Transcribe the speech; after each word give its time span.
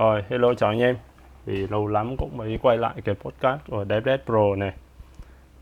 Rồi, 0.00 0.22
hello 0.28 0.54
chào 0.54 0.70
anh 0.70 0.80
em. 0.80 0.96
Thì 1.46 1.66
lâu 1.66 1.86
lắm 1.86 2.16
cũng 2.18 2.36
mới 2.36 2.58
quay 2.62 2.78
lại 2.78 2.94
cái 3.04 3.14
podcast 3.14 3.60
của 3.70 3.84
DevDev 3.88 4.20
Pro 4.26 4.56
này. 4.56 4.72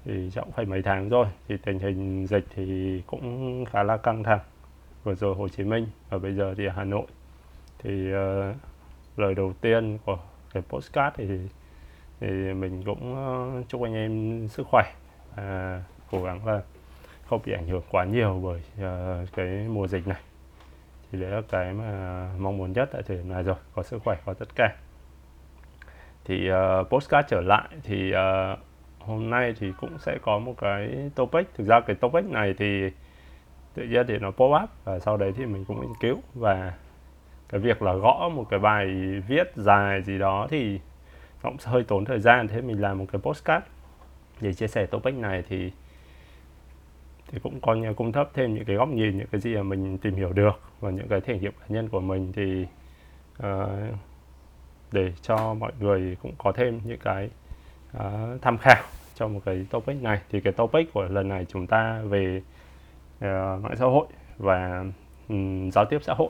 Thì 0.05 0.31
chắc 0.35 0.41
cũng 0.41 0.53
phải 0.53 0.65
mấy 0.65 0.83
tháng 0.83 1.09
rồi. 1.09 1.27
Thì 1.49 1.57
tình 1.65 1.79
hình 1.79 2.27
dịch 2.27 2.45
thì 2.55 3.03
cũng 3.07 3.65
khá 3.65 3.83
là 3.83 3.97
căng 3.97 4.23
thẳng. 4.23 4.41
Vừa 5.05 5.15
rồi 5.15 5.35
Hồ 5.35 5.49
Chí 5.49 5.65
Minh 5.65 5.87
và 6.11 6.19
bây 6.19 6.35
giờ 6.35 6.55
thì 6.59 6.69
Hà 6.77 6.85
Nội. 6.85 7.07
Thì 7.79 8.13
uh, 8.13 8.57
lời 9.17 9.35
đầu 9.35 9.53
tiên 9.61 9.99
của 10.05 10.19
cái 10.53 10.63
podcast 10.69 11.15
thì 11.17 11.25
thì 12.21 12.29
mình 12.55 12.83
cũng 12.87 13.13
uh, 13.59 13.69
chúc 13.69 13.83
anh 13.83 13.95
em 13.95 14.49
sức 14.49 14.67
khỏe 14.71 14.93
à, 15.37 15.83
cố 16.11 16.23
gắng 16.23 16.47
là 16.47 16.63
không 17.27 17.41
bị 17.45 17.53
ảnh 17.53 17.67
hưởng 17.67 17.83
quá 17.91 18.05
nhiều 18.05 18.41
bởi 18.45 18.63
uh, 18.87 19.29
cái 19.37 19.67
mùa 19.69 19.87
dịch 19.87 20.07
này 20.07 20.21
thì 21.13 21.21
đấy 21.21 21.31
là 21.31 21.43
cái 21.49 21.73
mà 21.73 22.29
mong 22.39 22.59
muốn 22.59 22.73
nhất 22.73 22.89
tại 22.93 23.03
thời 23.07 23.17
điểm 23.17 23.29
này 23.29 23.43
rồi. 23.43 23.57
Có 23.75 23.83
sức 23.83 24.03
khỏe 24.05 24.17
có 24.25 24.35
tất 24.35 24.49
cả. 24.55 24.77
Thì 26.25 26.51
uh, 26.51 26.89
postcard 26.89 27.29
trở 27.29 27.41
lại 27.41 27.69
thì 27.83 28.13
uh, 28.13 28.59
hôm 28.99 29.31
nay 29.31 29.55
thì 29.59 29.73
cũng 29.81 29.99
sẽ 29.99 30.19
có 30.23 30.39
một 30.39 30.55
cái 30.59 31.11
topic. 31.15 31.55
Thực 31.55 31.67
ra 31.67 31.81
cái 31.81 31.97
topic 31.97 32.25
này 32.25 32.55
thì 32.59 32.91
tự 33.75 33.85
nhiên 33.85 34.07
thì 34.07 34.19
nó 34.19 34.31
pop 34.31 34.63
up 34.63 34.71
và 34.85 34.99
sau 34.99 35.17
đấy 35.17 35.33
thì 35.37 35.47
mình 35.47 35.65
cũng 35.65 35.81
nghiên 35.81 35.95
cứu. 36.01 36.23
Và 36.35 36.73
cái 37.49 37.61
việc 37.61 37.83
là 37.83 37.93
gõ 37.93 38.31
một 38.35 38.47
cái 38.51 38.59
bài 38.59 38.87
viết 39.29 39.53
dài 39.57 40.03
gì 40.03 40.19
đó 40.19 40.47
thì 40.51 40.81
nó 41.43 41.51
cũng 41.51 41.57
hơi 41.65 41.85
tốn 41.85 42.05
thời 42.05 42.21
gian. 42.21 42.49
Thế 42.49 42.61
mình 42.61 42.81
làm 42.81 42.99
một 42.99 43.07
cái 43.13 43.21
postcard 43.21 43.67
để 44.41 44.55
chia 44.55 44.69
sẻ 44.69 44.87
topic 44.87 45.15
này 45.15 45.43
thì 45.49 45.73
thì 47.29 47.39
cũng 47.43 47.61
có 47.61 47.75
như 47.75 47.95
cung 47.95 48.13
cấp 48.13 48.31
thêm 48.35 48.55
những 48.55 48.65
cái 48.65 48.77
góc 48.77 48.89
nhìn 48.89 49.19
những 49.19 49.27
cái 49.33 49.41
gì 49.41 49.57
mà 49.57 49.63
mình 49.63 49.99
tìm 49.99 50.15
hiểu 50.15 50.33
được 50.33 50.61
và 50.81 50.91
những 50.91 51.09
cái 51.09 51.21
thể 51.21 51.39
nghiệm 51.39 51.53
cá 51.53 51.67
nhân 51.69 51.89
của 51.89 52.01
mình 52.01 52.33
thì 52.33 52.67
uh, 53.43 53.95
để 54.93 55.13
cho 55.23 55.55
mọi 55.55 55.73
người 55.81 56.17
cũng 56.23 56.33
có 56.39 56.53
thêm 56.53 56.81
những 56.85 56.99
cái 56.99 57.31
uh, 57.97 58.43
tham 58.43 58.59
khảo 58.59 58.83
cho 59.15 59.29
một 59.29 59.41
cái 59.45 59.67
topic 59.71 60.03
này. 60.03 60.21
Thì 60.31 60.41
cái 60.41 60.53
topic 60.53 60.93
của 60.93 61.03
lần 61.03 61.29
này 61.29 61.47
chúng 61.49 61.67
ta 61.67 62.01
về 62.05 62.43
uh, 63.17 63.63
mạng 63.63 63.77
xã 63.77 63.85
hội 63.85 64.07
và 64.39 64.85
um, 65.29 65.71
giao 65.71 65.85
tiếp 65.85 65.99
xã 66.03 66.15
hội. 66.15 66.29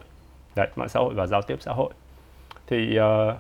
Đấy 0.57 0.69
mạng 0.77 0.89
xã 0.89 1.01
hội 1.01 1.15
và 1.15 1.27
giao 1.27 1.43
tiếp 1.43 1.57
xã 1.61 1.73
hội. 1.73 1.93
Thì 2.67 2.99
uh, 2.99 3.37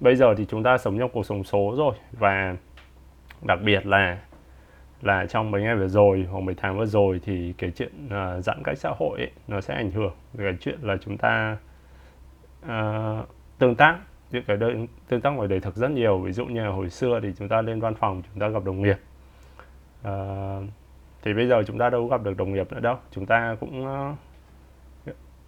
bây 0.00 0.16
giờ 0.16 0.34
thì 0.38 0.46
chúng 0.48 0.62
ta 0.62 0.78
sống 0.78 0.98
trong 0.98 1.10
cuộc 1.12 1.26
sống 1.26 1.44
số 1.44 1.74
rồi 1.76 1.94
và 2.12 2.56
đặc 3.42 3.58
biệt 3.64 3.86
là 3.86 4.18
là 5.02 5.26
trong 5.26 5.50
mấy 5.50 5.62
ngày 5.62 5.76
vừa 5.76 5.88
rồi 5.88 6.26
hoặc 6.30 6.40
mấy 6.40 6.54
tháng 6.54 6.78
vừa 6.78 6.86
rồi 6.86 7.20
thì 7.24 7.54
cái 7.58 7.70
chuyện 7.70 8.06
uh, 8.06 8.44
giãn 8.44 8.62
cách 8.64 8.78
xã 8.78 8.90
hội 8.98 9.18
ấy, 9.18 9.30
nó 9.48 9.60
sẽ 9.60 9.74
ảnh 9.74 9.90
hưởng. 9.90 10.12
Cái 10.38 10.56
chuyện 10.60 10.78
là 10.82 10.96
chúng 11.00 11.16
ta 11.18 11.56
uh, 12.64 13.28
tương 13.58 13.74
tác 13.74 13.98
những 14.30 14.44
cái 14.46 14.56
đời, 14.56 14.88
tương 15.08 15.20
tác 15.20 15.30
ngoài 15.30 15.48
đời 15.48 15.60
thực 15.60 15.74
rất 15.74 15.90
nhiều. 15.90 16.18
Ví 16.18 16.32
dụ 16.32 16.46
như 16.46 16.64
là 16.64 16.70
hồi 16.70 16.90
xưa 16.90 17.20
thì 17.22 17.28
chúng 17.38 17.48
ta 17.48 17.62
lên 17.62 17.80
văn 17.80 17.94
phòng 17.94 18.22
chúng 18.30 18.40
ta 18.40 18.48
gặp 18.48 18.64
đồng 18.64 18.82
nghiệp. 18.82 18.98
Uh, 20.08 20.64
thì 21.22 21.34
bây 21.34 21.48
giờ 21.48 21.62
chúng 21.66 21.78
ta 21.78 21.90
đâu 21.90 22.06
gặp 22.06 22.22
được 22.22 22.36
đồng 22.36 22.52
nghiệp 22.52 22.72
nữa 22.72 22.80
đâu. 22.80 22.96
Chúng 23.10 23.26
ta 23.26 23.56
cũng 23.60 23.86
uh, 23.86 24.16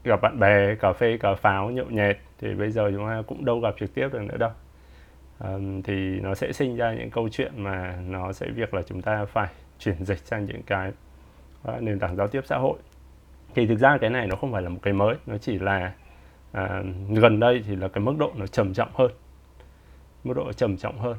gặp 0.04 0.20
bạn 0.22 0.38
bè 0.38 0.74
cà 0.74 0.92
phê 0.92 1.18
cà 1.20 1.34
pháo 1.34 1.70
nhậu 1.70 1.86
nhẹt. 1.86 2.18
Thì 2.38 2.54
bây 2.54 2.70
giờ 2.70 2.90
chúng 2.94 3.06
ta 3.06 3.22
cũng 3.26 3.44
đâu 3.44 3.60
gặp 3.60 3.74
trực 3.78 3.94
tiếp 3.94 4.08
được 4.12 4.22
nữa 4.22 4.36
đâu 4.36 4.50
um, 5.44 5.82
thì 5.82 6.20
nó 6.20 6.34
sẽ 6.34 6.52
sinh 6.52 6.76
ra 6.76 6.94
những 6.94 7.10
câu 7.10 7.28
chuyện 7.28 7.52
mà 7.56 7.98
nó 8.06 8.32
sẽ 8.32 8.46
việc 8.50 8.74
là 8.74 8.82
chúng 8.82 9.02
ta 9.02 9.24
phải 9.24 9.48
chuyển 9.78 10.04
dịch 10.04 10.18
sang 10.18 10.44
những 10.44 10.62
cái 10.62 10.92
uh, 11.68 11.82
nền 11.82 11.98
tảng 11.98 12.16
giao 12.16 12.28
tiếp 12.28 12.40
xã 12.44 12.56
hội. 12.56 12.78
Thì 13.54 13.66
thực 13.66 13.78
ra 13.78 13.98
cái 14.00 14.10
này 14.10 14.26
nó 14.26 14.36
không 14.36 14.52
phải 14.52 14.62
là 14.62 14.68
một 14.68 14.78
cái 14.82 14.92
mới 14.92 15.14
nó 15.26 15.38
chỉ 15.38 15.58
là 15.58 15.92
uh, 16.50 16.86
gần 17.08 17.40
đây 17.40 17.62
thì 17.66 17.76
là 17.76 17.88
cái 17.88 18.04
mức 18.04 18.14
độ 18.18 18.32
nó 18.36 18.46
trầm 18.46 18.74
trọng 18.74 18.90
hơn. 18.94 19.10
Mức 20.24 20.34
độ 20.36 20.52
trầm 20.52 20.76
trọng 20.76 20.98
hơn. 20.98 21.16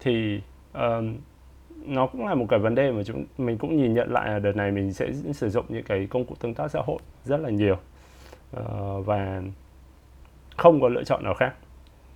Thì 0.00 0.40
um, 0.72 1.16
nó 1.86 2.06
cũng 2.06 2.26
là 2.26 2.34
một 2.34 2.46
cái 2.48 2.58
vấn 2.58 2.74
đề 2.74 2.92
mà 2.92 3.02
chúng 3.04 3.24
mình 3.38 3.58
cũng 3.58 3.76
nhìn 3.76 3.94
nhận 3.94 4.12
lại 4.12 4.28
là 4.28 4.38
đợt 4.38 4.56
này 4.56 4.70
mình 4.70 4.92
sẽ 4.92 5.12
sử 5.32 5.50
dụng 5.50 5.64
những 5.68 5.84
cái 5.84 6.06
công 6.10 6.24
cụ 6.24 6.34
tương 6.40 6.54
tác 6.54 6.70
xã 6.70 6.80
hội 6.84 6.98
rất 7.24 7.40
là 7.40 7.50
nhiều. 7.50 7.76
Uh, 8.56 9.06
và 9.06 9.42
không 10.56 10.80
có 10.80 10.88
lựa 10.88 11.04
chọn 11.04 11.24
nào 11.24 11.34
khác 11.34 11.54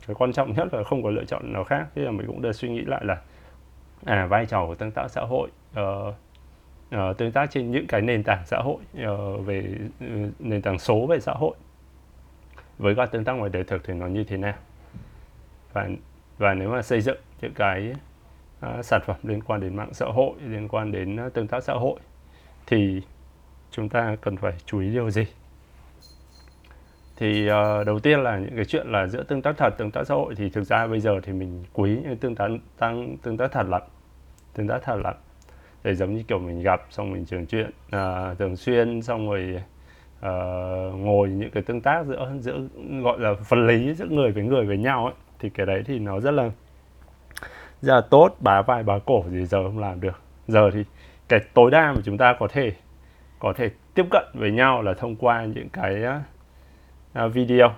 cái 0.07 0.15
quan 0.15 0.33
trọng 0.33 0.53
nhất 0.53 0.75
là 0.75 0.85
không 0.85 1.03
có 1.03 1.11
lựa 1.11 1.25
chọn 1.25 1.53
nào 1.53 1.65
khác. 1.65 1.87
Thế 1.95 2.03
là 2.03 2.11
mình 2.11 2.27
cũng 2.27 2.43
được 2.43 2.53
suy 2.53 2.69
nghĩ 2.69 2.81
lại 2.81 3.05
là 3.05 3.21
à 4.05 4.27
vai 4.27 4.47
trò 4.47 4.67
của 4.67 4.75
tương 4.75 4.91
tác 4.91 5.09
xã 5.09 5.21
hội 5.21 5.49
uh, 5.81 6.15
uh, 6.95 7.17
tương 7.19 7.33
tác 7.33 7.51
trên 7.51 7.71
những 7.71 7.87
cái 7.87 8.01
nền 8.01 8.23
tảng 8.23 8.43
xã 8.47 8.59
hội 8.59 8.77
uh, 8.77 9.47
về 9.47 9.79
uh, 10.05 10.41
nền 10.41 10.63
tảng 10.63 10.79
số 10.79 11.07
về 11.07 11.21
xã 11.21 11.33
hội. 11.33 11.57
Với 12.79 12.95
các 12.95 13.13
tương 13.13 13.25
tác 13.25 13.33
ngoài 13.33 13.51
đời 13.51 13.65
thực 13.65 13.85
thì 13.85 13.95
nó 13.95 14.07
như 14.07 14.25
thế 14.25 14.37
nào? 14.37 14.55
Và 15.73 15.89
và 16.39 16.55
nếu 16.55 16.71
mà 16.71 16.83
xây 16.83 17.01
dựng 17.01 17.19
những 17.41 17.55
cái 17.55 17.95
uh, 18.67 18.85
sản 18.85 19.01
phẩm 19.07 19.17
liên 19.23 19.43
quan 19.43 19.61
đến 19.61 19.77
mạng 19.77 19.95
xã 19.95 20.07
hội 20.07 20.33
liên 20.47 20.69
quan 20.69 20.93
đến 20.93 21.27
uh, 21.27 21.35
tương 21.35 21.49
tác 21.49 21.65
xã 21.65 21.73
hội 21.73 22.01
thì 22.67 23.03
chúng 23.71 23.89
ta 23.89 24.17
cần 24.21 24.37
phải 24.37 24.53
chú 24.67 24.81
ý 24.81 24.93
điều 24.93 25.11
gì? 25.11 25.27
Thì 27.17 27.51
uh, 27.51 27.87
đầu 27.87 27.99
tiên 27.99 28.21
là 28.21 28.39
những 28.39 28.57
cái 28.57 28.65
chuyện 28.65 28.87
là 28.87 29.07
giữa 29.07 29.23
tương 29.23 29.43
tác 29.43 29.57
thật 29.57 29.71
tương 29.79 29.91
tác 29.91 30.05
xã 30.05 30.15
hội 30.15 30.35
thì 30.35 30.51
thực 30.51 30.65
ra 30.65 30.87
bây 30.87 31.01
giờ 31.01 31.21
thì 31.23 31.33
mình 31.33 31.65
quý 31.73 31.99
những 32.03 32.17
tương 32.17 32.35
tác 32.35 32.49
tăng 32.79 33.17
tương 33.23 33.37
tác 33.37 33.53
thật 33.53 33.67
lắm 33.69 33.83
tương 34.55 34.69
tác 34.69 34.79
thật 34.83 34.97
lắm. 35.05 35.15
Để 35.85 35.95
giống 35.95 36.15
như 36.15 36.23
kiểu 36.29 36.39
mình 36.39 36.63
gặp 36.63 36.87
xong 36.91 37.13
mình 37.13 37.25
trường 37.25 37.47
chuyện 37.47 37.71
uh, 37.87 38.39
thường 38.39 38.57
xuyên 38.57 39.03
xong 39.03 39.31
rồi 39.31 39.63
uh, 40.19 40.95
ngồi 40.95 41.29
những 41.29 41.51
cái 41.51 41.63
tương 41.63 41.81
tác 41.81 42.07
giữa 42.07 42.33
giữa 42.41 42.61
gọi 43.03 43.21
là 43.21 43.33
vật 43.49 43.57
lý 43.57 43.95
giữa 43.95 44.07
người 44.07 44.31
với 44.33 44.45
người 44.45 44.67
với 44.67 44.79
nhau 44.79 45.05
ấy 45.05 45.15
thì 45.39 45.51
cái 45.51 45.67
đấy 45.67 45.83
thì 45.87 45.99
nó 45.99 46.21
rất 46.21 46.31
là 46.31 46.51
rất 47.83 47.95
là 47.95 48.01
tốt 48.11 48.37
bá 48.41 48.63
vai 48.63 48.83
bá 48.83 48.99
cổ 48.99 49.25
gì 49.31 49.45
giờ 49.45 49.63
không 49.63 49.79
làm 49.79 50.01
được. 50.01 50.21
Giờ 50.47 50.71
thì 50.71 50.85
cái 51.29 51.41
tối 51.55 51.71
đa 51.71 51.93
mà 51.93 52.01
chúng 52.05 52.19
ta 52.19 52.37
có 52.39 52.49
thể 52.49 52.73
có 53.39 53.53
thể 53.57 53.71
tiếp 53.95 54.05
cận 54.11 54.25
với 54.35 54.51
nhau 54.51 54.83
là 54.83 54.95
thông 54.95 55.17
qua 55.17 55.45
những 55.45 55.69
cái 55.69 56.03
uh, 56.03 56.23
À, 57.15 57.27
video. 57.27 57.73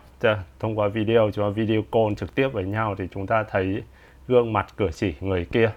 Thông 0.60 0.78
qua 0.78 0.88
video 0.88 1.30
chúng 1.34 1.44
ta 1.44 1.48
video 1.48 1.82
call 1.92 2.14
trực 2.16 2.34
tiếp 2.34 2.48
với 2.48 2.64
nhau 2.64 2.94
thì 2.98 3.08
chúng 3.10 3.26
ta 3.26 3.42
thấy 3.42 3.82
gương 4.28 4.52
mặt 4.52 4.66
cử 4.76 4.88
chỉ 4.94 5.14
người 5.20 5.44
kia. 5.44 5.70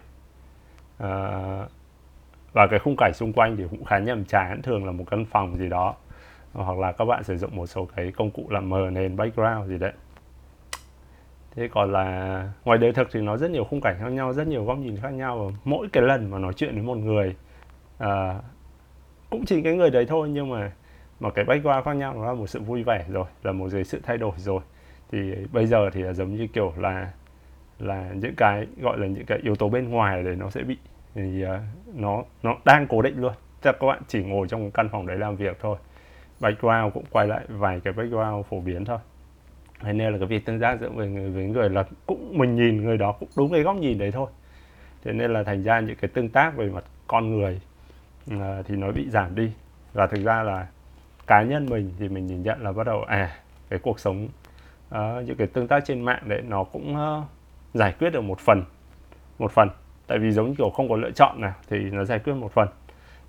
À, 0.98 1.10
và 2.54 2.68
cái 2.68 2.80
khung 2.80 2.96
cảnh 2.98 3.12
xung 3.14 3.34
quanh 3.34 3.58
thì 3.58 3.64
cũng 3.70 3.86
khá 3.86 4.00
nhầm 4.00 4.26
chán 4.26 4.62
thường 4.62 4.86
là 4.86 4.92
một 4.92 5.04
căn 5.12 5.26
phòng 5.26 5.58
gì 5.58 5.70
đó 5.70 5.96
hoặc 6.54 6.78
là 6.78 6.92
các 6.92 7.06
bạn 7.06 7.24
sử 7.24 7.38
dụng 7.38 7.56
một 7.56 7.68
số 7.68 7.88
cái 7.96 8.12
công 8.12 8.32
cụ 8.32 8.48
làm 8.50 8.70
mờ 8.70 8.90
nền 8.92 9.16
background 9.16 9.70
gì 9.70 9.78
đấy. 9.78 9.94
Thế 11.56 11.68
còn 11.72 11.92
là 11.92 12.44
ngoài 12.66 12.78
đời 12.78 12.94
thực 12.94 13.08
thì 13.12 13.22
nó 13.22 13.38
rất 13.38 13.52
nhiều 13.52 13.64
khung 13.64 13.82
cảnh 13.82 13.96
khác 14.00 14.10
nhau 14.10 14.34
rất 14.34 14.48
nhiều 14.48 14.66
góc 14.66 14.78
nhìn 14.78 14.98
khác 14.98 15.14
nhau 15.14 15.38
và 15.40 15.58
mỗi 15.64 15.88
cái 15.92 16.04
lần 16.04 16.32
mà 16.32 16.40
nói 16.40 16.54
chuyện 16.54 16.74
với 16.74 16.84
một 16.84 16.98
người 16.98 17.36
à, 17.98 18.40
cũng 19.30 19.46
chỉ 19.46 19.62
cái 19.62 19.74
người 19.74 19.90
đấy 19.90 20.06
thôi 20.06 20.30
nhưng 20.30 20.50
mà 20.50 20.72
mà 21.20 21.30
cái 21.30 21.46
background 21.46 21.86
khác 21.86 21.94
nhau 21.94 22.14
nó 22.14 22.26
là 22.26 22.34
một 22.34 22.48
sự 22.48 22.60
vui 22.60 22.84
vẻ 22.84 23.06
rồi 23.10 23.26
là 23.44 23.52
một 23.52 23.68
cái 23.72 23.84
sự 23.84 24.00
thay 24.04 24.18
đổi 24.18 24.32
rồi. 24.38 24.62
Thì 25.12 25.36
bây 25.54 25.66
giờ 25.66 25.90
thì 25.94 26.02
là 26.02 26.14
giống 26.14 26.36
như 26.36 26.48
kiểu 26.54 26.74
là 26.78 27.12
là 27.80 28.12
những 28.14 28.36
cái 28.36 28.68
gọi 28.82 28.98
là 29.00 29.08
những 29.08 29.26
cái 29.26 29.40
yếu 29.44 29.56
tố 29.56 29.70
bên 29.70 29.90
ngoài 29.90 30.24
để 30.24 30.36
nó 30.36 30.50
sẽ 30.50 30.64
bị 30.64 30.78
thì 31.16 31.46
uh, 31.46 31.50
nó 31.96 32.24
nó 32.44 32.58
đang 32.66 32.88
cố 32.88 33.02
định 33.02 33.22
luôn. 33.22 33.34
Chắc 33.62 33.76
các 33.80 33.88
bạn 33.88 34.02
chỉ 34.08 34.24
ngồi 34.24 34.48
trong 34.48 34.72
căn 34.72 34.90
phòng 34.90 35.08
đấy 35.08 35.18
làm 35.18 35.36
việc 35.36 35.58
thôi. 35.62 35.78
Background 36.40 36.94
cũng 36.94 37.06
quay 37.12 37.28
lại 37.28 37.46
vài 37.48 37.80
cái 37.84 37.94
background 37.94 38.46
phổ 38.46 38.60
biến 38.60 38.86
thôi. 38.86 38.98
Thế 39.82 39.94
nên 39.94 40.12
là 40.12 40.18
cái 40.18 40.28
việc 40.28 40.46
tương 40.46 40.60
tác 40.60 40.80
giữa 40.80 40.90
người 40.90 41.10
người 41.10 41.30
với 41.30 41.44
người 41.44 41.70
là 41.70 41.84
cũng 42.06 42.38
mình 42.38 42.56
nhìn 42.56 42.84
người 42.84 42.98
đó 42.98 43.12
cũng 43.12 43.30
đúng 43.38 43.52
cái 43.52 43.64
góc 43.64 43.76
nhìn 43.76 43.98
đấy 43.98 44.12
thôi. 44.12 44.30
Thế 45.04 45.14
nên 45.14 45.34
là 45.34 45.44
thành 45.44 45.64
ra 45.64 45.80
những 45.80 45.96
cái 45.96 46.10
tương 46.14 46.30
tác 46.30 46.58
về 46.58 46.70
mặt 46.70 46.84
con 47.08 47.30
người 47.30 47.62
uh, 48.34 48.40
thì 48.66 48.76
nó 48.76 48.92
bị 48.92 49.10
giảm 49.10 49.36
đi. 49.36 49.52
Và 49.94 50.08
thực 50.08 50.24
ra 50.24 50.44
là 50.44 50.68
cá 51.30 51.42
nhân 51.44 51.66
mình 51.70 51.94
thì 52.00 52.10
mình 52.10 52.28
nhìn 52.28 52.44
nhận 52.44 52.64
là 52.64 52.72
bắt 52.72 52.84
đầu 52.84 53.04
à 53.04 53.36
cái 53.70 53.80
cuộc 53.80 54.00
sống 54.00 54.28
uh, 54.90 54.98
những 55.26 55.38
cái 55.38 55.48
tương 55.48 55.68
tác 55.68 55.86
trên 55.86 56.02
mạng 56.02 56.24
đấy 56.26 56.42
nó 56.48 56.64
cũng 56.64 56.96
uh, 56.96 57.24
giải 57.74 57.96
quyết 58.00 58.10
được 58.10 58.22
một 58.22 58.40
phần 58.40 58.64
một 59.40 59.52
phần. 59.52 59.70
Tại 60.08 60.20
vì 60.20 60.32
giống 60.32 60.56
kiểu 60.56 60.70
không 60.70 60.90
có 60.90 60.96
lựa 60.96 61.12
chọn 61.12 61.42
nào 61.42 61.54
thì 61.70 61.78
nó 61.78 62.06
giải 62.06 62.20
quyết 62.20 62.34
một 62.34 62.52
phần. 62.52 62.68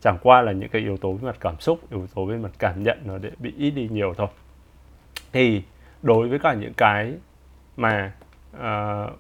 Chẳng 0.01 0.19
qua 0.23 0.43
là 0.43 0.53
những 0.53 0.69
cái 0.69 0.83
yếu 0.83 0.97
tố 0.97 1.13
về 1.13 1.27
mặt 1.27 1.37
cảm 1.41 1.61
xúc 1.61 1.81
yếu 1.91 2.07
tố 2.15 2.25
về 2.25 2.37
mặt 2.37 2.51
cảm 2.59 2.83
nhận 2.83 2.99
nó 3.05 3.19
để 3.19 3.31
bị 3.39 3.55
ít 3.57 3.71
đi 3.71 3.89
nhiều 3.89 4.15
thôi. 4.17 4.29
Thì 5.33 5.63
đối 6.03 6.29
với 6.29 6.39
cả 6.39 6.55
những 6.55 6.75
cái 6.77 7.15
mà 7.77 8.13
uh, 8.57 9.11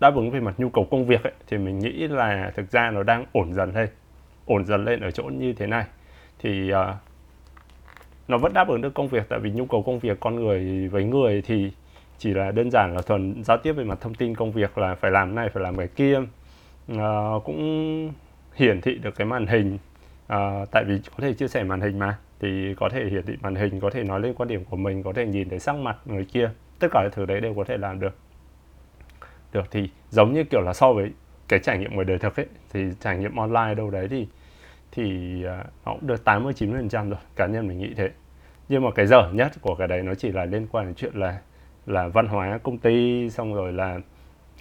đáp 0.00 0.14
ứng 0.14 0.30
về 0.30 0.40
mặt 0.40 0.54
nhu 0.58 0.68
cầu 0.68 0.88
công 0.90 1.06
việc 1.06 1.22
ấy, 1.22 1.32
thì 1.46 1.58
mình 1.58 1.78
nghĩ 1.78 2.08
là 2.08 2.52
thực 2.56 2.70
ra 2.70 2.90
nó 2.90 3.02
đang 3.02 3.26
ổn 3.32 3.54
dần 3.54 3.74
lên 3.74 3.88
ổn 4.46 4.64
dần 4.66 4.84
lên 4.84 5.00
ở 5.00 5.10
chỗ 5.10 5.24
như 5.24 5.52
thế 5.52 5.66
này. 5.66 5.84
Thì 6.38 6.72
uh, 6.72 6.78
nó 8.28 8.38
vẫn 8.38 8.52
đáp 8.52 8.68
ứng 8.68 8.80
được 8.80 8.94
công 8.94 9.08
việc 9.08 9.22
tại 9.28 9.38
vì 9.38 9.50
nhu 9.50 9.66
cầu 9.66 9.82
công 9.82 9.98
việc 9.98 10.20
con 10.20 10.34
người 10.34 10.88
với 10.88 11.04
người 11.04 11.42
thì 11.42 11.72
chỉ 12.18 12.34
là 12.34 12.50
đơn 12.50 12.70
giản 12.70 12.94
là 12.94 13.02
thuần 13.02 13.44
giao 13.44 13.56
tiếp 13.56 13.72
về 13.72 13.84
mặt 13.84 13.98
thông 14.00 14.14
tin 14.14 14.34
công 14.34 14.52
việc 14.52 14.78
là 14.78 14.94
phải 14.94 15.10
làm 15.10 15.34
này 15.34 15.48
phải 15.48 15.62
làm 15.62 15.76
cái 15.76 15.88
kia. 15.88 16.20
Uh, 16.92 17.44
cũng 17.44 18.12
hiển 18.54 18.80
thị 18.80 18.94
được 18.94 19.16
cái 19.16 19.26
màn 19.26 19.46
hình. 19.46 19.78
Uh, 20.32 20.70
tại 20.70 20.84
vì 20.86 21.00
có 21.10 21.16
thể 21.18 21.32
chia 21.32 21.48
sẻ 21.48 21.64
màn 21.64 21.80
hình 21.80 21.98
mà 21.98 22.18
thì 22.40 22.74
có 22.74 22.88
thể 22.88 23.04
hiển 23.04 23.26
thị 23.26 23.34
màn 23.42 23.54
hình 23.54 23.80
có 23.80 23.90
thể 23.90 24.04
nói 24.04 24.20
lên 24.20 24.34
quan 24.34 24.48
điểm 24.48 24.64
của 24.64 24.76
mình 24.76 25.02
có 25.02 25.12
thể 25.12 25.26
nhìn 25.26 25.48
thấy 25.48 25.58
sắc 25.58 25.76
mặt 25.76 25.96
người 26.04 26.24
kia. 26.32 26.50
Tất 26.78 26.88
cả 26.90 27.02
những 27.02 27.12
thứ 27.14 27.26
đấy 27.26 27.40
đều 27.40 27.54
có 27.54 27.64
thể 27.64 27.76
làm 27.76 28.00
được. 28.00 28.16
Được 29.52 29.64
thì 29.70 29.90
giống 30.10 30.32
như 30.32 30.44
kiểu 30.44 30.60
là 30.60 30.74
so 30.74 30.92
với 30.92 31.10
cái 31.48 31.58
trải 31.58 31.78
nghiệm 31.78 31.94
ngoài 31.94 32.04
đời 32.04 32.18
thực 32.18 32.36
ấy 32.36 32.46
thì 32.72 32.80
trải 33.00 33.18
nghiệm 33.18 33.36
online 33.36 33.74
đâu 33.74 33.90
đấy 33.90 34.08
thì 34.10 34.26
thì 34.92 35.44
à, 35.44 35.64
nó 35.86 35.92
cũng 35.92 36.06
được 36.06 36.24
80 36.24 36.52
90 36.52 36.80
phần 36.80 36.88
trăm 36.88 37.10
rồi 37.10 37.18
cá 37.36 37.46
nhân 37.46 37.68
mình 37.68 37.78
nghĩ 37.78 37.94
thế. 37.96 38.10
Nhưng 38.68 38.84
mà 38.84 38.90
cái 38.90 39.06
dở 39.06 39.30
nhất 39.32 39.52
của 39.60 39.74
cái 39.74 39.88
đấy 39.88 40.02
nó 40.02 40.14
chỉ 40.14 40.32
là 40.32 40.44
liên 40.44 40.66
quan 40.70 40.86
đến 40.86 40.94
chuyện 40.94 41.14
là 41.14 41.38
là 41.86 42.08
văn 42.08 42.26
hóa 42.26 42.58
công 42.62 42.78
ty 42.78 43.30
xong 43.30 43.54
rồi 43.54 43.72
là 43.72 44.00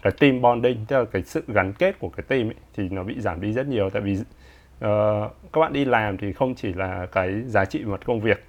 cái 0.01 0.13
team 0.19 0.41
bonding 0.41 0.85
tức 0.87 0.97
là 0.97 1.05
cái 1.05 1.23
sự 1.23 1.43
gắn 1.47 1.73
kết 1.73 1.99
của 1.99 2.09
cái 2.09 2.23
team 2.27 2.47
ấy, 2.47 2.55
thì 2.75 2.89
nó 2.89 3.03
bị 3.03 3.19
giảm 3.19 3.41
đi 3.41 3.53
rất 3.53 3.67
nhiều. 3.67 3.89
Tại 3.89 4.01
vì 4.01 4.13
uh, 4.13 5.31
các 5.53 5.61
bạn 5.61 5.73
đi 5.73 5.85
làm 5.85 6.17
thì 6.17 6.33
không 6.33 6.55
chỉ 6.55 6.73
là 6.73 7.07
cái 7.11 7.41
giá 7.45 7.65
trị 7.65 7.83
mặt 7.85 8.05
công 8.05 8.21
việc 8.21 8.43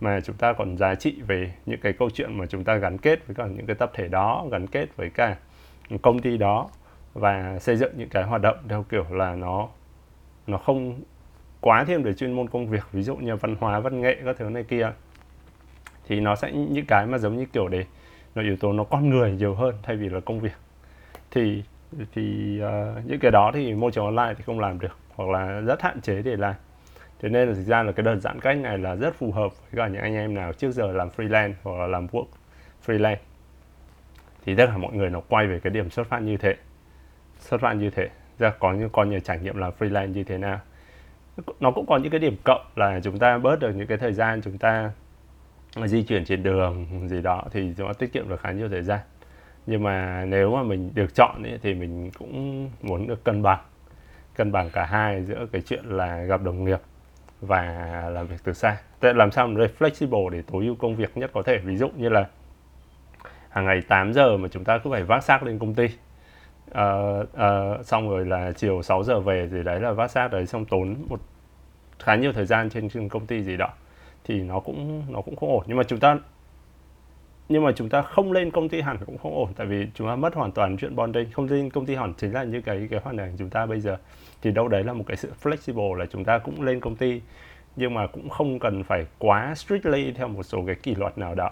mà 0.00 0.20
chúng 0.20 0.36
ta 0.36 0.52
còn 0.52 0.76
giá 0.76 0.94
trị 0.94 1.22
về 1.26 1.52
những 1.66 1.80
cái 1.80 1.92
câu 1.92 2.10
chuyện 2.10 2.38
mà 2.38 2.46
chúng 2.46 2.64
ta 2.64 2.74
gắn 2.76 2.98
kết 2.98 3.26
với 3.26 3.34
cả 3.34 3.46
những 3.46 3.66
cái 3.66 3.76
tập 3.76 3.90
thể 3.94 4.08
đó 4.08 4.46
gắn 4.50 4.66
kết 4.66 4.96
với 4.96 5.10
cả 5.10 5.36
công 6.02 6.18
ty 6.18 6.36
đó 6.36 6.68
và 7.14 7.58
xây 7.58 7.76
dựng 7.76 7.92
những 7.96 8.08
cái 8.08 8.22
hoạt 8.24 8.42
động 8.42 8.56
theo 8.68 8.84
kiểu 8.88 9.04
là 9.10 9.34
nó 9.34 9.68
nó 10.46 10.58
không 10.58 11.00
quá 11.60 11.84
thêm 11.84 12.02
về 12.02 12.14
chuyên 12.14 12.32
môn 12.32 12.48
công 12.48 12.66
việc 12.66 12.84
ví 12.92 13.02
dụ 13.02 13.16
như 13.16 13.36
văn 13.36 13.56
hóa 13.60 13.80
văn 13.80 14.00
nghệ 14.00 14.16
các 14.24 14.36
thứ 14.38 14.50
này 14.50 14.64
kia 14.64 14.92
thì 16.08 16.20
nó 16.20 16.36
sẽ 16.36 16.52
những 16.52 16.86
cái 16.86 17.06
mà 17.06 17.18
giống 17.18 17.36
như 17.36 17.46
kiểu 17.52 17.68
để 17.68 17.84
nó 18.34 18.42
yếu 18.42 18.56
tố 18.56 18.72
nó 18.72 18.84
con 18.84 19.10
người 19.10 19.32
nhiều 19.32 19.54
hơn 19.54 19.74
thay 19.82 19.96
vì 19.96 20.08
là 20.08 20.20
công 20.20 20.40
việc. 20.40 20.52
Thì 21.30 21.62
thì 22.14 22.58
uh, 22.62 23.06
những 23.06 23.18
cái 23.20 23.30
đó 23.30 23.50
thì 23.54 23.74
môi 23.74 23.92
trường 23.92 24.04
online 24.04 24.34
thì 24.36 24.42
không 24.46 24.60
làm 24.60 24.80
được 24.80 24.96
hoặc 25.14 25.28
là 25.30 25.60
rất 25.60 25.82
hạn 25.82 26.00
chế 26.00 26.22
để 26.22 26.36
làm. 26.36 26.54
Thế 27.20 27.28
nên 27.28 27.48
là 27.48 27.54
thực 27.54 27.62
ra 27.62 27.82
là 27.82 27.92
cái 27.92 28.04
đợt 28.04 28.16
giãn 28.16 28.40
cách 28.40 28.58
này 28.58 28.78
là 28.78 28.94
rất 28.94 29.14
phù 29.14 29.32
hợp 29.32 29.48
với 29.48 29.76
cả 29.76 29.88
những 29.88 30.02
anh 30.02 30.14
em 30.14 30.34
nào 30.34 30.52
trước 30.52 30.70
giờ 30.70 30.92
làm 30.92 31.08
freelance 31.16 31.52
hoặc 31.62 31.78
là 31.78 31.86
làm 31.86 32.06
work 32.06 32.26
freelance. 32.86 33.16
Thì 34.44 34.54
tất 34.56 34.66
cả 34.66 34.76
mọi 34.76 34.92
người 34.92 35.10
nó 35.10 35.20
quay 35.28 35.46
về 35.46 35.60
cái 35.60 35.70
điểm 35.70 35.90
xuất 35.90 36.06
phát 36.06 36.22
như 36.22 36.36
thế 36.36 36.56
xuất 37.38 37.60
phát 37.60 37.72
như 37.72 37.90
thế. 37.90 38.08
Ra 38.38 38.50
có 38.50 38.72
những 38.72 38.90
con 38.92 39.10
nhiều 39.10 39.20
trải 39.20 39.38
nghiệm 39.38 39.56
làm 39.56 39.72
freelance 39.78 40.12
như 40.12 40.24
thế 40.24 40.38
nào 40.38 40.60
nó 41.60 41.70
cũng 41.70 41.86
có 41.86 41.96
những 41.96 42.10
cái 42.10 42.20
điểm 42.20 42.36
cộng 42.44 42.66
là 42.76 43.00
chúng 43.02 43.18
ta 43.18 43.38
bớt 43.38 43.60
được 43.60 43.72
những 43.76 43.86
cái 43.86 43.98
thời 43.98 44.12
gian 44.12 44.40
chúng 44.42 44.58
ta 44.58 44.92
di 45.84 46.02
chuyển 46.02 46.24
trên 46.24 46.42
đường 46.42 46.86
gì 47.08 47.22
đó 47.22 47.44
thì 47.50 47.74
chúng 47.76 47.86
ta 47.86 47.92
tiết 47.98 48.12
kiệm 48.12 48.28
được 48.28 48.40
khá 48.40 48.52
nhiều 48.52 48.68
thời 48.68 48.82
gian. 48.82 49.00
Nhưng 49.66 49.82
mà 49.82 50.24
nếu 50.24 50.56
mà 50.56 50.62
mình 50.62 50.90
được 50.94 51.14
chọn 51.14 51.42
ấy, 51.42 51.58
thì 51.62 51.74
mình 51.74 52.10
cũng 52.18 52.70
muốn 52.82 53.06
được 53.06 53.24
cân 53.24 53.42
bằng 53.42 53.60
cân 54.34 54.52
bằng 54.52 54.70
cả 54.70 54.84
hai 54.84 55.22
giữa 55.22 55.46
cái 55.52 55.62
chuyện 55.62 55.84
là 55.84 56.22
gặp 56.22 56.42
đồng 56.42 56.64
nghiệp 56.64 56.80
và 57.40 57.62
làm 58.12 58.26
việc 58.26 58.36
từ 58.44 58.52
xa. 58.52 58.76
Tại 59.00 59.14
làm 59.14 59.30
sao 59.30 59.54
để 59.56 59.68
flexible 59.78 60.28
để 60.28 60.42
tối 60.52 60.64
ưu 60.64 60.74
công 60.74 60.96
việc 60.96 61.16
nhất 61.16 61.30
có 61.34 61.42
thể? 61.42 61.58
Ví 61.58 61.76
dụ 61.76 61.88
như 61.96 62.08
là 62.08 62.28
hàng 63.48 63.64
ngày 63.64 63.82
8 63.88 64.12
giờ 64.12 64.36
mà 64.36 64.48
chúng 64.48 64.64
ta 64.64 64.78
cứ 64.78 64.90
phải 64.90 65.02
vác 65.02 65.24
xác 65.24 65.42
lên 65.42 65.58
công 65.58 65.74
ty 65.74 65.88
uh, 66.70 67.28
uh, 67.32 67.86
xong 67.86 68.08
rồi 68.08 68.26
là 68.26 68.52
chiều 68.52 68.82
6 68.82 69.02
giờ 69.02 69.20
về 69.20 69.48
thì 69.50 69.62
đấy 69.62 69.80
là 69.80 69.92
vác 69.92 70.10
xác 70.10 70.28
đấy 70.32 70.46
xong 70.46 70.64
tốn 70.64 70.96
một 71.08 71.20
khá 71.98 72.16
nhiều 72.16 72.32
thời 72.32 72.46
gian 72.46 72.70
trên, 72.70 72.88
trên 72.88 73.08
công 73.08 73.26
ty 73.26 73.42
gì 73.42 73.56
đó. 73.56 73.68
Thì 74.24 74.40
nó 74.40 74.60
cũng 74.60 75.02
nó 75.08 75.20
cũng 75.20 75.36
không 75.36 75.50
ổn. 75.50 75.64
Nhưng 75.66 75.76
mà 75.76 75.82
chúng 75.82 76.00
ta 76.00 76.18
nhưng 77.48 77.64
mà 77.64 77.72
chúng 77.72 77.88
ta 77.88 78.02
không 78.02 78.32
lên 78.32 78.50
công 78.50 78.68
ty 78.68 78.80
hẳn 78.80 78.98
cũng 79.06 79.18
không 79.18 79.34
ổn 79.34 79.52
tại 79.56 79.66
vì 79.66 79.86
chúng 79.94 80.08
ta 80.08 80.16
mất 80.16 80.34
hoàn 80.34 80.52
toàn 80.52 80.76
chuyện 80.76 80.96
bonding. 80.96 81.30
Không 81.32 81.46
lên 81.46 81.70
công 81.70 81.86
ty 81.86 81.94
hẳn 81.94 82.14
chính 82.16 82.32
là 82.32 82.44
như 82.44 82.60
cái 82.60 82.88
cái 82.90 83.00
hoàn 83.04 83.16
cảnh 83.16 83.34
chúng 83.38 83.50
ta 83.50 83.66
bây 83.66 83.80
giờ. 83.80 83.96
Thì 84.42 84.50
đâu 84.50 84.68
đấy 84.68 84.84
là 84.84 84.92
một 84.92 85.04
cái 85.06 85.16
sự 85.16 85.32
flexible 85.42 85.94
là 85.94 86.06
chúng 86.06 86.24
ta 86.24 86.38
cũng 86.38 86.62
lên 86.62 86.80
công 86.80 86.96
ty 86.96 87.20
nhưng 87.76 87.94
mà 87.94 88.06
cũng 88.06 88.28
không 88.28 88.58
cần 88.58 88.84
phải 88.84 89.06
quá 89.18 89.54
strictly 89.54 90.12
theo 90.12 90.28
một 90.28 90.42
số 90.42 90.62
cái 90.66 90.74
kỷ 90.74 90.94
luật 90.94 91.18
nào 91.18 91.34
đó 91.34 91.50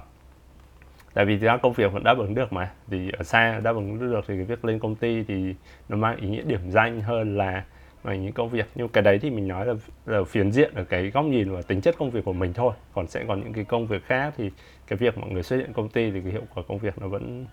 tại 1.17 1.25
vì 1.25 1.37
ra 1.37 1.57
công 1.57 1.73
việc 1.73 1.93
vẫn 1.93 2.05
đáp 2.05 2.19
ứng 2.19 2.35
được 2.35 2.53
mà. 2.53 2.71
Thì 2.91 3.11
ở 3.19 3.23
xa 3.23 3.61
đáp 3.61 3.73
ứng 3.73 3.99
được 3.99 4.25
thì 4.29 4.35
cái 4.37 4.45
việc 4.45 4.65
lên 4.65 4.79
công 4.79 4.95
ty 4.95 5.23
thì 5.23 5.55
nó 5.89 5.97
mang 5.97 6.17
ý 6.17 6.29
nghĩa 6.29 6.43
điểm 6.43 6.71
danh 6.71 7.01
hơn 7.01 7.37
là 7.37 7.65
mà 8.05 8.15
những 8.15 8.33
công 8.33 8.49
việc. 8.49 8.67
Nhưng 8.75 8.89
cái 8.89 9.03
đấy 9.03 9.19
thì 9.19 9.31
mình 9.31 9.49
nói 9.49 9.67
là, 9.67 9.75
là 10.07 10.25
phiến 10.25 10.53
diện 10.53 10.75
ở 10.75 10.85
cái 10.85 11.11
góc 11.11 11.25
nhìn 11.25 11.53
và 11.53 11.63
tính 11.63 11.81
chất 11.81 11.95
công 11.99 12.11
việc 12.11 12.25
của 12.25 12.33
mình 12.33 12.53
thôi. 12.53 12.73
Còn 12.95 13.07
sẽ 13.07 13.25
còn 13.29 13.41
những 13.41 13.53
cái 13.53 13.65
công 13.65 13.87
việc 13.87 14.05
khác 14.05 14.35
thì 14.37 14.51
cái 14.87 14.97
việc 14.97 15.19
mọi 15.19 15.31
người 15.31 15.43
xuất 15.43 15.57
hiện 15.57 15.73
công 15.73 15.89
ty 15.89 16.11
thì 16.11 16.21
cái 16.21 16.33
hiệu 16.33 16.43
quả 16.55 16.63
công 16.69 16.79
việc 16.79 16.99
nó 16.99 17.09
vẫn 17.09 17.47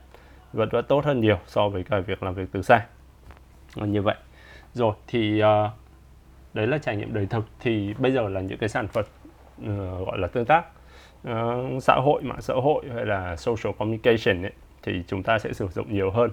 vẫn 0.54 0.70
vẫn 0.72 0.86
tốt 0.88 1.06
hơn 1.06 1.20
nhiều 1.20 1.38
so 1.48 1.70
với 1.70 1.84
cả 1.84 2.00
việc 2.00 2.24
làm 2.24 2.34
việc 2.34 2.50
từ 2.52 2.62
xa. 2.62 2.86
Như 3.76 4.02
vậy. 4.02 4.16
Rồi 4.74 4.94
thì 5.08 5.42
uh, 5.44 5.72
đấy 6.54 6.68
là 6.68 6.78
trải 6.78 6.96
nghiệm 6.96 7.14
đời 7.14 7.26
thực. 7.26 7.46
Thì 7.60 7.94
bây 7.98 8.12
giờ 8.12 8.30
là 8.30 8.42
những 8.42 8.58
cái 8.58 8.70
sản 8.70 8.88
phẩm 8.88 9.06
uh, 9.62 10.08
gọi 10.08 10.18
là 10.18 10.28
tương 10.28 10.46
tác 10.46 10.66
uh, 11.32 11.84
xã 11.84 11.94
hội 11.94 12.22
mạng 12.22 12.42
xã 12.42 12.54
hội 12.54 12.86
hay 12.96 13.06
là 13.06 13.36
social 13.36 13.74
communication 13.80 14.42
ấy, 14.42 14.52
thì 14.84 15.04
chúng 15.08 15.24
ta 15.24 15.40
sẽ 15.40 15.54
sử 15.54 15.68
dụng 15.68 15.94
nhiều 15.94 16.12
hơn. 16.12 16.32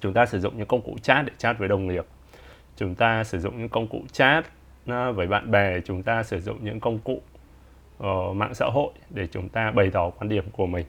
Chúng 0.00 0.12
ta 0.12 0.26
sử 0.26 0.40
dụng 0.40 0.58
những 0.58 0.66
công 0.66 0.82
cụ 0.82 0.96
chat 1.02 1.26
để 1.26 1.32
chat 1.38 1.58
với 1.58 1.68
đồng 1.68 1.86
nghiệp. 1.86 2.06
Chúng 2.76 2.94
ta 2.94 3.24
sử 3.24 3.38
dụng 3.38 3.58
những 3.58 3.68
công 3.68 3.86
cụ 3.86 4.02
chat 4.12 4.46
uh, 4.90 5.16
với 5.16 5.26
bạn 5.26 5.50
bè. 5.50 5.80
Chúng 5.80 6.02
ta 6.02 6.22
sử 6.22 6.40
dụng 6.40 6.64
những 6.64 6.80
công 6.80 6.98
cụ 6.98 7.22
uh, 7.98 8.36
mạng 8.36 8.54
xã 8.54 8.66
hội 8.66 8.92
để 9.10 9.26
chúng 9.26 9.48
ta 9.48 9.70
bày 9.70 9.90
tỏ 9.90 10.10
quan 10.10 10.28
điểm 10.28 10.44
của 10.52 10.66
mình. 10.66 10.86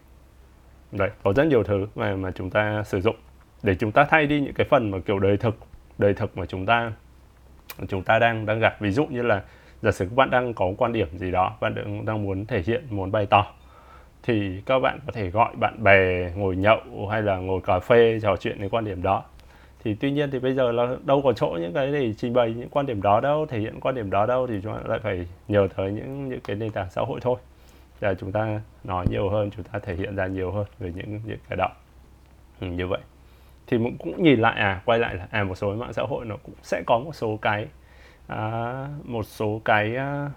Đấy 0.92 1.10
có 1.24 1.34
rất 1.34 1.48
nhiều 1.48 1.64
thứ 1.64 1.88
mà 1.96 2.16
mà 2.16 2.32
chúng 2.32 2.50
ta 2.50 2.84
sử 2.84 3.02
dụng 3.02 3.16
để 3.64 3.76
chúng 3.76 3.92
ta 3.92 4.06
thay 4.10 4.26
đi 4.26 4.42
những 4.42 4.54
cái 4.54 4.68
phần 4.70 4.92
mà 4.92 4.98
kiểu 5.06 5.20
đời 5.20 5.38
thực 5.38 5.56
đời 5.98 6.14
thực 6.14 6.38
mà 6.38 6.46
chúng 6.46 6.66
ta 6.66 6.92
chúng 7.88 8.04
ta 8.04 8.20
đang 8.20 8.46
đang 8.46 8.60
gặp. 8.60 8.78
Ví 8.80 8.92
dụ 8.92 9.06
như 9.06 9.22
là 9.22 9.44
giả 9.84 9.92
sử 9.92 10.06
các 10.06 10.16
bạn 10.16 10.30
đang 10.30 10.54
có 10.54 10.74
quan 10.78 10.94
điểm 10.94 11.08
gì 11.18 11.32
đó 11.32 11.58
bạn 11.62 11.76
đang, 11.76 12.06
đang 12.06 12.24
muốn 12.24 12.46
thể 12.46 12.64
hiện 12.66 12.84
muốn 12.90 13.12
bày 13.12 13.26
tỏ 13.26 13.46
thì 14.24 14.62
các 14.66 14.80
bạn 14.80 15.00
có 15.06 15.12
thể 15.12 15.30
gọi 15.30 15.56
bạn 15.56 15.84
bè 15.84 16.32
ngồi 16.36 16.56
nhậu 16.56 17.08
hay 17.12 17.22
là 17.22 17.38
ngồi 17.38 17.62
cà 17.62 17.80
phê 17.80 18.20
trò 18.22 18.36
chuyện 18.36 18.60
cái 18.60 18.70
quan 18.70 18.86
điểm 18.86 19.04
đó. 19.04 19.24
Thì 19.84 19.96
tuy 19.96 20.12
nhiên 20.12 20.32
thì 20.32 20.40
bây 20.40 20.54
giờ 20.54 20.72
là 20.72 20.96
đâu 21.06 21.22
có 21.22 21.34
chỗ 21.34 21.58
những 21.62 21.74
cái 21.74 21.92
để 21.92 22.14
trình 22.14 22.34
bày 22.34 22.54
những 22.54 22.70
quan 22.70 22.86
điểm 22.86 23.02
đó 23.02 23.20
đâu 23.20 23.46
thể 23.50 23.60
hiện 23.60 23.80
quan 23.80 23.96
điểm 23.96 24.10
đó 24.10 24.26
đâu 24.26 24.48
thì 24.48 24.60
chúng 24.64 24.74
ta 24.74 24.80
lại 24.86 25.00
phải 25.04 25.28
nhờ 25.48 25.68
tới 25.76 25.92
những 25.92 26.30
những 26.30 26.40
cái 26.42 26.56
nền 26.56 26.72
tảng 26.72 26.90
xã 26.90 27.02
hội 27.02 27.20
thôi. 27.22 27.38
Là 28.02 28.14
chúng 28.14 28.32
ta 28.32 28.62
nói 28.84 29.06
nhiều 29.10 29.30
hơn 29.30 29.50
chúng 29.56 29.64
ta 29.64 29.80
thể 29.80 29.96
hiện 29.96 30.16
ra 30.16 30.28
nhiều 30.28 30.52
hơn 30.52 30.66
về 30.80 30.92
những 30.96 31.20
những 31.26 31.40
cái 31.50 31.58
đó. 31.58 31.70
Ừ, 32.62 32.68
như 32.68 32.88
vậy. 32.88 33.00
Thì 33.68 33.78
cũng 34.00 34.24
nhìn 34.24 34.40
lại 34.40 34.56
à 34.56 34.82
quay 34.86 35.00
lại 35.00 35.16
là 35.16 35.28
à 35.32 35.44
một 35.44 35.56
số 35.56 35.76
mạng 35.76 35.94
xã 35.94 36.04
hội 36.04 36.26
nó 36.26 36.36
cũng 36.44 36.56
sẽ 36.62 36.84
có 36.86 37.00
một 37.00 37.16
số 37.16 37.38
cái 37.42 37.68
à, 38.28 38.88
một 39.04 39.24
số 39.24 39.62
cái 39.66 39.96
à, 39.96 40.32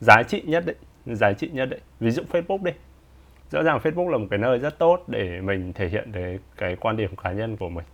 giá 0.00 0.22
trị 0.22 0.42
nhất 0.46 0.64
định 0.66 0.76
giá 1.06 1.32
trị 1.32 1.48
nhất 1.52 1.66
định 1.66 1.82
ví 2.00 2.10
dụ 2.10 2.22
Facebook 2.32 2.62
đi. 2.62 2.72
Rõ 3.50 3.62
ràng 3.62 3.78
Facebook 3.82 4.08
là 4.08 4.18
một 4.18 4.26
cái 4.30 4.38
nơi 4.38 4.58
rất 4.58 4.78
tốt 4.78 5.04
để 5.06 5.40
mình 5.40 5.72
thể 5.72 5.88
hiện 5.88 6.12
cái 6.12 6.38
cái 6.56 6.76
quan 6.76 6.96
điểm 6.96 7.16
cá 7.16 7.32
nhân 7.32 7.56
của 7.56 7.68
mình. 7.68 7.84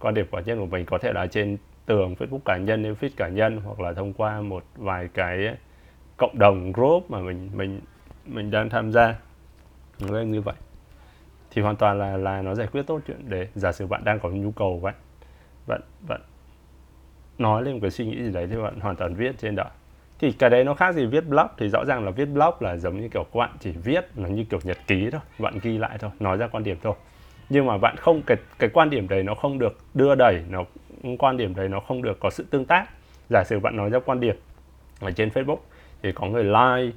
Quan 0.00 0.14
điểm 0.14 0.26
cá 0.32 0.40
nhân 0.40 0.58
của 0.58 0.66
mình 0.66 0.86
có 0.86 0.98
thể 0.98 1.12
là 1.12 1.26
trên 1.26 1.56
tường 1.86 2.14
Facebook 2.18 2.40
cá 2.44 2.56
nhân 2.56 2.84
hay 2.84 2.92
feed 2.92 3.10
cá 3.16 3.28
nhân 3.28 3.60
hoặc 3.64 3.80
là 3.80 3.92
thông 3.92 4.12
qua 4.12 4.40
một 4.40 4.64
vài 4.76 5.08
cái 5.14 5.56
cộng 6.16 6.38
đồng 6.38 6.72
group 6.72 7.10
mà 7.10 7.20
mình 7.20 7.50
mình 7.54 7.80
mình 8.26 8.50
đang 8.50 8.70
tham 8.70 8.92
gia. 8.92 9.14
Lên 9.98 10.30
như 10.30 10.40
vậy. 10.40 10.54
Thì 11.50 11.62
hoàn 11.62 11.76
toàn 11.76 11.98
là 11.98 12.16
là 12.16 12.42
nó 12.42 12.54
giải 12.54 12.66
quyết 12.66 12.82
tốt 12.86 13.00
chuyện 13.06 13.28
để 13.28 13.48
giả 13.54 13.72
sử 13.72 13.86
bạn 13.86 14.04
đang 14.04 14.20
có 14.20 14.28
nhu 14.28 14.50
cầu 14.50 14.78
vậy. 14.78 14.92
Bạn 15.66 15.80
bạn 16.08 16.20
nói 17.38 17.62
lên 17.62 17.74
một 17.74 17.78
cái 17.82 17.90
suy 17.90 18.06
nghĩ 18.06 18.22
gì 18.22 18.32
đấy 18.32 18.46
thì 18.50 18.56
bạn 18.56 18.80
hoàn 18.80 18.96
toàn 18.96 19.14
viết 19.14 19.38
trên 19.38 19.56
đó. 19.56 19.64
Thì 20.18 20.32
cái 20.32 20.50
đấy 20.50 20.64
nó 20.64 20.74
khác 20.74 20.94
gì 20.94 21.06
viết 21.06 21.24
blog 21.28 21.46
thì 21.58 21.68
rõ 21.68 21.84
ràng 21.84 22.04
là 22.04 22.10
viết 22.10 22.24
blog 22.24 22.54
là 22.60 22.76
giống 22.76 23.00
như 23.00 23.08
kiểu 23.08 23.24
các 23.24 23.38
bạn 23.38 23.50
chỉ 23.60 23.70
viết, 23.70 24.06
nó 24.16 24.28
như 24.28 24.44
kiểu 24.44 24.60
nhật 24.64 24.78
ký 24.86 25.10
thôi, 25.10 25.20
bạn 25.38 25.58
ghi 25.62 25.78
lại 25.78 25.98
thôi, 25.98 26.10
nói 26.20 26.36
ra 26.36 26.46
quan 26.46 26.64
điểm 26.64 26.76
thôi. 26.82 26.94
Nhưng 27.48 27.66
mà 27.66 27.78
bạn 27.78 27.96
không, 27.96 28.22
cái 28.22 28.36
cái 28.58 28.70
quan 28.72 28.90
điểm 28.90 29.08
đấy 29.08 29.22
nó 29.22 29.34
không 29.34 29.58
được 29.58 29.78
đưa 29.94 30.14
đẩy, 30.14 30.42
nó, 30.48 30.64
quan 31.18 31.36
điểm 31.36 31.54
đấy 31.54 31.68
nó 31.68 31.80
không 31.80 32.02
được 32.02 32.20
có 32.20 32.30
sự 32.30 32.46
tương 32.50 32.64
tác. 32.64 32.86
Giả 33.30 33.44
sử 33.44 33.60
bạn 33.60 33.76
nói 33.76 33.90
ra 33.90 33.98
quan 33.98 34.20
điểm 34.20 34.36
ở 35.00 35.10
trên 35.10 35.28
Facebook 35.28 35.58
thì 36.02 36.12
có 36.12 36.26
người 36.26 36.44
like, 36.44 36.96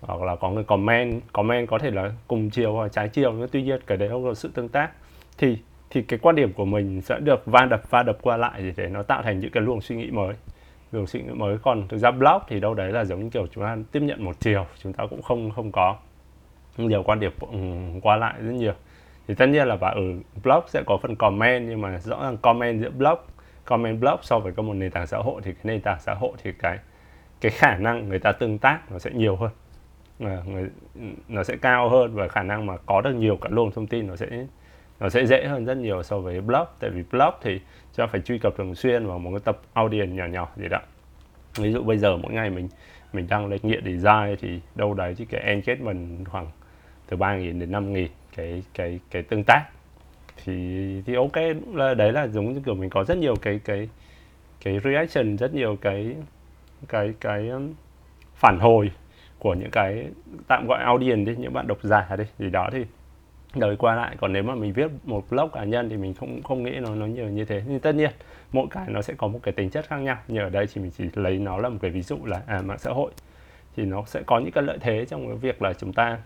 hoặc 0.00 0.22
là 0.22 0.36
có 0.36 0.50
người 0.50 0.64
comment 0.64 1.22
comment 1.32 1.68
có 1.68 1.78
thể 1.78 1.90
là 1.90 2.12
cùng 2.28 2.50
chiều 2.50 2.72
hoặc 2.72 2.92
trái 2.92 3.08
chiều, 3.08 3.32
nhưng 3.32 3.48
tuy 3.48 3.62
nhiên 3.62 3.80
cái 3.86 3.98
đấy 3.98 4.08
không 4.08 4.24
có 4.24 4.34
sự 4.34 4.50
tương 4.54 4.68
tác. 4.68 4.90
Thì 5.38 5.58
thì 5.92 6.02
cái 6.02 6.18
quan 6.22 6.36
điểm 6.36 6.52
của 6.52 6.64
mình 6.64 7.00
sẽ 7.00 7.18
được 7.20 7.46
va 7.46 7.66
đập 7.70 7.90
va 7.90 8.02
đập 8.02 8.18
qua 8.22 8.36
lại 8.36 8.72
để 8.76 8.88
nó 8.88 9.02
tạo 9.02 9.22
thành 9.22 9.40
những 9.40 9.50
cái 9.50 9.62
luồng 9.62 9.80
suy 9.80 9.96
nghĩ 9.96 10.10
mới. 10.10 10.34
Luồng 10.92 11.06
suy 11.06 11.22
nghĩ 11.22 11.32
mới 11.32 11.58
còn 11.58 11.88
thực 11.88 11.98
ra 11.98 12.10
blog 12.10 12.42
thì 12.48 12.60
đâu 12.60 12.74
đấy 12.74 12.92
là 12.92 13.04
giống 13.04 13.22
như 13.24 13.30
kiểu 13.30 13.46
chúng 13.46 13.64
ta 13.64 13.76
tiếp 13.92 14.00
nhận 14.00 14.24
một 14.24 14.40
chiều 14.40 14.66
chúng 14.82 14.92
ta 14.92 15.06
cũng 15.10 15.22
không 15.22 15.50
không 15.50 15.72
có. 15.72 15.96
Nhiều 16.76 17.02
quan 17.02 17.20
điểm 17.20 17.32
ừ, 17.40 17.58
qua 18.02 18.16
lại 18.16 18.34
rất 18.40 18.52
nhiều. 18.52 18.72
Thì 19.28 19.34
tất 19.34 19.46
nhiên 19.46 19.68
là 19.68 19.76
và 19.76 19.88
ở 19.88 19.94
ừ, 19.94 20.14
blog 20.42 20.60
sẽ 20.66 20.82
có 20.86 20.98
phần 21.02 21.16
comment 21.16 21.68
nhưng 21.68 21.80
mà 21.80 21.98
rõ 21.98 22.22
ràng 22.22 22.36
comment 22.36 22.80
giữa 22.80 22.90
blog 22.90 23.18
comment 23.64 24.00
blog 24.00 24.16
so 24.22 24.38
với 24.38 24.52
các 24.56 24.62
một 24.62 24.74
nền 24.74 24.90
tảng 24.90 25.06
xã 25.06 25.18
hội 25.18 25.42
thì 25.44 25.52
cái 25.52 25.62
nền 25.64 25.80
tảng 25.80 26.00
xã 26.00 26.14
hội 26.14 26.32
thì 26.42 26.52
cái 26.58 26.78
cái 27.40 27.52
khả 27.52 27.76
năng 27.76 28.08
người 28.08 28.18
ta 28.18 28.32
tương 28.32 28.58
tác 28.58 28.92
nó 28.92 28.98
sẽ 28.98 29.10
nhiều 29.10 29.36
hơn. 29.36 29.50
Người, 30.18 30.68
ừ, 30.94 31.00
nó 31.28 31.44
sẽ 31.44 31.56
cao 31.56 31.88
hơn 31.88 32.14
và 32.14 32.28
khả 32.28 32.42
năng 32.42 32.66
mà 32.66 32.76
có 32.86 33.00
được 33.00 33.14
nhiều 33.14 33.36
cả 33.36 33.48
luồng 33.52 33.70
thông 33.70 33.86
tin 33.86 34.06
nó 34.06 34.16
sẽ 34.16 34.26
nó 35.02 35.08
sẽ 35.08 35.26
dễ 35.26 35.46
hơn 35.46 35.64
rất 35.64 35.76
nhiều 35.76 36.02
so 36.02 36.18
với 36.18 36.40
blog, 36.40 36.66
tại 36.80 36.90
vì 36.90 37.02
blog 37.10 37.30
thì 37.42 37.60
cho 37.92 38.06
phải 38.06 38.20
truy 38.20 38.38
cập 38.38 38.56
thường 38.56 38.74
xuyên 38.74 39.06
vào 39.06 39.18
một 39.18 39.30
cái 39.30 39.40
tập 39.44 39.60
audience 39.72 40.12
nhỏ 40.12 40.26
nhỏ 40.26 40.48
gì 40.56 40.68
đó. 40.68 40.78
Ví 41.56 41.72
dụ 41.72 41.82
bây 41.82 41.98
giờ 41.98 42.16
mỗi 42.16 42.32
ngày 42.32 42.50
mình 42.50 42.68
mình 43.12 43.26
đăng 43.30 43.46
lên 43.46 43.60
nghiện 43.62 43.84
design 43.84 44.36
thì 44.40 44.60
đâu 44.74 44.94
đấy 44.94 45.14
thì 45.18 45.24
cái 45.24 45.40
engagement 45.40 46.28
khoảng 46.28 46.46
từ 47.08 47.16
3.000 47.16 47.60
đến 47.60 47.72
5.000 47.72 48.08
cái 48.36 48.62
cái 48.74 49.00
cái 49.10 49.22
tương 49.22 49.44
tác. 49.46 49.64
Thì 50.44 50.52
thì 51.06 51.14
ok, 51.14 51.36
là 51.74 51.94
đấy 51.94 52.12
là 52.12 52.26
giống 52.26 52.52
như 52.52 52.60
kiểu 52.64 52.74
mình 52.74 52.90
có 52.90 53.04
rất 53.04 53.18
nhiều 53.18 53.34
cái 53.42 53.60
cái 53.64 53.88
cái 54.64 54.80
reaction, 54.84 55.36
rất 55.36 55.54
nhiều 55.54 55.76
cái 55.80 56.16
cái 56.88 57.14
cái 57.20 57.48
um, 57.48 57.72
phản 58.34 58.58
hồi 58.58 58.90
của 59.38 59.54
những 59.54 59.70
cái 59.70 60.06
tạm 60.48 60.66
gọi 60.66 60.82
audience 60.82 61.32
đi, 61.32 61.38
những 61.38 61.52
bạn 61.52 61.66
độc 61.66 61.78
giả 61.82 62.16
đi. 62.18 62.24
Gì 62.38 62.50
đó 62.50 62.68
thì 62.72 62.84
đời 63.54 63.76
qua 63.76 63.94
lại 63.94 64.16
còn 64.20 64.32
nếu 64.32 64.42
mà 64.42 64.54
mình 64.54 64.72
viết 64.72 64.90
một 65.04 65.24
blog 65.30 65.50
cá 65.52 65.64
nhân 65.64 65.88
thì 65.88 65.96
mình 65.96 66.14
không 66.14 66.42
không 66.42 66.62
nghĩ 66.62 66.70
nó 66.70 66.94
nó 66.94 67.06
nhiều 67.06 67.28
như 67.28 67.44
thế. 67.44 67.62
Nhưng 67.66 67.80
tất 67.80 67.94
nhiên 67.94 68.10
mỗi 68.52 68.66
cái 68.70 68.84
nó 68.88 69.02
sẽ 69.02 69.14
có 69.14 69.28
một 69.28 69.40
cái 69.42 69.52
tính 69.52 69.70
chất 69.70 69.88
khác 69.88 69.96
nhau. 69.96 70.16
Như 70.28 70.40
ở 70.40 70.50
đây 70.50 70.66
thì 70.74 70.80
mình 70.82 70.90
chỉ 70.90 71.04
lấy 71.14 71.38
nó 71.38 71.58
là 71.58 71.68
một 71.68 71.78
cái 71.82 71.90
ví 71.90 72.02
dụ 72.02 72.18
là 72.24 72.42
à, 72.46 72.62
mạng 72.62 72.78
xã 72.78 72.90
hội. 72.90 73.12
Thì 73.76 73.84
nó 73.84 74.04
sẽ 74.06 74.22
có 74.26 74.38
những 74.38 74.52
cái 74.52 74.64
lợi 74.64 74.78
thế 74.80 75.04
trong 75.04 75.26
cái 75.26 75.36
việc 75.36 75.62
là 75.62 75.72
chúng 75.72 75.92
ta 75.92 76.18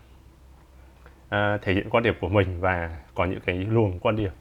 à, 1.29 1.57
thể 1.61 1.73
hiện 1.73 1.89
quan 1.89 2.03
điểm 2.03 2.13
của 2.21 2.29
mình 2.29 2.59
và 2.59 2.97
có 3.15 3.25
những 3.25 3.39
cái 3.45 3.55
luồng 3.55 3.99
quan 3.99 4.15
điểm 4.15 4.31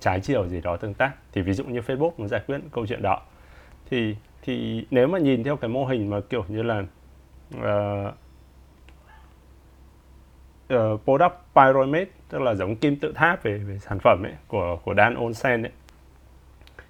trái 0.00 0.20
chiều 0.20 0.48
gì 0.48 0.60
đó 0.60 0.76
tương 0.76 0.94
tác. 0.94 1.12
Thì 1.32 1.42
ví 1.42 1.52
dụ 1.52 1.64
như 1.64 1.80
Facebook 1.80 2.12
nó 2.18 2.26
giải 2.26 2.40
quyết 2.46 2.60
câu 2.72 2.86
chuyện 2.86 3.02
đó. 3.02 3.20
Thì 3.90 4.16
thì 4.42 4.86
nếu 4.90 5.08
mà 5.08 5.18
nhìn 5.18 5.44
theo 5.44 5.56
cái 5.56 5.68
mô 5.68 5.84
hình 5.84 6.10
mà 6.10 6.20
kiểu 6.20 6.44
như 6.48 6.62
là 6.62 6.84
uh, 7.56 8.14
uh, 10.74 11.00
product 11.04 11.34
pyramid 11.54 12.08
tức 12.28 12.40
là 12.42 12.54
giống 12.54 12.76
kim 12.76 12.96
tự 12.96 13.12
tháp 13.12 13.42
về, 13.42 13.58
về 13.58 13.78
sản 13.78 13.98
phẩm 13.98 14.22
ấy 14.22 14.32
của 14.48 14.78
của 14.84 14.94
Dan 14.94 15.18
Olsen 15.18 15.62
ấy. 15.62 15.72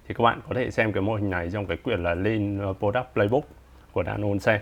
Thì 0.07 0.13
các 0.13 0.23
bạn 0.23 0.39
có 0.49 0.55
thể 0.55 0.71
xem 0.71 0.91
cái 0.91 1.01
mô 1.01 1.15
hình 1.15 1.29
này 1.29 1.49
trong 1.53 1.65
cái 1.65 1.77
quyển 1.77 2.03
là 2.03 2.13
Lean 2.13 2.59
ờ, 2.59 2.73
Product 2.73 3.13
Playbook 3.13 3.43
của 3.91 4.03
Dan 4.03 4.25
Olsen. 4.25 4.61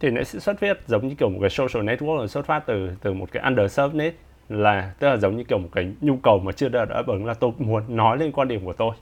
Thì 0.00 0.10
nó 0.10 0.22
sẽ 0.22 0.38
xuất 0.38 0.58
phát 0.60 0.78
giống 0.86 1.08
như 1.08 1.14
kiểu 1.14 1.28
một 1.28 1.38
cái 1.40 1.50
social 1.50 1.88
network 1.88 2.20
là 2.20 2.26
xuất 2.26 2.46
phát 2.46 2.66
từ 2.66 2.90
từ 3.02 3.12
một 3.12 3.32
cái 3.32 3.42
underserved 3.42 3.94
need 3.94 4.14
là 4.48 4.94
tức 4.98 5.08
là 5.08 5.16
giống 5.16 5.36
như 5.36 5.44
kiểu 5.44 5.58
một 5.58 5.68
cái 5.72 5.92
nhu 6.00 6.16
cầu 6.16 6.38
mà 6.38 6.52
chưa 6.52 6.68
được 6.68 6.84
đáp 6.88 7.06
ứng 7.06 7.26
là 7.26 7.34
tôi 7.34 7.52
muốn 7.58 7.96
nói 7.96 8.18
lên 8.18 8.32
quan 8.32 8.48
điểm 8.48 8.64
của 8.64 8.72
tôi. 8.72 8.94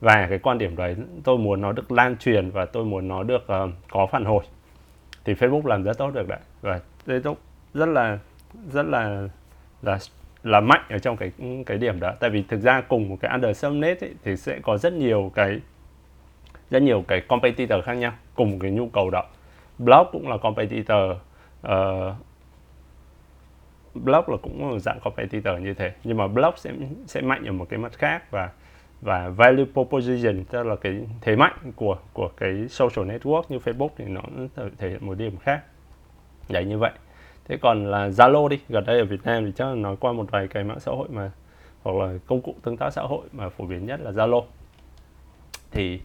Và 0.00 0.26
cái 0.30 0.38
quan 0.38 0.58
điểm 0.58 0.76
đấy 0.76 0.96
tôi 1.24 1.38
muốn 1.38 1.60
nó 1.60 1.72
được 1.72 1.92
lan 1.92 2.16
truyền 2.16 2.50
và 2.50 2.64
tôi 2.64 2.84
muốn 2.84 3.08
nó 3.08 3.22
được 3.22 3.46
uh, 3.64 3.70
có 3.90 4.06
phản 4.06 4.24
hồi. 4.24 4.44
Thì 5.24 5.34
Facebook 5.34 5.66
làm 5.66 5.82
rất 5.82 5.98
tốt 5.98 6.10
được 6.10 6.28
đấy. 6.28 6.38
Và 6.60 6.80
Facebook 7.06 7.34
rất 7.74 7.86
là 7.86 8.18
rất 8.72 8.86
là 8.86 9.28
là 9.82 9.98
là 10.42 10.60
mạnh 10.60 10.82
ở 10.88 10.98
trong 10.98 11.16
cái 11.16 11.32
cái 11.66 11.78
điểm 11.78 12.00
đó. 12.00 12.12
Tại 12.20 12.30
vì 12.30 12.42
thực 12.42 12.60
ra 12.60 12.80
cùng 12.80 13.08
một 13.08 13.16
cái 13.20 13.30
underserved 13.32 13.80
net 13.80 14.00
ấy, 14.00 14.14
thì 14.24 14.36
sẽ 14.36 14.58
có 14.62 14.78
rất 14.78 14.92
nhiều 14.92 15.32
cái 15.34 15.60
rất 16.70 16.82
nhiều 16.82 17.04
cái 17.08 17.20
competitor 17.20 17.84
khác 17.84 17.94
nhau 17.94 18.12
cùng 18.34 18.58
cái 18.58 18.70
nhu 18.70 18.88
cầu 18.88 19.10
đó. 19.10 19.24
Blog 19.78 20.06
cũng 20.12 20.28
là 20.28 20.36
competitor 20.36 20.98
ờ, 21.62 22.08
uh, 22.08 22.14
blog 23.94 24.24
là 24.28 24.36
cũng 24.42 24.80
dạng 24.80 25.00
competitor 25.00 25.54
như 25.60 25.74
thế. 25.74 25.92
Nhưng 26.04 26.16
mà 26.16 26.26
blog 26.26 26.54
sẽ 26.56 26.72
sẽ 27.06 27.20
mạnh 27.20 27.44
ở 27.44 27.52
một 27.52 27.66
cái 27.68 27.78
mặt 27.78 27.92
khác 27.92 28.30
và 28.30 28.50
và 29.00 29.28
value 29.28 29.64
proposition 29.72 30.44
tức 30.44 30.62
là 30.62 30.76
cái 30.76 31.00
thế 31.20 31.36
mạnh 31.36 31.72
của 31.76 31.98
của 32.12 32.28
cái 32.36 32.68
social 32.68 33.10
network 33.10 33.42
như 33.48 33.58
Facebook 33.58 33.88
thì 33.96 34.04
nó 34.04 34.22
thể 34.78 34.88
hiện 34.88 35.06
một 35.06 35.14
điểm 35.18 35.36
khác. 35.36 35.62
Đấy 36.48 36.64
như 36.64 36.78
vậy 36.78 36.92
thế 37.44 37.56
còn 37.56 37.86
là 37.86 38.08
Zalo 38.08 38.48
đi 38.48 38.58
gần 38.68 38.84
đây 38.86 38.98
ở 38.98 39.04
Việt 39.04 39.20
Nam 39.24 39.46
thì 39.46 39.52
chắc 39.56 39.64
là 39.64 39.74
nói 39.74 39.96
qua 40.00 40.12
một 40.12 40.30
vài 40.30 40.48
cái 40.48 40.64
mạng 40.64 40.80
xã 40.80 40.92
hội 40.92 41.08
mà 41.10 41.30
hoặc 41.82 41.96
là 41.96 42.12
công 42.26 42.40
cụ 42.40 42.54
tương 42.62 42.76
tác 42.76 42.90
xã 42.90 43.02
hội 43.02 43.26
mà 43.32 43.48
phổ 43.48 43.64
biến 43.64 43.86
nhất 43.86 44.00
là 44.00 44.10
Zalo. 44.10 44.42
Thì 45.70 46.00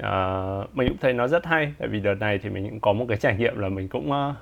uh, 0.00 0.76
mình 0.76 0.88
cũng 0.88 0.98
thấy 1.00 1.12
nó 1.12 1.28
rất 1.28 1.46
hay 1.46 1.72
tại 1.78 1.88
vì 1.88 2.00
đợt 2.00 2.14
này 2.14 2.38
thì 2.38 2.50
mình 2.50 2.70
cũng 2.70 2.80
có 2.80 2.92
một 2.92 3.04
cái 3.08 3.16
trải 3.16 3.36
nghiệm 3.36 3.58
là 3.58 3.68
mình 3.68 3.88
cũng 3.88 4.10
uh, 4.10 4.34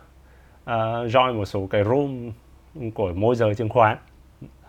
uh, 0.62 1.12
join 1.12 1.34
một 1.34 1.44
số 1.44 1.66
cái 1.70 1.84
room 1.84 2.30
của 2.94 3.12
môi 3.12 3.36
giới 3.36 3.54
chứng 3.54 3.68
khoán. 3.68 3.96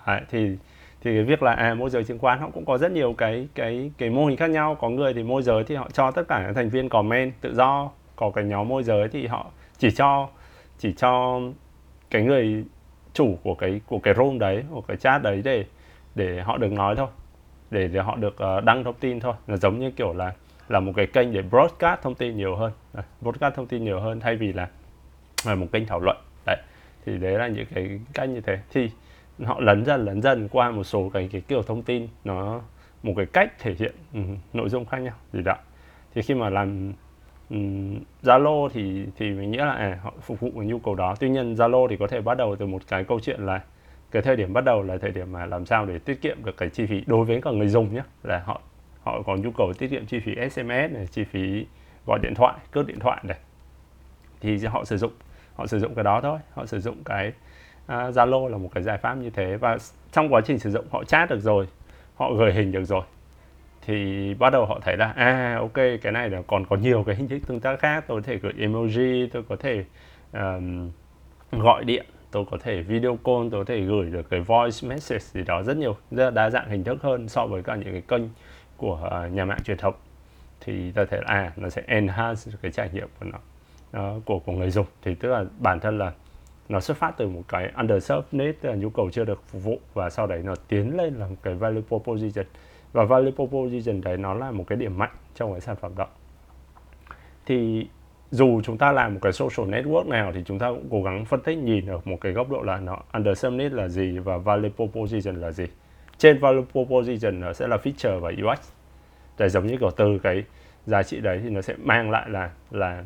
Đấy, 0.07 0.21
thì 0.29 0.57
thì 1.01 1.13
cái 1.15 1.23
việc 1.23 1.43
là 1.43 1.53
à 1.53 1.73
môi 1.73 1.89
giới 1.89 2.03
chứng 2.03 2.19
khoán 2.19 2.39
họ 2.39 2.49
cũng 2.53 2.65
có 2.65 2.77
rất 2.77 2.91
nhiều 2.91 3.13
cái 3.13 3.47
cái 3.55 3.91
cái 3.97 4.09
mô 4.09 4.25
hình 4.25 4.37
khác 4.37 4.49
nhau. 4.49 4.75
Có 4.75 4.89
người 4.89 5.13
thì 5.13 5.23
môi 5.23 5.43
giới 5.43 5.63
thì 5.63 5.75
họ 5.75 5.89
cho 5.93 6.11
tất 6.11 6.23
cả 6.27 6.43
các 6.45 6.53
thành 6.55 6.69
viên 6.69 6.89
comment 6.89 7.33
tự 7.41 7.53
do 7.55 7.91
có 8.15 8.31
cái 8.35 8.43
nhóm 8.43 8.67
môi 8.67 8.83
giới 8.83 9.07
thì 9.07 9.27
họ 9.27 9.45
chỉ 9.77 9.91
cho 9.91 10.27
chỉ 10.77 10.93
cho 10.93 11.39
cái 12.09 12.23
người 12.23 12.63
chủ 13.13 13.37
của 13.43 13.55
cái 13.55 13.81
của 13.85 13.99
cái 13.99 14.13
room 14.13 14.39
đấy 14.39 14.63
của 14.71 14.81
cái 14.81 14.97
chat 14.97 15.21
đấy 15.23 15.41
để 15.45 15.65
để 16.15 16.41
họ 16.41 16.57
được 16.57 16.71
nói 16.71 16.95
thôi. 16.95 17.07
Để 17.71 17.87
để 17.87 18.01
họ 18.01 18.15
được 18.15 18.35
uh, 18.57 18.63
đăng 18.63 18.83
thông 18.83 18.95
tin 18.99 19.19
thôi. 19.19 19.33
Là 19.47 19.57
giống 19.57 19.79
như 19.79 19.91
kiểu 19.91 20.13
là 20.13 20.33
là 20.69 20.79
một 20.79 20.91
cái 20.95 21.07
kênh 21.07 21.33
để 21.33 21.41
broadcast 21.41 22.01
thông 22.01 22.15
tin 22.15 22.37
nhiều 22.37 22.55
hơn. 22.55 22.71
Broadcast 23.21 23.55
thông 23.55 23.67
tin 23.67 23.83
nhiều 23.83 23.99
hơn 23.99 24.19
thay 24.19 24.35
vì 24.35 24.53
là 24.53 24.69
là 25.45 25.55
một 25.55 25.67
kênh 25.71 25.85
thảo 25.85 25.99
luận. 25.99 26.17
Đấy 26.45 26.57
thì 27.05 27.17
đấy 27.17 27.33
là 27.33 27.47
những 27.47 27.65
cái 27.73 27.99
cách 28.13 28.29
như 28.29 28.41
thế. 28.41 28.59
Thì 28.71 28.89
họ 29.43 29.59
lấn 29.59 29.85
dần 29.85 30.05
lấn 30.05 30.21
dần 30.21 30.47
qua 30.51 30.71
một 30.71 30.83
số 30.83 31.09
cái 31.13 31.29
cái 31.31 31.41
kiểu 31.41 31.63
thông 31.63 31.83
tin 31.83 32.07
nó 32.23 32.61
một 33.03 33.13
cái 33.17 33.25
cách 33.25 33.59
thể 33.59 33.75
hiện 33.79 33.95
um, 34.13 34.37
nội 34.53 34.69
dung 34.69 34.85
khác 34.85 34.97
nhau. 34.97 35.15
Gì 35.33 35.41
đó. 35.41 35.55
Thì 36.15 36.21
khi 36.21 36.33
mà 36.33 36.49
làm 36.49 36.93
Ừ, 37.53 37.59
Zalo 38.23 38.69
thì 38.69 39.05
thì 39.17 39.31
mình 39.31 39.51
nghĩ 39.51 39.57
là 39.57 39.71
à, 39.71 39.99
họ 40.03 40.13
phục 40.21 40.39
vụ 40.39 40.51
cái 40.55 40.65
nhu 40.65 40.79
cầu 40.79 40.95
đó. 40.95 41.15
Tuy 41.19 41.29
nhiên 41.29 41.53
Zalo 41.53 41.87
thì 41.87 41.97
có 41.97 42.07
thể 42.07 42.21
bắt 42.21 42.37
đầu 42.37 42.55
từ 42.55 42.65
một 42.65 42.81
cái 42.87 43.03
câu 43.03 43.19
chuyện 43.19 43.45
là 43.45 43.61
cái 44.11 44.21
thời 44.21 44.35
điểm 44.35 44.53
bắt 44.53 44.63
đầu 44.65 44.83
là 44.83 44.97
thời 44.97 45.11
điểm 45.11 45.31
mà 45.31 45.45
làm 45.45 45.65
sao 45.65 45.85
để 45.85 45.99
tiết 45.99 46.21
kiệm 46.21 46.45
được 46.45 46.57
cái 46.57 46.69
chi 46.69 46.85
phí 46.85 47.03
đối 47.05 47.25
với 47.25 47.41
cả 47.41 47.51
người 47.51 47.67
dùng 47.67 47.95
nhé 47.95 48.01
là 48.23 48.43
họ 48.45 48.61
họ 49.03 49.21
có 49.21 49.35
nhu 49.35 49.51
cầu 49.51 49.73
tiết 49.73 49.87
kiệm 49.87 50.05
chi 50.05 50.19
phí 50.19 50.35
SMS 50.49 50.91
này 50.93 51.07
chi 51.11 51.23
phí 51.23 51.65
gọi 52.07 52.19
điện 52.23 52.33
thoại 52.35 52.53
cước 52.71 52.87
điện 52.87 52.99
thoại 52.99 53.21
này. 53.23 53.37
Thì 54.41 54.65
họ 54.65 54.85
sử 54.85 54.97
dụng 54.97 55.11
họ 55.55 55.67
sử 55.67 55.79
dụng 55.79 55.95
cái 55.95 56.03
đó 56.03 56.19
thôi. 56.21 56.39
Họ 56.53 56.65
sử 56.65 56.79
dụng 56.79 57.03
cái 57.05 57.31
à, 57.85 58.09
Zalo 58.09 58.45
uh, 58.45 58.51
là 58.51 58.57
một 58.57 58.69
cái 58.73 58.83
giải 58.83 58.97
pháp 58.97 59.15
như 59.15 59.29
thế. 59.29 59.57
Và 59.57 59.77
trong 60.11 60.33
quá 60.33 60.41
trình 60.45 60.59
sử 60.59 60.71
dụng 60.71 60.85
họ 60.91 61.03
chat 61.03 61.29
được 61.29 61.39
rồi 61.39 61.67
họ 62.15 62.33
gửi 62.33 62.53
hình 62.53 62.71
được 62.71 62.83
rồi 62.83 63.03
thì 63.85 64.33
bắt 64.33 64.49
đầu 64.49 64.65
họ 64.65 64.79
thấy 64.83 64.97
là 64.97 65.13
à 65.15 65.57
ok 65.59 65.73
cái 65.73 66.11
này 66.11 66.29
là 66.29 66.41
còn 66.47 66.65
có 66.65 66.75
nhiều 66.75 67.03
cái 67.03 67.15
hình 67.15 67.27
thức 67.27 67.39
tương 67.47 67.59
tác 67.59 67.79
khác. 67.79 68.03
Tôi 68.07 68.21
có 68.21 68.25
thể 68.27 68.37
gửi 68.37 68.53
emoji 68.57 69.27
tôi 69.31 69.43
có 69.49 69.55
thể 69.55 69.85
um, 70.33 70.91
gọi 71.51 71.83
điện 71.83 72.05
tôi 72.31 72.45
có 72.51 72.57
thể 72.63 72.81
video 72.81 73.17
call 73.23 73.49
tôi 73.51 73.61
có 73.61 73.63
thể 73.65 73.81
gửi 73.81 74.09
được 74.09 74.29
cái 74.29 74.39
voice 74.39 74.87
message 74.87 75.19
gì 75.19 75.43
đó 75.43 75.63
rất 75.63 75.77
nhiều 75.77 75.95
rất 76.11 76.23
là 76.23 76.31
đa 76.31 76.49
dạng 76.49 76.69
hình 76.69 76.83
thức 76.83 77.01
hơn 77.01 77.29
so 77.29 77.47
với 77.47 77.63
cả 77.63 77.75
những 77.75 77.91
cái 77.91 78.01
kênh 78.07 78.29
của 78.77 79.25
uh, 79.25 79.33
nhà 79.33 79.45
mạng 79.45 79.63
truyền 79.63 79.77
thống. 79.77 79.93
Thì 80.61 80.91
ta 80.91 81.05
thể 81.05 81.19
à 81.25 81.51
nó 81.55 81.69
sẽ 81.69 81.83
enhance 81.87 82.51
cái 82.61 82.71
trải 82.71 82.89
nghiệm 82.93 83.07
của 83.19 83.25
nó 83.25 83.37
uh, 84.15 84.25
của 84.25 84.39
của 84.39 84.51
người 84.51 84.71
dùng. 84.71 84.85
Thì 85.01 85.15
tức 85.15 85.29
là 85.29 85.45
bản 85.59 85.79
thân 85.79 85.97
là 85.97 86.11
nó 86.69 86.79
xuất 86.79 86.97
phát 86.97 87.13
từ 87.17 87.27
một 87.27 87.41
cái 87.47 87.71
underserved 87.77 88.25
need 88.31 88.55
là 88.61 88.71
ờ, 88.71 88.75
nhu 88.75 88.89
cầu 88.89 89.09
chưa 89.11 89.25
được 89.25 89.41
phục 89.47 89.63
vụ 89.63 89.79
và 89.93 90.09
sau 90.09 90.27
đấy 90.27 90.41
nó 90.43 90.55
tiến 90.67 90.97
lên 90.97 91.13
là 91.13 91.27
một 91.27 91.35
cái 91.43 91.53
value 91.53 91.81
proposition 91.87 92.45
và 92.93 93.05
value 93.05 93.31
proposition 93.31 94.01
đấy 94.01 94.17
nó 94.17 94.33
là 94.33 94.51
một 94.51 94.63
cái 94.67 94.77
điểm 94.77 94.97
mạnh 94.97 95.15
trong 95.35 95.51
cái 95.51 95.61
sản 95.61 95.75
phẩm 95.75 95.91
đó. 95.95 96.07
Thì 97.45 97.87
dù 98.31 98.61
chúng 98.61 98.77
ta 98.77 98.91
làm 98.91 99.13
một 99.13 99.19
cái 99.21 99.31
social 99.31 99.69
network 99.69 100.07
nào 100.07 100.31
thì 100.33 100.43
chúng 100.45 100.59
ta 100.59 100.69
cũng 100.69 100.87
cố 100.91 101.03
gắng 101.03 101.25
phân 101.25 101.41
tích 101.41 101.57
nhìn 101.57 101.85
ở 101.85 101.99
một 102.05 102.17
cái 102.21 102.31
góc 102.31 102.49
độ 102.49 102.61
là 102.61 102.79
nó 102.79 102.99
underserved 103.13 103.59
need 103.59 103.73
là 103.73 103.87
gì 103.87 104.17
và 104.17 104.37
value 104.37 104.69
proposition 104.69 105.41
là 105.41 105.51
gì. 105.51 105.65
Trên 106.17 106.39
value 106.39 106.63
proposition 106.71 107.39
nó 107.39 107.53
sẽ 107.53 107.67
là 107.67 107.77
feature 107.77 108.19
và 108.19 108.29
UX 108.29 108.71
để 109.37 109.49
giống 109.49 109.67
như 109.67 109.77
kiểu 109.77 109.91
từ 109.91 110.19
cái 110.23 110.43
giá 110.85 111.03
trị 111.03 111.21
đấy 111.21 111.39
thì 111.43 111.49
nó 111.49 111.61
sẽ 111.61 111.73
mang 111.83 112.11
lại 112.11 112.29
là 112.29 112.49
là 112.71 113.03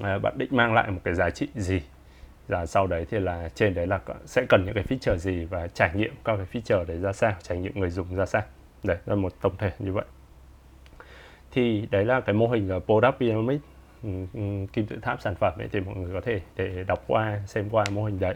à, 0.00 0.18
bạn 0.18 0.38
định 0.38 0.48
mang 0.52 0.74
lại 0.74 0.90
một 0.90 1.00
cái 1.04 1.14
giá 1.14 1.30
trị 1.30 1.48
gì. 1.54 1.82
Và 2.48 2.66
sau 2.66 2.86
đấy 2.86 3.06
thì 3.10 3.18
là 3.18 3.48
trên 3.54 3.74
đấy 3.74 3.86
là 3.86 4.00
sẽ 4.24 4.46
cần 4.48 4.64
những 4.64 4.74
cái 4.74 4.84
feature 4.84 5.16
gì 5.16 5.44
và 5.44 5.68
trải 5.68 5.90
nghiệm 5.94 6.14
các 6.24 6.36
cái 6.36 6.46
feature 6.52 6.84
đấy 6.84 6.98
ra 6.98 7.12
sao 7.12 7.32
trải 7.42 7.58
nghiệm 7.58 7.80
người 7.80 7.90
dùng 7.90 8.16
ra 8.16 8.26
sao 8.26 8.42
đấy, 8.84 8.96
là 9.06 9.14
một 9.14 9.32
tổng 9.40 9.56
thể 9.58 9.72
như 9.78 9.92
vậy. 9.92 10.04
Thì 11.50 11.86
đấy 11.90 12.04
là 12.04 12.20
cái 12.20 12.34
mô 12.34 12.48
hình 12.48 12.68
là 12.68 12.78
product 12.78 13.18
pyramid 13.20 13.60
ừ, 14.02 14.10
ừ, 14.34 14.40
kim 14.72 14.86
tự 14.86 14.96
tháp 15.02 15.20
sản 15.20 15.34
phẩm 15.34 15.52
ấy, 15.58 15.68
thì 15.72 15.80
mọi 15.80 15.94
người 15.94 16.12
có 16.12 16.20
thể 16.20 16.40
để 16.56 16.84
đọc 16.86 17.04
qua, 17.06 17.40
xem 17.46 17.68
qua 17.70 17.84
mô 17.92 18.04
hình 18.04 18.20
đấy. 18.20 18.34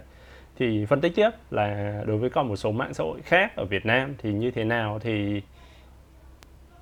Thì 0.56 0.86
phân 0.86 1.00
tích 1.00 1.12
tiếp 1.14 1.30
là 1.50 2.02
đối 2.06 2.16
với 2.16 2.30
còn 2.30 2.48
một 2.48 2.56
số 2.56 2.72
mạng 2.72 2.94
xã 2.94 3.04
hội 3.04 3.20
khác 3.22 3.56
ở 3.56 3.64
Việt 3.64 3.86
Nam 3.86 4.14
thì 4.18 4.32
như 4.32 4.50
thế 4.50 4.64
nào 4.64 4.98
thì 4.98 5.42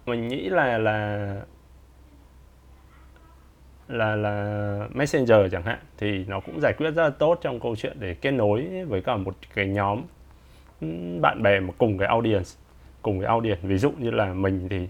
mình 0.07 0.28
nghĩ 0.28 0.49
là 0.49 0.78
là 0.78 1.37
là 3.88 4.16
là 4.16 4.88
messenger 4.95 5.52
chẳng 5.52 5.62
hạn 5.62 5.78
thì 5.99 6.25
nó 6.25 6.40
cũng 6.40 6.61
giải 6.61 6.73
quyết 6.73 6.90
rất 6.90 7.02
là 7.02 7.11
tốt 7.11 7.38
trong 7.42 7.61
câu 7.61 7.76
chuyện 7.76 7.97
để 8.00 8.14
kết 8.14 8.31
nối 8.31 8.85
với 8.88 9.02
cả 9.02 9.16
một 9.16 9.35
cái 9.54 9.66
nhóm 9.66 10.02
ừ, 10.81 10.87
bạn 11.21 11.42
bè 11.42 11.61
mà 11.61 11.73
cùng 11.78 11.99
cái 11.99 12.09
audience 12.09 12.50
cùng 13.02 13.18
với 13.18 13.26
audience 13.26 13.61
ví 13.62 13.78
dụ 13.78 13.92
như 13.99 14.11
là 14.11 14.32
mình 14.32 14.68
thì 14.68 14.88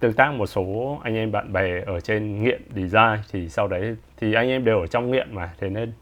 tương 0.00 0.12
tác 0.12 0.34
một 0.34 0.46
số 0.46 0.98
anh 1.04 1.14
em 1.14 1.32
bạn 1.32 1.52
bè 1.52 1.80
ở 1.86 2.00
trên 2.00 2.42
nghiện 2.42 2.62
design 2.74 3.18
thì 3.32 3.48
sau 3.48 3.68
đấy 3.68 3.96
thì 4.16 4.34
anh 4.34 4.48
em 4.48 4.64
đều 4.64 4.80
ở 4.80 4.86
trong 4.86 5.10
nghiện 5.10 5.34
mà. 5.34 5.52
Thế 5.58 5.70
nên 5.70 5.92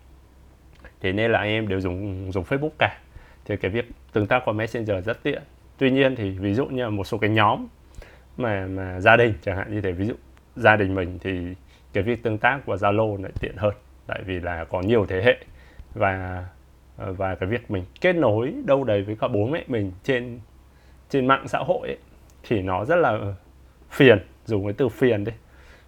thế 1.01 1.13
nên 1.13 1.31
là 1.31 1.39
anh 1.39 1.49
em 1.49 1.69
đều 1.69 1.81
dùng 1.81 2.33
dùng 2.33 2.45
Facebook 2.45 2.71
cả. 2.79 2.99
Thì 3.45 3.57
cái 3.57 3.71
việc 3.71 3.85
tương 4.13 4.27
tác 4.27 4.43
qua 4.45 4.53
messenger 4.53 5.05
rất 5.05 5.23
tiện. 5.23 5.43
Tuy 5.79 5.91
nhiên 5.91 6.17
thì 6.17 6.31
ví 6.31 6.55
dụ 6.55 6.67
như 6.67 6.83
là 6.83 6.91
một 6.91 7.05
số 7.05 7.19
cái 7.19 7.31
nhóm 7.31 7.67
mà 8.37 8.67
mà 8.67 9.01
gia 9.01 9.17
đình 9.17 9.35
chẳng 9.43 9.57
hạn 9.57 9.75
như 9.75 9.81
thế, 9.81 9.93
ví 9.93 10.07
dụ 10.07 10.15
gia 10.57 10.77
đình 10.77 10.95
mình 10.95 11.19
thì 11.21 11.55
cái 11.93 12.03
việc 12.03 12.23
tương 12.23 12.39
tác 12.39 12.61
của 12.67 12.77
Zalo 12.77 13.23
lại 13.23 13.33
tiện 13.41 13.57
hơn. 13.57 13.75
Tại 14.07 14.23
vì 14.27 14.41
là 14.41 14.65
có 14.65 14.81
nhiều 14.81 15.07
thế 15.07 15.23
hệ 15.23 15.37
và 15.95 16.45
và 16.97 17.35
cái 17.35 17.49
việc 17.49 17.71
mình 17.71 17.85
kết 18.01 18.13
nối 18.13 18.55
đâu 18.65 18.85
đấy 18.85 19.03
với 19.03 19.17
cả 19.21 19.29
bố 19.29 19.47
mẹ 19.47 19.65
mình 19.67 19.93
trên 20.03 20.39
trên 21.11 21.27
mạng 21.27 21.49
xã 21.49 21.59
hội 21.59 21.89
ấy, 21.89 21.99
thì 22.43 22.63
nó 22.63 22.85
rất 22.85 22.97
là 22.97 23.19
phiền 23.91 24.19
dùng 24.45 24.65
cái 24.65 24.73
từ 24.73 24.89
phiền 24.89 25.25
đi. 25.25 25.33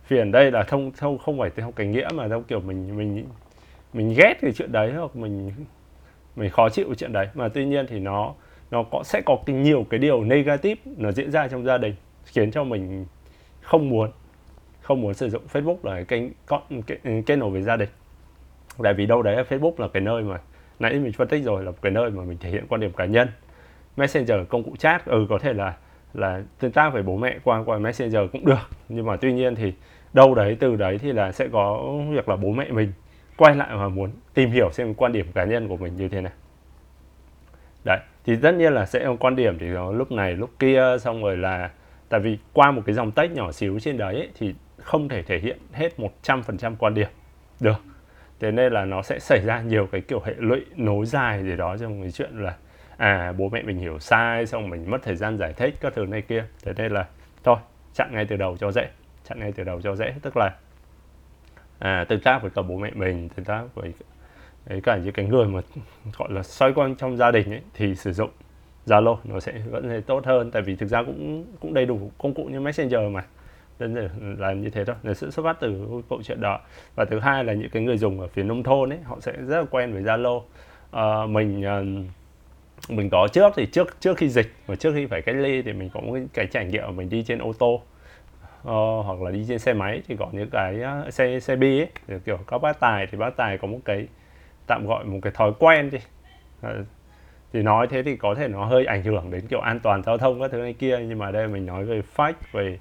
Phiền 0.04 0.32
đây 0.32 0.50
là 0.50 0.62
không 0.62 0.90
không 0.90 1.18
không 1.18 1.38
phải 1.38 1.50
theo 1.56 1.72
cái 1.76 1.86
nghĩa 1.86 2.08
mà 2.14 2.28
theo 2.28 2.40
kiểu 2.48 2.60
mình 2.60 2.96
mình 2.96 3.26
mình 3.92 4.14
ghét 4.16 4.34
cái 4.40 4.52
chuyện 4.52 4.72
đấy 4.72 4.92
hoặc 4.92 5.16
mình 5.16 5.52
mình 6.36 6.50
khó 6.50 6.68
chịu 6.68 6.86
cái 6.86 6.94
chuyện 6.94 7.12
đấy. 7.12 7.28
Mà 7.34 7.48
tuy 7.48 7.64
nhiên 7.64 7.86
thì 7.88 7.98
nó 7.98 8.34
nó 8.70 8.82
có 8.82 9.02
sẽ 9.04 9.20
có 9.26 9.36
cái 9.46 9.56
nhiều 9.56 9.86
cái 9.90 9.98
điều 9.98 10.24
negative 10.24 10.80
nó 10.96 11.12
diễn 11.12 11.30
ra 11.30 11.48
trong 11.48 11.64
gia 11.64 11.78
đình 11.78 11.94
khiến 12.24 12.50
cho 12.50 12.64
mình 12.64 13.06
không 13.60 13.88
muốn 13.88 14.10
không 14.80 15.00
muốn 15.00 15.14
sử 15.14 15.30
dụng 15.30 15.42
Facebook 15.52 15.76
là 15.82 15.94
cái 15.94 16.04
kênh 16.04 16.30
con 16.46 16.82
cái, 16.86 16.98
kết 17.26 17.36
nối 17.36 17.50
với 17.50 17.62
gia 17.62 17.76
đình. 17.76 17.88
Tại 18.82 18.94
vì 18.94 19.06
đâu 19.06 19.22
đấy 19.22 19.44
Facebook 19.48 19.74
là 19.78 19.88
cái 19.88 20.00
nơi 20.02 20.22
mà 20.22 20.38
nãy 20.78 20.98
mình 20.98 21.12
phân 21.12 21.28
tích 21.28 21.44
rồi 21.44 21.64
là 21.64 21.72
cái 21.82 21.92
nơi 21.92 22.10
mà 22.10 22.24
mình 22.24 22.38
thể 22.40 22.50
hiện 22.50 22.66
quan 22.68 22.80
điểm 22.80 22.92
cá 22.92 23.04
nhân. 23.04 23.28
Messenger 23.96 24.36
công 24.48 24.62
cụ 24.62 24.76
chat 24.78 25.06
ừ 25.06 25.26
có 25.28 25.38
thể 25.38 25.52
là 25.52 25.76
là 26.14 26.42
tương 26.58 26.72
tác 26.72 26.92
với 26.92 27.02
bố 27.02 27.16
mẹ 27.16 27.38
qua 27.44 27.62
qua 27.66 27.78
Messenger 27.78 28.22
cũng 28.32 28.44
được. 28.44 28.68
Nhưng 28.88 29.06
mà 29.06 29.16
tuy 29.16 29.32
nhiên 29.32 29.54
thì 29.54 29.72
đâu 30.12 30.34
đấy 30.34 30.56
từ 30.60 30.76
đấy 30.76 30.98
thì 30.98 31.12
là 31.12 31.32
sẽ 31.32 31.48
có 31.52 31.92
việc 32.10 32.28
là 32.28 32.36
bố 32.36 32.50
mẹ 32.50 32.70
mình 32.70 32.92
quay 33.36 33.54
lại 33.54 33.68
và 33.76 33.88
muốn 33.88 34.10
tìm 34.34 34.50
hiểu 34.50 34.70
xem 34.72 34.94
quan 34.94 35.12
điểm 35.12 35.26
cá 35.34 35.44
nhân 35.44 35.68
của 35.68 35.76
mình 35.76 35.96
như 35.96 36.08
thế 36.08 36.20
nào. 36.20 36.32
Đấy 37.84 37.98
thì 38.24 38.36
tất 38.36 38.54
nhiên 38.54 38.72
là 38.72 38.86
sẽ 38.86 39.04
có 39.04 39.16
quan 39.20 39.36
điểm 39.36 39.58
thì 39.58 39.66
nó 39.66 39.92
lúc 39.92 40.12
này 40.12 40.32
lúc 40.32 40.50
kia 40.58 40.96
xong 41.00 41.22
rồi 41.22 41.36
là 41.36 41.70
tại 42.08 42.20
vì 42.20 42.38
qua 42.52 42.70
một 42.70 42.82
cái 42.86 42.94
dòng 42.94 43.12
text 43.12 43.32
nhỏ 43.32 43.52
xíu 43.52 43.78
trên 43.80 43.96
đấy 43.96 44.14
ấy, 44.14 44.28
thì 44.38 44.54
không 44.76 45.08
thể 45.08 45.22
thể 45.22 45.38
hiện 45.38 45.58
hết 45.72 45.92
100% 46.24 46.74
quan 46.78 46.94
điểm 46.94 47.08
được. 47.60 47.76
Thế 48.40 48.50
nên 48.50 48.72
là 48.72 48.84
nó 48.84 49.02
sẽ 49.02 49.18
xảy 49.18 49.40
ra 49.40 49.60
nhiều 49.60 49.88
cái 49.92 50.00
kiểu 50.00 50.20
hệ 50.24 50.34
lụy 50.38 50.60
nối 50.76 51.06
dài 51.06 51.42
gì 51.42 51.56
đó 51.56 51.76
trong 51.76 52.02
cái 52.02 52.10
chuyện 52.10 52.30
là 52.38 52.56
à 52.96 53.32
bố 53.38 53.48
mẹ 53.48 53.62
mình 53.62 53.78
hiểu 53.78 53.98
sai 53.98 54.46
xong 54.46 54.70
mình 54.70 54.90
mất 54.90 55.02
thời 55.02 55.16
gian 55.16 55.38
giải 55.38 55.52
thích 55.52 55.74
các 55.80 55.92
thứ 55.96 56.06
này 56.06 56.22
kia. 56.22 56.44
Thế 56.64 56.72
nên 56.76 56.92
là 56.92 57.06
thôi 57.44 57.56
chặn 57.94 58.08
ngay 58.12 58.24
từ 58.24 58.36
đầu 58.36 58.56
cho 58.56 58.72
dễ 58.72 58.88
chặn 59.28 59.40
ngay 59.40 59.52
từ 59.52 59.64
đầu 59.64 59.80
cho 59.80 59.96
dễ. 59.96 60.14
Tức 60.22 60.36
là 60.36 60.50
à, 61.78 62.04
tương 62.08 62.20
tác 62.20 62.42
với 62.42 62.50
cả 62.50 62.62
bố 62.62 62.76
mẹ 62.76 62.90
mình 62.94 63.28
tương 63.28 63.44
tác 63.44 63.62
với 63.74 63.92
đấy 64.66 64.80
cả 64.80 64.96
những 64.96 65.12
cái 65.12 65.26
người 65.26 65.46
mà 65.46 65.60
gọi 66.18 66.32
là 66.32 66.42
xoay 66.42 66.72
quanh 66.72 66.94
trong 66.94 67.16
gia 67.16 67.30
đình 67.30 67.50
ấy 67.50 67.60
thì 67.74 67.94
sử 67.94 68.12
dụng 68.12 68.30
Zalo 68.86 69.16
nó 69.24 69.40
sẽ 69.40 69.52
vẫn 69.70 69.88
sẽ 69.88 70.00
tốt 70.00 70.26
hơn. 70.26 70.50
Tại 70.50 70.62
vì 70.62 70.76
thực 70.76 70.86
ra 70.86 71.02
cũng 71.02 71.44
cũng 71.60 71.74
đầy 71.74 71.86
đủ 71.86 72.10
công 72.18 72.34
cụ 72.34 72.44
như 72.44 72.60
Messenger 72.60 73.00
mà. 73.10 73.24
Đơn 73.78 73.94
giản 73.94 74.36
là 74.38 74.52
như 74.52 74.70
thế 74.70 74.84
thôi. 74.84 74.96
Là 75.02 75.14
sự 75.14 75.30
xuất 75.30 75.42
phát 75.42 75.56
từ 75.60 75.86
câu 76.08 76.22
chuyện 76.22 76.40
đó. 76.40 76.60
Và 76.96 77.04
thứ 77.04 77.18
hai 77.18 77.44
là 77.44 77.52
những 77.52 77.70
cái 77.70 77.82
người 77.82 77.98
dùng 77.98 78.20
ở 78.20 78.26
phía 78.26 78.42
nông 78.42 78.62
thôn 78.62 78.92
ấy 78.92 78.98
họ 79.04 79.20
sẽ 79.20 79.32
rất 79.32 79.60
là 79.60 79.64
quen 79.70 79.92
với 79.92 80.02
Zalo. 80.02 80.42
À, 80.90 81.26
mình 81.26 81.62
ờ, 81.62 81.84
mình 82.88 83.10
có 83.10 83.28
trước 83.32 83.52
thì 83.56 83.66
trước 83.66 83.96
trước 84.00 84.16
khi 84.16 84.28
dịch 84.28 84.52
và 84.66 84.76
trước 84.76 84.92
khi 84.94 85.06
phải 85.06 85.22
cách 85.22 85.34
ly 85.38 85.62
thì 85.62 85.72
mình 85.72 85.90
có 85.94 86.00
một 86.00 86.18
cái 86.34 86.46
trải 86.46 86.64
nghiệm 86.64 86.96
mình 86.96 87.08
đi 87.08 87.22
trên 87.22 87.38
ô 87.38 87.52
tô 87.58 87.74
uh, 87.74 89.06
hoặc 89.06 89.20
là 89.20 89.30
đi 89.30 89.44
trên 89.48 89.58
xe 89.58 89.72
máy 89.72 90.02
thì 90.08 90.16
có 90.18 90.28
những 90.32 90.50
cái 90.50 90.80
uh, 91.06 91.14
xe 91.14 91.40
xe 91.40 91.56
bi 91.56 91.80
ấy 91.80 92.18
kiểu 92.24 92.38
các 92.46 92.58
bác 92.58 92.80
tài 92.80 93.06
thì 93.06 93.18
bác 93.18 93.36
tài 93.36 93.58
có 93.58 93.68
một 93.68 93.78
cái 93.84 94.06
tạm 94.66 94.86
gọi 94.86 95.04
một 95.04 95.18
cái 95.22 95.32
thói 95.36 95.52
quen 95.58 95.90
đi. 95.90 95.98
Uh, 96.66 96.86
thì 97.52 97.62
nói 97.62 97.86
thế 97.86 98.02
thì 98.02 98.16
có 98.16 98.34
thể 98.34 98.48
nó 98.48 98.64
hơi 98.64 98.84
ảnh 98.84 99.02
hưởng 99.02 99.30
đến 99.30 99.46
kiểu 99.46 99.60
an 99.60 99.80
toàn 99.80 100.02
giao 100.02 100.18
thông 100.18 100.40
các 100.40 100.50
thứ 100.50 100.58
này 100.58 100.72
kia 100.72 100.98
nhưng 101.08 101.18
mà 101.18 101.30
đây 101.30 101.48
mình 101.48 101.66
nói 101.66 101.84
về 101.84 102.02
fact 102.16 102.34
về 102.52 102.78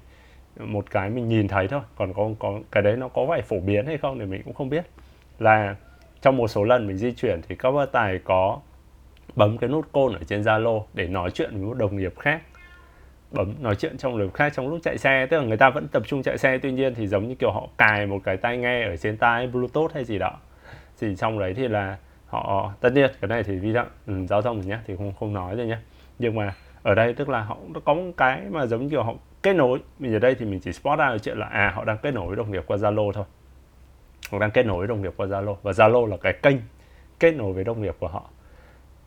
một 0.56 0.90
cái 0.90 1.10
mình 1.10 1.28
nhìn 1.28 1.48
thấy 1.48 1.68
thôi. 1.68 1.80
Còn 1.96 2.14
có 2.14 2.30
có 2.38 2.60
cái 2.70 2.82
đấy 2.82 2.96
nó 2.96 3.08
có 3.08 3.26
phải 3.28 3.42
phổ 3.42 3.60
biến 3.60 3.86
hay 3.86 3.98
không 3.98 4.18
thì 4.18 4.24
mình 4.24 4.42
cũng 4.44 4.54
không 4.54 4.68
biết. 4.68 4.86
Là 5.38 5.76
trong 6.22 6.36
một 6.36 6.48
số 6.48 6.64
lần 6.64 6.86
mình 6.86 6.96
di 6.96 7.12
chuyển 7.12 7.40
thì 7.48 7.56
các 7.56 7.70
bác 7.70 7.92
tài 7.92 8.18
có 8.24 8.60
bấm 9.36 9.58
cái 9.58 9.70
nút 9.70 9.92
côn 9.92 10.12
ở 10.12 10.20
trên 10.26 10.42
Zalo 10.42 10.82
để 10.94 11.06
nói 11.06 11.30
chuyện 11.30 11.50
với 11.50 11.60
một 11.60 11.74
đồng 11.74 11.96
nghiệp 11.96 12.14
khác. 12.18 12.42
Bấm 13.30 13.54
nói 13.60 13.76
chuyện 13.76 13.98
trong 13.98 14.16
lúc 14.16 14.34
khác 14.34 14.52
trong 14.56 14.68
lúc 14.68 14.78
chạy 14.82 14.98
xe 14.98 15.26
tức 15.26 15.38
là 15.38 15.44
người 15.44 15.56
ta 15.56 15.70
vẫn 15.70 15.88
tập 15.88 16.02
trung 16.06 16.22
chạy 16.22 16.38
xe 16.38 16.58
tuy 16.58 16.72
nhiên 16.72 16.94
thì 16.94 17.06
giống 17.06 17.28
như 17.28 17.34
kiểu 17.34 17.50
họ 17.52 17.68
cài 17.78 18.06
một 18.06 18.18
cái 18.24 18.36
tai 18.36 18.56
nghe 18.56 18.84
ở 18.88 18.96
trên 18.96 19.16
tai 19.16 19.46
bluetooth 19.46 19.94
hay 19.94 20.04
gì 20.04 20.18
đó. 20.18 20.32
Thì 21.00 21.16
trong 21.16 21.38
đấy 21.38 21.54
thì 21.54 21.68
là 21.68 21.96
họ 22.26 22.72
tất 22.80 22.92
nhiên 22.92 23.10
cái 23.20 23.28
này 23.28 23.42
thì 23.42 23.58
vi 23.58 23.74
phạm 23.74 23.86
ừ, 24.06 24.26
giao 24.28 24.42
thông 24.42 24.60
nhé 24.60 24.78
thì 24.86 24.96
không 24.96 25.12
không 25.20 25.32
nói 25.32 25.56
rồi 25.56 25.66
nhé 25.66 25.78
nhưng 26.18 26.34
mà 26.34 26.54
ở 26.82 26.94
đây 26.94 27.14
tức 27.14 27.28
là 27.28 27.40
họ 27.42 27.56
có 27.84 27.94
một 27.94 28.12
cái 28.16 28.40
mà 28.50 28.66
giống 28.66 28.82
như 28.82 28.88
kiểu 28.90 29.02
họ 29.02 29.14
kết 29.42 29.56
nối. 29.56 29.78
Mình 29.98 30.12
ở 30.12 30.18
đây 30.18 30.34
thì 30.34 30.46
mình 30.46 30.60
chỉ 30.60 30.72
spot 30.72 30.98
ra 30.98 31.16
chuyện 31.22 31.38
là 31.38 31.46
à 31.46 31.72
họ 31.74 31.84
đang 31.84 31.98
kết 31.98 32.14
nối 32.14 32.26
với 32.26 32.36
đồng 32.36 32.50
nghiệp 32.50 32.62
qua 32.66 32.76
Zalo 32.76 33.12
thôi. 33.12 33.24
Họ 34.30 34.38
đang 34.38 34.50
kết 34.50 34.66
nối 34.66 34.78
với 34.78 34.86
đồng 34.86 35.02
nghiệp 35.02 35.12
qua 35.16 35.26
Zalo. 35.26 35.56
Và 35.62 35.72
Zalo 35.72 36.06
là 36.06 36.16
cái 36.16 36.32
kênh 36.32 36.56
kết 37.20 37.34
nối 37.34 37.52
với 37.52 37.64
đồng 37.64 37.82
nghiệp 37.82 37.96
của 37.98 38.08
họ 38.08 38.30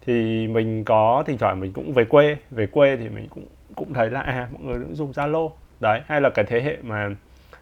thì 0.06 0.48
mình 0.48 0.84
có 0.84 1.24
thỉnh 1.28 1.38
thoảng 1.38 1.60
mình 1.60 1.74
cũng 1.74 1.94
về 1.94 2.06
quê 2.06 2.38
về 2.52 2.68
quê 2.68 2.98
thì 2.98 3.10
mình 3.10 3.28
cũng 3.30 3.46
cũng 3.76 3.94
thấy 3.94 4.10
là 4.10 4.22
à 4.22 4.48
mọi 4.52 4.63
người 4.63 4.80
cũng 4.80 4.96
dùng 4.96 5.12
Zalo. 5.12 5.52
Đấy, 5.80 6.02
hay 6.06 6.22
là 6.22 6.30
cái 6.30 6.46
thế 6.46 6.62
hệ 6.62 6.78
mà 6.82 7.10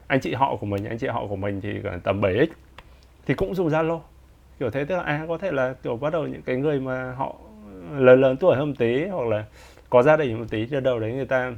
anh 0.07 0.19
chị 0.19 0.33
họ 0.33 0.55
của 0.55 0.65
mình, 0.65 0.85
anh 0.85 0.97
chị 0.97 1.07
họ 1.07 1.27
của 1.27 1.35
mình 1.35 1.61
thì 1.61 1.79
tầm 2.03 2.21
7x 2.21 2.47
thì 3.25 3.33
cũng 3.33 3.55
dùng 3.55 3.69
Zalo. 3.69 3.99
Kiểu 4.59 4.69
thế, 4.69 4.85
tức 4.85 4.95
là 4.95 5.03
à 5.03 5.25
có 5.27 5.37
thể 5.37 5.51
là, 5.51 5.73
kiểu, 5.83 5.97
bắt 5.97 6.13
đầu 6.13 6.27
những 6.27 6.41
cái 6.41 6.55
người 6.55 6.79
mà 6.79 7.11
họ 7.11 7.35
lớn 7.97 8.21
lớn 8.21 8.37
tuổi 8.37 8.55
hơn 8.55 8.67
một 8.67 8.75
tí 8.77 9.05
hoặc 9.05 9.27
là 9.27 9.45
có 9.89 10.03
gia 10.03 10.17
đình 10.17 10.39
một 10.39 10.45
tí 10.49 10.65
từ 10.65 10.79
đầu 10.79 10.99
đấy 10.99 11.13
người 11.13 11.25
ta 11.25 11.53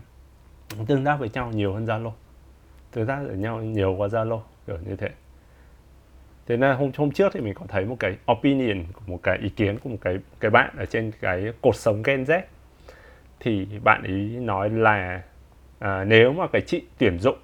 tương 0.87 1.05
tác 1.05 1.15
với 1.19 1.29
nhau 1.33 1.51
nhiều 1.51 1.73
hơn 1.73 1.85
Zalo. 1.85 2.11
Tương 2.91 3.07
tác 3.07 3.19
với 3.27 3.37
nhau 3.37 3.61
nhiều 3.61 3.95
qua 3.97 4.07
Zalo, 4.07 4.39
kiểu 4.67 4.77
như 4.85 4.95
thế 4.95 5.09
thế 6.47 6.57
nên 6.57 6.75
hôm 6.75 6.91
hôm 6.97 7.11
trước 7.11 7.33
thì 7.33 7.39
mình 7.39 7.53
có 7.53 7.65
thấy 7.67 7.85
một 7.85 7.95
cái 7.99 8.15
opinion 8.31 8.83
của 8.93 9.01
một 9.07 9.19
cái 9.23 9.37
ý 9.37 9.49
kiến 9.49 9.79
của 9.79 9.89
một 9.89 9.97
cái 10.01 10.17
cái 10.39 10.51
bạn 10.51 10.75
ở 10.77 10.85
trên 10.85 11.11
cái 11.21 11.53
cột 11.61 11.75
sống 11.75 12.03
Gen 12.03 12.23
Z. 12.23 12.41
Thì 13.39 13.67
bạn 13.83 14.03
ấy 14.03 14.19
nói 14.41 14.69
là 14.69 15.21
à, 15.79 16.03
nếu 16.03 16.33
mà 16.33 16.47
cái 16.47 16.61
chị 16.61 16.83
tuyển 16.97 17.19
dụng 17.19 17.37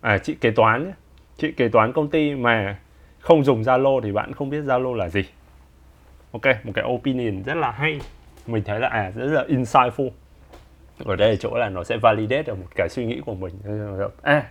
à 0.00 0.18
chị 0.18 0.34
kế 0.34 0.50
toán 0.50 0.92
chị 1.36 1.52
kế 1.52 1.68
toán 1.68 1.92
công 1.92 2.10
ty 2.10 2.34
mà 2.34 2.78
không 3.20 3.44
dùng 3.44 3.62
Zalo 3.62 4.00
thì 4.00 4.12
bạn 4.12 4.32
không 4.32 4.50
biết 4.50 4.60
Zalo 4.60 4.94
là 4.94 5.08
gì. 5.08 5.22
Ok 6.32 6.46
một 6.64 6.72
cái 6.74 6.84
opinion 6.88 7.42
rất 7.42 7.54
là 7.54 7.70
hay. 7.70 8.00
Mình 8.46 8.62
thấy 8.64 8.80
là 8.80 8.88
à 8.88 9.10
rất 9.10 9.26
là 9.26 9.44
insightful. 9.48 10.10
Ở 11.04 11.16
đây 11.16 11.36
chỗ 11.36 11.56
là 11.56 11.68
nó 11.68 11.84
sẽ 11.84 11.96
validate 11.96 12.42
được 12.42 12.58
một 12.58 12.66
cái 12.76 12.88
suy 12.88 13.06
nghĩ 13.06 13.20
của 13.20 13.34
mình. 13.34 13.54
À 14.22 14.46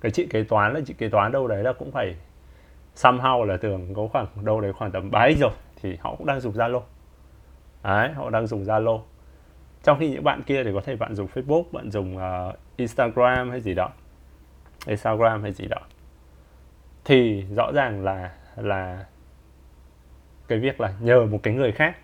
cái 0.00 0.10
chị 0.10 0.26
kế 0.30 0.42
toán 0.42 0.74
là 0.74 0.80
chị 0.86 0.94
kế 0.98 1.08
toán 1.08 1.32
đâu 1.32 1.48
đấy 1.48 1.62
là 1.62 1.72
cũng 1.72 1.92
phải 1.92 2.14
somehow 2.96 3.44
là 3.44 3.56
tưởng 3.56 3.94
có 3.94 4.08
khoảng 4.12 4.26
đâu 4.44 4.60
đấy 4.60 4.72
khoảng 4.72 4.90
tầm 4.92 5.10
7 5.10 5.34
rồi 5.34 5.50
thì 5.82 5.96
họ 6.00 6.14
cũng 6.14 6.26
đang 6.26 6.40
dùng 6.40 6.54
Zalo. 6.54 6.80
Đấy 7.82 8.12
họ 8.12 8.30
đang 8.30 8.46
dùng 8.46 8.64
Zalo. 8.64 9.00
Trong 9.82 9.98
khi 9.98 10.10
những 10.10 10.24
bạn 10.24 10.42
kia 10.42 10.64
thì 10.64 10.70
có 10.74 10.80
thể 10.80 10.96
bạn 10.96 11.14
dùng 11.14 11.28
Facebook 11.34 11.64
bạn 11.72 11.90
dùng 11.90 12.16
uh, 12.16 12.54
Instagram 12.76 13.50
hay 13.50 13.60
gì 13.60 13.74
đó. 13.74 13.90
Instagram 14.86 15.42
hay 15.42 15.52
gì 15.52 15.66
đó. 15.66 15.78
Thì 17.04 17.44
rõ 17.56 17.72
ràng 17.72 18.04
là 18.04 18.30
là 18.56 19.04
cái 20.48 20.58
việc 20.58 20.80
là 20.80 20.92
nhờ 21.00 21.26
một 21.26 21.38
cái 21.42 21.54
người 21.54 21.72
khác 21.72 21.96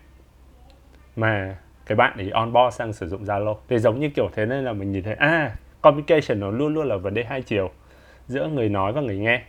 mà 1.16 1.56
cái 1.86 1.96
bạn 1.96 2.16
ấy 2.16 2.30
on 2.30 2.52
board 2.52 2.76
sang 2.76 2.92
sử 2.92 3.08
dụng 3.08 3.24
Zalo. 3.24 3.56
Thì 3.68 3.78
giống 3.78 4.00
như 4.00 4.08
kiểu 4.08 4.28
thế 4.32 4.46
nên 4.46 4.64
là 4.64 4.72
mình 4.72 4.92
nhìn 4.92 5.02
thấy 5.02 5.14
à 5.14 5.56
communication 5.80 6.40
nó 6.40 6.50
luôn 6.50 6.74
luôn 6.74 6.86
là 6.86 6.96
vấn 6.96 7.14
đề 7.14 7.24
hai 7.24 7.42
chiều 7.42 7.70
giữa 8.26 8.48
người 8.48 8.68
nói 8.68 8.92
và 8.92 9.00
người 9.00 9.18
nghe 9.18 9.42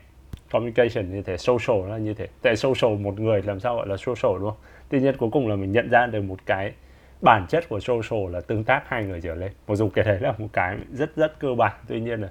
communication, 0.52 1.12
như 1.12 1.22
thế 1.22 1.38
social 1.38 1.90
là 1.90 1.98
như 1.98 2.14
thế. 2.14 2.28
Tại 2.42 2.56
social 2.56 2.98
một 3.00 3.20
người 3.20 3.42
làm 3.42 3.60
sao 3.60 3.76
gọi 3.76 3.88
là 3.88 3.98
social, 3.98 4.40
đúng 4.40 4.50
không? 4.50 4.60
Tuy 4.90 5.00
nhiên 5.00 5.18
cuối 5.18 5.30
cùng 5.34 5.48
là 5.48 5.56
mình 5.56 5.72
nhận 5.72 5.90
ra 5.90 6.06
được 6.06 6.22
một 6.22 6.38
cái 6.46 6.74
bản 7.22 7.46
chất 7.50 7.70
của 7.70 7.80
social 7.80 8.32
là 8.32 8.42
tương 8.42 8.64
tác 8.64 8.84
hai 8.88 9.04
người 9.04 9.22
trở 9.22 9.36
lên. 9.36 9.52
Mặc 9.68 9.76
dù 9.76 9.90
cái 9.90 10.06
đấy 10.06 10.20
là 10.20 10.34
một 10.38 10.48
cái 10.54 10.78
rất 10.92 11.16
rất 11.16 11.40
cơ 11.40 11.48
bản, 11.58 11.74
tuy 11.88 12.00
nhiên 12.00 12.22
là 12.22 12.30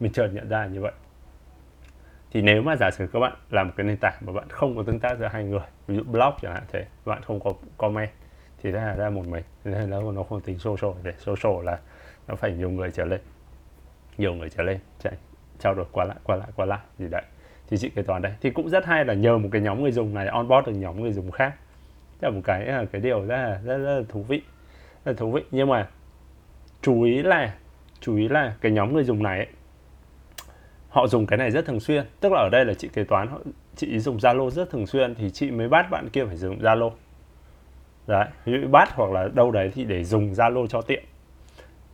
mình 0.00 0.12
chợt 0.12 0.28
nhận 0.32 0.48
ra 0.48 0.66
như 0.66 0.80
vậy. 0.80 0.92
Thì 2.32 2.42
nếu 2.42 2.62
mà 2.62 2.76
giả 2.76 2.90
sử 2.90 3.06
các 3.12 3.18
bạn 3.18 3.32
làm 3.50 3.66
một 3.66 3.74
cái 3.76 3.86
nền 3.86 3.96
tảng 3.96 4.14
mà 4.20 4.32
bạn 4.32 4.48
không 4.48 4.76
có 4.76 4.82
tương 4.82 5.00
tác 5.00 5.18
giữa 5.18 5.28
hai 5.32 5.44
người, 5.44 5.60
ví 5.86 5.96
dụ 5.96 6.02
blog 6.02 6.34
chẳng 6.42 6.54
hạn 6.54 6.62
thế, 6.72 6.86
bạn 7.04 7.22
không 7.22 7.40
có 7.40 7.52
comment, 7.76 8.10
thì 8.62 8.70
ra 8.70 8.84
là 8.84 8.96
ra 8.96 9.10
một 9.10 9.26
mình. 9.26 9.44
Nên 9.64 9.90
là 9.90 10.00
nó 10.14 10.22
không 10.22 10.40
tính 10.40 10.58
social. 10.58 10.90
Để 11.02 11.12
social 11.18 11.64
là 11.64 11.78
nó 12.28 12.34
phải 12.34 12.52
nhiều 12.52 12.70
người 12.70 12.90
trở 12.90 13.04
lên. 13.04 13.20
Nhiều 14.18 14.34
người 14.34 14.50
trở 14.50 14.62
lên. 14.62 14.78
Chạy, 14.98 15.12
trao 15.58 15.74
đổi 15.74 15.86
qua 15.92 16.04
lại 16.04 16.16
qua 16.24 16.36
lại 16.36 16.48
qua 16.56 16.66
lại. 16.66 16.80
Gì 16.98 17.08
đấy 17.10 17.22
thì 17.68 17.76
chị 17.76 17.90
kế 17.90 18.02
toán 18.02 18.22
đấy. 18.22 18.32
Thì 18.40 18.50
cũng 18.50 18.68
rất 18.68 18.86
hay 18.86 19.04
là 19.04 19.14
nhờ 19.14 19.38
một 19.38 19.48
cái 19.52 19.60
nhóm 19.60 19.82
người 19.82 19.92
dùng 19.92 20.14
này 20.14 20.26
onboard 20.26 20.66
được 20.66 20.72
nhóm 20.72 21.02
người 21.02 21.12
dùng 21.12 21.30
khác. 21.30 21.54
Là 22.20 22.30
một 22.30 22.40
cái 22.44 22.66
à, 22.66 22.84
cái 22.92 23.00
điều 23.00 23.20
rất 23.20 23.36
là 23.36 23.60
rất, 23.64 23.78
rất 23.78 23.98
là 23.98 24.02
thú 24.08 24.22
vị. 24.22 24.42
Rất 25.04 25.12
là 25.12 25.16
thú 25.16 25.30
vị. 25.30 25.42
Nhưng 25.50 25.68
mà 25.68 25.88
chú 26.82 27.02
ý 27.02 27.22
là 27.22 27.54
chú 28.00 28.16
ý 28.16 28.28
là 28.28 28.54
cái 28.60 28.72
nhóm 28.72 28.94
người 28.94 29.04
dùng 29.04 29.22
này 29.22 29.38
ấy, 29.38 29.48
họ 30.88 31.06
dùng 31.06 31.26
cái 31.26 31.36
này 31.36 31.50
rất 31.50 31.66
thường 31.66 31.80
xuyên. 31.80 32.04
Tức 32.20 32.32
là 32.32 32.38
ở 32.38 32.48
đây 32.52 32.64
là 32.64 32.74
chị 32.74 32.88
kế 32.88 33.04
toán 33.04 33.28
họ, 33.28 33.38
chị 33.76 33.98
dùng 33.98 34.16
Zalo 34.16 34.50
rất 34.50 34.70
thường 34.70 34.86
xuyên 34.86 35.14
thì 35.14 35.30
chị 35.30 35.50
mới 35.50 35.68
bắt 35.68 35.90
bạn 35.90 36.08
kia 36.08 36.24
phải 36.24 36.36
dùng 36.36 36.58
Zalo. 36.58 36.90
Đấy 38.06 38.26
ví 38.44 38.52
dụ 38.62 38.68
bắt 38.68 38.88
hoặc 38.92 39.10
là 39.10 39.28
đâu 39.34 39.50
đấy 39.50 39.70
thì 39.74 39.84
để 39.84 40.04
dùng 40.04 40.32
Zalo 40.32 40.66
cho 40.66 40.80
tiện. 40.80 41.04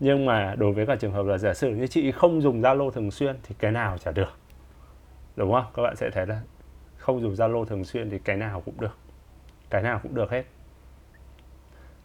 Nhưng 0.00 0.26
mà 0.26 0.54
đối 0.58 0.72
với 0.72 0.86
cả 0.86 0.96
trường 0.96 1.12
hợp 1.12 1.26
là 1.26 1.38
giả 1.38 1.54
sử 1.54 1.70
như 1.70 1.86
chị 1.86 2.12
không 2.12 2.42
dùng 2.42 2.62
Zalo 2.62 2.90
thường 2.90 3.10
xuyên 3.10 3.36
thì 3.42 3.54
cái 3.58 3.72
nào 3.72 3.98
chả 3.98 4.12
được 4.12 4.39
đúng 5.36 5.52
không 5.52 5.64
các 5.74 5.82
bạn 5.82 5.96
sẽ 5.96 6.10
thấy 6.10 6.26
là 6.26 6.40
không 6.96 7.20
dùng 7.20 7.34
Zalo 7.34 7.64
thường 7.64 7.84
xuyên 7.84 8.10
thì 8.10 8.18
cái 8.18 8.36
nào 8.36 8.60
cũng 8.60 8.74
được 8.80 8.96
cái 9.70 9.82
nào 9.82 10.00
cũng 10.02 10.14
được 10.14 10.30
hết 10.30 10.44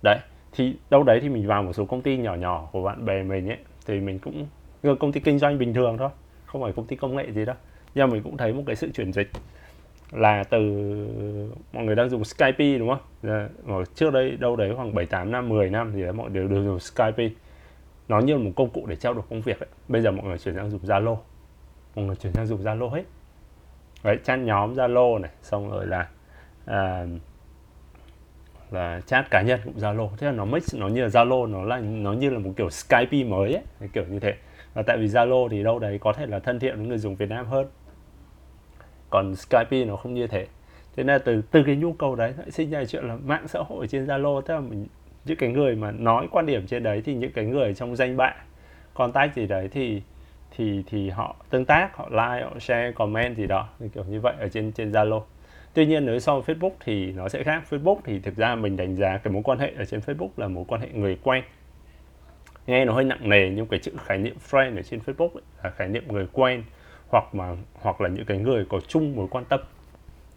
đấy 0.03 0.17
thì 0.51 0.75
đâu 0.89 1.03
đấy 1.03 1.19
thì 1.21 1.29
mình 1.29 1.47
vào 1.47 1.63
một 1.63 1.73
số 1.73 1.85
công 1.85 2.01
ty 2.01 2.17
nhỏ 2.17 2.35
nhỏ 2.35 2.69
của 2.71 2.83
bạn 2.83 3.05
bè 3.05 3.23
mình 3.23 3.49
ấy 3.49 3.57
thì 3.85 3.99
mình 3.99 4.19
cũng 4.19 4.47
công 4.99 5.11
ty 5.11 5.19
kinh 5.19 5.39
doanh 5.39 5.59
bình 5.59 5.73
thường 5.73 5.97
thôi 5.97 6.09
không 6.45 6.61
phải 6.61 6.71
công 6.75 6.87
ty 6.87 6.95
công 6.95 7.15
nghệ 7.15 7.31
gì 7.31 7.45
đâu 7.45 7.55
nhưng 7.95 8.09
mình 8.09 8.23
cũng 8.23 8.37
thấy 8.37 8.53
một 8.53 8.63
cái 8.67 8.75
sự 8.75 8.91
chuyển 8.91 9.13
dịch 9.13 9.29
là 10.11 10.43
từ 10.43 10.59
mọi 11.73 11.83
người 11.83 11.95
đang 11.95 12.09
dùng 12.09 12.25
Skype 12.25 12.77
đúng 12.77 12.89
không? 12.89 12.99
Dạ, 13.23 13.49
là, 13.67 13.83
trước 13.95 14.13
đây 14.13 14.31
đâu 14.39 14.55
đấy 14.55 14.73
khoảng 14.75 14.95
7 14.95 15.05
8 15.05 15.31
năm, 15.31 15.49
10 15.49 15.69
năm 15.69 15.91
thì 15.95 16.03
mọi 16.11 16.31
người 16.31 16.47
đều 16.47 16.63
dùng 16.63 16.79
Skype. 16.79 17.29
Nó 18.07 18.19
như 18.19 18.37
một 18.37 18.51
công 18.55 18.69
cụ 18.69 18.85
để 18.87 18.95
trao 18.95 19.13
đổi 19.13 19.23
công 19.29 19.41
việc 19.41 19.59
ấy. 19.59 19.69
Bây 19.87 20.01
giờ 20.01 20.11
mọi 20.11 20.25
người 20.25 20.37
chuyển 20.37 20.55
sang 20.55 20.69
dùng 20.69 20.81
Zalo. 20.81 21.17
Mọi 21.95 22.05
người 22.05 22.15
chuyển 22.15 22.33
sang 22.33 22.47
dùng 22.47 22.63
Zalo 22.63 22.89
hết. 22.89 23.03
Đấy, 24.03 24.17
chat 24.23 24.39
nhóm 24.39 24.73
Zalo 24.73 25.21
này, 25.21 25.31
xong 25.41 25.69
rồi 25.69 25.87
là 25.87 26.07
à, 26.65 27.05
là 28.71 29.01
chat 29.05 29.29
cá 29.31 29.41
nhân 29.41 29.59
cũng 29.63 29.77
Zalo. 29.77 30.09
Thế 30.17 30.27
là 30.27 30.33
nó 30.33 30.45
mix 30.45 30.75
nó 30.75 30.87
như 30.87 31.01
là 31.01 31.07
Zalo, 31.07 31.51
nó 31.51 31.63
là 31.63 31.77
nó 31.77 32.13
như 32.13 32.29
là 32.29 32.39
một 32.39 32.51
kiểu 32.57 32.69
Skype 32.69 33.23
mới 33.23 33.53
ấy, 33.53 33.89
kiểu 33.93 34.05
như 34.09 34.19
thế. 34.19 34.33
Và 34.73 34.81
tại 34.81 34.97
vì 34.97 35.07
Zalo 35.07 35.49
thì 35.49 35.63
đâu 35.63 35.79
đấy 35.79 35.97
có 36.01 36.13
thể 36.13 36.25
là 36.25 36.39
thân 36.39 36.59
thiện 36.59 36.77
với 36.77 36.87
người 36.87 36.97
dùng 36.97 37.15
Việt 37.15 37.29
Nam 37.29 37.45
hơn 37.45 37.67
còn 39.09 39.35
Skype 39.35 39.85
nó 39.85 39.95
không 39.95 40.13
như 40.13 40.27
thế 40.27 40.47
thế 40.95 41.03
nên 41.03 41.21
từ 41.25 41.41
từ 41.51 41.63
cái 41.63 41.75
nhu 41.75 41.93
cầu 41.93 42.15
đấy 42.15 42.33
lại 42.37 42.51
sinh 42.51 42.69
ra 42.69 42.85
chuyện 42.85 43.07
là 43.07 43.15
mạng 43.25 43.47
xã 43.47 43.59
hội 43.59 43.87
trên 43.87 44.05
Zalo 44.05 44.41
tức 44.41 44.53
là 44.53 44.59
mình 44.59 44.87
những 45.25 45.37
cái 45.37 45.49
người 45.49 45.75
mà 45.75 45.91
nói 45.91 46.27
quan 46.31 46.45
điểm 46.45 46.67
trên 46.67 46.83
đấy 46.83 47.01
thì 47.05 47.13
những 47.13 47.31
cái 47.31 47.45
người 47.45 47.73
trong 47.73 47.95
danh 47.95 48.17
bạ 48.17 48.35
contact 48.93 49.35
gì 49.35 49.47
đấy 49.47 49.69
thì 49.71 50.01
thì 50.57 50.83
thì 50.87 51.09
họ 51.09 51.35
tương 51.49 51.65
tác 51.65 51.97
họ 51.97 52.09
like 52.09 52.45
họ 52.45 52.59
share 52.59 52.91
comment 52.91 53.37
gì 53.37 53.47
đó 53.47 53.69
kiểu 53.93 54.03
như 54.03 54.19
vậy 54.21 54.33
ở 54.39 54.49
trên 54.49 54.71
trên 54.71 54.91
Zalo. 54.91 55.21
Tuy 55.73 55.85
nhiên 55.85 56.05
nếu 56.05 56.19
so 56.19 56.39
với 56.39 56.55
Facebook 56.55 56.71
thì 56.79 57.11
nó 57.11 57.29
sẽ 57.29 57.43
khác. 57.43 57.63
Facebook 57.69 57.97
thì 58.03 58.19
thực 58.19 58.35
ra 58.35 58.55
mình 58.55 58.77
đánh 58.77 58.95
giá 58.95 59.17
cái 59.17 59.33
mối 59.33 59.43
quan 59.43 59.59
hệ 59.59 59.73
ở 59.77 59.85
trên 59.85 59.99
Facebook 59.99 60.29
là 60.37 60.47
mối 60.47 60.65
quan 60.67 60.81
hệ 60.81 60.87
người 60.93 61.17
quen. 61.23 61.43
Nghe 62.67 62.85
nó 62.85 62.93
hơi 62.93 63.03
nặng 63.03 63.29
nề 63.29 63.49
nhưng 63.49 63.65
cái 63.65 63.79
chữ 63.79 63.91
khái 64.05 64.17
niệm 64.17 64.35
friend 64.49 64.75
ở 64.75 64.81
trên 64.81 64.99
Facebook 64.99 65.29
ấy, 65.29 65.43
là 65.63 65.69
khái 65.69 65.87
niệm 65.87 66.03
người 66.07 66.27
quen 66.31 66.63
hoặc 67.07 67.35
mà 67.35 67.55
hoặc 67.73 68.01
là 68.01 68.09
những 68.09 68.25
cái 68.25 68.37
người 68.37 68.65
có 68.69 68.79
chung 68.87 69.15
mối 69.15 69.27
quan 69.31 69.45
tâm. 69.45 69.59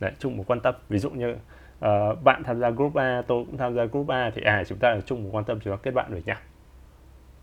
Đấy 0.01 0.13
chung 0.19 0.37
mối 0.37 0.45
quan 0.49 0.61
tâm. 0.61 0.75
Ví 0.89 0.99
dụ 0.99 1.11
như 1.11 1.33
uh, 1.33 2.23
bạn 2.25 2.43
tham 2.45 2.61
gia 2.61 2.71
group 2.71 2.95
A 2.95 3.23
tôi 3.27 3.45
cũng 3.45 3.57
tham 3.57 3.75
gia 3.75 3.85
group 3.85 4.09
A 4.09 4.31
thì 4.35 4.43
à 4.43 4.65
chúng 4.65 4.79
ta 4.79 4.95
là 4.95 5.01
chung 5.07 5.23
mối 5.23 5.33
quan 5.33 5.45
tâm 5.45 5.61
chúng 5.61 5.77
ta 5.77 5.79
kết 5.83 5.91
bạn 5.91 6.07
với 6.11 6.23
nhau 6.27 6.37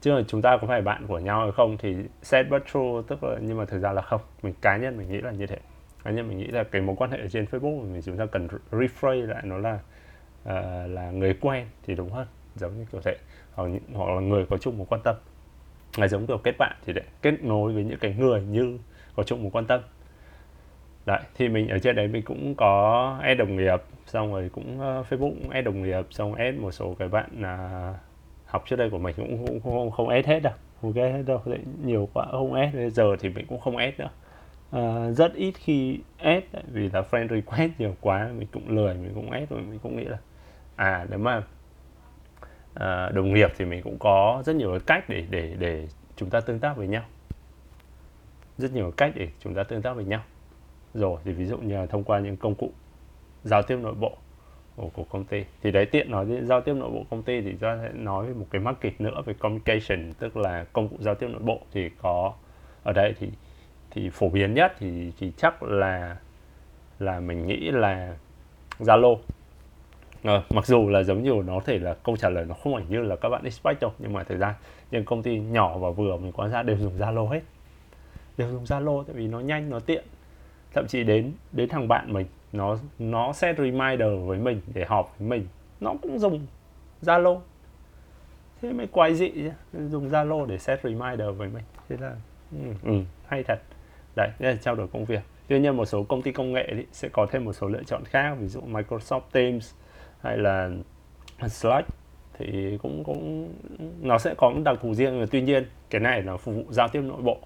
chứ 0.06 0.14
là 0.14 0.22
chúng 0.28 0.42
ta 0.42 0.58
có 0.58 0.68
phải 0.68 0.82
bạn 0.82 1.08
của 1.08 1.20
nhau 1.20 1.42
hay 1.42 1.52
không 1.52 1.78
thì 1.78 1.96
set 2.22 2.50
but 2.50 2.64
true 2.74 2.82
tức 3.08 3.24
là 3.24 3.38
nhưng 3.42 3.58
mà 3.58 3.66
thực 3.66 3.80
ra 3.80 3.92
là 3.92 4.02
không. 4.02 4.22
Mình 4.44 4.54
cá 4.62 4.78
nhân 4.78 4.98
mình 4.98 5.12
nghĩ 5.12 5.22
là 5.22 5.32
như 5.32 5.48
thế. 5.48 5.58
Cá 6.04 6.12
nhân 6.12 6.28
mình 6.28 6.38
nghĩ 6.38 6.48
là 6.48 6.64
cái 6.64 6.82
mối 6.82 6.96
quan 7.00 7.12
hệ 7.12 7.18
ở 7.18 7.28
trên 7.28 7.46
Facebook 7.46 7.82
mình 7.82 8.02
chúng 8.06 8.18
ta 8.18 8.26
cần 8.26 8.48
rephrase 8.72 9.22
lại 9.22 9.44
nó 9.46 9.58
là 9.58 9.74
uh, 9.74 10.90
là 10.90 11.12
người 11.12 11.34
quen 11.42 11.68
thì 11.88 11.96
đúng 11.96 12.10
hơn 12.10 12.28
giống 12.56 12.78
như 12.78 12.86
kiểu 12.92 13.02
thế. 13.02 13.18
Hoặc, 13.54 13.70
hoặc 13.94 14.10
là 14.10 14.22
người 14.22 14.46
có 14.46 14.58
chung 14.58 14.78
một 14.78 14.86
quan 14.90 15.02
tâm. 15.04 15.16
Là 15.98 16.08
giống 16.08 16.28
kiểu 16.28 16.38
kết 16.38 16.56
bạn 16.58 16.76
thì 16.86 16.94
để 16.94 17.02
kết 17.22 17.44
nối 17.44 17.74
với 17.74 17.84
những 17.84 18.00
cái 18.00 18.16
người 18.20 18.42
như 18.42 18.78
có 19.16 19.24
chung 19.24 19.44
một 19.44 19.50
quan 19.54 19.66
tâm. 19.66 19.82
Đấy 21.06 21.22
thì 21.36 21.50
mình 21.50 21.68
ở 21.68 21.80
trên 21.80 21.96
đấy 21.96 22.08
mình 22.08 22.24
cũng 22.26 22.56
có 22.56 23.18
add 23.22 23.40
đồng 23.40 23.56
nghiệp 23.56 23.82
xong 24.06 24.34
rồi 24.34 24.50
cũng 24.54 24.76
uh, 24.76 25.06
Facebook 25.10 25.36
cũng 25.42 25.50
add 25.50 25.66
đồng 25.66 25.84
nghiệp 25.84 26.06
xong 26.12 26.34
add 26.34 26.60
một 26.60 26.72
số 26.72 26.96
cái 27.00 27.08
bạn 27.08 27.30
uh, 27.42 27.96
học 28.56 28.64
trước 28.68 28.76
đây 28.76 28.90
của 28.90 28.98
mình 28.98 29.16
cũng 29.18 29.46
không 29.46 29.60
không, 29.62 29.92
không 29.92 30.10
ép 30.10 30.26
hết 30.26 30.40
đâu 30.40 30.54
không 30.82 30.94
add 30.94 31.16
hết 31.16 31.24
đâu. 31.24 31.42
Nhiều 31.84 32.10
quá 32.14 32.26
không 32.32 32.54
ép 32.54 32.74
bây 32.74 32.90
giờ 32.90 33.16
thì 33.20 33.30
mình 33.30 33.46
cũng 33.50 33.60
không 33.60 33.78
ép 33.78 34.00
nữa. 34.00 34.10
À, 34.72 35.12
rất 35.12 35.34
ít 35.34 35.52
khi 35.52 36.00
ép 36.18 36.44
vì 36.68 36.90
là 36.90 37.02
friend 37.12 37.28
request 37.28 37.72
nhiều 37.78 37.96
quá 38.02 38.30
mình 38.38 38.48
cũng 38.52 38.70
lười 38.70 38.94
mình 38.94 39.12
cũng 39.16 39.32
ép 39.32 39.50
rồi 39.50 39.62
mình 39.62 39.80
cũng 39.80 39.98
nghĩ 39.98 40.04
là 40.04 40.18
à 40.76 41.06
nếu 41.10 41.20
mà 41.20 41.44
à, 42.74 43.10
đồng 43.10 43.34
nghiệp 43.34 43.52
thì 43.58 43.66
mình 43.66 43.82
cũng 43.84 43.98
có 44.00 44.44
rất 44.46 44.56
nhiều 44.56 44.80
cách 44.88 45.10
để 45.10 45.26
để 45.30 45.56
để 45.60 45.88
chúng 46.16 46.30
ta 46.30 46.40
tương 46.40 46.60
tác 46.60 46.78
với 46.78 46.88
nhau. 46.88 47.04
Rất 48.58 48.74
nhiều 48.74 48.92
cách 48.98 49.12
để 49.16 49.30
chúng 49.40 49.54
ta 49.54 49.64
tương 49.64 49.82
tác 49.82 49.94
với 49.94 50.06
nhau. 50.06 50.22
Rồi 50.94 51.20
thì 51.24 51.32
ví 51.32 51.46
dụ 51.46 51.58
như 51.58 51.76
là 51.76 51.86
thông 51.86 52.04
qua 52.04 52.20
những 52.20 52.38
công 52.38 52.56
cụ 52.56 52.72
giao 53.44 53.62
tiếp 53.62 53.78
nội 53.82 53.94
bộ 53.94 54.18
của, 54.76 54.90
của 54.94 55.04
công 55.04 55.24
ty. 55.24 55.44
Thì 55.64 55.72
đấy 55.72 55.86
tiện 55.86 56.12
nói 56.12 56.26
đến 56.26 56.48
giao 56.48 56.62
tiếp 56.62 56.74
nội 56.74 56.90
bộ 56.90 57.06
công 57.10 57.24
ty 57.24 57.42
thì 57.42 57.54
ta 57.54 57.78
sẽ 57.82 57.90
nói 57.94 58.28
về 58.28 58.34
một 58.34 58.46
cái 58.50 58.62
market 58.62 59.02
nữa 59.02 59.22
về 59.26 59.34
communication 59.34 60.14
tức 60.20 60.38
là 60.38 60.66
công 60.74 60.90
cụ 60.90 60.96
giao 61.00 61.16
tiếp 61.16 61.28
nội 61.28 61.42
bộ. 61.42 61.60
Thì 61.72 61.90
có 62.02 62.34
ở 62.84 62.94
đây 62.94 63.14
thì 63.20 63.30
thì 63.92 64.10
phổ 64.10 64.30
biến 64.30 64.54
nhất 64.54 64.74
thì 64.80 65.12
thì 65.20 65.32
chắc 65.38 65.64
là 65.64 66.18
là 67.00 67.20
mình 67.20 67.48
nghĩ 67.48 67.72
là 67.72 68.16
Zalo. 68.80 69.18
À, 70.24 70.44
mặc 70.50 70.66
dù 70.66 70.90
là 70.90 71.04
giống 71.04 71.24
như 71.24 71.34
nó 71.46 71.60
thể 71.66 71.80
là 71.80 71.94
câu 71.94 72.18
trả 72.18 72.30
lời 72.30 72.46
nó 72.46 72.54
không 72.54 72.76
ảnh 72.76 72.86
như 72.90 73.02
là 73.02 73.16
các 73.16 73.30
bạn 73.30 73.44
expect 73.44 73.82
đâu 73.82 73.92
nhưng 74.00 74.14
mà 74.14 74.24
thời 74.24 74.38
gian 74.38 74.54
những 74.92 75.06
công 75.06 75.24
ty 75.24 75.40
nhỏ 75.40 75.78
và 75.78 75.90
vừa 75.90 76.18
mình 76.18 76.32
quan 76.32 76.52
sát 76.52 76.64
đều 76.64 76.78
dùng 76.78 76.98
Zalo 76.98 77.28
hết. 77.28 77.42
Đều 78.38 78.52
dùng 78.52 78.64
Zalo 78.64 79.04
tại 79.04 79.16
vì 79.16 79.28
nó 79.28 79.40
nhanh 79.40 79.70
nó 79.70 79.80
tiện. 79.80 80.04
Thậm 80.74 80.88
chí 80.88 81.04
đến 81.04 81.32
đến 81.52 81.70
thằng 81.70 81.88
bạn 81.88 82.14
mình 82.14 82.26
nó 82.54 82.78
nó 83.00 83.34
set 83.34 83.58
reminder 83.58 84.10
với 84.26 84.38
mình 84.38 84.62
để 84.74 84.86
họp 84.86 85.16
với 85.20 85.28
mình. 85.28 85.48
Nó 85.80 85.94
cũng 86.02 86.20
dùng 86.20 86.48
Zalo. 87.02 87.40
Thế 88.62 88.74
mới 88.74 88.88
quái 88.88 89.16
dị 89.16 89.30
chứ 89.30 89.52
dùng 89.90 90.10
Zalo 90.10 90.46
để 90.46 90.58
set 90.58 90.80
reminder 90.84 91.28
với 91.38 91.50
mình. 91.50 91.64
Thế 91.90 91.98
là 92.00 92.16
ừ, 92.52 92.58
ừ, 92.84 93.02
hay 93.28 93.44
thật. 93.44 93.60
Đấy 94.16 94.30
đây 94.40 94.54
là 94.54 94.60
trao 94.62 94.76
đổi 94.76 94.88
công 94.88 95.06
việc. 95.06 95.22
Tuy 95.48 95.60
nhiên 95.60 95.78
một 95.78 95.86
số 95.86 96.04
công 96.04 96.22
ty 96.22 96.32
công 96.32 96.54
nghệ 96.54 96.68
thì 96.78 96.86
sẽ 96.92 97.10
có 97.10 97.28
thêm 97.32 97.46
một 97.46 97.54
số 97.54 97.68
lựa 97.68 97.84
chọn 97.84 98.06
khác 98.06 98.36
ví 98.40 98.48
dụ 98.48 98.62
Microsoft 98.62 99.22
Teams 99.32 99.74
hay 100.22 100.38
là 100.38 100.70
Slack 101.48 101.90
thì 102.38 102.78
cũng 102.82 103.04
cũng 103.04 103.54
nó 104.02 104.18
sẽ 104.18 104.34
có 104.38 104.54
đặc 104.64 104.78
thù 104.82 104.94
riêng. 104.94 105.26
Tuy 105.32 105.42
nhiên 105.42 105.66
cái 105.90 106.02
này 106.02 106.22
là 106.22 106.38
phục 106.38 106.56
vụ 106.56 106.64
giao 106.70 106.88
tiếp 106.88 107.02
nội 107.02 107.22
bộ. 107.22 107.38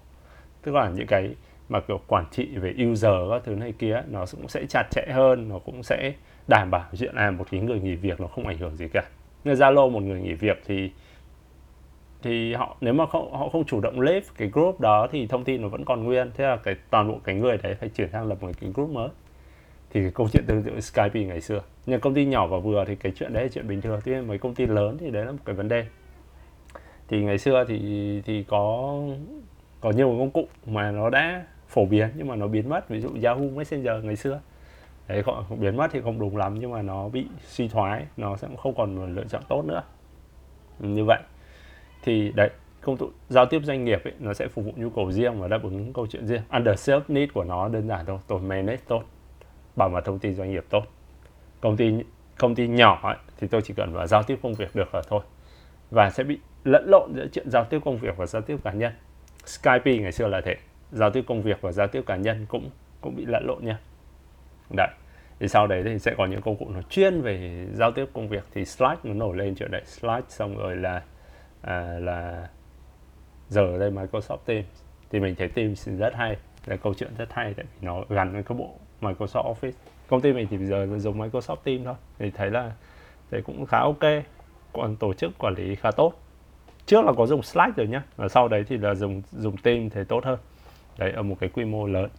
Tức 0.62 0.74
là 0.74 0.90
những 0.90 1.06
cái 1.06 1.34
mà 1.70 1.80
kiểu 1.80 2.00
quản 2.06 2.24
trị 2.30 2.46
về 2.56 2.74
user 2.84 3.12
các 3.30 3.42
thứ 3.44 3.54
này 3.54 3.72
kia 3.78 4.02
nó 4.08 4.24
cũng 4.32 4.48
sẽ 4.48 4.66
chặt 4.68 4.86
chẽ 4.90 5.06
hơn 5.12 5.48
nó 5.48 5.58
cũng 5.58 5.82
sẽ 5.82 6.12
đảm 6.48 6.70
bảo 6.70 6.84
chuyện 6.98 7.14
là 7.14 7.30
một 7.30 7.46
cái 7.50 7.60
người 7.60 7.80
nghỉ 7.80 7.94
việc 7.94 8.20
nó 8.20 8.26
không 8.26 8.46
ảnh 8.46 8.58
hưởng 8.58 8.76
gì 8.76 8.88
cả. 8.88 9.02
Như 9.44 9.52
Zalo 9.52 9.90
một 9.90 10.02
người 10.02 10.20
nghỉ 10.20 10.32
việc 10.32 10.62
thì 10.66 10.90
thì 12.22 12.54
họ 12.54 12.76
nếu 12.80 12.94
mà 12.94 13.06
không, 13.06 13.32
họ 13.32 13.48
không 13.48 13.64
chủ 13.64 13.80
động 13.80 14.00
leave 14.00 14.26
cái 14.36 14.48
group 14.48 14.80
đó 14.80 15.08
thì 15.12 15.26
thông 15.26 15.44
tin 15.44 15.62
nó 15.62 15.68
vẫn 15.68 15.84
còn 15.84 16.04
nguyên. 16.04 16.30
Thế 16.34 16.44
là 16.44 16.56
cái 16.56 16.74
toàn 16.90 17.08
bộ 17.08 17.18
cái 17.24 17.34
người 17.34 17.58
đấy 17.62 17.74
phải 17.80 17.88
chuyển 17.88 18.08
sang 18.12 18.28
lập 18.28 18.42
một 18.42 18.50
cái 18.60 18.70
group 18.74 18.90
mới. 18.90 19.08
Thì 19.90 20.00
cái 20.00 20.10
câu 20.14 20.28
chuyện 20.32 20.44
tương 20.46 20.62
tự 20.62 20.80
Skype 20.80 21.24
ngày 21.24 21.40
xưa. 21.40 21.62
Nhưng 21.86 22.00
công 22.00 22.14
ty 22.14 22.24
nhỏ 22.24 22.46
và 22.46 22.58
vừa 22.58 22.84
thì 22.84 22.96
cái 22.96 23.12
chuyện 23.16 23.32
đấy 23.32 23.42
là 23.42 23.48
chuyện 23.52 23.68
bình 23.68 23.80
thường. 23.80 24.00
Tuy 24.04 24.12
nhiên 24.12 24.28
mấy 24.28 24.38
công 24.38 24.54
ty 24.54 24.66
lớn 24.66 24.96
thì 25.00 25.10
đấy 25.10 25.24
là 25.24 25.32
một 25.32 25.38
cái 25.44 25.54
vấn 25.54 25.68
đề. 25.68 25.86
Thì 27.08 27.24
ngày 27.24 27.38
xưa 27.38 27.64
thì 27.68 28.22
thì 28.26 28.44
có 28.48 28.94
có 29.80 29.90
nhiều 29.90 30.16
công 30.18 30.30
cụ 30.30 30.48
mà 30.66 30.90
nó 30.90 31.10
đã 31.10 31.44
phổ 31.70 31.84
biến 31.84 32.08
nhưng 32.14 32.28
mà 32.28 32.36
nó 32.36 32.46
biến 32.46 32.68
mất. 32.68 32.88
Ví 32.88 33.00
dụ 33.00 33.08
Yahoo 33.22 33.44
Messenger 33.56 34.04
ngày 34.04 34.16
xưa. 34.16 34.40
Đấy 35.08 35.22
không, 35.22 35.60
biến 35.60 35.76
mất 35.76 35.90
thì 35.92 36.00
không 36.00 36.18
đúng 36.18 36.36
lắm 36.36 36.54
nhưng 36.60 36.70
mà 36.70 36.82
nó 36.82 37.08
bị 37.08 37.26
suy 37.46 37.68
thoái 37.68 38.06
nó 38.16 38.36
sẽ 38.36 38.48
không 38.58 38.74
còn 38.74 38.96
một 38.96 39.06
lựa 39.06 39.24
chọn 39.24 39.42
tốt 39.48 39.64
nữa. 39.64 39.82
Như 40.78 41.04
vậy. 41.04 41.18
Thì 42.02 42.32
đấy 42.32 42.50
công 42.80 42.96
cụ 42.96 43.10
giao 43.28 43.46
tiếp 43.46 43.62
doanh 43.64 43.84
nghiệp 43.84 44.04
ấy, 44.04 44.14
nó 44.18 44.34
sẽ 44.34 44.48
phục 44.48 44.64
vụ 44.64 44.72
nhu 44.76 44.90
cầu 44.90 45.12
riêng 45.12 45.40
và 45.40 45.48
đáp 45.48 45.62
ứng 45.62 45.92
câu 45.92 46.06
chuyện 46.06 46.26
riêng. 46.26 46.42
Under 46.50 46.90
self 46.90 47.00
need 47.08 47.30
của 47.34 47.44
nó 47.44 47.68
đơn 47.68 47.88
giản 47.88 48.06
thôi 48.06 48.18
tôi 48.26 48.40
manage 48.40 48.82
tốt 48.88 49.02
bảo 49.76 49.88
mật 49.88 50.04
thông 50.04 50.18
tin 50.18 50.34
doanh 50.34 50.50
nghiệp 50.50 50.64
tốt. 50.70 50.82
Công 51.60 51.76
ty 51.76 51.92
công 52.38 52.54
ty 52.54 52.68
nhỏ 52.68 53.00
ấy, 53.02 53.16
thì 53.40 53.46
tôi 53.46 53.62
chỉ 53.62 53.74
cần 53.74 53.92
vào 53.92 54.06
giao 54.06 54.22
tiếp 54.22 54.38
công 54.42 54.54
việc 54.54 54.76
được 54.76 54.94
là 54.94 55.02
thôi. 55.08 55.20
Và 55.90 56.10
sẽ 56.10 56.24
bị 56.24 56.38
lẫn 56.64 56.84
lộn 56.88 57.12
giữa 57.14 57.26
chuyện 57.32 57.50
giao 57.50 57.64
tiếp 57.64 57.80
công 57.84 57.98
việc 57.98 58.16
và 58.16 58.26
giao 58.26 58.42
tiếp 58.42 58.56
cá 58.64 58.72
nhân. 58.72 58.92
Skype 59.46 59.96
ngày 59.96 60.12
xưa 60.12 60.28
là 60.28 60.40
thế 60.40 60.56
giao 60.92 61.10
tiếp 61.10 61.24
công 61.26 61.42
việc 61.42 61.60
và 61.60 61.72
giao 61.72 61.86
tiếp 61.86 62.02
cá 62.06 62.16
nhân 62.16 62.46
cũng 62.48 62.70
cũng 63.00 63.16
bị 63.16 63.24
lẫn 63.26 63.46
lộn 63.46 63.64
nha. 63.64 63.78
Đấy 64.76 64.88
thì 65.40 65.48
sau 65.48 65.66
đấy 65.66 65.82
thì 65.84 65.98
sẽ 65.98 66.14
có 66.18 66.26
những 66.26 66.40
công 66.40 66.56
cụ 66.56 66.68
nó 66.68 66.82
chuyên 66.82 67.20
về 67.20 67.66
giao 67.72 67.92
tiếp 67.92 68.06
công 68.12 68.28
việc. 68.28 68.44
Thì 68.54 68.64
slide 68.64 68.96
nó 69.02 69.14
nổi 69.14 69.36
lên 69.36 69.54
chuyện 69.54 69.70
đấy 69.70 69.82
Slide 69.84 70.22
xong 70.28 70.56
rồi 70.56 70.76
là 70.76 71.02
à, 71.62 71.98
là 71.98 72.48
giờ 73.48 73.78
đây 73.78 73.90
Microsoft 73.90 74.36
Teams. 74.44 74.66
Thì 75.10 75.20
mình 75.20 75.34
thấy 75.34 75.48
Teams 75.48 75.88
rất 75.88 76.14
hay. 76.14 76.36
Là 76.66 76.76
câu 76.76 76.94
chuyện 76.94 77.10
rất 77.18 77.32
hay 77.32 77.54
tại 77.54 77.66
vì 77.66 77.86
nó 77.86 78.04
gắn 78.08 78.32
với 78.32 78.42
cái 78.42 78.58
bộ 78.58 78.70
Microsoft 79.00 79.54
Office. 79.54 79.72
Công 80.08 80.20
ty 80.20 80.32
mình 80.32 80.46
thì 80.50 80.56
bây 80.56 80.66
giờ 80.66 80.86
dùng 80.98 81.18
Microsoft 81.18 81.56
Teams 81.56 81.84
thôi. 81.84 81.94
Thì 82.18 82.30
thấy 82.30 82.50
là 82.50 82.72
thấy 83.30 83.42
cũng 83.42 83.66
khá 83.66 83.78
ok. 83.78 84.24
Còn 84.72 84.96
tổ 84.96 85.14
chức 85.14 85.38
quản 85.38 85.54
lý 85.54 85.74
khá 85.74 85.90
tốt. 85.90 86.14
Trước 86.86 87.04
là 87.04 87.12
có 87.16 87.26
dùng 87.26 87.42
Slack 87.42 87.76
rồi 87.76 87.86
nhá. 87.86 88.02
Và 88.16 88.28
sau 88.28 88.48
đấy 88.48 88.64
thì 88.68 88.76
là 88.76 88.94
dùng 88.94 89.22
dùng 89.32 89.56
team 89.56 89.90
thì 89.90 90.00
tốt 90.08 90.24
hơn 90.24 90.38
đấy 91.00 91.12
ở 91.12 91.22
một 91.22 91.36
cái 91.40 91.48
quy 91.48 91.64
mô 91.64 91.86
lớn 91.86 92.10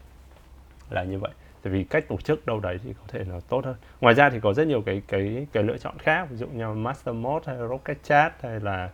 là 0.89 1.04
như 1.04 1.20
vậy. 1.20 1.32
Tại 1.62 1.74
vì 1.74 1.84
cách 1.84 2.06
tổ 2.08 2.17
chức 2.17 2.46
đâu 2.46 2.60
đấy 2.60 2.80
thì 2.84 2.94
có 2.94 3.04
thể 3.08 3.24
là 3.24 3.39
tốt 3.50 3.65
hơn. 3.65 3.76
Ngoài 4.02 4.15
ra 4.15 4.30
thì 4.30 4.39
có 4.39 4.54
rất 4.54 4.67
nhiều 4.67 4.82
cái 4.82 5.02
cái 5.08 5.48
cái 5.52 5.63
lựa 5.63 5.78
chọn 5.78 5.98
khác 5.98 6.28
ví 6.30 6.38
dụ 6.38 6.48
như 6.48 6.67
Master 6.67 7.15
Mode 7.15 7.44
hay 7.46 7.67
Rocket 7.70 8.04
Chat 8.04 8.44
hay 8.44 8.60
là 8.60 8.89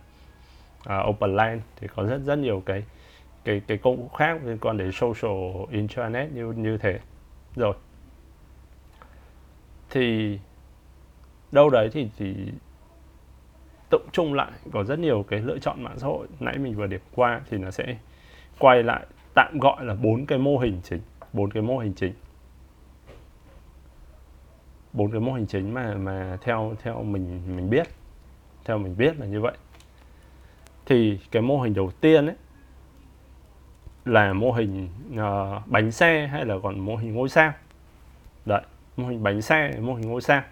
uh, 0.88 1.08
Open 1.08 1.36
Line 1.36 1.58
thì 1.76 1.88
có 1.96 2.04
rất 2.04 2.18
rất 2.24 2.38
nhiều 2.38 2.62
cái 2.66 2.84
cái 3.44 3.62
cái 3.66 3.78
công 3.78 3.96
cụ 3.96 4.08
khác 4.16 4.40
liên 4.44 4.58
quan 4.58 4.76
đến 4.76 4.92
social 4.92 5.64
intranet 5.70 6.32
như 6.32 6.52
như 6.52 6.78
thế. 6.78 6.98
Rồi. 7.56 7.74
Thì 9.90 10.38
đâu 11.52 11.70
đấy 11.70 11.90
thì 11.92 12.08
thì 12.16 12.34
tổng 13.90 14.08
chung 14.12 14.34
lại 14.34 14.52
có 14.72 14.84
rất 14.84 14.98
nhiều 14.98 15.24
cái 15.28 15.40
lựa 15.40 15.58
chọn 15.58 15.82
mạng 15.82 15.98
xã 15.98 16.06
hội. 16.06 16.26
Nãy 16.40 16.58
mình 16.58 16.74
vừa 16.74 16.86
điểm 16.86 17.00
qua 17.14 17.40
thì 17.50 17.58
nó 17.58 17.70
sẽ 17.70 17.96
quay 18.58 18.82
lại 18.82 19.06
tạm 19.38 19.58
gọi 19.58 19.84
là 19.84 19.94
bốn 19.94 20.26
cái 20.26 20.38
mô 20.38 20.58
hình 20.58 20.80
chính 20.84 21.00
bốn 21.32 21.50
cái 21.50 21.62
mô 21.62 21.78
hình 21.78 21.92
chính. 21.96 22.12
Bốn 24.92 25.10
cái 25.10 25.20
mô 25.20 25.32
hình 25.32 25.46
chính 25.46 25.74
mà 25.74 25.94
mà 25.94 26.38
theo 26.40 26.74
theo 26.82 27.02
mình 27.02 27.56
mình 27.56 27.70
biết 27.70 27.86
theo 28.64 28.78
mình 28.78 28.96
biết 28.96 29.20
là 29.20 29.26
như 29.26 29.40
vậy. 29.40 29.56
Thì 30.86 31.18
cái 31.30 31.42
mô 31.42 31.60
hình 31.60 31.74
đầu 31.74 31.90
tiên 32.00 32.26
ấy 32.26 32.36
là 34.04 34.32
mô 34.32 34.52
hình 34.52 34.88
uh, 35.14 35.66
bánh 35.66 35.90
xe 35.90 36.26
hay 36.26 36.44
là 36.44 36.54
còn 36.62 36.80
mô 36.80 36.96
hình 36.96 37.14
ngôi 37.14 37.28
sao? 37.28 37.52
Đấy 38.46 38.62
mô 38.96 39.08
hình 39.08 39.22
bánh 39.22 39.42
xe 39.42 39.78
mô 39.80 39.94
hình 39.94 40.08
ngôi 40.08 40.20
sao. 40.20 40.42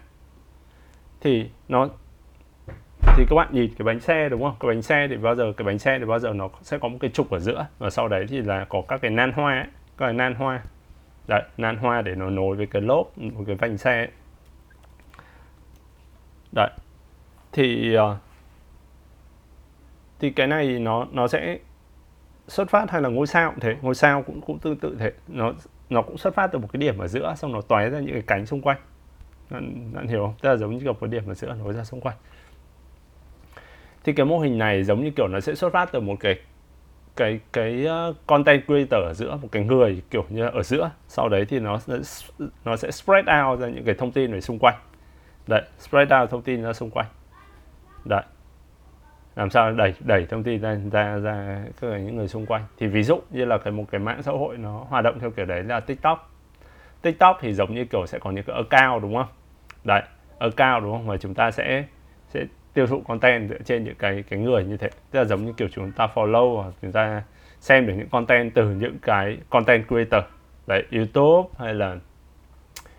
Thì 1.21 1.49
nó 1.67 1.89
thì 3.17 3.25
các 3.29 3.35
bạn 3.35 3.47
nhìn 3.51 3.73
cái 3.77 3.85
bánh 3.85 3.99
xe 3.99 4.29
đúng 4.29 4.43
không? 4.43 4.55
Cái 4.59 4.67
bánh 4.67 4.81
xe 4.81 5.07
thì 5.07 5.17
bao 5.17 5.35
giờ 5.35 5.53
cái 5.57 5.65
bánh 5.65 5.79
xe 5.79 5.99
thì 5.99 6.05
bao 6.05 6.19
giờ 6.19 6.33
nó 6.33 6.49
sẽ 6.61 6.77
có 6.77 6.87
một 6.87 6.97
cái 7.01 7.11
trục 7.11 7.29
ở 7.29 7.39
giữa. 7.39 7.67
Và 7.79 7.89
sau 7.89 8.07
đấy 8.07 8.25
thì 8.29 8.41
là 8.41 8.65
có 8.69 8.81
các 8.87 9.01
cái 9.01 9.11
nan 9.11 9.31
hoa 9.31 9.53
ấy, 9.53 9.67
các 9.97 10.05
cái 10.05 10.13
nan 10.13 10.35
hoa. 10.35 10.61
Đấy 11.27 11.41
nan 11.57 11.77
hoa 11.77 12.01
để 12.01 12.15
nó 12.15 12.29
nối 12.29 12.55
với 12.55 12.67
cái 12.67 12.81
lốp 12.81 13.17
một 13.17 13.43
cái 13.47 13.55
vành 13.55 13.77
xe. 13.77 13.97
Ấy. 13.97 14.07
đấy. 16.51 16.69
Thì 17.51 17.97
uh, 17.97 18.17
thì 20.19 20.29
cái 20.29 20.47
này 20.47 20.79
nó 20.79 21.07
nó 21.11 21.27
sẽ 21.27 21.59
xuất 22.47 22.69
phát 22.69 22.91
hay 22.91 23.01
là 23.01 23.09
ngôi 23.09 23.27
sao 23.27 23.51
cũng 23.51 23.59
thế 23.59 23.75
ngôi 23.81 23.95
sao 23.95 24.23
cũng 24.23 24.41
cũng 24.41 24.59
tương 24.59 24.77
tự 24.77 24.95
thế. 24.99 25.11
Nó 25.27 25.53
nó 25.89 26.01
cũng 26.01 26.17
xuất 26.17 26.35
phát 26.35 26.47
từ 26.47 26.59
một 26.59 26.67
cái 26.73 26.79
điểm 26.79 26.97
ở 26.97 27.07
giữa 27.07 27.33
xong 27.37 27.51
nó 27.51 27.61
tóe 27.61 27.89
ra 27.89 27.99
những 27.99 28.13
cái 28.13 28.23
cánh 28.27 28.45
xung 28.45 28.61
quanh. 28.61 28.77
Bạn, 29.49 29.91
bạn 29.93 30.07
hiểu 30.07 30.21
không? 30.25 30.33
Tức 30.41 30.49
là 30.49 30.55
giống 30.55 30.77
như 30.77 30.85
gặp 30.85 30.95
một 30.99 31.07
điểm 31.07 31.27
ở 31.27 31.33
giữa 31.33 31.53
nối 31.53 31.73
ra 31.73 31.83
xung 31.83 32.01
quanh 32.01 32.15
thì 34.07 34.13
cái 34.13 34.25
mô 34.25 34.39
hình 34.39 34.57
này 34.57 34.83
giống 34.83 35.03
như 35.03 35.11
kiểu 35.11 35.27
nó 35.27 35.39
sẽ 35.39 35.55
xuất 35.55 35.73
phát 35.73 35.91
từ 35.91 35.99
một 35.99 36.15
cái 36.19 36.39
cái 37.15 37.39
cái 37.53 37.85
ờ, 37.85 38.13
content 38.27 38.65
creator 38.65 39.03
ở 39.03 39.13
giữa, 39.13 39.37
một 39.41 39.47
cái 39.51 39.63
người 39.63 40.01
kiểu 40.09 40.25
như 40.29 40.45
ở 40.45 40.63
giữa. 40.63 40.91
Sau 41.07 41.29
đấy 41.29 41.45
thì 41.49 41.59
nó 41.59 41.79
nó 42.65 42.75
sẽ 42.75 42.91
spread 42.91 43.25
out 43.25 43.59
ra 43.59 43.67
những 43.67 43.83
cái 43.83 43.95
thông 43.95 44.11
tin 44.11 44.31
về 44.31 44.41
xung 44.41 44.59
quanh. 44.59 44.75
Đấy, 45.47 45.61
spread 45.79 46.13
out 46.21 46.29
thông 46.29 46.41
tin 46.41 46.63
ra 46.63 46.73
xung 46.73 46.89
quanh. 46.89 47.05
Đấy. 48.05 48.23
Làm 49.35 49.49
sao 49.49 49.71
đẩy 49.71 49.93
đẩy 49.99 50.25
thông 50.25 50.43
tin 50.43 50.61
ra 50.61 50.77
ra 50.91 51.17
ra 51.17 51.65
các 51.81 51.87
những 51.87 52.15
người 52.15 52.27
xung 52.27 52.45
quanh. 52.45 52.63
Thì 52.77 52.87
ví 52.87 53.03
dụ 53.03 53.21
như 53.29 53.45
là 53.45 53.57
cái 53.57 53.73
một 53.73 53.85
cái 53.91 53.99
mạng 53.99 54.23
xã 54.23 54.31
hội 54.31 54.57
nó 54.57 54.85
hoạt 54.89 55.03
động 55.03 55.19
theo 55.19 55.31
kiểu 55.31 55.45
đấy 55.45 55.63
là 55.63 55.79
tiktok. 55.79 56.31
Tiktok 57.01 57.37
thì 57.41 57.53
giống 57.53 57.75
như 57.75 57.85
kiểu 57.85 58.05
sẽ 58.05 58.19
có 58.19 58.31
những 58.31 58.43
cái 58.43 58.55
account, 58.55 59.01
đúng 59.01 59.15
không? 59.15 59.27
Đấy, 59.83 60.01
account, 60.39 60.83
đúng 60.83 60.91
không? 60.91 61.07
Và 61.07 61.17
chúng 61.17 61.33
ta 61.33 61.51
sẽ 61.51 61.85
sẽ 62.27 62.45
tiêu 62.77 62.87
thụ 62.87 63.01
content 63.01 63.49
dựa 63.49 63.57
trên 63.65 63.83
những 63.83 63.95
cái 63.95 64.23
cái 64.29 64.39
người 64.39 64.63
như 64.63 64.77
thế. 64.77 64.89
Tức 65.11 65.19
là 65.19 65.25
giống 65.25 65.45
như 65.45 65.53
kiểu 65.53 65.67
chúng 65.71 65.91
ta 65.91 66.07
follow 66.13 66.55
hoặc 66.55 66.73
chúng 66.81 66.91
ta 66.91 67.23
xem 67.59 67.87
được 67.87 67.93
những 67.97 68.09
content 68.09 68.53
từ 68.53 68.69
những 68.69 68.97
cái 69.01 69.37
content 69.49 69.87
creator. 69.87 70.23
Đấy 70.67 70.83
youtube 70.91 71.49
hay 71.59 71.73
là 71.73 71.95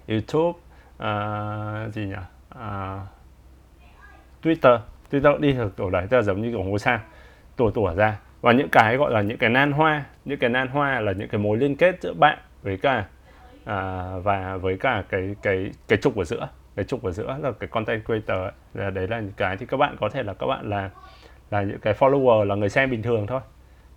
youtube 0.08 0.58
uh, 0.96 1.94
gì 1.94 2.06
nhỉ? 2.06 2.14
Uh, 2.54 3.00
twitter. 4.42 4.78
Twitter 5.10 5.38
đi 5.38 5.52
được 5.52 5.76
tổ 5.76 5.90
đấy 5.90 6.06
tức 6.10 6.16
là 6.16 6.22
giống 6.22 6.42
như 6.42 6.50
kiểu 6.50 6.62
ngôi 6.62 6.78
sao 6.78 7.00
tổ 7.56 7.70
tổ 7.70 7.94
ra. 7.96 8.18
Và 8.40 8.52
những 8.52 8.68
cái 8.68 8.96
gọi 8.96 9.12
là 9.12 9.20
những 9.20 9.38
cái 9.38 9.50
nan 9.50 9.72
hoa 9.72 10.04
những 10.24 10.38
cái 10.38 10.50
nan 10.50 10.68
hoa 10.68 11.00
là 11.00 11.12
những 11.12 11.28
cái 11.28 11.40
mối 11.40 11.56
liên 11.56 11.76
kết 11.76 12.02
giữa 12.02 12.14
bạn 12.14 12.38
với 12.62 12.76
cả 12.76 13.04
uh, 13.62 14.24
và 14.24 14.56
với 14.56 14.76
cả 14.80 15.04
cái 15.08 15.36
cái 15.42 15.70
cái 15.88 15.98
trục 16.02 16.16
ở 16.16 16.24
giữa 16.24 16.48
cái 16.78 16.84
trục 16.84 17.02
ở 17.02 17.10
giữa 17.10 17.36
là 17.42 17.52
cái 17.52 17.68
content 17.68 18.04
creator 18.04 18.38
ấy. 18.38 18.52
là 18.74 18.90
đấy 18.90 19.08
là 19.08 19.20
những 19.20 19.32
cái 19.36 19.56
thì 19.56 19.66
các 19.66 19.76
bạn 19.76 19.96
có 20.00 20.08
thể 20.08 20.22
là 20.22 20.34
các 20.34 20.46
bạn 20.46 20.70
là 20.70 20.90
là 21.50 21.62
những 21.62 21.78
cái 21.78 21.94
follower 21.94 22.44
là 22.44 22.54
người 22.54 22.68
xem 22.68 22.90
bình 22.90 23.02
thường 23.02 23.26
thôi. 23.26 23.40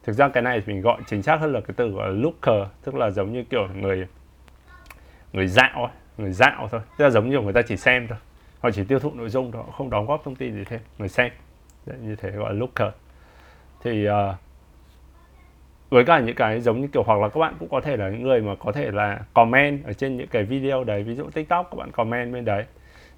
Thực 0.03 0.13
ra 0.13 0.29
cái 0.29 0.43
này 0.43 0.61
thì 0.61 0.73
mình 0.73 0.81
gọi 0.81 1.01
chính 1.07 1.21
xác 1.21 1.35
hơn 1.35 1.53
là 1.53 1.61
cái 1.61 1.73
từ 1.77 1.89
gọi 1.89 2.07
là 2.07 2.13
looker 2.13 2.67
tức 2.83 2.95
là 2.95 3.09
giống 3.09 3.33
như 3.33 3.43
kiểu 3.43 3.67
người 3.75 4.07
người 5.33 5.47
dạo 5.47 5.89
người 6.17 6.31
dạo 6.31 6.67
thôi. 6.71 6.81
Tức 6.97 7.05
là 7.05 7.09
giống 7.09 7.29
như 7.29 7.39
người 7.39 7.53
ta 7.53 7.61
chỉ 7.61 7.77
xem 7.77 8.07
thôi 8.07 8.17
họ 8.59 8.71
chỉ 8.71 8.83
tiêu 8.83 8.99
thụ 8.99 9.11
nội 9.13 9.29
dung 9.29 9.51
thôi 9.51 9.63
không 9.77 9.89
đóng 9.89 10.05
góp 10.05 10.21
thông 10.23 10.35
tin 10.35 10.53
gì 10.53 10.63
thêm 10.63 10.79
người 10.97 11.09
xem. 11.09 11.31
Đấy, 11.85 11.97
như 12.01 12.15
thế 12.15 12.31
gọi 12.31 12.53
là 12.53 12.59
looker. 12.59 12.93
Thì 13.83 14.07
uh, 14.09 14.13
với 15.91 16.05
cả 16.05 16.19
những 16.19 16.35
cái 16.35 16.61
giống 16.61 16.81
như 16.81 16.87
kiểu 16.87 17.03
hoặc 17.03 17.19
là 17.19 17.29
các 17.29 17.39
bạn 17.39 17.53
cũng 17.59 17.69
có 17.69 17.81
thể 17.81 17.97
là 17.97 18.09
những 18.09 18.23
người 18.23 18.41
mà 18.41 18.55
có 18.59 18.71
thể 18.71 18.91
là 18.91 19.19
comment 19.33 19.85
ở 19.85 19.93
trên 19.93 20.17
những 20.17 20.27
cái 20.27 20.43
video 20.43 20.83
đấy 20.83 21.03
ví 21.03 21.15
dụ 21.15 21.29
tiktok 21.29 21.67
các 21.71 21.77
bạn 21.77 21.91
comment 21.91 22.33
bên 22.33 22.45
đấy. 22.45 22.65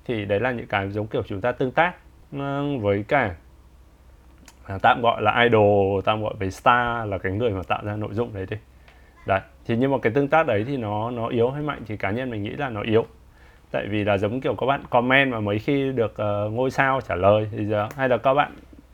Thì 0.05 0.25
đấy 0.25 0.39
là 0.39 0.51
những 0.51 0.67
cái 0.67 0.89
giống 0.89 1.07
kiểu 1.07 1.23
chúng 1.27 1.41
ta 1.41 1.51
tương 1.51 1.71
tác 1.71 1.93
ờ, 2.37 2.77
với 2.81 3.03
cả 3.07 3.35
à, 4.65 4.77
tạm 4.81 5.01
gọi 5.01 5.21
là 5.21 5.43
idol 5.43 6.01
tạm 6.05 6.21
gọi 6.23 6.33
với 6.39 6.51
star 6.51 7.09
là 7.09 7.17
cái 7.17 7.31
người 7.31 7.51
mà 7.51 7.61
tạo 7.67 7.81
ra 7.85 7.95
nội 7.95 8.13
dung 8.13 8.33
đấy 8.33 8.45
đi. 8.49 8.57
Đấy 9.27 9.39
thì 9.65 9.75
nhưng 9.77 9.91
mà 9.91 9.97
cái 10.01 10.13
tương 10.13 10.27
tác 10.27 10.47
đấy 10.47 10.63
thì 10.67 10.77
nó 10.77 11.11
nó 11.11 11.27
yếu 11.27 11.49
hay 11.49 11.61
mạnh 11.61 11.81
thì 11.87 11.97
cá 11.97 12.11
nhân 12.11 12.31
mình 12.31 12.43
nghĩ 12.43 12.49
là 12.51 12.69
nó 12.69 12.81
yếu. 12.81 13.05
Tại 13.71 13.87
vì 13.89 14.03
là 14.03 14.17
giống 14.17 14.41
kiểu 14.41 14.55
các 14.55 14.65
bạn 14.65 14.81
comment 14.89 15.31
mà 15.31 15.39
mấy 15.39 15.59
khi 15.59 15.91
được 15.91 16.13
uh, 16.13 16.53
ngôi 16.53 16.71
sao 16.71 17.01
trả 17.01 17.15
lời 17.15 17.49
thì 17.51 17.65
giờ 17.65 17.87
hay 17.97 18.09
là 18.09 18.17
các 18.17 18.33
bạn 18.33 18.51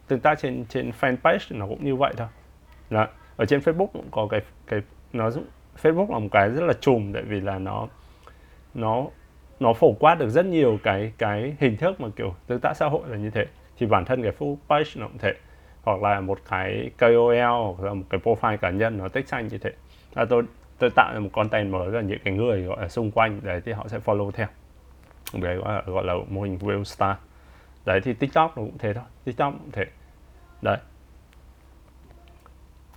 tương 0.07 0.19
tác 0.19 0.39
trên 0.39 0.65
trên 0.69 0.91
fanpage 1.01 1.57
nó 1.57 1.67
cũng 1.67 1.85
như 1.85 1.95
vậy 1.95 2.13
thôi. 2.17 2.27
Đó 2.89 3.07
ở 3.39 3.45
trên 3.45 3.59
Facebook 3.59 3.87
cũng 3.87 4.07
có 4.11 4.27
cái 4.27 4.41
cái 4.67 4.81
nó 5.13 5.29
Facebook 5.81 6.11
là 6.11 6.19
một 6.19 6.27
cái 6.31 6.49
rất 6.49 6.63
là 6.63 6.73
trùm 6.73 7.13
tại 7.13 7.23
vì 7.23 7.41
là 7.41 7.59
nó 7.59 7.87
nó 8.73 9.05
nó 9.59 9.73
phổ 9.73 9.91
quát 9.99 10.15
được 10.15 10.29
rất 10.29 10.45
nhiều 10.45 10.79
cái 10.83 11.13
cái 11.17 11.55
hình 11.59 11.77
thức 11.77 12.01
mà 12.01 12.07
kiểu 12.15 12.35
tương 12.47 12.59
tác 12.59 12.73
xã 12.73 12.85
hội 12.85 13.01
là 13.07 13.17
như 13.17 13.29
thế. 13.29 13.45
Thì 13.77 13.85
bản 13.85 14.05
thân 14.05 14.23
cái 14.23 14.31
full 14.39 14.55
page 14.69 14.89
nó 14.95 15.07
cũng 15.07 15.17
thế. 15.17 15.33
Hoặc 15.83 16.01
là 16.01 16.19
một 16.19 16.39
cái 16.49 16.91
KOL 16.97 17.75
hoặc 17.75 17.83
là 17.83 17.93
một 17.93 18.05
cái 18.09 18.19
profile 18.23 18.57
cá 18.57 18.69
nhân 18.69 18.97
nó 18.97 19.07
tích 19.07 19.27
xanh 19.27 19.47
như 19.47 19.57
thế. 19.57 19.71
Là 20.15 20.25
tôi 20.29 20.43
tôi 20.79 20.89
tạo 20.95 21.13
ra 21.13 21.19
một 21.19 21.29
content 21.33 21.71
mới 21.71 21.89
là 21.89 22.01
những 22.01 22.19
cái 22.23 22.33
người 22.33 22.63
gọi 22.63 22.81
là 22.81 22.87
xung 22.87 23.11
quanh 23.11 23.39
đấy 23.43 23.61
thì 23.65 23.71
họ 23.71 23.87
sẽ 23.87 23.99
follow 24.05 24.31
theo. 24.31 24.47
Đấy 25.33 25.55
gọi 25.55 25.73
là, 25.73 25.81
gọi 25.85 26.03
là 26.03 26.13
mô 26.29 26.41
hình 26.41 26.57
real 26.61 26.83
star. 26.83 27.15
Đấy 27.85 28.01
thì 28.03 28.13
tiktok 28.13 28.57
nó 28.57 28.63
cũng 28.63 28.77
thế 28.79 28.93
thôi. 28.93 29.03
Tiktok 29.23 29.53
cũng 29.59 29.71
thế. 29.71 29.85
Đấy 30.61 30.77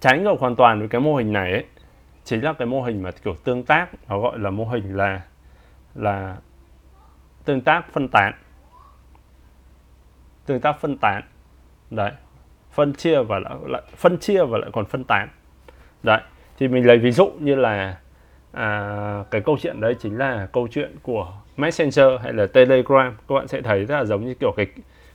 trái 0.02 0.18
ngược 0.18 0.40
hoàn 0.40 0.56
toàn 0.56 0.78
với 0.78 0.88
cái 0.88 1.00
mô 1.00 1.16
hình 1.16 1.32
này 1.32 1.52
ấy 1.52 1.64
chính 2.24 2.44
là 2.44 2.52
cái 2.52 2.66
mô 2.66 2.82
hình 2.82 3.02
mà 3.02 3.10
kiểu 3.10 3.34
tương 3.44 3.62
tác 3.62 3.88
nó 4.08 4.20
gọi 4.20 4.38
là 4.38 4.50
mô 4.50 4.64
hình 4.64 4.96
là 4.96 5.20
là 5.94 6.36
tương 7.44 7.60
tác 7.60 7.92
phân 7.92 8.08
tán. 8.08 8.32
Tương 10.46 10.60
tác 10.60 10.80
phân 10.80 10.98
tán. 10.98 11.22
Đấy. 11.90 12.10
Phân 12.70 12.92
chia 12.92 13.22
và 13.22 13.38
lại, 13.38 13.54
lại 13.66 13.82
phân 13.96 14.18
chia 14.18 14.44
và 14.44 14.58
lại 14.58 14.70
còn 14.72 14.86
phân 14.86 15.04
tán. 15.04 15.28
Đấy. 16.02 16.20
Thì 16.58 16.68
mình 16.68 16.86
lấy 16.86 16.98
ví 16.98 17.10
dụ 17.10 17.32
như 17.40 17.54
là 17.54 17.98
à, 18.52 19.24
cái 19.30 19.40
câu 19.40 19.56
chuyện 19.60 19.80
đấy 19.80 19.96
chính 20.00 20.18
là 20.18 20.48
câu 20.52 20.68
chuyện 20.70 20.96
của 21.02 21.32
Messenger 21.56 22.20
hay 22.22 22.32
là 22.32 22.46
Telegram. 22.46 23.16
Các 23.28 23.34
bạn 23.34 23.48
sẽ 23.48 23.62
thấy 23.62 23.84
rất 23.84 23.98
là 23.98 24.04
giống 24.04 24.26
như 24.26 24.34
kiểu 24.34 24.52
cái 24.56 24.66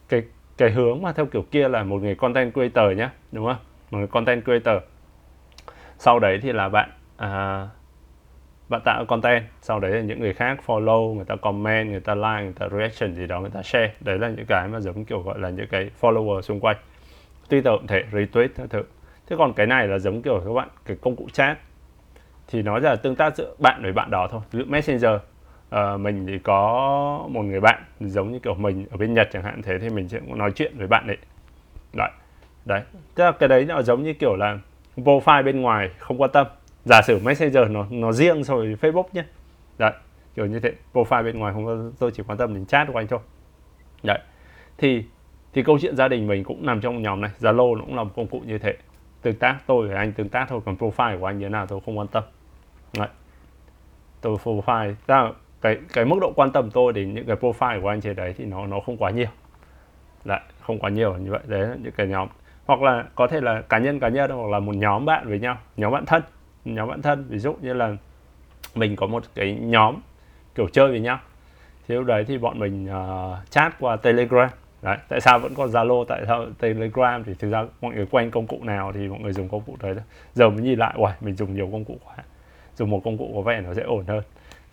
cái 0.09 0.23
cái 0.57 0.71
hướng 0.71 1.01
mà 1.01 1.11
theo 1.11 1.25
kiểu 1.25 1.45
kia 1.51 1.67
là 1.67 1.83
một 1.83 2.01
người 2.01 2.15
content 2.15 2.53
creator 2.53 2.97
nhé 2.97 3.09
đúng 3.31 3.45
không? 3.45 3.57
Một 3.91 3.97
người 3.97 4.07
content 4.07 4.43
creator. 4.43 4.83
Sau 5.97 6.19
đấy 6.19 6.39
thì 6.41 6.51
là 6.51 6.69
bạn 6.69 6.89
à, 7.17 7.67
bạn 8.69 8.81
tạo 8.85 9.05
content 9.05 9.43
sau 9.61 9.79
đấy 9.79 9.91
là 9.91 10.01
những 10.01 10.19
người 10.19 10.33
khác 10.33 10.59
follow 10.65 11.13
người 11.13 11.25
ta 11.25 11.35
comment 11.35 11.89
người 11.89 11.99
ta 11.99 12.15
like 12.15 12.43
người 12.43 12.53
ta 12.59 12.67
reaction 12.69 13.13
gì 13.13 13.27
đó 13.27 13.39
người 13.41 13.49
ta 13.49 13.63
share. 13.63 13.93
Đấy 13.99 14.17
là 14.17 14.29
những 14.29 14.45
cái 14.45 14.67
mà 14.67 14.79
giống 14.79 15.05
kiểu 15.05 15.21
gọi 15.21 15.39
là 15.39 15.49
những 15.49 15.67
cái 15.67 15.89
follower 16.01 16.41
xung 16.41 16.59
quanh. 16.59 16.77
Twitter 17.49 17.77
cũng 17.77 17.87
thể 17.87 18.03
retweet 18.11 18.47
các 18.55 18.69
thứ. 18.69 18.83
Thế 19.27 19.35
còn 19.39 19.53
cái 19.53 19.67
này 19.67 19.87
là 19.87 19.99
giống 19.99 20.21
kiểu 20.21 20.41
các 20.45 20.53
bạn 20.53 20.69
cái 20.85 20.97
công 21.01 21.15
cụ 21.15 21.27
chat. 21.33 21.57
Thì 22.47 22.61
nó 22.61 22.79
là 22.79 22.95
tương 22.95 23.15
tác 23.15 23.35
giữa 23.35 23.55
bạn 23.59 23.83
với 23.83 23.91
bạn 23.91 24.11
đó 24.11 24.27
thôi. 24.31 24.41
Ví 24.51 24.59
dụ 24.59 24.65
messenger 24.65 25.11
uh, 25.75 25.99
mình 25.99 26.25
thì 26.27 26.39
có 26.39 27.27
một 27.29 27.41
người 27.41 27.59
bạn 27.59 27.83
giống 27.99 28.31
như 28.31 28.39
kiểu 28.39 28.53
mình 28.53 28.85
ở 28.91 28.97
bên 28.97 29.13
nhật 29.13 29.29
chẳng 29.31 29.43
hạn 29.43 29.61
thế 29.61 29.79
thì 29.79 29.89
mình 29.89 30.07
sẽ 30.07 30.19
nói 30.25 30.51
chuyện 30.51 30.77
với 30.77 30.87
bạn 30.87 31.07
đấy 31.07 31.17
đấy 31.93 32.09
đấy. 32.67 32.81
Tức 33.15 33.23
là 33.23 33.31
cái 33.31 33.49
đấy 33.49 33.65
nó 33.65 33.81
giống 33.81 34.03
như 34.03 34.13
kiểu 34.13 34.35
là 34.35 34.59
profile 34.97 35.43
bên 35.43 35.61
ngoài 35.61 35.89
không 35.97 36.21
quan 36.21 36.31
tâm. 36.33 36.47
Giả 36.85 37.01
sử 37.01 37.19
messenger 37.19 37.69
nó 37.69 37.85
nó 37.89 38.11
riêng 38.11 38.43
rồi 38.43 38.77
facebook 38.81 39.03
nhé. 39.13 39.23
Đấy, 39.77 39.91
kiểu 40.35 40.45
như 40.45 40.59
thế. 40.59 40.73
Profile 40.93 41.23
bên 41.23 41.39
ngoài 41.39 41.53
không 41.53 41.65
có 41.65 41.77
tôi 41.99 42.11
chỉ 42.11 42.23
quan 42.27 42.37
tâm 42.37 42.53
đến 42.53 42.65
chat 42.65 42.87
của 42.87 42.99
anh 42.99 43.07
thôi. 43.07 43.19
Đấy. 44.03 44.19
Thì 44.77 45.03
thì 45.53 45.63
câu 45.63 45.79
chuyện 45.81 45.95
gia 45.95 46.07
đình 46.07 46.27
mình 46.27 46.43
cũng 46.43 46.65
nằm 46.65 46.81
trong 46.81 47.01
nhóm 47.01 47.21
này. 47.21 47.31
Zalo 47.39 47.75
nó 47.77 47.85
cũng 47.85 47.95
là 47.95 48.03
một 48.03 48.11
công 48.15 48.27
cụ 48.27 48.41
như 48.45 48.57
thế. 48.57 48.75
Tương 49.21 49.35
tác, 49.35 49.57
tôi 49.65 49.87
với 49.87 49.97
anh 49.97 50.13
tương 50.13 50.29
tác 50.29 50.45
thôi, 50.49 50.61
còn 50.65 50.75
profile 50.75 51.19
của 51.19 51.25
anh 51.25 51.39
như 51.39 51.45
thế 51.45 51.49
nào 51.49 51.65
tôi 51.67 51.79
không 51.85 51.97
quan 51.97 52.07
tâm. 52.07 52.23
Đấy. 52.97 53.07
Tôi 54.21 54.37
profile 54.43 54.93
ra 55.07 55.31
cái 55.61 55.77
cái 55.93 56.05
mức 56.05 56.17
độ 56.21 56.33
quan 56.35 56.51
tâm 56.51 56.71
tôi 56.71 56.93
đến 56.93 57.13
những 57.13 57.25
cái 57.25 57.35
profile 57.35 57.81
của 57.81 57.87
anh 57.87 58.01
trên 58.01 58.15
đấy 58.15 58.35
thì 58.37 58.45
nó 58.45 58.67
nó 58.67 58.79
không 58.79 58.97
quá 58.97 59.11
nhiều. 59.11 59.29
Lại 60.25 60.41
không 60.61 60.79
quá 60.79 60.89
nhiều 60.89 61.17
như 61.17 61.31
vậy. 61.31 61.41
Đấy, 61.45 61.77
những 61.81 61.93
cái 61.97 62.07
nhóm 62.07 62.27
hoặc 62.67 62.81
là 62.81 63.05
có 63.15 63.27
thể 63.27 63.41
là 63.41 63.61
cá 63.61 63.77
nhân 63.77 63.99
cá 63.99 64.09
nhân 64.09 64.31
hoặc 64.31 64.49
là 64.49 64.59
một 64.59 64.75
nhóm 64.75 65.05
bạn 65.05 65.29
với 65.29 65.39
nhau 65.39 65.57
nhóm 65.77 65.91
bạn 65.91 66.05
thân 66.05 66.23
nhóm 66.65 66.89
bạn 66.89 67.01
thân. 67.01 67.25
Ví 67.29 67.39
dụ 67.39 67.53
như 67.61 67.73
là 67.73 67.95
mình 68.75 68.95
có 68.95 69.07
một 69.07 69.23
cái 69.35 69.57
nhóm 69.61 69.95
kiểu 70.55 70.67
chơi 70.67 70.87
với 70.87 70.99
nhau. 70.99 71.19
Thì 71.87 71.95
lúc 71.95 72.05
đấy 72.05 72.25
thì 72.27 72.37
bọn 72.37 72.59
mình 72.59 72.87
uh, 72.89 73.51
chat 73.51 73.79
qua 73.79 73.95
telegram. 73.95 74.49
Đấy 74.81 74.97
tại 75.09 75.21
sao 75.21 75.39
vẫn 75.39 75.53
còn 75.55 75.69
zalo 75.69 76.05
tại 76.05 76.23
sao 76.27 76.45
telegram? 76.59 77.23
Thì 77.23 77.33
thực 77.39 77.51
ra 77.51 77.65
mọi 77.81 77.95
người 77.95 78.05
quen 78.11 78.31
công 78.31 78.47
cụ 78.47 78.59
nào 78.63 78.91
thì 78.91 79.07
mọi 79.07 79.19
người 79.19 79.33
dùng 79.33 79.49
công 79.49 79.61
cụ 79.61 79.75
đấy 79.81 79.93
thôi. 79.93 80.03
Giờ 80.33 80.49
mới 80.49 80.61
nhìn 80.61 80.79
lại 80.79 80.93
uầy 80.97 81.13
mình 81.21 81.35
dùng 81.35 81.55
nhiều 81.55 81.69
công 81.71 81.85
cụ 81.85 81.97
quá. 82.05 82.15
Dùng 82.75 82.89
một 82.89 83.01
công 83.03 83.17
cụ 83.17 83.31
có 83.35 83.41
vẻ 83.41 83.61
nó 83.61 83.73
sẽ 83.73 83.81
ổn 83.81 84.05
hơn. 84.07 84.23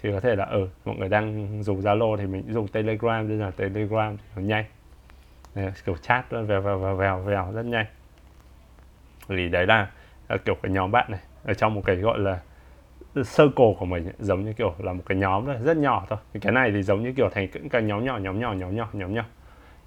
Thì 0.02 0.12
có 0.12 0.20
thể 0.20 0.37
là 0.37 0.44
ở 0.44 0.59
ừ, 0.59 0.68
mọi 0.85 0.96
người 0.96 1.09
đang 1.09 1.62
dùng 1.62 1.80
zalo 1.80 2.16
thì 2.16 2.26
mình 2.26 2.42
dùng 2.48 2.68
telegram 2.68 3.28
nên 3.28 3.40
là 3.40 3.50
telegram 3.50 4.16
thì 4.16 4.24
nó 4.37 4.42
nhanh 4.42 4.64
kiểu 5.84 5.96
chat 5.96 6.30
vèo 6.30 6.44
vèo 6.44 6.60
vèo 6.60 6.96
vèo 6.96 7.18
vèo 7.18 7.52
rất 7.52 7.64
nhanh. 7.64 7.86
Thì 9.28 9.48
đấy 9.48 9.66
là, 9.66 9.90
kiểu 10.44 10.54
cái 10.62 10.72
nhóm 10.72 10.90
bạn 10.90 11.10
này 11.10 11.20
ở 11.44 11.54
trong 11.54 11.74
một 11.74 11.82
cái 11.84 11.96
gọi 11.96 12.18
là 12.18 12.40
circle 13.14 13.74
của 13.78 13.86
mình 13.86 14.10
giống 14.18 14.44
như 14.44 14.52
kiểu 14.52 14.74
là 14.78 14.92
một 14.92 15.02
cái 15.06 15.18
nhóm 15.18 15.46
thôi 15.46 15.56
rất 15.60 15.76
nhỏ 15.76 16.06
thôi. 16.08 16.18
Thì 16.32 16.40
cái 16.40 16.52
này 16.52 16.70
thì 16.70 16.82
giống 16.82 17.02
như 17.02 17.12
kiểu 17.12 17.28
thành 17.30 17.48
những 17.54 17.68
cái 17.68 17.82
nhóm 17.82 18.04
nhỏ 18.04 18.18
nhóm 18.18 18.40
nhỏ 18.40 18.52
nhóm 18.52 18.76
nhỏ 18.76 18.88
nhóm 18.92 19.14
nhỏ 19.14 19.24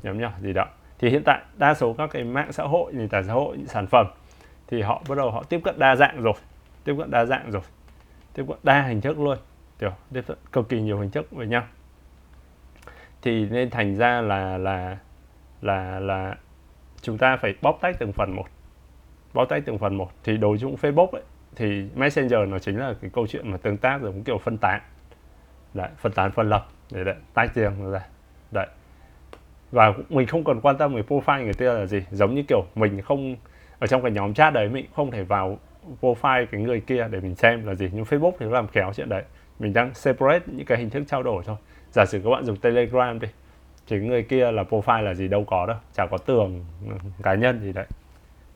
nhóm 0.03 0.19
nhỏ 0.19 0.31
gì 0.41 0.53
đó. 0.53 0.65
Thì 0.99 1.09
hiện 1.09 1.23
tại 1.25 1.41
đa 1.57 1.73
số 1.73 1.93
các 1.93 2.09
cái 2.13 2.23
mạng 2.23 2.51
xã 2.51 2.63
hội 2.63 2.93
nền 2.93 3.09
tảng 3.09 3.23
xã 3.23 3.33
hội 3.33 3.57
những 3.57 3.67
sản 3.67 3.87
phẩm 3.87 4.07
thì 4.67 4.81
họ 4.81 5.01
bắt 5.09 5.17
đầu 5.17 5.31
họ 5.31 5.43
tiếp 5.43 5.61
cận 5.63 5.79
đa 5.79 5.95
dạng 5.95 6.21
rồi 6.21 6.33
tiếp 6.83 6.95
cận 6.97 7.11
đa 7.11 7.25
dạng 7.25 7.51
rồi 7.51 7.61
tiếp 8.33 8.43
cận 8.47 8.57
đa 8.63 8.81
hình 8.81 9.01
thức 9.01 9.19
luôn 9.19 9.37
kiểu 9.79 9.91
tiếp 10.13 10.21
cận 10.27 10.37
cực 10.51 10.69
kỳ 10.69 10.81
nhiều 10.81 10.99
hình 10.99 11.11
thức 11.11 11.31
với 11.31 11.47
nhau. 11.47 11.63
Thì 13.21 13.45
nên 13.49 13.69
thành 13.69 13.95
ra 13.95 14.21
là 14.21 14.57
là 14.57 14.97
là 15.61 15.99
là 15.99 16.35
chúng 17.01 17.17
ta 17.17 17.37
phải 17.37 17.55
bóp 17.61 17.77
tách 17.81 17.95
từng 17.99 18.13
phần 18.13 18.35
một. 18.35 18.45
Bóp 19.33 19.45
tách 19.45 19.63
từng 19.65 19.77
phần 19.77 19.97
một. 19.97 20.11
Thì 20.23 20.37
đối 20.37 20.57
với 20.57 20.71
Facebook 20.71 21.07
ấy, 21.07 21.21
thì 21.55 21.85
Messenger 21.95 22.39
nó 22.47 22.59
chính 22.59 22.79
là 22.79 22.93
cái 23.01 23.11
câu 23.13 23.27
chuyện 23.27 23.51
mà 23.51 23.57
tương 23.57 23.77
tác 23.77 24.01
giống 24.01 24.23
kiểu 24.23 24.37
phân 24.37 24.57
tán. 24.57 24.81
Đấy, 25.73 25.89
phân 25.97 26.11
tán 26.11 26.31
phân 26.31 26.49
lập. 26.49 26.67
Để 26.91 27.03
đấy, 27.03 27.15
tách 27.33 27.55
riêng 27.55 27.91
ra. 27.91 28.07
Đấy. 28.51 28.67
Và 29.71 29.93
mình 30.09 30.27
không 30.27 30.43
cần 30.43 30.61
quan 30.61 30.77
tâm 30.77 30.95
về 30.95 31.01
profile 31.01 31.43
người 31.43 31.53
kia 31.53 31.73
là 31.73 31.85
gì. 31.85 32.01
Giống 32.11 32.35
như 32.35 32.43
kiểu 32.47 32.65
mình 32.75 33.01
không 33.01 33.35
ở 33.79 33.87
trong 33.87 34.01
cái 34.01 34.11
nhóm 34.11 34.33
chat 34.33 34.53
đấy 34.53 34.69
mình 34.69 34.85
không 34.95 35.11
thể 35.11 35.23
vào 35.23 35.59
profile 36.01 36.45
cái 36.51 36.61
người 36.61 36.81
kia 36.81 37.07
để 37.11 37.19
mình 37.19 37.35
xem 37.35 37.67
là 37.67 37.75
gì. 37.75 37.89
Nhưng 37.93 38.03
Facebook 38.03 38.31
thì 38.39 38.45
nó 38.45 38.51
làm 38.51 38.67
khéo 38.67 38.91
chuyện 38.95 39.09
đấy. 39.09 39.23
Mình 39.59 39.73
đang 39.73 39.93
separate 39.93 40.45
những 40.45 40.65
cái 40.65 40.77
hình 40.77 40.89
thức 40.89 41.03
trao 41.07 41.23
đổi 41.23 41.43
thôi. 41.45 41.55
Giả 41.91 42.05
sử 42.05 42.21
các 42.23 42.29
bạn 42.29 42.45
dùng 42.45 42.57
Telegram 42.57 43.19
đi 43.19 43.27
thì 43.87 43.99
người 43.99 44.23
kia 44.23 44.51
là 44.51 44.63
profile 44.63 45.01
là 45.01 45.13
gì 45.13 45.27
đâu 45.27 45.43
có 45.47 45.65
đâu 45.65 45.77
chả 45.93 46.05
có 46.05 46.17
tường 46.17 46.65
ừ, 46.87 46.95
cá 47.23 47.33
nhân 47.33 47.61
gì 47.61 47.73
đấy 47.73 47.85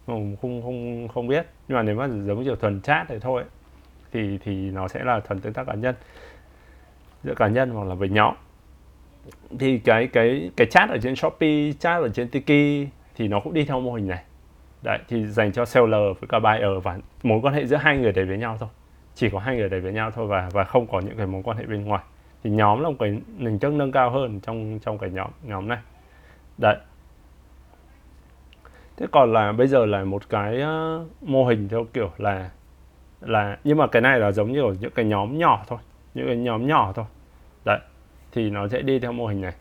không 0.06 0.36
không 0.41 0.62
không 0.62 1.08
không 1.08 1.28
biết 1.28 1.46
nhưng 1.67 1.76
mà 1.76 1.84
nếu 1.84 1.96
mà 1.96 2.08
giống 2.08 2.44
kiểu 2.44 2.56
thuần 2.56 2.82
chat 2.82 3.08
thì 3.10 3.15
thôi 3.22 3.44
thì 4.12 4.38
thì 4.44 4.72
nó 4.72 4.88
sẽ 4.88 5.04
là 5.04 5.20
thuần 5.20 5.39
tương 5.39 5.54
tác 5.54 5.67
cá 5.67 5.74
nhân 5.74 5.96
giữa 7.24 7.34
cá 7.36 7.48
nhân 7.48 7.70
hoặc 7.70 7.84
là 7.84 7.96
với 7.96 8.10
nhóm 8.10 8.36
thì 9.60 9.80
cái 9.80 10.08
cái 10.08 10.52
cái 10.58 10.67
chat 10.67 10.89
ở 10.89 10.98
trên 11.04 11.15
Shopee, 11.15 11.72
chat 11.80 12.02
ở 12.02 12.10
trên 12.10 12.30
Tiki 12.30 12.89
thì 13.15 13.28
nó 13.28 13.39
cũng 13.39 13.54
đi 13.54 13.65
theo 13.65 13.82
mô 13.82 13.94
hình 13.94 14.08
này. 14.08 14.24
Đấy 14.84 15.00
thì 15.08 15.26
dành 15.26 15.52
cho 15.52 15.65
seller 15.65 16.17
với 16.20 16.28
cả 16.30 16.39
buyer 16.39 16.84
và 16.84 16.98
mối 17.24 17.39
quan 17.44 17.54
hệ 17.54 17.65
giữa 17.65 17.76
hai 17.76 17.98
người 17.98 18.12
đấy 18.12 18.26
với 18.26 18.38
nhau 18.38 18.58
thôi. 18.60 18.70
Chỉ 19.15 19.30
có 19.30 19.39
hai 19.39 19.58
người 19.58 19.70
đấy 19.70 19.80
với 19.80 19.94
nhau 19.94 20.12
thôi 20.12 20.28
và 20.28 20.50
và 20.54 20.63
không 20.63 20.88
có 20.88 21.00
những 21.00 21.17
cái 21.17 21.28
mối 21.28 21.41
quan 21.46 21.58
hệ 21.58 21.65
bên 21.65 21.86
ngoài. 21.86 22.04
Thì 22.43 22.49
nhóm 22.49 22.82
là 22.82 22.89
một 22.89 22.95
cái 22.99 23.21
hình 23.38 23.60
chất 23.60 23.73
nâng 23.73 23.91
cao 23.91 24.10
hơn 24.10 24.39
trong 24.39 24.80
trong 24.80 24.97
cái 24.97 25.10
nhóm 25.10 25.30
nhóm 25.43 25.67
này. 25.67 25.80
Đấy. 26.58 26.75
Thế 28.97 29.08
còn 29.12 29.34
là 29.34 29.51
bây 29.51 29.67
giờ 29.67 29.86
là 29.86 30.04
một 30.04 30.30
cái 30.30 30.62
mô 31.21 31.45
hình 31.45 31.67
theo 31.69 31.86
kiểu 31.93 32.12
là 32.17 32.49
là 33.21 33.58
nhưng 33.63 33.77
mà 33.77 33.88
cái 33.88 34.01
này 34.01 34.19
là 34.19 34.32
giống 34.32 34.51
như 34.51 34.62
ở 34.62 34.75
những 34.80 34.91
cái 34.91 35.06
nhóm 35.06 35.38
nhỏ 35.38 35.63
thôi, 35.67 35.80
những 36.13 36.27
cái 36.27 36.38
nhóm 36.38 36.67
nhỏ 36.67 36.91
thôi. 36.95 37.06
Đấy 37.65 37.80
thì 38.32 38.49
nó 38.49 38.67
sẽ 38.67 38.82
đi 38.82 38.99
theo 38.99 39.12
mô 39.12 39.27
hình 39.27 39.41
này 39.41 39.54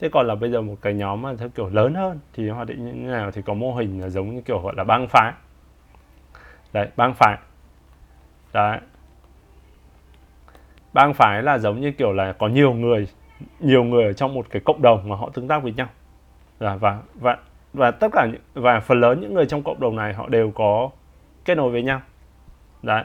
thế 0.00 0.08
còn 0.12 0.26
là 0.26 0.34
bây 0.34 0.50
giờ 0.50 0.62
một 0.62 0.76
cái 0.82 0.94
nhóm 0.94 1.22
mà 1.22 1.34
theo 1.38 1.48
kiểu 1.48 1.68
lớn 1.68 1.94
hơn 1.94 2.18
thì 2.32 2.48
hoạt 2.48 2.68
định 2.68 2.84
như 2.84 2.92
thế 2.92 2.98
nào 2.98 3.30
thì 3.30 3.42
có 3.42 3.54
mô 3.54 3.74
hình 3.74 4.00
là 4.00 4.08
giống 4.08 4.34
như 4.34 4.40
kiểu 4.40 4.58
gọi 4.58 4.74
là 4.76 4.84
bang 4.84 5.08
phái 5.08 5.32
đấy 6.72 6.88
bang 6.96 7.14
phái 7.14 7.36
đấy 8.52 8.78
bang 10.92 11.14
phái 11.14 11.42
là 11.42 11.58
giống 11.58 11.80
như 11.80 11.92
kiểu 11.92 12.12
là 12.12 12.32
có 12.32 12.48
nhiều 12.48 12.72
người 12.72 13.08
nhiều 13.60 13.84
người 13.84 14.04
ở 14.04 14.12
trong 14.12 14.34
một 14.34 14.46
cái 14.50 14.62
cộng 14.64 14.82
đồng 14.82 15.08
mà 15.08 15.16
họ 15.16 15.30
tương 15.34 15.48
tác 15.48 15.62
với 15.62 15.72
nhau. 15.72 15.86
Và 16.58 16.76
và 16.76 16.98
và 17.14 17.36
và 17.72 17.90
tất 17.90 18.08
cả 18.12 18.26
những, 18.32 18.40
và 18.54 18.80
phần 18.80 19.00
lớn 19.00 19.20
những 19.20 19.34
người 19.34 19.46
trong 19.46 19.62
cộng 19.62 19.80
đồng 19.80 19.96
này 19.96 20.14
họ 20.14 20.28
đều 20.28 20.50
có 20.50 20.90
kết 21.44 21.54
nối 21.54 21.70
với 21.70 21.82
nhau. 21.82 22.00
Đấy. 22.82 23.04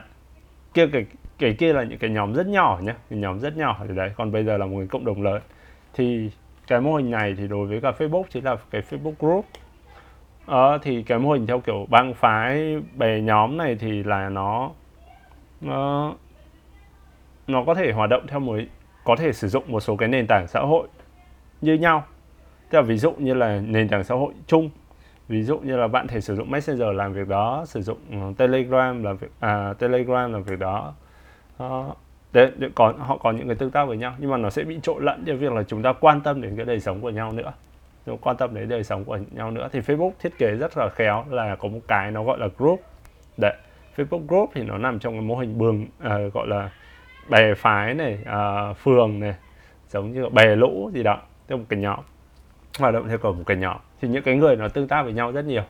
Kia 0.74 0.86
cái 0.86 1.06
cái 1.38 1.54
kia 1.58 1.72
là 1.72 1.82
những 1.82 1.98
cái 1.98 2.10
nhóm 2.10 2.34
rất 2.34 2.46
nhỏ 2.46 2.78
nhé 2.82 2.94
cái 3.10 3.18
nhóm 3.18 3.40
rất 3.40 3.56
nhỏ 3.56 3.76
thì 3.88 3.94
đấy 3.94 4.12
còn 4.16 4.32
bây 4.32 4.44
giờ 4.44 4.56
là 4.56 4.66
một 4.66 4.78
cái 4.78 4.88
cộng 4.88 5.04
đồng 5.04 5.22
lớn. 5.22 5.42
Thì 5.94 6.30
cái 6.66 6.80
mô 6.80 6.96
hình 6.96 7.10
này 7.10 7.34
thì 7.38 7.48
đối 7.48 7.66
với 7.66 7.80
cả 7.80 7.92
Facebook 7.98 8.24
chính 8.30 8.44
là 8.44 8.56
cái 8.70 8.82
Facebook 8.90 9.14
group. 9.18 9.46
Ờ, 10.46 10.78
thì 10.82 11.02
cái 11.02 11.18
mô 11.18 11.32
hình 11.32 11.46
theo 11.46 11.60
kiểu 11.60 11.86
bang 11.90 12.14
phái 12.14 12.76
bè 12.96 13.20
nhóm 13.20 13.56
này 13.56 13.76
thì 13.80 14.02
là 14.02 14.28
nó 14.28 14.70
nó 15.60 16.14
nó 17.48 17.64
có 17.64 17.74
thể 17.74 17.92
hoạt 17.92 18.10
động 18.10 18.26
theo 18.26 18.40
một 18.40 18.56
có 19.04 19.16
thể 19.16 19.32
sử 19.32 19.48
dụng 19.48 19.64
một 19.66 19.80
số 19.80 19.96
cái 19.96 20.08
nền 20.08 20.26
tảng 20.26 20.46
xã 20.46 20.60
hội 20.60 20.88
như 21.60 21.74
nhau. 21.74 22.04
Tức 22.70 22.78
là 22.78 22.82
ví 22.82 22.98
dụ 22.98 23.12
như 23.12 23.34
là 23.34 23.60
nền 23.66 23.88
tảng 23.88 24.04
xã 24.04 24.14
hội 24.14 24.32
chung. 24.46 24.70
Ví 25.28 25.42
dụ 25.42 25.58
như 25.58 25.76
là 25.76 25.88
bạn 25.88 26.06
thể 26.06 26.20
sử 26.20 26.36
dụng 26.36 26.50
Messenger 26.50 26.88
làm 26.94 27.12
việc 27.12 27.28
đó 27.28 27.64
sử 27.66 27.82
dụng 27.82 27.98
ừ, 28.10 28.16
Telegram 28.38 29.02
làm 29.02 29.16
việc 29.16 29.30
à, 29.40 29.74
Telegram 29.78 30.32
làm 30.32 30.42
việc 30.42 30.58
đó. 30.58 30.94
Uh, 31.62 31.96
đấy, 32.32 32.50
có 32.74 32.94
họ 32.98 33.16
có 33.16 33.32
những 33.32 33.48
cái 33.48 33.56
tương 33.56 33.70
tác 33.70 33.84
với 33.84 33.96
nhau 33.96 34.14
nhưng 34.18 34.30
mà 34.30 34.36
nó 34.36 34.50
sẽ 34.50 34.62
bị 34.64 34.78
trộn 34.82 35.04
lẫn 35.04 35.24
cho 35.26 35.34
việc 35.34 35.52
là 35.52 35.62
chúng 35.62 35.82
ta 35.82 35.92
quan 35.92 36.20
tâm 36.20 36.42
đến 36.42 36.56
cái 36.56 36.66
đời 36.66 36.80
sống 36.80 37.00
của 37.00 37.10
nhau 37.10 37.32
nữa. 37.32 37.52
Chúng 38.06 38.18
quan 38.18 38.36
tâm 38.36 38.54
đến 38.54 38.68
đời 38.68 38.84
sống 38.84 39.04
của 39.04 39.18
nhau 39.30 39.50
nữa. 39.50 39.68
Thì 39.72 39.80
Facebook 39.80 40.10
thiết 40.20 40.38
kế 40.38 40.50
rất 40.50 40.78
là 40.78 40.88
khéo 40.88 41.24
là 41.30 41.56
có 41.56 41.68
một 41.68 41.80
cái 41.88 42.10
nó 42.10 42.24
gọi 42.24 42.38
là 42.38 42.48
group. 42.58 42.80
Đấy 43.36 43.54
Facebook 43.96 44.26
group 44.28 44.50
thì 44.54 44.62
nó 44.62 44.78
nằm 44.78 44.98
trong 44.98 45.12
cái 45.12 45.22
mô 45.22 45.36
hình 45.36 45.58
bường 45.58 45.82
uh, 45.82 46.34
gọi 46.34 46.46
là 46.46 46.70
bè 47.28 47.54
phái 47.54 47.94
này 47.94 48.18
uh, 48.22 48.76
phường 48.76 49.20
này 49.20 49.34
giống 49.88 50.12
như 50.12 50.28
bè 50.28 50.56
lũ 50.56 50.90
gì 50.94 51.02
đó 51.02 51.20
theo 51.48 51.58
một 51.58 51.64
cái 51.68 51.80
nhóm 51.80 52.00
hoạt 52.78 52.94
động 52.94 53.08
theo 53.08 53.18
kiểu 53.18 53.32
một 53.32 53.42
cái 53.46 53.56
nhóm. 53.56 53.76
Thì 54.00 54.08
những 54.08 54.22
cái 54.22 54.36
người 54.36 54.56
nó 54.56 54.68
tương 54.68 54.88
tác 54.88 55.02
với 55.02 55.12
nhau 55.12 55.32
rất 55.32 55.44
nhiều. 55.44 55.62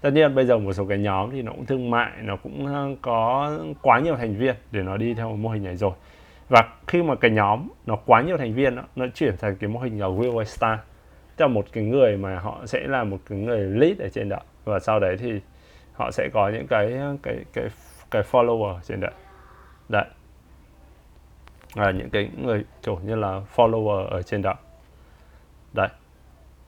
Tất 0.00 0.10
nhiên 0.10 0.34
bây 0.34 0.46
giờ 0.46 0.58
một 0.58 0.72
số 0.72 0.84
cái 0.84 0.98
nhóm 0.98 1.30
thì 1.30 1.42
nó 1.42 1.52
cũng 1.52 1.66
thương 1.66 1.90
mại 1.90 2.10
nó 2.22 2.36
cũng 2.36 2.66
ờ, 2.66 2.88
có 3.02 3.50
quá 3.82 4.00
nhiều 4.00 4.16
thành 4.16 4.36
viên 4.36 4.54
để 4.70 4.82
nó 4.82 4.96
đi 4.96 5.14
theo 5.14 5.36
mô 5.36 5.48
hình 5.48 5.64
này 5.64 5.76
rồi. 5.76 5.92
Và 6.48 6.68
khi 6.86 7.02
mà 7.02 7.14
cái 7.14 7.30
nhóm 7.30 7.68
nó 7.86 7.96
quá 8.06 8.22
nhiều 8.22 8.36
thành 8.36 8.54
viên 8.54 8.76
đó, 8.76 8.82
nó 8.96 9.06
chuyển 9.14 9.36
thành 9.36 9.56
cái 9.56 9.70
mô 9.70 9.80
hình 9.80 10.00
là 10.00 10.06
real 10.22 10.44
star 10.44 10.78
tức 11.36 11.44
là 11.44 11.48
một 11.48 11.64
cái 11.72 11.84
người 11.84 12.16
mà 12.16 12.38
họ 12.38 12.60
sẽ 12.66 12.80
là 12.86 13.04
một 13.04 13.18
cái 13.28 13.38
người 13.38 13.60
lead 13.60 13.98
ở 13.98 14.08
trên 14.08 14.28
đó. 14.28 14.38
Và 14.64 14.78
sau 14.78 15.00
đấy 15.00 15.16
thì 15.18 15.40
họ 15.92 16.10
sẽ 16.10 16.28
có 16.32 16.48
những 16.48 16.66
cái 16.66 16.98
cái 17.22 17.36
cái 17.52 17.64
cái 18.10 18.22
follower 18.30 18.78
trên 18.82 19.00
đó 19.00 19.08
đấy 19.88 20.04
là 21.74 21.90
những 21.90 22.10
cái 22.10 22.28
người 22.42 22.64
kiểu 22.82 22.98
như 23.04 23.14
là 23.14 23.40
follower 23.56 24.06
ở 24.06 24.22
trên 24.22 24.42
đó. 24.42 24.54
Đấy. 25.72 25.88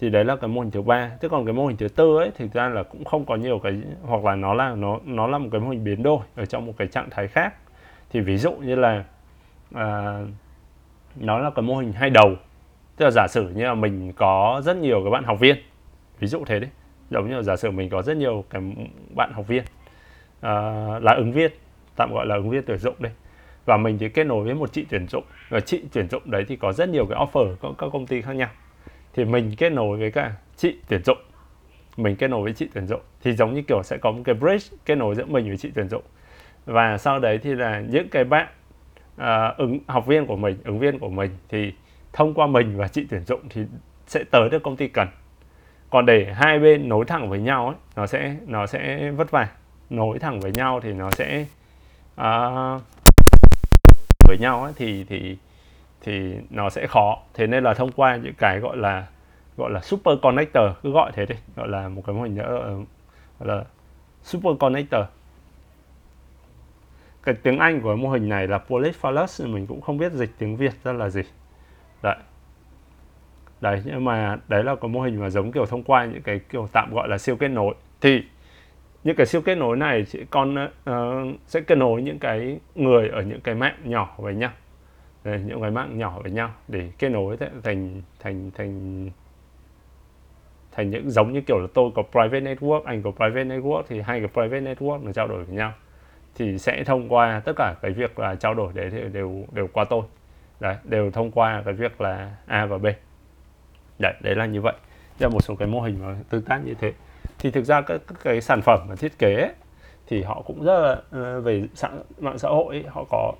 Thì 0.01 0.11
đấy 0.11 0.25
là 0.25 0.37
cái 0.37 0.49
mô 0.49 0.61
hình 0.61 0.71
thứ 0.71 0.83
ba. 0.83 1.11
Thế 1.21 1.29
còn 1.29 1.45
cái 1.47 1.53
mô 1.53 1.67
hình 1.67 1.77
thứ 1.77 1.89
tư 1.89 2.17
ấy 2.17 2.31
thì 2.35 2.49
ra 2.53 2.69
là 2.69 2.83
cũng 2.83 3.05
không 3.05 3.25
có 3.25 3.37
nhiều 3.37 3.59
cái 3.59 3.81
hoặc 4.03 4.25
là 4.25 4.35
nó 4.35 4.55
là 4.55 4.75
nó 4.75 4.99
nó 5.05 5.27
là 5.27 5.39
một 5.39 5.49
cái 5.53 5.61
mô 5.61 5.71
hình 5.71 5.85
biến 5.85 6.03
đổi 6.03 6.21
ở 6.37 6.47
trong 6.47 6.67
một 6.67 6.73
cái 6.77 6.89
trạng 6.89 7.11
thái 7.11 7.29
khác. 7.29 7.55
Thì 8.11 8.21
ví 8.21 8.37
dụ 8.37 8.53
như 8.53 8.75
là 8.75 9.05
à, 9.75 10.21
nó 11.17 11.39
là 11.39 11.51
cái 11.51 11.63
mô 11.63 11.77
hình 11.77 11.93
hai 11.93 12.11
đầu. 12.11 12.35
Tức 12.97 13.05
là 13.05 13.11
giả 13.11 13.27
sử 13.29 13.49
như 13.49 13.65
là 13.65 13.75
mình 13.75 14.13
có 14.17 14.61
rất 14.65 14.77
nhiều 14.77 15.01
cái 15.05 15.11
bạn 15.11 15.25
học 15.25 15.41
viên. 15.41 15.57
Ví 16.19 16.27
dụ 16.27 16.45
thế 16.47 16.61
đấy 16.61 16.71
giống 17.11 17.29
như 17.29 17.37
là 17.37 17.43
giả 17.43 17.57
sử 17.57 17.71
mình 17.71 17.91
có 17.91 18.03
rất 18.03 18.17
nhiều 18.17 18.45
cái 18.51 18.63
bạn 19.17 19.33
học 19.33 19.47
viên. 19.47 19.65
À, 20.41 20.53
là 21.03 21.15
ứng 21.15 21.33
viên. 21.33 21.53
Tạm 21.97 22.13
gọi 22.13 22.27
là 22.27 22.35
ứng 22.35 22.51
viên 22.51 22.63
tuyển 22.67 22.79
dụng 22.79 22.95
đây 22.99 23.13
và 23.65 23.77
mình 23.77 23.99
thì 23.99 24.09
kết 24.09 24.25
nối 24.25 24.45
với 24.45 24.55
một 24.55 24.73
chị 24.73 24.87
tuyển 24.91 25.07
dụng. 25.09 25.25
Và 25.49 25.61
chị 25.61 25.83
tuyển 25.93 26.09
dụng 26.09 26.31
đấy 26.31 26.45
thì 26.49 26.57
có 26.57 26.73
rất 26.73 26.89
nhiều 26.89 27.07
cái 27.07 27.19
offer 27.19 27.57
của 27.57 27.73
các 27.73 27.87
công 27.93 28.07
ty 28.07 28.23
khác 28.23 28.33
nhau. 28.33 28.49
Thì 29.15 29.25
mình 29.25 29.55
kết 29.59 29.71
nối 29.71 29.99
với 29.99 30.11
cả 30.11 30.33
chị 30.57 30.77
tuyển 30.89 31.03
dụng. 31.05 31.19
Mình 31.97 32.17
kết 32.17 32.29
nối 32.29 32.43
với 32.43 32.53
chị 32.53 32.69
tuyển 32.75 32.87
dụng. 32.87 33.01
Thì 33.23 33.33
giống 33.33 33.55
như 33.55 33.63
kiểu 33.63 33.83
sẽ 33.83 33.97
có 33.97 34.11
một 34.11 34.23
cái 34.25 34.35
bridge 34.35 34.77
kết 34.87 34.95
nối 34.95 35.15
giữa 35.15 35.27
mình 35.27 35.49
với 35.49 35.57
chị 35.57 35.71
tuyển 35.75 35.89
dụng. 35.89 36.03
Và 36.67 36.99
sau 36.99 37.19
đấy 37.19 37.39
thì 37.43 37.55
là 37.55 37.81
những 37.81 38.09
cái 38.09 38.25
bạn 38.25 38.47
uh, 39.15 39.57
ứng 39.57 39.79
học 39.87 40.07
viên 40.07 40.27
của 40.27 40.37
mình 40.37 40.57
ứng 40.65 40.79
viên 40.79 40.99
của 40.99 41.09
mình 41.09 41.31
thì 41.49 41.73
thông 42.13 42.35
qua 42.35 42.47
mình 42.47 42.77
và 42.77 42.89
chị 42.89 43.07
tuyển 43.11 43.25
dụng 43.25 43.41
thì 43.51 43.63
sẽ 44.07 44.25
tới 44.31 44.49
được 44.49 44.63
công 44.63 44.77
ty 44.77 44.89
cần. 44.89 45.09
Còn 45.91 46.07
để 46.07 46.33
hai 46.35 46.59
bên 46.59 46.89
nối 46.89 47.05
thẳng 47.05 47.31
với 47.31 47.39
nhau 47.39 47.67
ấy 47.67 47.77
nó 47.97 48.07
sẽ 48.07 48.37
nó 48.47 48.67
sẽ 48.67 49.11
vất 49.11 49.31
vả. 49.31 49.49
Nối 49.91 50.19
thẳng 50.19 50.41
với 50.41 50.53
nhau 50.55 50.81
thì 50.81 50.93
nó 50.93 51.11
sẽ 51.11 51.47
uh, 52.21 52.83
với 54.33 54.39
nhau 54.39 54.63
ấy, 54.63 54.73
thì 54.77 55.05
thì 55.05 55.37
thì 56.01 56.35
nó 56.51 56.71
sẽ 56.71 56.87
khó. 56.87 57.19
Thế 57.35 57.47
nên 57.47 57.65
là 57.65 57.75
thông 57.75 57.93
qua 57.93 58.17
những 58.17 58.35
cái 58.35 58.61
gọi 58.61 58.77
là 58.77 59.07
gọi 59.57 59.71
là 59.71 59.81
super 59.81 60.19
connector 60.23 60.65
cứ 60.83 60.91
gọi 60.91 61.13
thế 61.15 61.27
đi 61.27 61.35
gọi 61.57 61.69
là 61.69 61.89
một 61.89 62.03
cái 62.07 62.15
mô 62.15 62.23
hình 62.23 62.35
nữa 62.35 62.85
ờ, 63.39 63.47
là 63.47 63.65
super 64.23 64.53
connector. 64.61 65.05
Cái 67.23 67.35
tiếng 67.35 67.59
Anh 67.59 67.81
của 67.81 67.97
mô 67.97 68.11
hình 68.11 68.29
này 68.29 68.49
là 68.49 68.59
polyphallus 68.59 69.43
mình 69.43 69.67
cũng 69.67 69.81
không 69.81 69.99
biết 69.99 70.13
dịch 70.13 70.31
tiếng 70.39 70.57
Việt 70.57 70.73
ra 70.85 70.93
là 70.93 71.09
gì. 71.09 71.23
Đấy. 72.03 72.17
Đấy 73.61 73.83
nhưng 73.85 74.05
mà 74.05 74.39
đấy 74.49 74.65
là 74.65 74.75
cái 74.75 74.89
mô 74.89 75.01
hình 75.01 75.21
mà 75.21 75.31
giống 75.31 75.53
kiểu 75.53 75.67
thông 75.67 75.83
qua 75.83 76.05
những 76.05 76.23
cái 76.23 76.41
kiểu 76.49 76.69
tạm 76.73 76.95
gọi 76.95 77.09
là 77.09 77.19
siêu 77.19 77.37
kết 77.37 77.49
nối. 77.49 77.75
Thì 78.01 78.23
những 79.05 79.17
cái 79.17 79.27
siêu 79.27 79.41
kết 79.41 79.55
nối 79.55 79.77
này 79.77 80.05
sẽ 80.05 80.19
con 80.31 80.57
uh, 80.65 81.41
sẽ 81.47 81.61
kết 81.61 81.75
nối 81.75 82.03
những 82.03 82.19
cái 82.19 82.61
người 82.75 83.09
ở 83.09 83.23
những 83.23 83.41
cái 83.41 83.55
mạng 83.55 83.77
nhỏ 83.85 84.15
với 84.19 84.35
nhau. 84.35 84.51
Đây, 85.25 85.41
những 85.47 85.61
cái 85.61 85.71
mạng 85.71 85.99
nhỏ 85.99 86.19
với 86.23 86.33
nhau 86.33 86.51
để 86.69 86.91
kết 86.99 87.09
nối 87.09 87.37
thành 87.63 88.03
thành 88.21 88.51
thành 88.51 89.11
thành 90.73 90.91
những 90.91 91.11
giống 91.11 91.33
như 91.33 91.41
kiểu 91.41 91.59
là 91.59 91.67
tôi 91.75 91.91
có 91.95 92.03
private 92.03 92.41
network 92.41 92.83
anh 92.85 93.03
có 93.03 93.11
private 93.11 93.45
network 93.45 93.83
thì 93.89 94.01
hai 94.01 94.21
cái 94.21 94.29
private 94.29 94.75
network 94.75 95.05
nó 95.05 95.13
trao 95.13 95.29
đổi 95.29 95.45
với 95.45 95.57
nhau. 95.57 95.73
Thì 96.35 96.59
sẽ 96.59 96.85
thông 96.85 97.09
qua 97.09 97.43
tất 97.45 97.53
cả 97.57 97.75
cái 97.83 97.91
việc 97.91 98.19
là 98.19 98.35
trao 98.35 98.55
đổi 98.55 98.73
đấy 98.75 98.91
thì 98.91 98.99
đều 99.13 99.45
đều 99.53 99.69
qua 99.73 99.85
tôi. 99.85 100.03
Đấy 100.61 100.77
đều 100.85 101.11
thông 101.11 101.31
qua 101.31 101.63
cái 101.65 101.75
việc 101.75 102.01
là 102.01 102.37
a 102.47 102.67
và 102.67 102.79
b. 102.79 102.87
Đấy 103.99 104.15
đấy 104.21 104.35
là 104.35 104.47
như 104.47 104.61
vậy. 104.61 104.75
Là 105.19 105.29
một 105.29 105.41
số 105.41 105.55
cái 105.55 105.69
mô 105.69 105.81
hình 105.81 105.99
mà 106.03 106.17
tương 106.31 106.43
tác 106.43 106.61
như 106.65 106.75
thế 106.75 106.93
thì 107.43 107.51
thực 107.51 107.65
ra 107.65 107.81
các, 107.81 108.01
các 108.07 108.19
cái 108.25 108.41
sản 108.41 108.63
phẩm 108.63 108.81
mà 108.89 108.95
thiết 108.95 109.19
kế 109.19 109.35
ấy, 109.35 109.53
thì 110.07 110.23
họ 110.23 110.43
cũng 110.47 110.65
rất 110.65 110.81
là 110.81 110.93
uh, 110.93 111.45
về 111.45 111.65
mạng, 111.83 112.03
mạng 112.19 112.39
xã 112.39 112.49
hội 112.49 112.75
ấy, 112.75 112.85
họ 112.89 113.05
có 113.11 113.33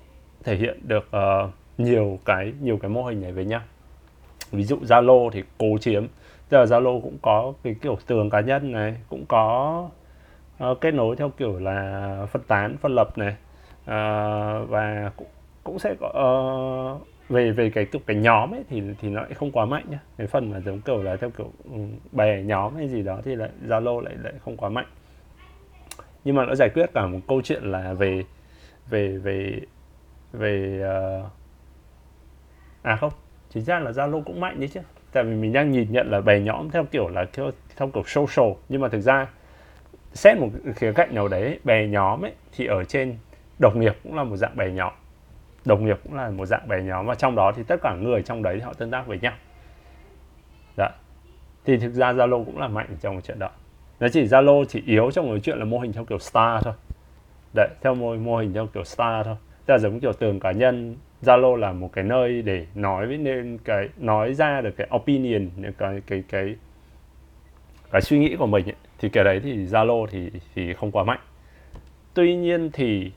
thể 0.43 0.55
hiện 0.55 0.79
được 0.87 1.07
uh, 1.15 1.49
nhiều 1.77 2.19
cái 2.25 2.53
nhiều 2.61 2.77
cái 2.77 2.89
mô 2.89 3.03
hình 3.03 3.21
này 3.21 3.31
với 3.31 3.45
nhau. 3.45 3.61
Ví 4.51 4.63
dụ 4.63 4.77
Zalo 4.77 5.29
thì 5.29 5.43
cố 5.57 5.77
chiếm. 5.81 6.07
Giờ 6.49 6.63
Zalo 6.63 7.01
cũng 7.01 7.17
có 7.21 7.53
cái 7.63 7.75
kiểu 7.81 7.97
tường 8.07 8.29
cá 8.29 8.39
nhân 8.39 8.71
này 8.71 8.97
cũng 9.09 9.25
có 9.25 9.89
uh, 10.63 10.81
kết 10.81 10.93
nối 10.93 11.15
theo 11.15 11.29
kiểu 11.29 11.59
là 11.59 12.27
phân 12.31 12.41
tán 12.47 12.77
phân 12.77 12.95
lập 12.95 13.17
này. 13.17 13.35
Uh, 13.81 14.69
và 14.69 15.11
cũng, 15.15 15.27
cũng 15.63 15.79
sẽ 15.79 15.95
có 15.99 16.07
uh, 16.07 17.07
về 17.29 17.51
về 17.51 17.69
cái 17.69 17.85
kiểu 17.85 18.01
cái 18.05 18.15
nhóm 18.15 18.53
ấy 18.53 18.63
thì 18.69 18.81
thì 19.01 19.09
nó 19.09 19.21
lại 19.21 19.33
không 19.33 19.51
quá 19.51 19.65
mạnh 19.65 19.85
nhá. 19.89 19.99
Cái 20.17 20.27
phần 20.27 20.51
mà 20.51 20.59
giống 20.59 20.81
kiểu 20.81 21.03
là 21.03 21.15
theo 21.15 21.29
kiểu 21.29 21.51
ừ, 21.63 21.79
bè 22.11 22.43
nhóm 22.43 22.75
hay 22.75 22.87
gì 22.89 23.03
đó 23.03 23.21
thì 23.23 23.35
lại 23.35 23.49
Zalo 23.67 23.99
lại 23.99 24.15
lại 24.23 24.33
không 24.45 24.57
quá 24.57 24.69
mạnh. 24.69 24.87
Nhưng 26.23 26.35
mà 26.35 26.45
nó 26.45 26.55
giải 26.55 26.69
quyết 26.69 26.85
cả 26.93 27.07
một 27.07 27.19
câu 27.27 27.41
chuyện 27.41 27.63
là 27.63 27.93
về 27.93 28.23
về 28.89 29.17
về 29.17 29.59
về 30.33 30.83
uh... 31.21 31.31
à 32.81 32.95
không 32.95 33.11
chính 33.49 33.63
ra 33.63 33.79
là 33.79 33.91
Zalo 33.91 34.23
cũng 34.23 34.39
mạnh 34.39 34.59
đấy 34.59 34.69
chứ. 34.73 34.79
Tại 35.11 35.23
vì 35.23 35.35
mình 35.35 35.53
đang 35.53 35.71
nhìn 35.71 35.91
nhận 35.91 36.11
là 36.11 36.21
bè 36.21 36.39
nhóm 36.39 36.69
theo 36.69 36.83
kiểu 36.83 37.07
là 37.07 37.25
theo, 37.33 37.51
theo 37.75 37.89
kiểu 37.93 38.03
social. 38.05 38.51
Nhưng 38.69 38.81
mà 38.81 38.89
thực 38.89 38.99
ra 38.99 39.27
xét 40.13 40.37
một 40.37 40.49
khía 40.75 40.93
cạnh 40.93 41.15
nào 41.15 41.27
đấy 41.27 41.59
bè 41.63 41.87
nhóm 41.87 42.25
ấy 42.25 42.33
thì 42.51 42.65
ở 42.65 42.83
trên 42.83 43.17
đồng 43.59 43.79
nghiệp 43.79 43.93
cũng 44.03 44.15
là 44.15 44.23
một 44.23 44.37
dạng 44.37 44.55
bè 44.55 44.71
nhóm 44.71 44.93
đồng 45.65 45.85
nghiệp 45.85 45.99
cũng 46.03 46.13
là 46.13 46.29
một 46.29 46.45
dạng 46.45 46.67
bè 46.67 46.81
nhóm 46.81 47.05
và 47.05 47.15
trong 47.15 47.35
đó 47.35 47.51
thì 47.55 47.63
tất 47.63 47.75
cả 47.81 47.95
người 47.95 48.21
trong 48.21 48.43
đấy 48.43 48.61
họ 48.61 48.73
tương 48.73 48.91
tác 48.91 49.07
với 49.07 49.19
nhau. 49.21 49.33
Đấy. 50.77 50.89
thì 51.65 51.77
thực 51.77 51.93
ra 51.93 52.13
Zalo 52.13 52.45
cũng 52.45 52.57
là 52.57 52.67
mạnh 52.67 52.87
trong 53.01 53.15
cái 53.15 53.21
chuyện 53.21 53.39
đó. 53.39 53.49
Nó 53.99 54.07
chỉ 54.09 54.25
Zalo 54.25 54.65
chỉ 54.65 54.83
yếu 54.85 55.11
trong 55.11 55.29
cái 55.29 55.39
chuyện 55.39 55.57
là 55.57 55.65
mô 55.65 55.79
hình 55.79 55.93
theo 55.93 56.05
kiểu 56.05 56.19
star 56.19 56.63
thôi. 56.63 56.73
Đấy 57.55 57.69
theo 57.81 57.95
mô, 57.95 58.15
mô 58.15 58.37
hình 58.37 58.53
theo 58.53 58.67
kiểu 58.67 58.83
star 58.83 59.25
thôi. 59.25 59.35
Tức 59.65 59.73
là 59.73 59.77
giống 59.77 59.99
kiểu 59.99 60.13
tường 60.13 60.39
cá 60.39 60.51
nhân 60.51 60.95
Zalo 61.21 61.55
là 61.55 61.73
một 61.73 61.89
cái 61.93 62.03
nơi 62.03 62.41
để 62.41 62.65
nói 62.75 63.07
với 63.07 63.17
nên 63.17 63.57
cái 63.63 63.89
nói 63.97 64.33
ra 64.33 64.61
được 64.61 64.71
cái 64.77 64.87
opinion 64.95 65.49
cái 65.77 66.01
cái 66.07 66.23
cái 66.29 66.55
cái 67.91 68.01
suy 68.01 68.19
nghĩ 68.19 68.35
của 68.35 68.47
mình 68.47 68.65
ấy. 68.65 68.75
thì 68.99 69.09
cái 69.09 69.23
đấy 69.23 69.39
thì 69.43 69.65
Zalo 69.65 70.07
thì 70.07 70.31
thì 70.55 70.73
không 70.73 70.91
quá 70.91 71.03
mạnh. 71.03 71.19
Tuy 72.13 72.35
nhiên 72.35 72.69
thì 72.73 73.11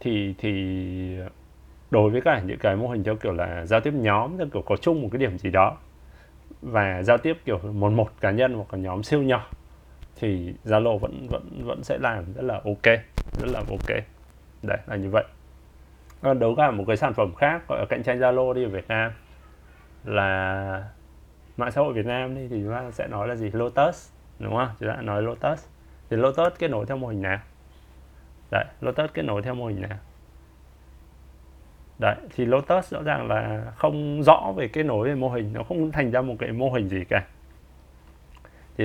thì 0.00 0.34
thì 0.38 1.16
đối 1.90 2.10
với 2.10 2.20
cả 2.20 2.40
những 2.46 2.58
cái 2.58 2.76
mô 2.76 2.88
hình 2.88 3.04
theo 3.04 3.16
kiểu 3.16 3.32
là 3.32 3.66
giao 3.66 3.80
tiếp 3.80 3.94
nhóm, 3.94 4.38
theo 4.38 4.46
kiểu 4.52 4.62
có 4.62 4.76
chung 4.76 5.02
một 5.02 5.08
cái 5.12 5.18
điểm 5.18 5.38
gì 5.38 5.50
đó 5.50 5.76
và 6.62 7.02
giao 7.02 7.18
tiếp 7.18 7.36
kiểu 7.44 7.58
một 7.58 7.92
một 7.92 8.08
cá 8.20 8.30
nhân 8.30 8.54
hoặc 8.54 8.74
là 8.74 8.78
nhóm 8.78 9.02
siêu 9.02 9.22
nhỏ, 9.22 9.46
thì 10.16 10.54
Zalo 10.64 10.98
vẫn 10.98 11.28
vẫn 11.28 11.64
vẫn 11.64 11.84
sẽ 11.84 11.98
làm 11.98 12.32
rất 12.34 12.42
là 12.42 12.54
ok, 12.54 12.84
rất 13.36 13.46
là 13.46 13.58
ok. 13.58 13.96
Đấy, 14.62 14.78
là 14.86 14.96
như 14.96 15.10
vậy. 15.10 15.24
Còn 16.22 16.38
đấu 16.38 16.54
cả 16.56 16.70
một 16.70 16.84
cái 16.86 16.96
sản 16.96 17.14
phẩm 17.14 17.34
khác 17.34 17.68
gọi 17.68 17.78
là 17.78 17.86
cạnh 17.88 18.02
tranh 18.02 18.18
Zalo 18.20 18.52
đi 18.52 18.64
ở 18.64 18.68
Việt 18.68 18.88
Nam 18.88 19.12
là 20.04 20.84
mạng 21.56 21.70
xã 21.72 21.80
hội 21.80 21.92
Việt 21.92 22.06
Nam 22.06 22.34
đi 22.34 22.48
thì 22.48 22.60
chúng 22.62 22.72
ta 22.72 22.90
sẽ 22.90 23.06
nói 23.08 23.28
là 23.28 23.34
gì? 23.36 23.50
Lotus, 23.52 24.12
đúng 24.38 24.56
không? 24.56 24.68
Chúng 24.80 24.88
ta 24.88 25.02
nói 25.02 25.22
Lotus. 25.22 25.68
Thì 26.10 26.16
Lotus 26.16 26.52
kết 26.58 26.68
nối 26.68 26.86
theo 26.86 26.96
mô 26.96 27.06
hình 27.08 27.22
nào? 27.22 27.38
Đấy, 28.50 28.64
Lotus 28.80 29.10
kết 29.14 29.22
nối 29.22 29.42
theo 29.42 29.54
mô 29.54 29.66
hình 29.66 29.80
nào? 29.80 29.98
Đấy 31.98 32.16
thì 32.36 32.44
Lotus 32.44 32.92
rõ 32.92 33.02
ràng 33.02 33.28
là 33.28 33.72
không 33.76 34.22
rõ 34.22 34.52
về 34.56 34.68
kết 34.68 34.82
nối 34.82 35.08
về 35.08 35.14
mô 35.14 35.28
hình 35.28 35.52
nó 35.52 35.62
không 35.62 35.92
thành 35.92 36.10
ra 36.10 36.20
một 36.20 36.34
cái 36.38 36.52
mô 36.52 36.70
hình 36.70 36.88
gì 36.88 37.04
cả. 37.08 37.24
Thì 38.76 38.84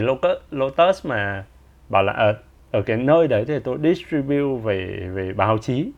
Lotus 0.51 1.05
mà 1.05 1.45
bảo 1.89 2.03
là 2.03 2.13
ở, 2.13 2.37
ở 2.71 2.81
cái 2.81 2.97
nơi 2.97 3.27
đấy 3.27 3.45
thì 3.47 3.59
tôi 3.59 3.77
distribute 3.83 4.61
về 4.63 5.09
về 5.13 5.33
báo 5.33 5.57
chí 5.57 5.91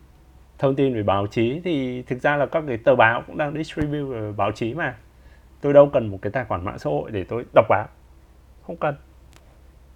thông 0.58 0.74
tin 0.74 0.94
về 0.94 1.02
báo 1.02 1.26
chí. 1.26 1.60
Thì 1.64 2.02
thực 2.02 2.22
ra 2.22 2.36
là 2.36 2.46
các 2.46 2.64
cái 2.68 2.76
tờ 2.76 2.94
báo 2.94 3.22
cũng 3.26 3.38
đang 3.38 3.54
distribute 3.54 4.02
về 4.02 4.32
báo 4.36 4.52
chí 4.52 4.74
mà. 4.74 4.96
Tôi 5.60 5.72
đâu 5.72 5.90
cần 5.92 6.06
một 6.06 6.18
cái 6.22 6.32
tài 6.32 6.44
khoản 6.44 6.64
mạng 6.64 6.78
xã 6.78 6.90
hội 6.90 7.10
để 7.10 7.24
tôi 7.24 7.44
đọc 7.54 7.66
báo. 7.68 7.86
Không 8.66 8.76
cần. 8.76 8.94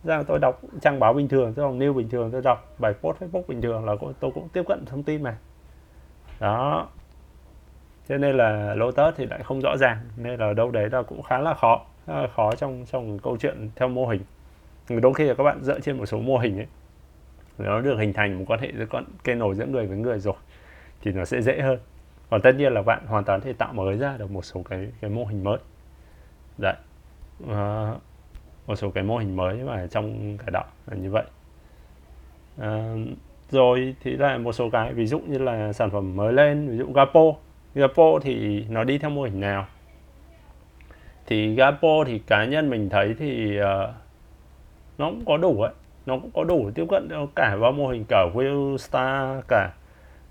Ra 0.05 0.23
tôi 0.23 0.39
đọc 0.39 0.61
trang 0.81 1.01
báo 1.01 1.13
bình 1.13 1.29
thường 1.29 1.53
tôi 1.55 1.67
đọc 1.67 1.75
news 1.75 1.93
bình 1.93 2.09
thường 2.09 2.31
tôi 2.31 2.43
đọc 2.43 2.75
bài 2.79 2.93
post 3.01 3.19
facebook 3.23 3.43
bình 3.49 3.63
thường 3.63 3.85
là 3.85 3.95
tôi 4.21 4.31
cũng 4.35 4.49
tiếp 4.49 4.63
cận 4.69 4.85
thông 4.87 5.03
tin 5.03 5.23
mà. 5.23 5.37
Đó 6.41 6.89
cho 8.09 8.19
nên 8.19 8.37
là 8.37 8.75
Lotus 8.75 9.15
thì 9.17 9.27
lại 9.27 9.43
không 9.43 9.61
rõ 9.61 9.77
ràng 9.77 9.99
nên 10.17 10.41
là 10.41 10.53
đâu 10.53 10.71
đấy 10.71 10.89
là 10.93 11.03
cũng 11.03 11.23
khá 11.23 11.39
là 11.39 11.55
khó 11.55 11.85
khá 12.07 12.21
là 12.21 12.29
khó 12.37 12.53
trong 12.55 12.85
trong 12.93 13.19
câu 13.19 13.37
chuyện 13.37 13.71
theo 13.77 13.89
mô 13.89 14.07
hình. 14.07 14.21
Đôi 14.89 15.15
khi 15.15 15.25
là 15.25 15.35
các 15.35 15.45
bạn 15.45 15.63
dựa 15.63 15.81
trên 15.81 15.99
một 15.99 16.07
số 16.07 16.19
mô 16.19 16.39
hình 16.39 16.59
ấy 16.59 16.67
nó 17.59 17.81
được 17.81 17.99
hình 17.99 18.13
thành 18.13 18.39
một 18.39 18.45
quan 18.47 18.61
hệ 18.61 18.73
giữa 18.79 18.87
con 18.87 19.05
cây 19.25 19.35
nổi 19.35 19.55
giữa 19.55 19.67
người 19.67 19.87
với 19.87 19.99
người 19.99 20.19
rồi 20.19 20.35
thì 21.01 21.13
nó 21.13 21.25
sẽ 21.25 21.43
dễ 21.43 21.61
hơn. 21.61 21.79
Còn 22.31 22.43
tất 22.43 22.53
nhiên 22.57 22.73
là 22.73 22.83
bạn 22.83 23.07
hoàn 23.07 23.25
toàn 23.25 23.41
thể 23.41 23.53
tạo 23.53 23.73
mới 23.73 23.97
ra 23.97 24.17
được 24.17 24.31
một 24.31 24.45
số 24.45 24.63
cái 24.63 24.89
cái 25.01 25.11
mô 25.11 25.25
hình 25.25 25.45
mới. 25.45 25.59
Đấy. 26.59 26.75
À, 27.49 27.93
một 28.67 28.77
số 28.77 28.91
cái 28.91 29.05
mô 29.05 29.19
hình 29.19 29.37
mới 29.37 29.55
mà 29.55 29.87
trong 29.91 30.39
cái 30.39 30.51
đó 30.53 30.65
là 30.87 30.97
như 30.97 31.11
vậy. 31.11 31.25
À, 32.59 32.95
rồi 33.51 33.95
thì 34.03 34.11
là 34.11 34.39
một 34.39 34.53
số 34.53 34.71
cái 34.71 34.93
ví 34.93 35.07
dụ 35.07 35.19
như 35.19 35.39
là 35.39 35.73
sản 35.73 35.91
phẩm 35.91 36.17
mới 36.17 36.33
lên 36.33 36.69
ví 36.69 36.77
dụ 36.77 36.93
Gapo. 36.93 37.33
Gapo 37.77 38.19
thì 38.23 38.65
nó 38.69 38.85
đi 38.85 38.99
theo 38.99 39.11
mô 39.11 39.23
hình 39.23 39.41
nào? 39.41 39.67
Thì 41.27 41.55
Gapo 41.55 42.05
thì 42.07 42.19
cá 42.19 42.45
nhân 42.45 42.71
mình 42.71 42.89
thấy 42.89 43.15
thì 43.19 43.61
uh, 43.61 43.67
nó 44.99 45.11
cũng 45.11 45.25
có 45.25 45.37
đủ 45.37 45.63
ấy. 45.63 45.73
Nó 46.07 46.19
cũng 46.19 46.31
có 46.35 46.45
đủ 46.45 46.71
tiếp 46.75 46.87
cận 46.91 47.09
cả 47.37 47.57
vào 47.57 47.73
mô 47.73 47.89
hình 47.89 48.05
cả 48.09 48.27
Will 48.35 48.77
star 48.77 49.45
cả 49.49 49.73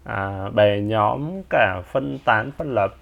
à, 0.03 0.49
bè 0.49 0.79
nhóm 0.79 1.41
cả 1.49 1.81
phân 1.85 2.19
tán 2.25 2.51
phân 2.51 2.73
lập. 2.73 2.95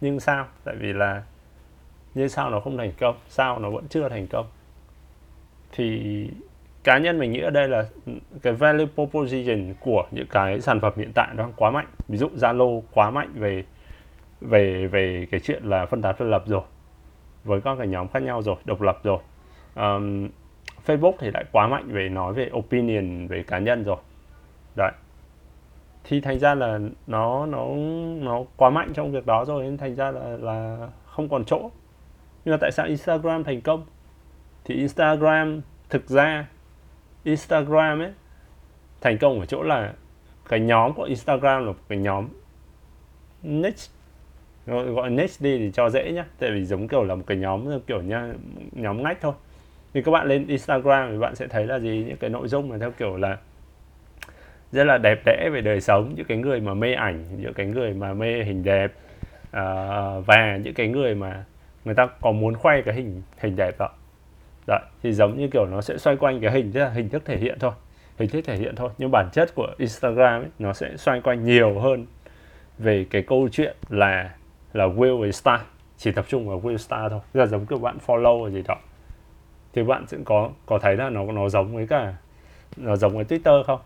Nhưng 0.00 0.20
sao? 0.20 0.46
Tại 0.64 0.74
vì 0.78 0.92
là 0.92 1.22
như 2.14 2.28
sao 2.28 2.50
nó 2.50 2.60
không 2.60 2.76
thành 2.76 2.92
công 3.00 3.16
sao 3.28 3.58
nó 3.58 3.70
vẫn 3.70 3.88
chưa 3.88 4.08
thành 4.08 4.26
công? 4.26 4.46
Thì 5.72 6.30
cá 6.88 6.98
nhân 6.98 7.18
mình 7.18 7.32
nghĩ 7.32 7.40
ở 7.40 7.50
đây 7.50 7.68
là 7.68 7.84
cái 8.42 8.52
value 8.52 8.86
proposition 8.94 9.74
của 9.80 10.06
những 10.10 10.26
cái 10.30 10.60
sản 10.60 10.80
phẩm 10.80 10.92
hiện 10.96 11.12
tại 11.14 11.28
nó 11.34 11.48
quá 11.56 11.70
mạnh. 11.70 11.86
Ví 12.08 12.18
dụ 12.18 12.28
Zalo 12.28 12.82
quá 12.92 13.10
mạnh 13.10 13.32
về 13.34 13.64
về 14.40 14.86
về 14.86 15.26
cái 15.30 15.40
chuyện 15.40 15.64
là 15.64 15.86
phân 15.86 16.02
tán 16.02 16.14
phân 16.18 16.30
lập 16.30 16.42
rồi 16.46 16.62
với 17.44 17.60
các 17.60 17.76
cái 17.78 17.86
nhóm 17.86 18.08
khác 18.08 18.22
nhau 18.22 18.42
rồi 18.42 18.56
độc 18.64 18.80
lập 18.80 19.00
rồi. 19.02 19.18
Um, 19.74 20.28
Facebook 20.86 21.12
thì 21.18 21.30
lại 21.30 21.44
quá 21.52 21.68
mạnh 21.68 21.84
về 21.88 22.08
nói 22.08 22.32
về 22.32 22.50
opinion 22.52 23.26
về 23.26 23.42
cá 23.42 23.58
nhân 23.58 23.84
rồi. 23.84 23.98
Đấy. 24.76 24.92
Thì 26.04 26.20
thành 26.20 26.38
ra 26.38 26.54
là 26.54 26.78
nó 27.06 27.46
nó 27.46 27.66
nó 28.20 28.40
quá 28.56 28.70
mạnh 28.70 28.92
trong 28.94 29.12
việc 29.12 29.26
đó 29.26 29.44
rồi 29.44 29.64
nên 29.64 29.76
thành 29.76 29.94
ra 29.94 30.10
là 30.10 30.36
là 30.40 30.88
không 31.04 31.28
còn 31.28 31.44
chỗ. 31.44 31.70
Nhưng 32.44 32.52
mà 32.52 32.58
tại 32.60 32.72
sao 32.72 32.86
Instagram 32.86 33.44
thành 33.44 33.60
công? 33.60 33.84
Thì 34.64 34.74
Instagram 34.74 35.60
thực 35.90 36.08
ra 36.08 36.46
Instagram 37.28 38.00
ấy 38.00 38.12
thành 39.00 39.18
công 39.18 39.40
ở 39.40 39.46
chỗ 39.46 39.62
là 39.62 39.92
cái 40.48 40.60
nhóm 40.60 40.92
của 40.94 41.02
Instagram 41.02 41.64
là 41.64 41.66
một 41.66 41.78
cái 41.88 41.98
nhóm 41.98 42.28
niche 43.42 43.92
gọi 44.66 45.10
niche 45.10 45.34
đi 45.40 45.58
thì 45.58 45.70
cho 45.74 45.90
dễ 45.90 46.12
nhá. 46.12 46.24
Tại 46.38 46.50
vì 46.50 46.64
giống 46.64 46.88
kiểu 46.88 47.04
là 47.04 47.14
một 47.14 47.24
cái 47.26 47.36
nhóm 47.36 47.80
kiểu 47.86 48.02
nha 48.02 48.32
nhóm 48.72 49.02
ngách 49.02 49.18
thôi. 49.20 49.32
Thì 49.94 50.02
các 50.02 50.12
bạn 50.12 50.26
lên 50.26 50.46
Instagram 50.46 51.10
thì 51.10 51.18
bạn 51.18 51.34
sẽ 51.34 51.46
thấy 51.46 51.66
là 51.66 51.78
gì? 51.78 52.04
Những 52.08 52.16
cái 52.16 52.30
nội 52.30 52.48
dung 52.48 52.68
mà 52.68 52.78
theo 52.78 52.90
kiểu 52.90 53.16
là 53.16 53.36
rất 54.72 54.84
là 54.84 54.98
đẹp 54.98 55.18
đẽ 55.26 55.50
về 55.52 55.60
đời 55.60 55.80
sống. 55.80 56.12
Những 56.16 56.26
cái 56.26 56.38
người 56.38 56.60
mà 56.60 56.74
mê 56.74 56.92
ảnh 56.92 57.24
những 57.40 57.54
cái 57.54 57.66
người 57.66 57.94
mà 57.94 58.14
mê 58.14 58.42
hình 58.44 58.64
đẹp 58.64 58.92
uh, 59.46 60.26
và 60.26 60.56
những 60.64 60.74
cái 60.74 60.88
người 60.88 61.14
mà 61.14 61.44
người 61.84 61.94
ta 61.94 62.06
có 62.20 62.32
muốn 62.32 62.54
khoe 62.54 62.82
cái 62.82 62.94
hình 62.94 63.22
hình 63.38 63.56
đẹp 63.56 63.78
đó. 63.78 63.88
Đấy, 64.68 64.80
thì 65.02 65.12
giống 65.12 65.38
như 65.38 65.48
kiểu 65.48 65.66
nó 65.66 65.80
sẽ 65.80 65.98
xoay 65.98 66.16
quanh 66.16 66.40
cái 66.40 66.50
hình 66.50 66.72
tức 66.72 66.80
là 66.80 66.90
hình 66.90 67.08
thức 67.08 67.22
thể 67.24 67.36
hiện 67.36 67.58
thôi. 67.60 67.72
Hình 68.18 68.28
thức 68.28 68.40
thể 68.44 68.56
hiện 68.56 68.76
thôi. 68.76 68.90
Nhưng 68.98 69.10
bản 69.10 69.28
chất 69.32 69.54
của 69.54 69.68
Instagram 69.78 70.42
ấy, 70.42 70.48
nó 70.58 70.72
sẽ 70.72 70.96
xoay 70.96 71.20
quanh 71.20 71.44
nhiều 71.44 71.78
hơn 71.80 72.06
về 72.78 73.06
cái 73.10 73.22
câu 73.22 73.48
chuyện 73.52 73.76
là 73.88 74.30
là 74.72 74.86
will 74.86 75.20
với 75.20 75.32
star. 75.32 75.60
Chỉ 75.96 76.12
tập 76.12 76.24
trung 76.28 76.48
vào 76.48 76.60
will 76.60 76.76
star 76.76 77.10
thôi. 77.10 77.20
Là 77.34 77.46
giống 77.46 77.66
kiểu 77.66 77.78
bạn 77.78 77.98
follow 78.06 78.44
hay 78.44 78.52
gì 78.52 78.62
đó. 78.68 78.76
Thì 79.72 79.82
bạn 79.82 80.06
sẽ 80.06 80.18
có 80.24 80.50
có 80.66 80.78
thấy 80.78 80.96
là 80.96 81.10
nó 81.10 81.24
nó 81.24 81.48
giống 81.48 81.74
với 81.74 81.86
cả 81.86 82.14
nó 82.76 82.96
giống 82.96 83.16
với 83.16 83.24
Twitter 83.24 83.62
không? 83.62 83.80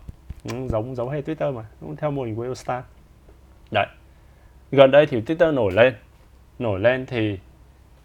Ừ, 0.51 0.67
giống 0.67 0.95
giống 0.95 1.09
hay 1.09 1.21
Twitter 1.21 1.53
mà. 1.53 1.65
Cũng 1.79 1.95
theo 1.95 2.11
mô 2.11 2.23
hình 2.23 2.35
will 2.35 2.53
star. 2.53 2.83
Đấy. 3.71 3.85
Gần 4.71 4.91
đây 4.91 5.05
thì 5.05 5.21
Twitter 5.21 5.53
nổi 5.53 5.71
lên. 5.71 5.93
Nổi 6.59 6.79
lên 6.79 7.05
thì 7.05 7.39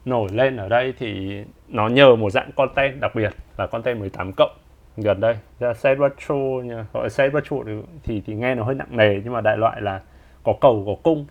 nổi 0.05 0.29
lên 0.33 0.57
ở 0.57 0.69
đây 0.69 0.95
thì 0.99 1.43
nó 1.69 1.89
nhờ 1.89 2.17
một 2.17 2.31
dạng 2.31 2.51
content 2.57 3.01
đặc 3.01 3.15
biệt 3.15 3.33
là 3.57 3.67
content 3.67 3.99
18 3.99 4.33
cộng. 4.33 4.51
Gần 4.97 5.21
đây 5.21 5.37
ra 5.59 5.75
set 5.75 5.99
retro 5.99 6.35
nha. 6.35 6.87
Gọi 6.93 7.11
set 7.11 7.33
retro 7.33 7.57
thì 8.03 8.23
thì 8.27 8.35
nghe 8.35 8.55
nó 8.55 8.65
hơi 8.65 8.75
nặng 8.75 8.97
nề 8.97 9.21
nhưng 9.25 9.33
mà 9.33 9.41
đại 9.41 9.57
loại 9.57 9.81
là 9.81 10.01
có 10.43 10.55
cầu 10.61 10.83
có 10.87 10.95
cung 11.03 11.27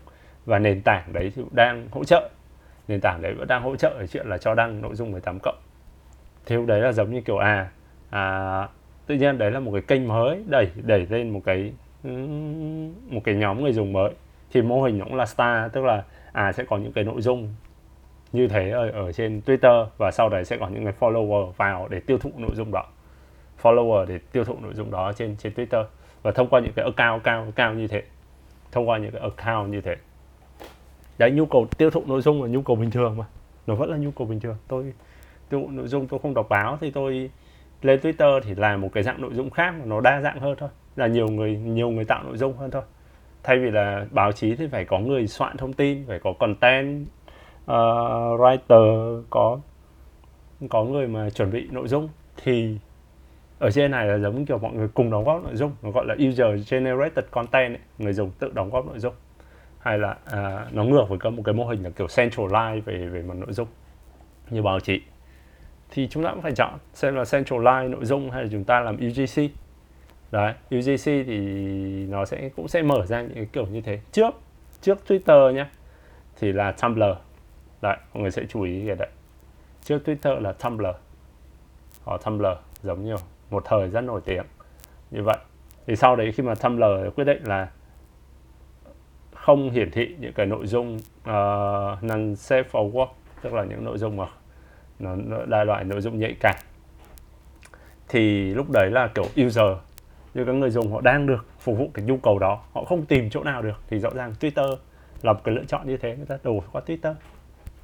và 0.45 0.59
nền 0.59 0.81
tảng 0.81 1.13
đấy 1.13 1.31
thì 1.35 1.41
đang 1.51 1.87
hỗ 1.91 2.03
trợ. 2.03 2.29
Nền 2.87 3.01
tảng 3.01 3.21
đấy 3.21 3.33
vẫn 3.33 3.47
đang 3.47 3.63
hỗ 3.63 3.75
trợ 3.75 3.89
ở 3.89 4.07
chuyện 4.07 4.27
là 4.27 4.37
cho 4.37 4.55
đăng 4.55 4.81
nội 4.81 4.95
dung 4.95 5.11
18 5.11 5.39
cộng. 5.43 5.57
Thì 6.45 6.55
lúc 6.55 6.65
đấy 6.65 6.81
là 6.81 6.91
giống 6.91 7.13
như 7.13 7.21
kiểu 7.21 7.37
à, 7.37 7.69
à 8.09 8.67
tự 9.05 9.15
nhiên 9.15 9.37
đấy 9.37 9.51
là 9.51 9.59
một 9.59 9.71
cái 9.71 9.81
kênh 9.81 10.07
mới 10.07 10.43
đẩy 10.47 10.71
đẩy 10.75 11.07
lên 11.09 11.29
một 11.29 11.41
cái 11.45 11.73
một 13.09 13.21
cái 13.23 13.35
nhóm 13.35 13.63
người 13.63 13.73
dùng 13.73 13.93
mới. 13.93 14.11
Thì 14.51 14.61
mô 14.61 14.83
hình 14.83 14.97
nó 14.97 15.05
cũng 15.05 15.15
là 15.15 15.25
star 15.25 15.71
tức 15.71 15.85
là 15.85 16.03
à 16.31 16.51
sẽ 16.51 16.63
có 16.63 16.77
những 16.77 16.91
cái 16.91 17.03
nội 17.03 17.21
dung 17.21 17.53
như 18.37 18.47
thế 18.47 18.69
ở, 18.69 18.89
ở 18.89 19.11
trên 19.11 19.41
Twitter 19.45 19.85
và 19.97 20.11
sau 20.11 20.29
đấy 20.29 20.45
sẽ 20.45 20.57
có 20.57 20.67
những 20.67 20.83
người 20.83 20.93
follower 20.99 21.51
vào 21.51 21.87
để 21.87 21.99
tiêu 21.99 22.17
thụ 22.17 22.31
nội 22.37 22.51
dung 22.53 22.71
đó. 22.71 22.83
Follower 23.61 24.05
để 24.05 24.19
tiêu 24.31 24.43
thụ 24.43 24.55
nội 24.61 24.73
dung 24.73 24.91
đó 24.91 25.13
trên 25.15 25.35
trên 25.37 25.53
Twitter. 25.53 25.83
Và 26.21 26.31
thông 26.31 26.47
qua 26.47 26.59
những 26.59 26.73
cái 26.75 26.85
account 26.85 27.23
cao 27.23 27.47
cao 27.55 27.73
như 27.73 27.87
thế. 27.87 28.03
Thông 28.71 28.89
qua 28.89 28.97
những 28.97 29.11
cái 29.11 29.21
account 29.21 29.71
như 29.71 29.81
thế. 29.81 29.95
Đấy 31.17 31.31
nhu 31.31 31.45
cầu 31.45 31.67
tiêu 31.77 31.89
thụ 31.89 32.03
nội 32.07 32.21
dung 32.21 32.43
là 32.43 32.49
nhu 32.49 32.61
cầu 32.61 32.75
bình 32.75 32.91
thường 32.91 33.17
mà. 33.17 33.25
Nó 33.67 33.75
vẫn 33.75 33.89
là 33.89 33.97
nhu 33.97 34.11
cầu 34.11 34.27
bình 34.27 34.39
thường. 34.39 34.57
Tôi 34.67 34.93
tiêu 35.49 35.59
thụ 35.59 35.71
nội 35.71 35.87
dung 35.87 36.07
tôi 36.07 36.19
không 36.19 36.33
đọc 36.33 36.49
báo 36.49 36.77
thì 36.81 36.91
tôi 36.91 37.29
lên 37.81 37.99
Twitter 37.99 38.39
thì 38.43 38.55
làm 38.55 38.81
một 38.81 38.89
cái 38.93 39.03
dạng 39.03 39.21
nội 39.21 39.33
dung 39.33 39.49
khác 39.49 39.75
mà 39.79 39.85
nó 39.85 40.01
đa 40.01 40.21
dạng 40.21 40.39
hơn 40.39 40.55
thôi. 40.57 40.69
Là 40.95 41.07
nhiều 41.07 41.27
người 41.27 41.55
nhiều 41.55 41.89
người 41.89 42.05
tạo 42.05 42.23
nội 42.23 42.37
dung 42.37 42.57
hơn 42.57 42.71
thôi. 42.71 42.81
Thay 43.43 43.59
vì 43.59 43.71
là 43.71 44.05
báo 44.11 44.31
chí 44.31 44.55
thì 44.55 44.67
phải 44.67 44.85
có 44.85 44.99
người 44.99 45.27
soạn 45.27 45.57
thông 45.57 45.73
tin 45.73 46.05
phải 46.07 46.19
có 46.19 46.33
content 46.39 47.07
uh, 47.71 48.39
writer 48.39 49.21
có 49.29 49.59
có 50.69 50.83
người 50.83 51.07
mà 51.07 51.29
chuẩn 51.29 51.51
bị 51.51 51.67
nội 51.71 51.87
dung 51.87 52.09
thì 52.37 52.77
ở 53.59 53.71
trên 53.71 53.91
này 53.91 54.07
là 54.07 54.17
giống 54.17 54.45
kiểu 54.45 54.57
mọi 54.57 54.73
người 54.73 54.87
cùng 54.87 55.11
đóng 55.11 55.23
góp 55.23 55.43
nội 55.43 55.55
dung 55.55 55.71
nó 55.81 55.91
gọi 55.91 56.05
là 56.05 56.15
user 56.27 56.71
generated 56.71 57.25
content 57.31 57.73
ấy. 57.73 57.81
người 57.97 58.13
dùng 58.13 58.31
tự 58.39 58.51
đóng 58.53 58.69
góp 58.69 58.85
nội 58.85 58.99
dung. 58.99 59.13
Hay 59.79 59.97
là 59.97 60.17
à, 60.25 60.67
nó 60.71 60.83
ngược 60.83 61.09
với 61.09 61.31
một 61.31 61.43
cái 61.45 61.53
mô 61.53 61.67
hình 61.67 61.83
là 61.83 61.89
kiểu 61.89 62.07
centralize 62.07 62.81
về 62.81 63.07
về 63.07 63.21
mặt 63.21 63.33
nội 63.37 63.53
dung 63.53 63.67
như 64.49 64.61
báo 64.61 64.79
chí. 64.79 65.01
Thì 65.89 66.07
chúng 66.07 66.23
ta 66.23 66.31
cũng 66.31 66.41
phải 66.41 66.51
chọn 66.51 66.73
xem 66.93 67.15
là 67.15 67.23
centralize 67.23 67.89
nội 67.89 68.05
dung 68.05 68.31
hay 68.31 68.43
là 68.43 68.49
chúng 68.51 68.63
ta 68.63 68.79
làm 68.79 68.95
UGC 68.95 69.51
đấy 70.31 70.53
UGC 70.75 71.05
thì 71.05 71.37
nó 72.09 72.25
sẽ 72.25 72.49
cũng 72.55 72.67
sẽ 72.67 72.81
mở 72.81 73.05
ra 73.05 73.21
những 73.21 73.35
cái 73.35 73.47
kiểu 73.53 73.65
như 73.65 73.81
thế. 73.81 73.99
Trước 74.11 74.35
trước 74.81 74.97
Twitter 75.07 75.51
nhé 75.51 75.65
thì 76.39 76.51
là 76.51 76.71
Tumblr 76.71 77.26
đấy 77.81 77.97
mọi 78.13 78.21
người 78.21 78.31
sẽ 78.31 78.45
chú 78.49 78.61
ý 78.61 78.87
cái 78.87 78.95
đấy. 78.95 79.09
Trước 79.83 80.01
Twitter 80.05 80.39
là 80.39 80.51
Tumblr. 80.51 80.87
Họ 82.03 82.17
Tumblr 82.17 82.47
giống 82.83 83.05
như 83.05 83.15
một 83.49 83.63
thời 83.65 83.89
rất 83.89 84.01
nổi 84.01 84.21
tiếng. 84.25 84.43
Như 85.11 85.23
vậy 85.23 85.37
thì 85.87 85.95
sau 85.95 86.15
đấy 86.15 86.31
khi 86.31 86.43
mà 86.43 86.55
Tumblr 86.55 87.15
quyết 87.15 87.23
định 87.23 87.43
là 87.43 87.67
không 89.47 89.71
hiển 89.71 89.91
thị 89.91 90.15
những 90.19 90.33
cái 90.33 90.45
nội 90.45 90.67
dung 90.67 90.99
ờ, 91.23 91.93
uh, 91.93 92.03
non 92.03 92.33
safe 92.33 92.63
for 92.71 92.91
work 92.91 93.07
tức 93.41 93.53
là 93.53 93.63
những 93.63 93.85
nội 93.85 93.97
dung 93.97 94.17
mà 94.17 94.25
nó, 94.99 95.15
nó 95.15 95.45
đại 95.45 95.65
loại 95.65 95.83
nội 95.83 96.01
dung 96.01 96.19
nhạy 96.19 96.35
cảm 96.39 96.55
thì 98.09 98.53
lúc 98.53 98.69
đấy 98.69 98.91
là 98.91 99.07
kiểu 99.07 99.25
user 99.45 99.77
như 100.33 100.45
các 100.45 100.55
người 100.55 100.69
dùng 100.69 100.91
họ 100.91 101.01
đang 101.01 101.25
được 101.25 101.45
phục 101.59 101.77
vụ 101.77 101.89
cái 101.93 102.05
nhu 102.05 102.17
cầu 102.17 102.39
đó 102.39 102.63
họ 102.73 102.83
không 102.83 103.05
tìm 103.05 103.29
chỗ 103.29 103.43
nào 103.43 103.61
được 103.61 103.79
thì 103.87 103.99
rõ 103.99 104.09
ràng 104.15 104.33
Twitter 104.39 104.75
là 105.21 105.33
một 105.33 105.39
cái 105.43 105.55
lựa 105.55 105.63
chọn 105.67 105.87
như 105.87 105.97
thế 105.97 106.15
người 106.15 106.25
ta 106.25 106.37
đổ 106.43 106.63
qua 106.71 106.81
Twitter 106.85 107.13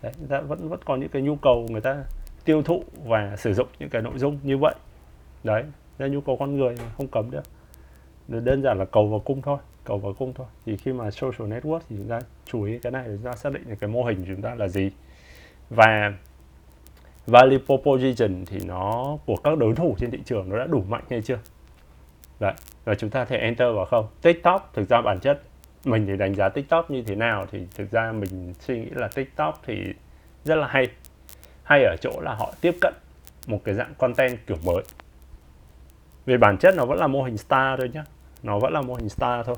đấy, 0.04 0.14
người 0.20 0.28
ta 0.30 0.40
vẫn 0.40 0.70
vẫn 0.70 0.80
còn 0.86 1.00
những 1.00 1.10
cái 1.10 1.22
nhu 1.22 1.36
cầu 1.36 1.68
người 1.70 1.82
ta 1.82 2.04
tiêu 2.46 2.62
thụ 2.62 2.84
và 3.06 3.36
sử 3.36 3.54
dụng 3.54 3.68
những 3.80 3.90
cái 3.90 4.02
nội 4.02 4.18
dung 4.18 4.40
như 4.44 4.58
vậy. 4.58 4.76
Đấy 5.44 5.64
là 5.98 6.08
nhu 6.08 6.22
cầu 6.22 6.38
con 6.40 6.58
người 6.58 6.76
không 6.98 7.08
cấm 7.08 7.32
được. 7.32 7.44
Đơn 8.28 8.64
giản 8.64 8.80
là 8.80 8.86
cầu 8.86 9.08
và 9.08 9.18
cung 9.26 9.42
thôi 9.42 9.58
cầu 9.84 9.98
và 9.98 10.10
cung 10.20 10.34
thôi. 10.34 10.48
Thì 10.66 10.78
khi 10.78 10.94
mà 10.94 11.12
social 11.12 11.54
network 11.54 11.80
thì 11.90 11.96
chúng 11.98 12.08
ta 12.08 12.20
chú 12.46 12.64
ý 12.64 12.80
cái 12.80 12.92
này 12.92 13.04
để 13.08 13.14
chúng 13.16 13.32
ta 13.32 13.36
xác 13.36 13.54
định 13.54 13.64
được 13.68 13.76
cái 13.80 13.90
mô 13.90 14.04
hình 14.04 14.18
của 14.18 14.28
chúng 14.28 14.42
ta 14.42 14.56
là 14.56 14.68
gì. 14.68 14.92
Và 15.70 16.14
value 17.28 17.58
proposition 17.66 18.46
thì 18.46 18.60
nó 18.66 19.18
của 19.26 19.36
các 19.36 19.58
đối 19.58 19.76
thủ 19.76 19.96
trên 20.00 20.12
thị 20.12 20.20
trường 20.26 20.50
nó 20.50 20.58
đã 20.58 20.66
đủ 20.68 20.84
mạnh 20.88 21.04
hay 21.10 21.22
chưa? 21.22 21.40
Đấy 22.40 22.54
và 22.86 22.96
chúng 22.96 23.10
ta 23.10 23.26
thể 23.26 23.38
enter 23.38 23.76
vào 23.76 23.86
không? 23.86 24.08
Tiktok 24.22 24.72
thực 24.74 24.90
ra 24.90 25.02
bản 25.02 25.20
chất 25.20 25.42
mình 25.86 26.08
thì 26.08 26.18
đánh 26.18 26.36
giá 26.36 26.50
tiktok 26.50 26.92
như 26.92 27.04
thế 27.04 27.16
nào 27.16 27.46
thì 27.52 27.60
thực 27.76 27.92
ra 27.92 28.12
mình 28.12 28.54
suy 28.60 28.80
nghĩ 28.80 28.90
là 28.90 29.08
tiktok 29.08 29.62
thì 29.66 29.94
rất 30.46 30.56
là 30.56 30.68
hay. 30.68 30.88
Hay 31.64 31.84
ở 31.84 31.96
chỗ 32.02 32.20
là 32.22 32.36
họ 32.36 32.54
tiếp 32.62 32.76
cận 32.82 32.94
một 33.48 33.62
cái 33.64 33.76
dạng 33.76 33.94
content 33.98 34.38
kiểu 34.48 34.58
mới. 34.66 34.84
Về 36.26 36.38
bản 36.38 36.58
chất 36.58 36.76
nó 36.76 36.86
vẫn 36.86 37.00
là 37.00 37.08
mô 37.08 37.24
hình 37.24 37.38
star 37.38 37.80
thôi 37.80 37.90
nhá. 37.94 38.04
Nó 38.44 38.60
vẫn 38.60 38.74
là 38.74 38.82
mô 38.82 38.94
hình 38.94 39.10
star 39.10 39.46
thôi. 39.46 39.56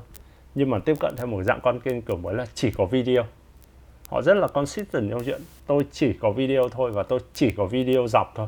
Nhưng 0.54 0.70
mà 0.70 0.78
tiếp 0.78 0.94
cận 1.00 1.14
theo 1.16 1.26
một 1.26 1.42
dạng 1.42 1.60
content 1.60 2.06
kiểu 2.06 2.16
mới 2.16 2.34
là 2.34 2.46
chỉ 2.54 2.70
có 2.70 2.84
video. 2.84 3.24
Họ 4.08 4.22
rất 4.22 4.34
là 4.34 4.48
consistent 4.48 5.10
trong 5.10 5.24
chuyện 5.24 5.40
tôi 5.66 5.86
chỉ 5.92 6.12
có 6.12 6.30
video 6.30 6.68
thôi 6.68 6.90
và 6.92 7.02
tôi 7.02 7.20
chỉ 7.34 7.50
có 7.50 7.66
video 7.66 8.06
dọc 8.08 8.32
thôi. 8.34 8.46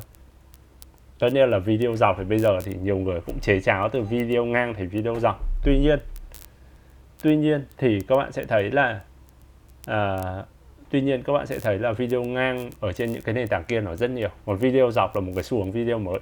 Tất 1.19 1.29
nhiên 1.33 1.49
là 1.49 1.59
video 1.59 1.95
dọc 1.95 2.15
thì 2.17 2.23
bây 2.23 2.39
giờ 2.39 2.59
thì 2.63 2.75
nhiều 2.81 2.97
người 2.97 3.21
cũng 3.25 3.39
chế 3.39 3.59
cháo 3.59 3.89
từ 3.89 4.01
video 4.01 4.45
ngang 4.45 4.73
thành 4.73 4.89
video 4.89 5.19
dọc. 5.19 5.39
Tuy 5.63 5.79
nhiên 5.79 5.99
tuy 7.23 7.35
nhiên 7.35 7.65
thì 7.77 7.99
các 8.07 8.15
bạn 8.15 8.31
sẽ 8.31 8.43
thấy 8.43 8.71
là 8.71 9.01
à, 9.85 10.17
tuy 10.89 11.01
nhiên 11.01 11.23
các 11.23 11.33
bạn 11.33 11.47
sẽ 11.47 11.59
thấy 11.59 11.79
là 11.79 11.91
video 11.91 12.23
ngang 12.23 12.69
ở 12.79 12.93
trên 12.93 13.11
những 13.11 13.21
cái 13.21 13.35
nền 13.35 13.47
tảng 13.47 13.63
kia 13.63 13.81
nó 13.81 13.95
rất 13.95 14.09
nhiều. 14.09 14.29
Một 14.45 14.55
video 14.55 14.91
dọc 14.91 15.15
là 15.15 15.21
một 15.21 15.31
cái 15.35 15.43
xu 15.43 15.57
hướng 15.57 15.71
video 15.71 15.99
mới. 15.99 16.19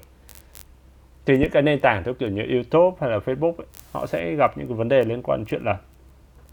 Thì 1.26 1.38
những 1.38 1.50
cái 1.50 1.62
nền 1.62 1.80
tảng 1.80 2.04
theo 2.04 2.14
kiểu 2.14 2.28
như 2.28 2.42
YouTube 2.42 2.96
hay 3.00 3.10
là 3.10 3.18
Facebook 3.18 3.54
ấy, 3.56 3.66
họ 3.92 4.06
sẽ 4.06 4.34
gặp 4.34 4.58
những 4.58 4.68
cái 4.68 4.76
vấn 4.76 4.88
đề 4.88 5.02
liên 5.02 5.22
quan 5.22 5.44
chuyện 5.44 5.62
là 5.64 5.78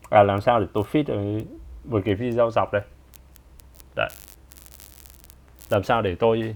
à, 0.09 0.23
làm 0.23 0.41
sao 0.41 0.59
để 0.59 0.65
tôi 0.73 0.83
fit 0.91 1.03
với, 1.07 1.45
với 1.83 2.01
cái 2.01 2.15
video 2.15 2.51
dọc 2.51 2.73
đây? 2.73 2.81
Đấy. 3.95 4.09
Làm 5.69 5.83
sao 5.83 6.01
để 6.01 6.15
tôi 6.15 6.55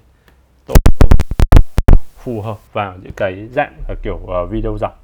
tôi 0.66 0.78
phù 2.18 2.42
hợp 2.42 2.74
vào 2.74 2.98
những 3.04 3.14
cái 3.16 3.48
dạng 3.52 3.74
là 3.88 3.96
kiểu 4.04 4.20
uh, 4.24 4.52
video 4.52 4.78
dọc? 4.80 4.99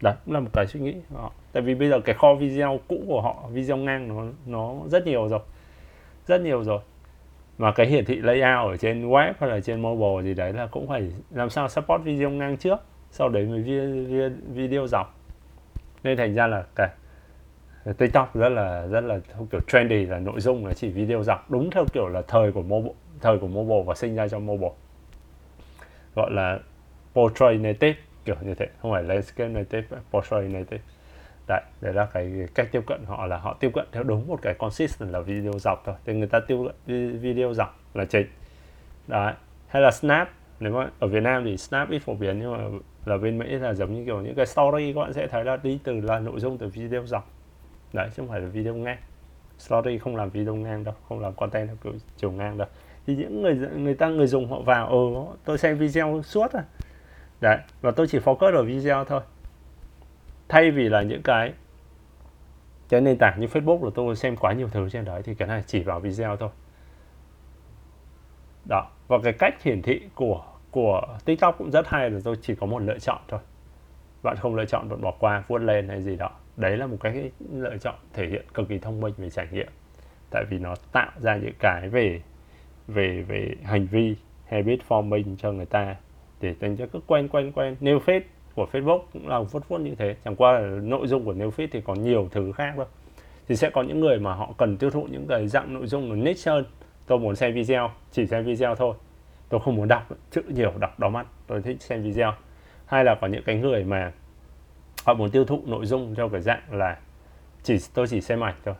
Đấy 0.00 0.14
cũng 0.24 0.34
là 0.34 0.40
một 0.40 0.50
cái 0.52 0.66
suy 0.66 0.80
nghĩ 0.80 0.94
họ. 1.14 1.32
Tại 1.52 1.62
vì 1.62 1.74
bây 1.74 1.88
giờ 1.88 2.00
cái 2.00 2.14
kho 2.14 2.34
video 2.34 2.80
cũ 2.88 3.00
của 3.06 3.20
họ 3.20 3.48
video 3.52 3.76
ngang 3.76 4.08
nó 4.08 4.24
nó 4.46 4.74
rất 4.86 5.06
nhiều 5.06 5.28
rồi. 5.28 5.40
Rất 6.26 6.40
nhiều 6.40 6.64
rồi. 6.64 6.80
Mà 7.58 7.72
cái 7.72 7.86
hiển 7.86 8.04
thị 8.04 8.16
layout 8.16 8.70
ở 8.70 8.76
trên 8.76 9.08
web 9.08 9.32
hay 9.38 9.50
là 9.50 9.60
trên 9.60 9.80
mobile 9.80 10.22
gì 10.22 10.34
đấy 10.34 10.52
là 10.52 10.66
cũng 10.66 10.88
phải 10.88 11.12
làm 11.30 11.50
sao 11.50 11.68
support 11.68 12.02
video 12.02 12.30
ngang 12.30 12.56
trước 12.56 12.80
sau 13.10 13.28
đấy 13.28 13.46
mới 13.46 13.62
video, 13.62 14.30
video 14.48 14.86
dọc. 14.86 15.14
Nên 16.02 16.16
thành 16.16 16.34
ra 16.34 16.46
là 16.46 16.64
cái 16.74 16.88
TikTok 17.98 18.34
rất 18.34 18.48
là 18.48 18.86
rất 18.86 19.00
là 19.00 19.20
theo 19.28 19.46
kiểu 19.50 19.60
trendy 19.68 20.06
là 20.06 20.18
nội 20.18 20.40
dung 20.40 20.66
là 20.66 20.74
chỉ 20.74 20.88
video 20.88 21.22
dọc 21.22 21.50
đúng 21.50 21.70
theo 21.70 21.84
kiểu 21.92 22.08
là 22.08 22.22
thời 22.28 22.52
của 22.52 22.62
mobile 22.62 22.94
thời 23.20 23.38
của 23.38 23.48
mobile 23.48 23.82
và 23.86 23.94
sinh 23.94 24.14
ra 24.14 24.28
cho 24.28 24.38
mobile. 24.38 24.72
Gọi 26.14 26.30
là 26.30 26.58
portrait 27.14 27.60
native 27.60 27.94
kiểu 28.24 28.36
như 28.40 28.54
thế. 28.54 28.68
Không 28.82 28.92
phải 28.92 29.02
landscape 29.02 29.48
native 29.48 29.98
portrait 30.10 30.50
native 30.50 30.82
đấy 31.48 31.62
đấy 31.80 31.94
là 31.94 32.06
cái 32.12 32.32
cách 32.54 32.68
tiếp 32.72 32.82
cận 32.86 33.04
họ 33.06 33.26
là 33.26 33.36
họ 33.36 33.56
tiếp 33.60 33.70
cận 33.74 33.86
theo 33.92 34.02
đúng 34.02 34.28
một 34.28 34.42
cái 34.42 34.54
consistent 34.54 35.10
là 35.10 35.20
video 35.20 35.52
dọc 35.58 35.82
thôi. 35.84 35.94
Thì 36.04 36.14
người 36.14 36.28
ta 36.28 36.40
tiếp 36.40 36.56
cận 36.64 37.18
video 37.20 37.54
dọc 37.54 37.80
là 37.94 38.04
chính. 38.04 38.26
Đấy, 39.06 39.32
hay 39.68 39.82
là 39.82 39.90
snap. 39.90 40.28
Nếu 40.60 40.72
mà 40.72 40.90
ở 40.98 41.08
Việt 41.08 41.22
Nam 41.22 41.44
thì 41.44 41.56
snap 41.56 41.90
ít 41.90 41.98
phổ 41.98 42.14
biến, 42.14 42.38
nhưng 42.38 42.52
mà 42.52 42.78
là 43.04 43.16
bên 43.16 43.38
Mỹ 43.38 43.46
là 43.48 43.74
giống 43.74 43.94
như 43.94 44.04
kiểu 44.04 44.20
những 44.20 44.34
cái 44.34 44.46
story 44.46 44.92
các 44.92 45.00
bạn 45.00 45.12
sẽ 45.12 45.26
thấy 45.26 45.44
là 45.44 45.56
đi 45.56 45.78
từ 45.84 46.00
là 46.00 46.18
nội 46.18 46.40
dung 46.40 46.58
từ 46.58 46.68
video 46.68 47.06
dọc. 47.06 47.30
Đấy, 47.92 48.08
chứ 48.08 48.14
không 48.16 48.28
phải 48.28 48.40
là 48.40 48.48
video 48.48 48.74
ngang. 48.74 48.98
Story 49.58 49.98
không 49.98 50.16
làm 50.16 50.30
video 50.30 50.54
ngang 50.54 50.84
đâu, 50.84 50.94
không 51.08 51.20
làm 51.20 51.32
content 51.34 51.66
theo 51.66 51.76
kiểu 51.84 51.92
chiều 52.16 52.30
ngang 52.30 52.58
đâu. 52.58 52.68
Thì 53.06 53.16
những 53.16 53.42
người 53.42 53.54
người 53.76 53.94
ta, 53.94 54.08
người 54.08 54.26
dùng 54.26 54.50
họ 54.50 54.60
vào 54.60 54.88
ừ 54.88 55.34
tôi 55.44 55.58
xem 55.58 55.78
video 55.78 56.22
suốt 56.24 56.52
à 56.52 56.64
đấy, 57.40 57.58
và 57.80 57.90
tôi 57.90 58.06
chỉ 58.06 58.18
focus 58.18 58.54
ở 58.54 58.62
video 58.62 59.04
thôi. 59.04 59.20
Thay 60.48 60.70
vì 60.70 60.88
là 60.88 61.02
những 61.02 61.22
cái 61.22 61.52
cái 62.88 63.00
nền 63.00 63.18
tảng 63.18 63.40
như 63.40 63.46
Facebook 63.46 63.84
là 63.84 63.90
tôi 63.94 64.16
xem 64.16 64.36
quá 64.36 64.52
nhiều 64.52 64.68
thứ 64.68 64.88
trên 64.88 65.04
đấy, 65.04 65.22
thì 65.22 65.34
cái 65.34 65.48
này 65.48 65.62
chỉ 65.66 65.82
vào 65.82 66.00
video 66.00 66.36
thôi. 66.36 66.50
Đó, 68.68 68.90
và 69.08 69.18
cái 69.24 69.32
cách 69.32 69.62
hiển 69.62 69.82
thị 69.82 70.00
của 70.14 70.44
của 70.70 71.18
tiktok 71.24 71.58
cũng 71.58 71.70
rất 71.70 71.88
hay 71.88 72.10
là 72.10 72.20
tôi 72.24 72.36
chỉ 72.42 72.54
có 72.54 72.66
một 72.66 72.78
lựa 72.78 72.98
chọn 72.98 73.18
thôi. 73.28 73.40
Bạn 74.22 74.36
không 74.36 74.54
lựa 74.54 74.64
chọn, 74.64 74.88
bạn 74.88 75.00
bỏ 75.00 75.14
qua, 75.18 75.44
vuốt 75.48 75.58
lên 75.58 75.88
hay 75.88 76.02
gì 76.02 76.16
đó. 76.16 76.30
Đấy 76.56 76.76
là 76.76 76.86
một 76.86 76.96
cái 77.00 77.30
lựa 77.52 77.76
chọn 77.76 77.94
thể 78.12 78.26
hiện 78.28 78.44
cực 78.54 78.68
kỳ 78.68 78.78
thông 78.78 79.00
minh 79.00 79.14
về 79.16 79.30
trải 79.30 79.46
nghiệm. 79.52 79.68
Tại 80.30 80.44
vì 80.50 80.58
nó 80.58 80.74
tạo 80.92 81.10
ra 81.16 81.36
những 81.36 81.54
cái 81.58 81.88
về 81.88 82.22
về 82.86 83.22
về 83.22 83.54
hành 83.64 83.86
vi, 83.86 84.16
habit 84.46 84.80
forming 84.88 85.36
cho 85.38 85.52
người 85.52 85.66
ta 85.66 85.96
để 86.40 86.54
dành 86.60 86.76
cho 86.76 86.86
cứ 86.86 87.00
quen 87.06 87.28
quen 87.28 87.52
quen 87.52 87.76
new 87.80 87.98
feed 87.98 88.20
của 88.54 88.66
Facebook 88.72 89.00
cũng 89.12 89.28
là 89.28 89.40
vuốt 89.40 89.68
vuốt 89.68 89.78
như 89.78 89.94
thế. 89.94 90.16
Chẳng 90.24 90.36
qua 90.36 90.52
là 90.52 90.60
nội 90.82 91.06
dung 91.06 91.24
của 91.24 91.32
new 91.32 91.50
feed 91.50 91.68
thì 91.72 91.80
còn 91.80 92.02
nhiều 92.02 92.28
thứ 92.30 92.52
khác 92.52 92.76
đâu 92.76 92.86
thì 93.48 93.56
sẽ 93.56 93.70
có 93.70 93.82
những 93.82 94.00
người 94.00 94.18
mà 94.18 94.34
họ 94.34 94.54
cần 94.58 94.76
tiêu 94.76 94.90
thụ 94.90 95.08
những 95.10 95.26
cái 95.28 95.48
dạng 95.48 95.74
nội 95.74 95.86
dung 95.86 96.08
nó 96.08 96.14
niche 96.14 96.52
hơn. 96.52 96.64
Tôi 97.06 97.18
muốn 97.18 97.36
xem 97.36 97.54
video 97.54 97.90
chỉ 98.12 98.26
xem 98.26 98.44
video 98.44 98.74
thôi. 98.74 98.94
Tôi 99.48 99.60
không 99.64 99.76
muốn 99.76 99.88
đọc 99.88 100.08
chữ 100.30 100.42
nhiều 100.48 100.72
đọc 100.80 101.00
đau 101.00 101.10
mắt. 101.10 101.26
Tôi 101.46 101.62
thích 101.62 101.82
xem 101.82 102.02
video. 102.02 102.32
Hay 102.86 103.04
là 103.04 103.14
có 103.20 103.26
những 103.26 103.42
cái 103.46 103.56
người 103.56 103.84
mà 103.84 104.12
họ 105.04 105.14
muốn 105.14 105.30
tiêu 105.30 105.44
thụ 105.44 105.62
nội 105.66 105.86
dung 105.86 106.14
theo 106.14 106.28
cái 106.28 106.40
dạng 106.40 106.62
là 106.72 106.96
chỉ 107.62 107.76
tôi 107.94 108.06
chỉ 108.06 108.20
xem 108.20 108.44
ảnh 108.44 108.54
thôi. 108.64 108.74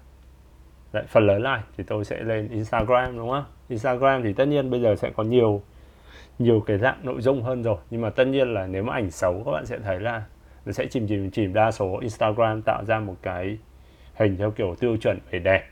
Đấy, 0.92 1.04
phần 1.08 1.26
lớn 1.26 1.42
lại 1.42 1.60
thì 1.76 1.84
tôi 1.86 2.04
sẽ 2.04 2.22
lên 2.22 2.48
Instagram 2.48 3.16
đúng 3.16 3.30
không? 3.30 3.44
Instagram 3.68 4.22
thì 4.22 4.32
tất 4.32 4.44
nhiên 4.44 4.70
bây 4.70 4.80
giờ 4.80 4.96
sẽ 4.96 5.10
có 5.10 5.22
nhiều 5.22 5.62
nhiều 6.38 6.60
cái 6.66 6.78
dạng 6.78 6.98
nội 7.02 7.20
dung 7.20 7.42
hơn 7.42 7.62
rồi. 7.62 7.76
Nhưng 7.90 8.00
mà 8.00 8.10
tất 8.10 8.24
nhiên 8.24 8.54
là 8.54 8.66
nếu 8.66 8.82
mà 8.82 8.92
ảnh 8.92 9.10
xấu, 9.10 9.42
các 9.44 9.52
bạn 9.52 9.66
sẽ 9.66 9.78
thấy 9.78 10.00
là 10.00 10.22
nó 10.66 10.72
sẽ 10.72 10.86
chìm 10.86 11.06
chìm 11.06 11.30
chìm 11.30 11.52
đa 11.54 11.70
số 11.70 11.98
Instagram 11.98 12.62
tạo 12.62 12.84
ra 12.84 12.98
một 12.98 13.16
cái 13.22 13.58
hình 14.14 14.36
theo 14.36 14.50
kiểu 14.50 14.74
tiêu 14.80 14.96
chuẩn 14.96 15.18
về 15.30 15.38
đẹp. 15.38 15.68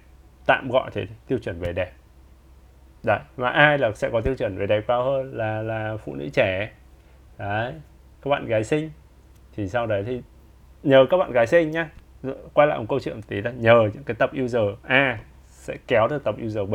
Tạm 0.46 0.68
gọi 0.68 0.90
thế, 0.92 1.06
tiêu 1.26 1.38
chuẩn 1.38 1.60
về 1.60 1.72
đẹp. 1.72 1.92
Đấy, 3.04 3.18
mà 3.36 3.48
ai 3.48 3.78
là 3.78 3.92
sẽ 3.94 4.10
có 4.12 4.20
tiêu 4.20 4.34
chuẩn 4.34 4.58
về 4.58 4.66
đẹp 4.66 4.84
cao 4.88 5.04
hơn? 5.04 5.32
Là 5.34 5.62
là 5.62 5.96
phụ 5.96 6.14
nữ 6.14 6.28
trẻ. 6.32 6.70
Đấy, 7.38 7.72
các 8.22 8.30
bạn 8.30 8.46
gái 8.46 8.64
sinh 8.64 8.90
thì 9.56 9.68
sau 9.68 9.86
đấy 9.86 10.04
thì 10.06 10.22
nhờ 10.82 11.06
các 11.10 11.16
bạn 11.16 11.32
gái 11.32 11.46
sinh 11.46 11.70
nhá. 11.70 11.90
Quay 12.54 12.68
lại 12.68 12.78
một 12.78 12.84
câu 12.88 13.00
chuyện 13.00 13.16
một 13.16 13.22
tí 13.28 13.40
là 13.40 13.50
nhờ 13.50 13.90
những 13.94 14.04
cái 14.04 14.14
tập 14.14 14.30
user 14.44 14.62
A 14.82 15.18
sẽ 15.46 15.76
kéo 15.86 16.08
được 16.08 16.24
tập 16.24 16.34
user 16.46 16.68
B. 16.68 16.74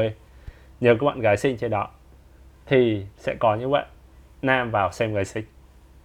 Nhờ 0.80 0.96
các 1.00 1.06
bạn 1.06 1.20
gái 1.20 1.38
sinh 1.38 1.58
trên 1.58 1.72
đó 1.72 1.89
thì 2.72 3.05
sẽ 3.17 3.36
có 3.39 3.55
như 3.55 3.69
vậy 3.69 3.86
nam 4.41 4.72
vào 4.72 4.91
xem 4.91 5.13
người 5.13 5.26
sinh 5.26 5.45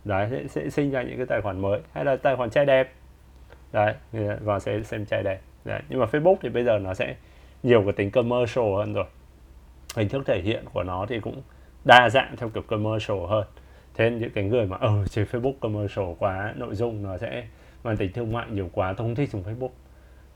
đấy 0.04 0.28
sẽ, 0.30 0.46
sẽ 0.48 0.70
sinh 0.70 0.90
ra 0.90 1.02
những 1.02 1.16
cái 1.16 1.26
tài 1.26 1.40
khoản 1.40 1.60
mới 1.60 1.80
hay 1.92 2.04
là 2.04 2.16
tài 2.16 2.36
khoản 2.36 2.50
trai 2.50 2.66
đẹp. 2.66 2.92
Đấy 3.72 3.94
vào 4.40 4.60
sẽ 4.60 4.82
xem 4.82 5.06
trai 5.06 5.22
đẹp. 5.22 5.40
Đấy. 5.64 5.80
nhưng 5.88 6.00
mà 6.00 6.06
Facebook 6.06 6.36
thì 6.42 6.48
bây 6.48 6.64
giờ 6.64 6.78
nó 6.78 6.94
sẽ 6.94 7.14
nhiều 7.62 7.82
cái 7.82 7.92
tính 7.92 8.10
commercial 8.10 8.64
hơn 8.76 8.92
rồi. 8.92 9.04
Hình 9.96 10.08
thức 10.08 10.22
thể 10.26 10.40
hiện 10.40 10.64
của 10.72 10.82
nó 10.82 11.06
thì 11.08 11.20
cũng 11.20 11.42
đa 11.84 12.10
dạng 12.10 12.36
theo 12.36 12.48
kiểu 12.48 12.62
commercial 12.62 13.18
hơn. 13.28 13.44
Thế 13.94 14.10
những 14.10 14.30
cái 14.30 14.44
người 14.44 14.66
mà 14.66 14.76
ở 14.76 14.88
ừ, 14.88 15.04
trên 15.10 15.26
Facebook 15.32 15.54
commercial 15.60 16.06
quá 16.18 16.54
nội 16.56 16.74
dung 16.74 17.02
nó 17.02 17.18
sẽ 17.18 17.46
mang 17.84 17.96
tính 17.96 18.12
thương 18.12 18.32
mại 18.32 18.46
nhiều 18.50 18.70
quá 18.72 18.92
tôi 18.92 19.06
không 19.06 19.14
thích 19.14 19.30
dùng 19.30 19.42
Facebook. 19.42 19.72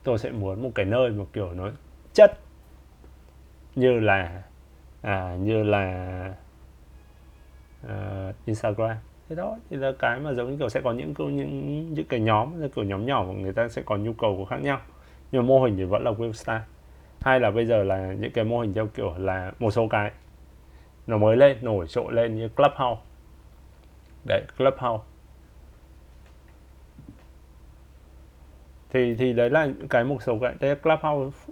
Tôi 0.03 0.17
sẽ 0.17 0.31
muốn 0.31 0.63
một 0.63 0.71
cái 0.75 0.85
nơi 0.85 1.09
mà 1.09 1.23
kiểu 1.33 1.53
nó 1.53 1.69
chất 2.13 2.31
như 3.75 3.99
là 3.99 4.41
à, 5.01 5.35
như 5.39 5.63
là 5.63 6.33
uh, 7.85 8.35
Instagram. 8.45 8.97
Thế 9.29 9.35
đó 9.35 9.57
thì 9.69 9.77
là 9.77 9.91
cái 9.99 10.19
mà 10.19 10.33
giống 10.33 10.51
như 10.51 10.57
kiểu 10.57 10.69
sẽ 10.69 10.81
có 10.81 10.91
những 10.91 11.13
những 11.17 11.93
những 11.93 12.05
cái 12.05 12.19
nhóm 12.19 12.69
kiểu 12.75 12.85
nhóm 12.85 13.05
nhỏ 13.05 13.25
mà 13.27 13.33
người 13.33 13.53
ta 13.53 13.67
sẽ 13.67 13.81
có 13.81 13.97
nhu 13.97 14.13
cầu 14.13 14.37
của 14.37 14.45
khác 14.45 14.61
nhau. 14.61 14.79
Nhưng 15.31 15.41
mà 15.41 15.47
mô 15.47 15.63
hình 15.63 15.77
thì 15.77 15.83
vẫn 15.83 16.03
là 16.03 16.11
Webstar 16.11 16.59
hay 17.21 17.39
là 17.39 17.51
bây 17.51 17.65
giờ 17.65 17.83
là 17.83 18.13
những 18.13 18.31
cái 18.31 18.45
mô 18.45 18.59
hình 18.59 18.73
theo 18.73 18.87
kiểu 18.87 19.13
là 19.17 19.51
một 19.59 19.71
số 19.71 19.87
cái 19.87 20.11
nó 21.07 21.17
mới 21.17 21.37
lên 21.37 21.57
nổi 21.61 21.87
trội 21.87 22.13
lên 22.13 22.35
như 22.35 22.49
Clubhouse. 22.49 23.01
Đấy 24.25 24.43
Clubhouse. 24.57 25.03
Thì 28.89 29.15
thì 29.15 29.33
đấy 29.33 29.49
là 29.49 29.67
cái 29.89 30.03
một 30.03 30.23
số 30.23 30.37
cái. 30.41 30.55
Đấy 30.59 30.75
Clubhouse 30.75 31.50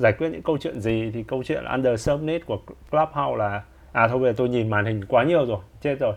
giải 0.00 0.12
quyết 0.12 0.28
những 0.28 0.42
câu 0.42 0.58
chuyện 0.58 0.80
gì 0.80 1.10
thì 1.14 1.22
câu 1.22 1.42
chuyện 1.42 1.64
under 1.64 2.00
subnet 2.00 2.46
của 2.46 2.58
Clubhouse 2.90 3.38
là 3.38 3.62
à 3.92 4.08
thôi 4.08 4.18
bây 4.18 4.32
giờ 4.32 4.34
tôi 4.36 4.48
nhìn 4.48 4.70
màn 4.70 4.84
hình 4.84 5.04
quá 5.04 5.24
nhiều 5.24 5.46
rồi 5.46 5.58
chết 5.80 5.98
rồi. 6.00 6.14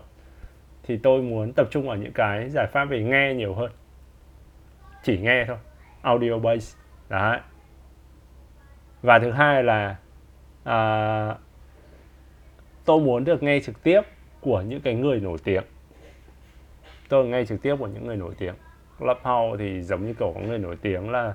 Thì 0.82 0.96
tôi 0.96 1.22
muốn 1.22 1.52
tập 1.52 1.68
trung 1.70 1.88
ở 1.88 1.96
những 1.96 2.12
cái 2.12 2.50
giải 2.50 2.66
pháp 2.66 2.84
về 2.84 3.02
nghe 3.02 3.34
nhiều 3.34 3.54
hơn. 3.54 3.70
Chỉ 5.02 5.18
nghe 5.18 5.44
thôi 5.48 5.56
audio 6.02 6.38
base. 6.38 6.78
Đấy. 7.08 7.38
Và 9.02 9.18
thứ 9.18 9.30
hai 9.30 9.62
là 9.62 9.96
à, 10.64 11.36
tôi 12.84 13.00
muốn 13.00 13.24
được 13.24 13.42
nghe 13.42 13.60
trực 13.60 13.82
tiếp 13.82 14.00
của 14.40 14.60
những 14.60 14.80
cái 14.80 14.94
người 14.94 15.20
nổi 15.20 15.38
tiếng. 15.44 15.62
Tôi 17.08 17.26
nghe 17.26 17.44
trực 17.44 17.62
tiếp 17.62 17.76
của 17.78 17.86
những 17.86 18.06
người 18.06 18.16
nổi 18.16 18.34
tiếng. 18.38 18.54
Clubhouse 18.98 19.56
thì 19.58 19.82
giống 19.82 20.06
như 20.06 20.14
kiểu 20.14 20.32
có 20.34 20.40
người 20.40 20.58
nổi 20.58 20.76
tiếng 20.82 21.10
là 21.10 21.34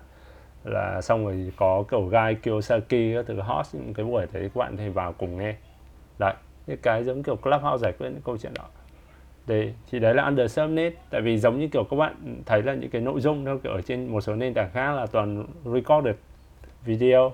là 0.63 1.01
xong 1.01 1.25
rồi 1.25 1.51
có 1.57 1.83
kiểu 1.91 2.01
Guy 2.01 2.35
Kiyosaki 2.43 3.15
các 3.15 3.25
thứ 3.27 3.41
hot 3.41 3.65
những 3.73 3.93
cái 3.93 4.05
buổi 4.05 4.25
đấy, 4.33 4.49
các 4.55 4.59
bạn 4.59 4.77
thì 4.77 4.89
vào 4.89 5.13
cùng 5.13 5.37
nghe. 5.37 5.55
Đấy 6.19 6.33
những 6.67 6.79
cái 6.81 7.03
giống 7.03 7.23
kiểu 7.23 7.35
Clubhouse 7.35 7.81
giải 7.81 7.93
quyết 7.99 8.09
những 8.09 8.21
câu 8.25 8.37
chuyện 8.37 8.53
đó. 8.53 8.65
Đấy, 9.47 9.73
thì 9.91 9.99
đấy 9.99 10.13
là 10.13 10.25
under 10.25 10.51
subnet 10.51 10.93
tại 11.09 11.21
vì 11.21 11.37
giống 11.37 11.59
như 11.59 11.67
kiểu 11.67 11.83
các 11.83 11.97
bạn 11.97 12.41
thấy 12.45 12.63
là 12.63 12.73
những 12.73 12.89
cái 12.89 13.01
nội 13.01 13.21
dung 13.21 13.45
đâu 13.45 13.57
kiểu 13.63 13.71
ở 13.71 13.81
trên 13.81 14.07
một 14.07 14.21
số 14.21 14.35
nền 14.35 14.53
tảng 14.53 14.69
khác 14.73 14.93
là 14.93 15.05
toàn 15.05 15.45
recorded 15.65 16.15
video. 16.85 17.31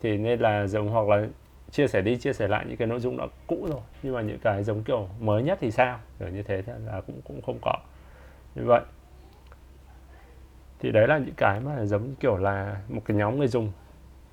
Thì 0.00 0.16
nên 0.16 0.40
là 0.40 0.66
giống 0.66 0.88
hoặc 0.88 1.08
là 1.08 1.26
chia 1.70 1.86
sẻ 1.86 2.00
đi, 2.00 2.16
chia 2.16 2.32
sẻ 2.32 2.48
lại 2.48 2.64
những 2.68 2.76
cái 2.76 2.88
nội 2.88 3.00
dung 3.00 3.16
đã 3.16 3.26
cũ 3.46 3.66
rồi. 3.70 3.80
Nhưng 4.02 4.14
mà 4.14 4.20
những 4.20 4.38
cái 4.38 4.64
giống 4.64 4.82
kiểu 4.82 5.08
mới 5.20 5.42
nhất 5.42 5.58
thì 5.60 5.70
sao? 5.70 5.98
Kiểu 6.18 6.28
như 6.28 6.42
thế 6.42 6.62
là 6.86 7.00
cũng 7.06 7.20
cũng 7.24 7.42
không 7.42 7.58
có. 7.62 7.74
Như 8.54 8.62
vậy 8.64 8.80
thì 10.84 10.92
đấy 10.92 11.08
là 11.08 11.18
những 11.18 11.34
cái 11.36 11.60
mà 11.60 11.84
giống 11.84 12.14
kiểu 12.20 12.36
là 12.36 12.76
một 12.88 13.00
cái 13.04 13.16
nhóm 13.16 13.38
người 13.38 13.48
dùng 13.48 13.72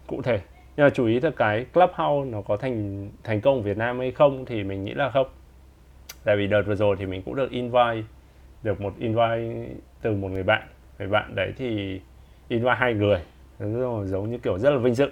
cụ 0.07 0.21
thể. 0.21 0.39
Nhưng 0.77 0.85
mà 0.85 0.89
chú 0.89 1.05
ý 1.05 1.19
là 1.19 1.31
cái 1.37 1.65
Clubhouse 1.73 2.31
nó 2.31 2.41
có 2.41 2.57
thành 2.57 3.09
thành 3.23 3.41
công 3.41 3.55
ở 3.55 3.61
Việt 3.61 3.77
Nam 3.77 3.99
hay 3.99 4.11
không 4.11 4.45
thì 4.45 4.63
mình 4.63 4.83
nghĩ 4.83 4.93
là 4.93 5.09
không. 5.09 5.27
Tại 6.23 6.37
vì 6.37 6.47
đợt 6.47 6.61
vừa 6.61 6.75
rồi 6.75 6.95
thì 6.99 7.05
mình 7.05 7.21
cũng 7.25 7.35
được 7.35 7.51
invite, 7.51 8.03
được 8.63 8.81
một 8.81 8.93
invite 8.99 9.69
từ 10.01 10.15
một 10.15 10.27
người 10.31 10.43
bạn. 10.43 10.67
Người 10.99 11.07
bạn 11.07 11.35
đấy 11.35 11.53
thì 11.57 12.01
invite 12.47 12.75
hai 12.75 12.93
người. 12.93 13.21
Giống 14.05 14.31
như 14.31 14.37
kiểu 14.37 14.57
rất 14.57 14.69
là 14.69 14.77
vinh 14.77 14.95
dự 14.95 15.09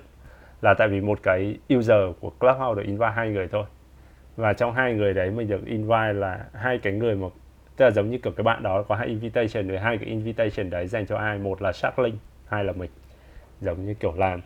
là 0.61 0.73
tại 0.73 0.87
vì 0.87 1.01
một 1.01 1.19
cái 1.23 1.57
user 1.73 2.15
của 2.19 2.29
Clubhouse 2.39 2.81
được 2.81 2.87
invite 2.87 3.11
hai 3.15 3.29
người 3.29 3.47
thôi. 3.47 3.65
Và 4.35 4.53
trong 4.53 4.73
hai 4.73 4.93
người 4.93 5.13
đấy 5.13 5.31
mình 5.31 5.47
được 5.47 5.65
invite 5.65 6.13
là 6.13 6.45
hai 6.53 6.77
cái 6.77 6.93
người 6.93 7.15
mà 7.15 7.27
tức 7.79 7.85
là 7.85 7.91
giống 7.91 8.09
như 8.09 8.17
kiểu 8.17 8.33
cái 8.33 8.43
bạn 8.43 8.63
đó 8.63 8.83
có 8.83 8.95
hai 8.95 9.07
invitation 9.07 9.67
rồi 9.67 9.79
hai 9.79 9.97
cái 9.97 10.09
invitation 10.09 10.69
đấy 10.69 10.87
dành 10.87 11.05
cho 11.05 11.17
ai? 11.17 11.37
Một 11.37 11.61
là 11.61 11.71
Sharklink 11.71 12.15
hai 12.47 12.63
là 12.63 12.73
mình. 12.73 12.89
Giống 13.61 13.85
như 13.85 13.93
kiểu 13.93 14.13
là 14.17 14.37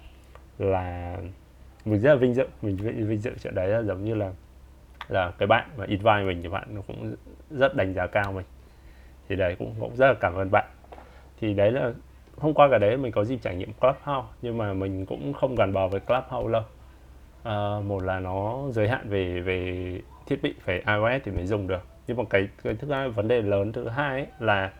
là 0.57 1.17
mình 1.85 1.99
rất 1.99 2.09
là 2.09 2.15
vinh 2.15 2.33
dự 2.33 2.43
mình 2.61 2.77
vinh 3.07 3.19
dự 3.19 3.31
chuyện 3.43 3.55
đấy 3.55 3.67
là 3.67 3.81
giống 3.81 4.03
như 4.03 4.15
là 4.15 4.31
là 5.09 5.31
cái 5.37 5.47
bạn 5.47 5.69
mà 5.77 5.85
invite 5.85 6.23
mình 6.23 6.41
thì 6.41 6.49
bạn 6.49 6.67
nó 6.75 6.81
cũng 6.87 7.15
rất 7.51 7.75
đánh 7.75 7.93
giá 7.93 8.07
cao 8.07 8.31
mình. 8.31 8.45
Thì 9.29 9.35
đấy 9.35 9.55
cũng 9.59 9.75
cũng 9.79 9.95
rất 9.95 10.07
là 10.07 10.13
cảm 10.13 10.35
ơn 10.35 10.51
bạn. 10.51 10.65
Thì 11.41 11.53
đấy 11.53 11.71
là 11.71 11.91
hôm 12.37 12.53
qua 12.53 12.67
cả 12.71 12.77
đấy 12.77 12.97
mình 12.97 13.11
có 13.11 13.23
dịp 13.23 13.39
trải 13.41 13.55
nghiệm 13.55 13.73
Clubhouse 13.73 14.27
nhưng 14.41 14.57
mà 14.57 14.73
mình 14.73 15.05
cũng 15.05 15.33
không 15.33 15.55
gắn 15.55 15.73
bó 15.73 15.87
với 15.87 15.99
Clubhouse 15.99 16.49
lâu. 16.49 16.63
À, 17.43 17.79
một 17.87 18.03
là 18.03 18.19
nó 18.19 18.63
giới 18.71 18.87
hạn 18.87 19.09
về 19.09 19.39
về 19.39 19.99
thiết 20.27 20.43
bị 20.43 20.53
phải 20.65 20.75
iOS 20.75 21.23
thì 21.25 21.31
mới 21.31 21.45
dùng 21.45 21.67
được 21.67 21.92
nhưng 22.07 22.17
mà 22.17 22.23
cái 22.29 22.47
cái 22.63 22.75
thứ 22.75 22.91
hai 22.91 23.09
vấn 23.09 23.27
đề 23.27 23.41
lớn 23.41 23.71
thứ 23.71 23.87
hai 23.87 24.19
ấy 24.19 24.27
là 24.39 24.71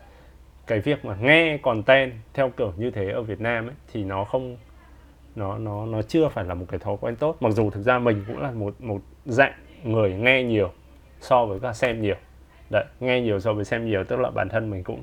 cái 0.66 0.80
việc 0.80 1.04
mà 1.04 1.16
nghe 1.20 1.58
content 1.62 2.12
theo 2.34 2.50
kiểu 2.50 2.72
như 2.76 2.90
thế 2.90 3.10
ở 3.10 3.22
Việt 3.22 3.40
Nam 3.40 3.66
ấy 3.66 3.74
thì 3.92 4.04
nó 4.04 4.24
không 4.24 4.56
nó 5.36 5.58
nó 5.58 5.86
nó 5.86 6.02
chưa 6.02 6.28
phải 6.28 6.44
là 6.44 6.54
một 6.54 6.66
cái 6.68 6.80
thói 6.80 6.96
quen 7.00 7.16
tốt. 7.16 7.36
Mặc 7.40 7.50
dù 7.50 7.70
thực 7.70 7.82
ra 7.82 7.98
mình 7.98 8.24
cũng 8.26 8.38
là 8.38 8.50
một 8.50 8.74
một 8.80 9.00
dạng 9.24 9.52
người 9.84 10.14
nghe 10.14 10.42
nhiều 10.42 10.72
so 11.20 11.46
với 11.46 11.60
cả 11.60 11.72
xem 11.72 12.02
nhiều. 12.02 12.16
Đấy 12.70 12.84
nghe 13.00 13.20
nhiều 13.20 13.40
so 13.40 13.52
với 13.52 13.64
xem 13.64 13.86
nhiều 13.86 14.04
tức 14.04 14.16
là 14.20 14.30
bản 14.30 14.48
thân 14.48 14.70
mình 14.70 14.84
cũng 14.84 15.02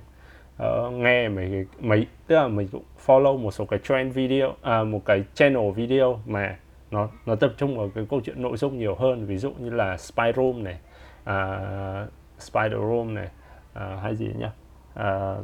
uh, 0.64 0.94
nghe 0.94 1.30
mấy 1.30 1.66
mấy 1.80 2.08
tức 2.28 2.36
là 2.36 2.48
mình 2.48 2.68
cũng 2.72 2.84
follow 3.06 3.38
một 3.38 3.52
số 3.52 3.66
cái 3.66 3.80
trend 3.84 4.16
video 4.16 4.54
à, 4.62 4.84
một 4.84 5.02
cái 5.06 5.24
channel 5.34 5.72
video 5.72 6.20
mà 6.26 6.58
nó 6.92 7.10
nó 7.26 7.36
tập 7.36 7.54
trung 7.58 7.78
vào 7.78 7.92
cái 7.96 8.06
câu 8.10 8.22
chuyện 8.26 8.42
nội 8.42 8.58
dung 8.58 8.78
nhiều 8.78 8.96
hơn. 8.96 9.26
Ví 9.26 9.38
dụ 9.38 9.52
như 9.60 9.70
là 9.70 9.98
spy 9.98 10.24
room 10.36 10.64
này 10.64 10.78
uh, 11.30 12.10
spider 12.40 12.80
room 12.80 13.14
này 13.14 13.30
uh, 13.74 14.02
hay 14.04 14.16
gì 14.16 14.30
nhá 14.38 14.48
uh, 14.48 14.96
ờ, 14.96 15.44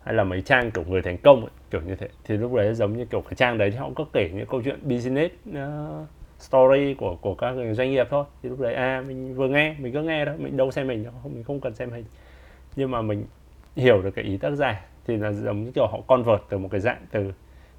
hay 0.00 0.14
là 0.14 0.24
mấy 0.24 0.42
trang 0.42 0.70
kiểu 0.70 0.84
người 0.84 1.02
thành 1.02 1.18
công 1.18 1.40
ấy, 1.40 1.50
kiểu 1.70 1.80
như 1.80 1.94
thế. 1.94 2.08
Thì 2.24 2.36
lúc 2.36 2.54
đấy 2.54 2.74
giống 2.74 2.96
như 2.96 3.04
kiểu 3.04 3.20
cái 3.20 3.34
trang 3.34 3.58
đấy 3.58 3.70
thì 3.70 3.76
họ 3.76 3.90
có 3.94 4.04
kể 4.12 4.30
những 4.34 4.46
câu 4.46 4.62
chuyện 4.62 4.88
business 4.88 5.34
uh, 5.50 6.08
story 6.38 6.94
của 6.94 7.16
của 7.20 7.34
các 7.34 7.54
doanh 7.72 7.90
nghiệp 7.90 8.06
thôi. 8.10 8.24
Thì 8.42 8.48
lúc 8.48 8.60
đấy 8.60 8.74
à 8.74 9.02
mình 9.06 9.34
vừa 9.34 9.48
nghe 9.48 9.76
mình 9.78 9.92
cứ 9.92 10.02
nghe 10.02 10.24
thôi 10.24 10.34
mình 10.38 10.56
đâu 10.56 10.70
xem 10.70 10.88
hình 10.88 11.04
không 11.22 11.34
mình 11.34 11.44
không 11.44 11.60
cần 11.60 11.74
xem 11.74 11.90
hình. 11.90 12.04
Nhưng 12.76 12.90
mà 12.90 13.02
mình 13.02 13.24
hiểu 13.76 14.02
được 14.02 14.10
cái 14.10 14.24
ý 14.24 14.36
tác 14.36 14.50
giả 14.50 14.84
thì 15.06 15.16
là 15.16 15.32
giống 15.32 15.64
như 15.64 15.70
kiểu 15.70 15.86
họ 15.86 16.00
convert 16.06 16.42
từ 16.48 16.58
một 16.58 16.68
cái 16.70 16.80
dạng 16.80 17.06
từ 17.10 17.32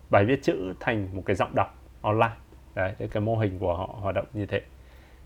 bài 0.10 0.26
viết 0.26 0.44
chữ 0.44 0.74
thành 0.80 1.08
một 1.14 1.22
cái 1.26 1.36
giọng 1.36 1.56
đọc 1.56 1.80
online. 2.02 2.34
Đấy 2.76 2.94
cái 3.12 3.22
mô 3.22 3.38
hình 3.38 3.60
của 3.60 3.76
họ 3.76 3.96
hoạt 4.02 4.16
động 4.16 4.26
như 4.34 4.46
thế 4.46 4.62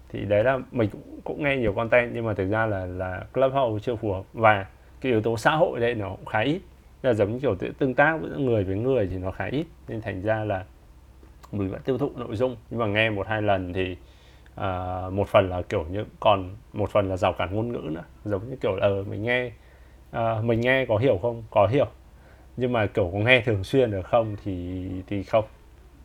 thì 0.09 0.25
đấy 0.25 0.43
là 0.43 0.59
mình 0.71 0.89
cũng, 0.89 1.19
cũng 1.23 1.43
nghe 1.43 1.57
nhiều 1.57 1.73
content 1.73 2.11
nhưng 2.13 2.25
mà 2.25 2.33
thực 2.33 2.49
ra 2.49 2.65
là 2.65 2.85
là 2.85 3.25
Clubhouse 3.33 3.83
chưa 3.83 3.95
phù 3.95 4.13
hợp. 4.13 4.23
Và 4.33 4.65
cái 5.01 5.11
yếu 5.11 5.21
tố 5.21 5.37
xã 5.37 5.51
hội 5.51 5.79
đây 5.79 5.95
nó 5.95 6.09
cũng 6.09 6.25
khá 6.25 6.39
ít. 6.39 6.61
Là 7.01 7.13
giống 7.13 7.31
như 7.31 7.39
kiểu 7.39 7.55
tương 7.79 7.93
tác 7.93 8.17
với 8.21 8.29
người 8.29 8.63
với 8.63 8.75
người 8.75 9.07
thì 9.07 9.17
nó 9.17 9.31
khá 9.31 9.45
ít. 9.45 9.65
Nên 9.87 10.01
thành 10.01 10.21
ra 10.21 10.43
là 10.43 10.65
mình 11.51 11.69
vẫn 11.69 11.81
tiêu 11.81 11.97
thụ 11.97 12.11
nội 12.15 12.35
dung. 12.35 12.55
Nhưng 12.69 12.79
mà 12.79 12.87
nghe 12.87 13.09
một 13.09 13.27
hai 13.27 13.41
lần 13.41 13.73
thì 13.73 13.97
uh, 14.59 15.13
một 15.13 15.27
phần 15.27 15.49
là 15.49 15.61
kiểu 15.61 15.85
như 15.91 16.05
còn 16.19 16.55
một 16.73 16.89
phần 16.89 17.09
là 17.09 17.17
rào 17.17 17.33
cản 17.33 17.55
ngôn 17.55 17.71
ngữ 17.71 17.89
nữa. 17.91 18.03
Giống 18.25 18.49
như 18.49 18.55
kiểu 18.55 18.75
là 18.75 18.87
uh, 18.87 19.07
mình 19.07 19.23
nghe 19.23 19.51
uh, 20.17 20.43
mình 20.43 20.61
nghe 20.61 20.85
có 20.85 20.97
hiểu 20.97 21.19
không? 21.21 21.43
Có 21.51 21.67
hiểu. 21.67 21.87
Nhưng 22.57 22.73
mà 22.73 22.85
kiểu 22.85 23.09
có 23.13 23.19
nghe 23.19 23.41
thường 23.41 23.63
xuyên 23.63 23.91
được 23.91 24.05
không 24.05 24.35
thì 24.43 24.85
thì 25.07 25.23
không. 25.23 25.45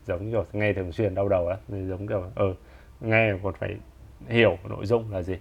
Giống 0.05 0.31
kiểu 0.31 0.45
nghe 0.53 0.73
thường 0.73 0.91
xuyên 0.91 1.15
đau 1.15 1.29
đầu 1.29 1.47
á. 1.47 1.57
Giống 1.69 2.07
kiểu 2.07 2.23
ờ 2.35 2.53
nghe 3.01 3.33
còn 3.43 3.53
phải 3.53 3.75
hiểu 4.27 4.57
nội 4.69 4.85
dung 4.85 5.11
là 5.11 5.21
gì. 5.21 5.35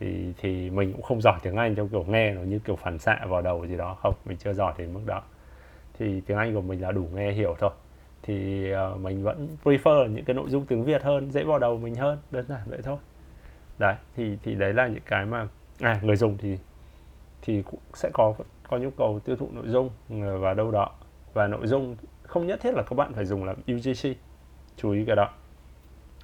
Thì 0.00 0.32
thì 0.38 0.70
mình 0.70 0.92
cũng 0.92 1.02
không 1.02 1.20
giỏi 1.20 1.38
tiếng 1.42 1.56
Anh 1.56 1.74
trong 1.74 1.88
kiểu 1.88 2.04
nghe 2.08 2.30
nó 2.30 2.42
như 2.42 2.58
kiểu 2.58 2.76
phản 2.76 2.98
xạ 2.98 3.26
vào 3.28 3.42
đầu 3.42 3.66
gì 3.66 3.76
đó. 3.76 3.96
Không 4.00 4.14
mình 4.24 4.38
chưa 4.38 4.52
giỏi 4.52 4.74
đến 4.78 4.94
mức 4.94 5.00
đó. 5.06 5.22
Thì 5.98 6.20
tiếng 6.20 6.36
Anh 6.36 6.54
của 6.54 6.60
mình 6.60 6.82
là 6.82 6.92
đủ 6.92 7.08
nghe 7.14 7.32
hiểu 7.32 7.56
thôi. 7.58 7.70
Thì 8.22 8.66
uh, 8.72 9.00
mình 9.00 9.22
vẫn 9.22 9.56
prefer 9.64 10.06
những 10.06 10.24
cái 10.24 10.34
nội 10.34 10.50
dung 10.50 10.66
tiếng 10.66 10.84
Việt 10.84 11.02
hơn 11.02 11.30
dễ 11.30 11.44
vào 11.44 11.58
đầu 11.58 11.78
mình 11.78 11.94
hơn 11.94 12.18
đơn 12.30 12.46
giản 12.48 12.60
vậy 12.66 12.80
thôi. 12.82 12.96
Đấy 13.78 13.94
thì 14.16 14.38
thì 14.42 14.54
đấy 14.54 14.72
là 14.72 14.86
những 14.86 15.02
cái 15.06 15.26
mà 15.26 15.48
à 15.80 16.00
người 16.02 16.16
dùng 16.16 16.38
thì 16.38 16.58
thì 17.42 17.62
cũng 17.62 17.80
sẽ 17.94 18.10
có 18.12 18.34
có 18.68 18.78
nhu 18.78 18.90
cầu 18.90 19.20
tiêu 19.24 19.36
thụ 19.36 19.48
nội 19.52 19.68
dung 19.68 19.90
ờ, 20.10 20.38
và 20.38 20.54
đâu 20.54 20.70
đó. 20.70 20.90
Và 21.34 21.46
nội 21.46 21.66
dung 21.66 21.96
không 22.22 22.46
nhất 22.46 22.60
thiết 22.62 22.74
là 22.74 22.82
các 22.82 22.94
bạn 22.96 23.12
phải 23.12 23.24
dùng 23.24 23.44
làm 23.44 23.56
UGC 23.56 24.16
chú 24.76 24.90
ý 24.90 25.04
cái 25.04 25.16
đó 25.16 25.30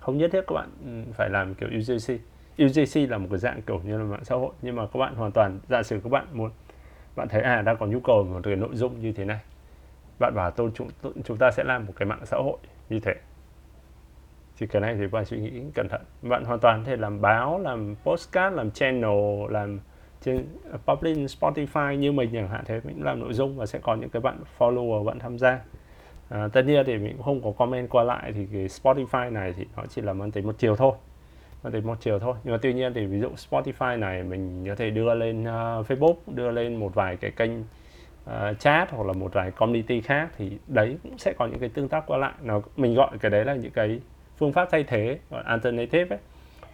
không 0.00 0.18
nhất 0.18 0.30
thiết 0.32 0.44
các 0.46 0.54
bạn 0.54 0.68
ừ, 0.84 1.12
phải 1.12 1.30
làm 1.30 1.54
kiểu 1.54 1.68
UGC 1.68 2.20
UGC 2.64 3.10
là 3.10 3.18
một 3.18 3.26
cái 3.30 3.38
dạng 3.38 3.62
kiểu 3.62 3.80
như 3.84 3.98
là 3.98 4.04
mạng 4.04 4.24
xã 4.24 4.34
hội, 4.34 4.52
nhưng 4.62 4.76
mà 4.76 4.86
các 4.86 4.98
bạn 4.98 5.14
hoàn 5.14 5.32
toàn, 5.32 5.58
giả 5.68 5.82
sử 5.82 6.00
các 6.04 6.12
bạn 6.12 6.26
muốn, 6.32 6.50
bạn 7.16 7.28
thấy 7.28 7.42
à 7.42 7.62
đang 7.62 7.76
có 7.76 7.86
nhu 7.86 8.00
cầu 8.00 8.24
một 8.24 8.40
cái 8.42 8.56
nội 8.56 8.70
dung 8.72 9.00
như 9.00 9.12
thế 9.12 9.24
này, 9.24 9.40
bạn 10.18 10.34
bảo 10.34 10.50
tôi, 10.50 10.70
chúng 10.74 10.88
chúng 11.24 11.36
ta 11.36 11.50
sẽ 11.50 11.64
làm 11.64 11.86
một 11.86 11.92
cái 11.96 12.06
mạng 12.06 12.26
xã 12.26 12.36
hội 12.36 12.58
như 12.88 13.00
thế. 13.00 13.14
Thì 14.58 14.66
cái 14.66 14.82
này 14.82 14.96
thì 14.98 15.06
bạn 15.06 15.24
suy 15.24 15.38
nghĩ 15.38 15.62
cẩn 15.74 15.88
thận. 15.88 16.00
Bạn 16.22 16.44
hoàn 16.44 16.60
toàn 16.60 16.82
có 16.82 16.90
thể 16.90 16.96
làm 16.96 17.20
báo, 17.20 17.58
làm 17.58 17.94
postcard 18.04 18.56
làm 18.56 18.70
channel, 18.70 19.50
làm 19.50 19.80
trên, 20.20 20.46
public 20.86 21.16
Spotify, 21.16 21.94
như 21.94 22.12
mình 22.12 22.30
chẳng 22.32 22.48
hạn, 22.48 22.64
thế 22.66 22.80
mình 22.84 23.04
làm 23.04 23.20
nội 23.20 23.32
dung 23.32 23.56
và 23.56 23.66
sẽ 23.66 23.78
có 23.78 23.94
những 23.94 24.10
cái 24.10 24.22
bạn 24.22 24.38
follower, 24.58 25.04
bạn 25.04 25.18
tham 25.18 25.38
gia 25.38 25.60
à, 26.30 26.48
tất 26.52 26.62
nhiên 26.62 26.84
thì 26.86 26.98
mình 26.98 27.12
cũng 27.16 27.22
không 27.22 27.42
có 27.42 27.52
comment 27.58 27.90
qua 27.90 28.04
lại 28.04 28.32
thì 28.32 28.46
cái 28.52 28.66
Spotify 28.66 29.32
này 29.32 29.54
thì 29.56 29.66
nó 29.76 29.82
chỉ 29.88 30.02
là 30.02 30.12
mang 30.12 30.30
tính 30.30 30.46
một 30.46 30.54
chiều 30.58 30.76
thôi 30.76 30.92
mang 31.62 31.72
tính 31.72 31.86
một 31.86 31.96
chiều 32.00 32.18
thôi. 32.18 32.34
Nhưng 32.44 32.52
mà 32.52 32.58
tuy 32.62 32.74
nhiên 32.74 32.94
thì 32.94 33.06
ví 33.06 33.20
dụ 33.20 33.28
Spotify 33.28 33.98
này 33.98 34.22
mình 34.22 34.64
có 34.68 34.74
thể 34.74 34.90
đưa 34.90 35.14
lên 35.14 35.42
uh, 35.42 35.86
Facebook 35.88 36.14
đưa 36.26 36.50
lên 36.50 36.76
một 36.76 36.94
vài 36.94 37.16
cái 37.16 37.30
kênh 37.30 37.50
uh, 37.60 38.58
chat 38.58 38.90
hoặc 38.90 39.06
là 39.06 39.12
một 39.12 39.32
vài 39.32 39.50
community 39.50 40.00
khác 40.00 40.28
thì 40.38 40.58
đấy 40.66 40.96
cũng 41.02 41.18
sẽ 41.18 41.32
có 41.32 41.46
những 41.46 41.58
cái 41.58 41.68
tương 41.68 41.88
tác 41.88 42.06
qua 42.06 42.18
lại. 42.18 42.32
Nó 42.42 42.62
mình 42.76 42.94
gọi 42.94 43.10
cái 43.20 43.30
đấy 43.30 43.44
là 43.44 43.54
những 43.54 43.72
cái 43.72 44.00
phương 44.36 44.52
pháp 44.52 44.68
thay 44.70 44.84
thế 44.84 45.18
gọi 45.30 45.42
alternative 45.42 46.16
ấy. 46.16 46.20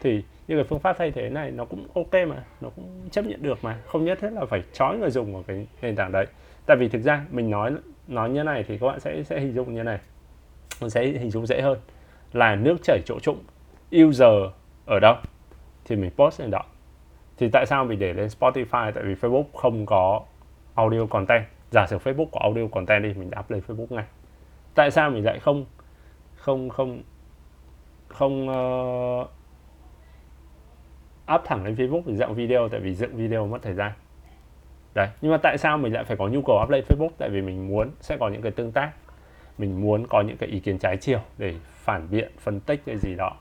Thì 0.00 0.22
những 0.48 0.58
cái 0.58 0.64
phương 0.64 0.80
pháp 0.80 0.96
thay 0.98 1.10
thế 1.10 1.28
này 1.28 1.50
nó 1.50 1.64
cũng 1.64 1.86
ok 1.94 2.12
mà 2.28 2.44
nó 2.60 2.70
cũng 2.76 3.08
chấp 3.10 3.24
nhận 3.24 3.42
được 3.42 3.58
mà. 3.62 3.78
Không 3.86 4.04
nhất 4.04 4.18
thiết 4.20 4.32
là 4.32 4.44
phải 4.44 4.62
trói 4.72 4.98
người 4.98 5.10
dùng 5.10 5.32
vào 5.32 5.42
cái 5.46 5.66
nền 5.82 5.96
tảng 5.96 6.12
đấy. 6.12 6.26
Tại 6.66 6.76
vì 6.76 6.88
thực 6.88 7.02
ra 7.02 7.24
mình 7.30 7.50
nói 7.50 7.72
nói 8.08 8.30
như 8.30 8.42
này 8.42 8.64
thì 8.68 8.78
các 8.78 8.86
bạn 8.86 9.00
sẽ 9.00 9.22
sẽ 9.22 9.40
hình 9.40 9.54
dung 9.54 9.74
như 9.74 9.82
này. 9.82 9.98
Sẽ 10.88 11.06
hình 11.06 11.30
dung 11.30 11.46
dễ 11.46 11.60
hơn. 11.60 11.78
Là 12.32 12.54
nước 12.54 12.76
chảy 12.82 13.00
chỗ 13.06 13.18
trũng. 13.22 13.42
User 13.96 14.50
ở 14.86 15.00
đâu? 15.00 15.14
Thì 15.84 15.96
mình 15.96 16.10
post 16.16 16.40
lên 16.40 16.50
đó. 16.50 16.62
Thì 17.38 17.48
tại 17.52 17.66
sao 17.66 17.84
mình 17.84 17.98
để 17.98 18.12
lên 18.12 18.28
Spotify? 18.28 18.92
Tại 18.92 19.04
vì 19.04 19.14
Facebook 19.14 19.44
không 19.54 19.86
có 19.86 20.22
audio 20.74 21.06
content. 21.06 21.44
Giả 21.70 21.86
sử 21.86 21.98
Facebook 21.98 22.26
có 22.32 22.40
audio 22.42 22.66
content 22.72 23.02
đi 23.02 23.14
mình 23.14 23.30
up 23.38 23.50
lên 23.50 23.62
Facebook 23.66 23.86
ngay. 23.90 24.04
Tại 24.74 24.90
sao 24.90 25.10
mình 25.10 25.24
lại 25.24 25.38
không 25.38 25.64
không 26.34 26.68
không 26.68 27.02
không 28.08 28.48
uh, 28.48 29.28
up 31.34 31.40
thẳng 31.44 31.64
lên 31.64 31.74
Facebook? 31.74 32.02
Để 32.06 32.14
dựng 32.14 32.34
video 32.34 32.68
tại 32.68 32.80
vì 32.80 32.94
dựng 32.94 33.16
video 33.16 33.46
mất 33.46 33.62
thời 33.62 33.74
gian 33.74 33.92
đấy 34.96 35.08
nhưng 35.20 35.32
mà 35.32 35.38
tại 35.42 35.58
sao 35.58 35.78
mình 35.78 35.92
lại 35.92 36.04
phải 36.04 36.16
có 36.16 36.28
nhu 36.28 36.42
cầu 36.42 36.60
update 36.62 36.80
lên 36.80 36.84
Facebook? 36.88 37.10
Tại 37.18 37.28
vì 37.30 37.42
mình 37.42 37.68
muốn 37.68 37.90
sẽ 38.00 38.16
có 38.16 38.28
những 38.28 38.42
cái 38.42 38.52
tương 38.52 38.72
tác. 38.72 38.92
Mình 39.58 39.80
muốn 39.80 40.06
có 40.06 40.20
những 40.20 40.36
cái 40.36 40.48
ý 40.48 40.60
kiến 40.60 40.78
trái 40.78 40.96
chiều 40.96 41.20
để 41.38 41.54
phản 41.64 42.10
biện 42.10 42.32
phân 42.38 42.60
tích 42.60 42.82
cái 42.86 42.96
gì 42.96 43.14
đó. 43.14 43.36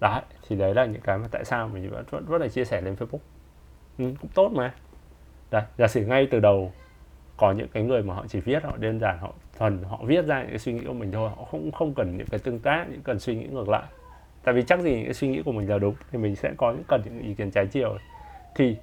Đấy 0.00 0.20
thì 0.48 0.56
đấy 0.56 0.74
là 0.74 0.84
những 0.84 1.00
cái 1.00 1.18
mà 1.18 1.28
tại 1.30 1.44
sao 1.44 1.68
mình 1.68 1.90
vẫn 1.90 2.04
vẫn, 2.10 2.24
vẫn 2.24 2.40
là 2.40 2.48
chia 2.48 2.64
sẻ 2.64 2.80
lên 2.80 2.94
Facebook. 2.94 3.18
Ừ, 3.98 4.04
cũng 4.20 4.30
tốt 4.34 4.52
mà. 4.52 4.74
Đấy 5.50 5.62
giả 5.78 5.86
sử 5.86 6.06
ngay 6.06 6.28
từ 6.30 6.40
đầu 6.40 6.72
có 7.36 7.52
những 7.52 7.68
cái 7.68 7.82
người 7.82 8.02
mà 8.02 8.14
họ 8.14 8.24
chỉ 8.28 8.40
viết 8.40 8.64
họ 8.64 8.76
đơn 8.76 9.00
giản 9.00 9.18
họ 9.18 9.32
thuần 9.58 9.82
họ 9.82 10.00
viết 10.04 10.24
ra 10.24 10.40
những 10.40 10.50
cái 10.50 10.58
suy 10.58 10.72
nghĩ 10.72 10.84
của 10.86 10.92
mình 10.92 11.12
thôi 11.12 11.30
họ 11.36 11.44
không 11.44 11.72
không 11.72 11.94
cần 11.94 12.16
những 12.16 12.26
cái 12.26 12.40
tương 12.40 12.58
tác 12.58 12.86
những 12.90 13.02
cần 13.02 13.18
suy 13.18 13.34
nghĩ 13.34 13.46
ngược 13.46 13.68
lại. 13.68 13.84
Tại 14.44 14.54
vì 14.54 14.62
chắc 14.62 14.80
gì 14.80 14.94
những 14.94 15.04
cái 15.04 15.14
suy 15.14 15.28
nghĩ 15.28 15.42
của 15.42 15.52
mình 15.52 15.70
là 15.70 15.78
đúng 15.78 15.94
thì 16.12 16.18
mình 16.18 16.36
sẽ 16.36 16.52
có 16.56 16.72
những 16.72 16.84
cần 16.88 17.02
những 17.04 17.22
ý 17.22 17.34
kiến 17.34 17.50
trái 17.50 17.66
chiều. 17.66 17.98
Thì 18.54 18.76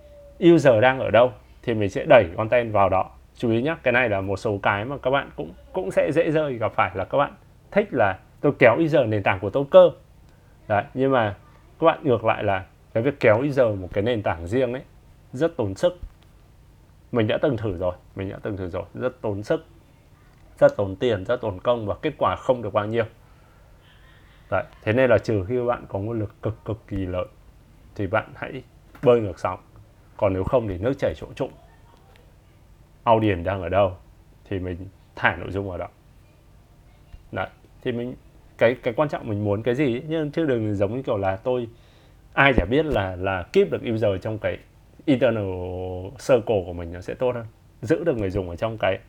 user 0.46 0.82
đang 0.82 1.00
ở 1.00 1.12
đâu 1.12 1.32
thì 1.62 1.74
mình 1.74 1.90
sẽ 1.90 2.06
đẩy 2.06 2.30
content 2.38 2.74
vào 2.74 2.90
đó. 2.90 3.12
Chú 3.38 3.52
ý 3.52 3.62
nhé 3.62 3.76
cái 3.84 3.92
này 3.92 4.10
là 4.10 4.22
một 4.22 4.38
số 4.38 4.60
cái 4.64 4.86
mà 4.86 4.98
các 4.98 5.12
bạn 5.12 5.30
cũng 5.36 5.52
cũng 5.74 5.92
sẽ 5.92 6.12
dễ 6.12 6.32
rơi 6.32 6.54
gặp 6.54 6.72
phải 6.76 6.92
là 6.94 7.06
các 7.06 7.18
bạn 7.18 7.34
thích 7.72 7.88
là 7.92 8.20
tôi 8.42 8.52
kéo 8.60 8.78
user 8.86 9.08
nền 9.08 9.24
tảng 9.24 9.40
của 9.40 9.50
tôi 9.50 9.66
cơ. 9.72 9.90
Đấy 10.68 10.84
nhưng 10.94 11.12
mà 11.12 11.36
các 11.80 11.86
bạn 11.86 12.00
ngược 12.04 12.26
lại 12.26 12.44
là 12.44 12.66
cái 12.94 13.04
việc 13.04 13.20
kéo 13.20 13.44
user 13.50 13.80
một 13.80 13.90
cái 13.94 14.04
nền 14.04 14.24
tảng 14.24 14.48
riêng 14.48 14.74
ấy 14.74 14.82
rất 15.34 15.58
tốn 15.58 15.76
sức. 15.76 16.00
Mình 17.12 17.28
đã 17.28 17.38
từng 17.42 17.58
thử 17.58 17.78
rồi 17.78 17.94
mình 18.16 18.30
đã 18.30 18.38
từng 18.44 18.58
thử 18.58 18.70
rồi 18.70 18.84
rất 18.94 19.22
tốn 19.22 19.44
sức 19.44 19.66
rất 20.60 20.78
tốn 20.78 20.96
tiền 20.96 21.26
rất 21.26 21.42
tốn 21.42 21.60
công 21.60 21.88
và 21.88 21.96
kết 22.02 22.14
quả 22.18 22.36
không 22.36 22.62
được 22.62 22.74
bao 22.74 22.86
nhiêu. 22.86 23.06
Đấy, 24.52 24.64
thế 24.84 24.94
nên 24.94 25.10
là 25.10 25.18
trừ 25.18 25.46
khi 25.48 25.60
bạn 25.68 25.86
có 25.88 26.00
nguồn 26.00 26.20
lực 26.20 26.42
cực 26.42 26.66
cực 26.66 26.88
kỳ 26.88 26.98
lớn 26.98 27.28
thì 27.96 28.08
bạn 28.08 28.32
hãy 28.36 28.64
bơi 29.04 29.22
ngược 29.22 29.40
sóng. 29.40 29.60
Còn 30.18 30.34
nếu 30.34 30.44
không 30.44 30.68
thì 30.68 30.78
nước 30.78 30.94
chảy 31.00 31.14
chỗ 31.16 31.28
trũng. 31.36 31.52
Audience 33.04 33.44
đang 33.44 33.62
ở 33.62 33.70
đâu 33.70 33.92
thì 34.50 34.60
mình 34.60 34.78
thả 35.16 35.36
nội 35.36 35.52
dung 35.52 35.70
vào 35.70 35.78
đó. 35.78 35.88
Đấy, 37.32 37.48
thì 37.82 37.92
mình 37.92 38.16
cái 38.58 38.76
cái 38.84 38.94
quan 38.94 39.10
trọng 39.10 39.30
mình 39.30 39.44
muốn 39.44 39.64
cái 39.64 39.76
gì 39.76 39.96
ấy, 39.96 40.04
nhưng 40.08 40.32
chứ 40.32 40.46
đừng 40.46 40.76
giống 40.76 40.96
như 40.96 41.02
kiểu 41.02 41.18
là 41.18 41.36
tôi 41.36 41.68
ai 42.34 42.54
chả 42.54 42.66
biết 42.66 42.86
là 42.86 43.16
là 43.16 43.44
keep 43.54 43.72
được 43.72 43.82
user 43.94 44.22
trong 44.22 44.40
cái 44.40 44.58
internal 45.06 45.46
circle 46.28 46.64
của 46.66 46.74
mình 46.74 46.94
nó 46.94 47.02
sẽ 47.02 47.14
tốt 47.14 47.36
hơn. 47.36 47.46
Giữ 47.82 48.04
được 48.04 48.18
người 48.18 48.30
dùng 48.30 48.50
ở 48.50 48.56
trong 48.56 48.78
cái 48.78 49.00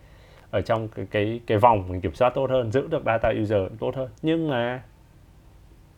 ở 0.50 0.61
trong 0.61 0.88
cái 0.88 1.07
cái 1.11 1.40
cái 1.46 1.59
vòng 1.59 1.88
mình 1.88 2.00
kiểm 2.00 2.14
soát 2.14 2.30
tốt 2.34 2.50
hơn 2.50 2.72
giữ 2.72 2.86
được 2.86 3.02
data 3.07 3.32
user 3.42 3.72
tốt 3.78 3.94
hơn. 3.96 4.09
Nhưng 4.22 4.48
mà 4.48 4.82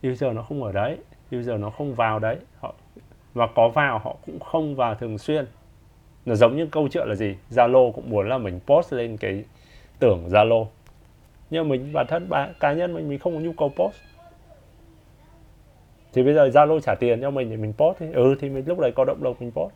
user 0.09 0.35
nó 0.35 0.43
không 0.43 0.63
ở 0.63 0.73
đấy 0.73 0.99
user 1.37 1.61
nó 1.61 1.71
không 1.71 1.95
vào 1.95 2.19
đấy 2.19 2.37
họ 2.61 2.75
và 3.37 3.47
có 3.47 3.69
vào 3.69 3.99
họ 3.99 4.17
cũng 4.27 4.41
không 4.41 4.77
vào 4.77 4.95
thường 4.95 5.19
xuyên. 5.19 5.47
Nó 6.27 6.35
giống 6.35 6.57
như 6.57 6.67
câu 6.67 6.89
chuyện 6.89 7.09
là 7.09 7.15
gì? 7.15 7.37
Zalo 7.51 7.93
cũng 7.93 8.11
muốn 8.11 8.29
là 8.29 8.39
mình 8.39 8.61
post 8.67 8.93
lên 8.93 9.17
cái 9.17 9.45
tưởng 9.99 10.29
Zalo. 10.29 10.67
Nhưng 11.51 11.69
mình, 11.69 11.93
bản 11.93 12.07
thân 12.09 12.29
bản 12.29 12.55
cá 12.61 12.73
nhân 12.73 12.95
mình 12.95 13.09
mình 13.09 13.19
không 13.19 13.35
có 13.35 13.41
nhu 13.41 13.53
cầu 13.53 13.69
post. 13.69 13.97
Thì 16.13 16.23
bây 16.23 16.35
giờ 16.35 16.49
Zalo 16.49 16.81
trả 16.81 16.95
tiền 16.95 17.21
cho 17.21 17.31
mình 17.31 17.51
thì 17.51 17.57
mình 17.57 17.73
post 17.73 17.99
thì 17.99 18.07
ừ 18.13 18.35
thì 18.41 18.51
mình, 18.51 18.65
lúc 18.67 18.79
đấy 18.79 18.93
có 18.95 19.05
động 19.05 19.23
lực 19.23 19.43
mình 19.43 19.51
post. 19.51 19.75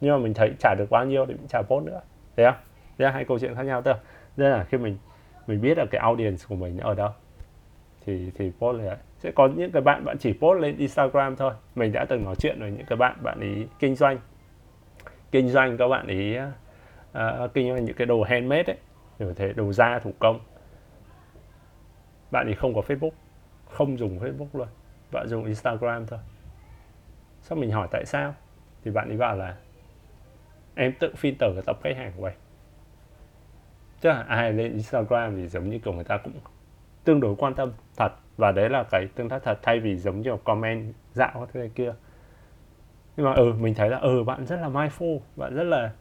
Nhưng 0.00 0.12
mà 0.12 0.18
mình 0.18 0.34
thấy 0.34 0.52
trả 0.58 0.74
được 0.78 0.90
bao 0.90 1.04
nhiêu 1.04 1.26
thì 1.26 1.34
mình 1.34 1.48
trả 1.48 1.62
post 1.62 1.86
nữa. 1.86 2.00
Thấy 2.36 2.46
không? 2.46 2.60
Đây 2.98 3.06
là 3.06 3.12
hai 3.12 3.24
câu 3.24 3.38
chuyện 3.38 3.54
khác 3.54 3.62
nhau 3.62 3.82
thôi 3.82 3.94
đây 4.36 4.50
là 4.50 4.64
khi 4.64 4.78
mình 4.78 4.96
mình 5.46 5.60
biết 5.60 5.78
là 5.78 5.84
cái 5.90 6.00
audience 6.00 6.44
của 6.48 6.54
mình 6.54 6.78
ở 6.78 6.94
đâu 6.94 7.10
thì 8.06 8.30
thì 8.34 8.52
post 8.58 8.80
là 8.80 8.98
sẽ 9.18 9.30
có 9.30 9.48
những 9.48 9.72
cái 9.72 9.82
bạn 9.82 10.04
bạn 10.04 10.18
chỉ 10.18 10.32
post 10.32 10.60
lên 10.60 10.76
Instagram 10.76 11.36
thôi. 11.36 11.52
Mình 11.74 11.92
đã 11.92 12.04
từng 12.04 12.24
nói 12.24 12.34
chuyện 12.38 12.60
với 12.60 12.70
những 12.70 12.86
cái 12.86 12.96
bạn 12.96 13.16
bạn 13.22 13.40
ý 13.40 13.66
kinh 13.78 13.94
doanh. 13.94 14.18
Kinh 15.30 15.48
doanh 15.48 15.76
các 15.76 15.88
bạn 15.88 16.06
ý 16.06 16.36
uh, 16.38 17.54
kinh 17.54 17.68
doanh 17.68 17.84
những 17.84 17.96
cái 17.96 18.06
đồ 18.06 18.22
handmade 18.22 18.72
ấy 18.72 18.78
như 19.18 19.34
thế 19.36 19.52
đồ 19.52 19.72
da 19.72 19.98
thủ 19.98 20.12
công. 20.18 20.40
Bạn 22.30 22.46
ấy 22.46 22.54
không 22.54 22.74
có 22.74 22.80
Facebook 22.80 23.10
không 23.70 23.98
dùng 23.98 24.18
Facebook 24.18 24.48
luôn. 24.52 24.68
Bạn 25.12 25.28
dùng 25.28 25.44
Instagram 25.44 26.06
thôi. 26.06 26.18
Sau 27.40 27.58
mình 27.58 27.70
hỏi 27.70 27.88
tại 27.90 28.04
sao? 28.06 28.34
Thì 28.84 28.90
bạn 28.90 29.08
ấy 29.08 29.16
bảo 29.16 29.36
là 29.36 29.56
em 30.74 30.92
tự 31.00 31.12
filter 31.20 31.54
cái 31.54 31.62
tập 31.66 31.78
khách 31.82 31.96
hàng 31.96 32.12
của 32.16 32.26
em. 32.26 32.36
Chứ 34.00 34.10
ai 34.28 34.52
lên 34.52 34.72
Instagram 34.72 35.36
thì 35.36 35.48
giống 35.48 35.70
như 35.70 35.78
kiểu 35.78 35.92
người 35.92 36.04
ta 36.04 36.16
cũng 36.16 36.32
tương 37.04 37.20
đối 37.20 37.36
quan 37.36 37.54
tâm 37.54 37.72
thật. 37.96 38.12
Và 38.36 38.52
đấy 38.52 38.68
là 38.68 38.82
cái 38.82 39.08
tương 39.14 39.28
tác 39.28 39.42
thật, 39.42 39.58
thay 39.62 39.80
vì 39.80 39.96
giống 39.96 40.20
như 40.20 40.36
comment 40.44 40.94
dạo 41.12 41.48
thế 41.52 41.60
này 41.60 41.70
kia. 41.74 41.94
Nhưng 43.16 43.26
mà 43.26 43.34
ừ 43.34 43.52
mình 43.58 43.74
thấy 43.74 43.90
là 43.90 43.98
ừ 43.98 44.24
bạn 44.24 44.46
rất 44.46 44.56
là 44.56 44.68
mindful, 44.68 45.18
bạn 45.36 45.54
rất 45.54 45.64
là, 45.64 45.92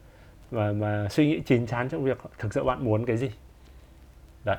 mà 0.51 0.71
mà 0.71 1.07
suy 1.09 1.27
nghĩ 1.27 1.41
chín 1.45 1.65
chắn 1.67 1.89
trong 1.89 2.03
việc 2.03 2.17
thực 2.39 2.53
sự 2.53 2.63
bạn 2.63 2.85
muốn 2.85 3.05
cái 3.05 3.17
gì. 3.17 3.31
Đấy 4.45 4.57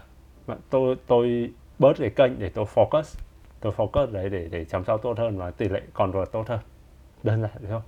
tôi 0.71 0.97
tôi 1.07 1.51
bớt 1.79 1.93
cái 1.99 2.11
kênh 2.11 2.39
để 2.39 2.49
tôi 2.49 2.65
focus. 2.75 3.19
Tôi 3.61 3.73
focus 3.77 4.13
đấy 4.13 4.31
để 4.31 4.49
để 4.51 4.65
chăm 4.65 4.85
sóc 4.85 5.01
tốt 5.03 5.19
hơn 5.19 5.39
và 5.39 5.51
tỷ 5.51 5.69
lệ 5.69 5.83
còn 5.93 6.13
vượt 6.13 6.33
tốt 6.33 6.49
hơn. 6.49 6.61
Đơn 7.23 7.43
giản 7.43 7.51
thế 7.61 7.69
thôi. 7.69 7.81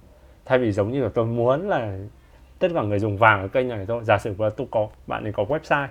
Thay 0.45 0.59
vì 0.59 0.73
giống 0.73 0.93
như 0.93 1.03
là 1.03 1.09
tôi 1.15 1.27
muốn 1.27 1.69
là 1.69 1.99
tất 2.59 2.69
cả 2.75 2.83
người 2.83 2.99
dùng 2.99 3.17
vàng 3.17 3.41
ở 3.41 3.49
kênh 3.49 3.69
này 3.69 3.87
thôi. 3.87 4.05
Giả 4.05 4.19
sử 4.19 4.35
là 4.39 4.51
tôi 4.51 4.67
có 4.71 4.89
bạn 5.07 5.25
ấy 5.25 5.33
có 5.33 5.45
website 5.45 5.89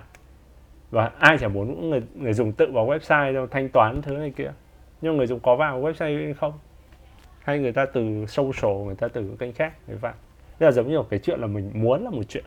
và 0.94 1.10
ai 1.18 1.38
chả 1.38 1.48
muốn 1.48 1.90
người 1.90 2.02
người 2.14 2.32
dùng 2.32 2.52
tự 2.52 2.70
vào 2.72 2.86
website 2.86 3.32
rồi 3.32 3.46
thanh 3.50 3.68
toán 3.68 4.02
thứ 4.02 4.12
này 4.12 4.32
kia. 4.36 4.52
Nhưng 5.00 5.16
người 5.16 5.26
dùng 5.26 5.40
có 5.40 5.56
vào 5.56 5.82
website 5.82 6.24
hay 6.24 6.34
không? 6.34 6.52
Hay 7.40 7.58
người 7.58 7.72
ta 7.72 7.86
từ 7.86 8.26
social, 8.26 8.72
người 8.86 8.94
ta 8.94 9.08
từ 9.08 9.36
kênh 9.38 9.52
khác, 9.52 9.72
người 9.86 9.96
vào? 9.96 10.14
Thế 10.58 10.66
là 10.66 10.72
giống 10.72 10.88
như 10.88 10.98
một 10.98 11.06
cái 11.10 11.18
chuyện 11.18 11.40
là 11.40 11.46
mình 11.46 11.70
muốn 11.74 12.04
là 12.04 12.10
một 12.10 12.22
chuyện. 12.28 12.44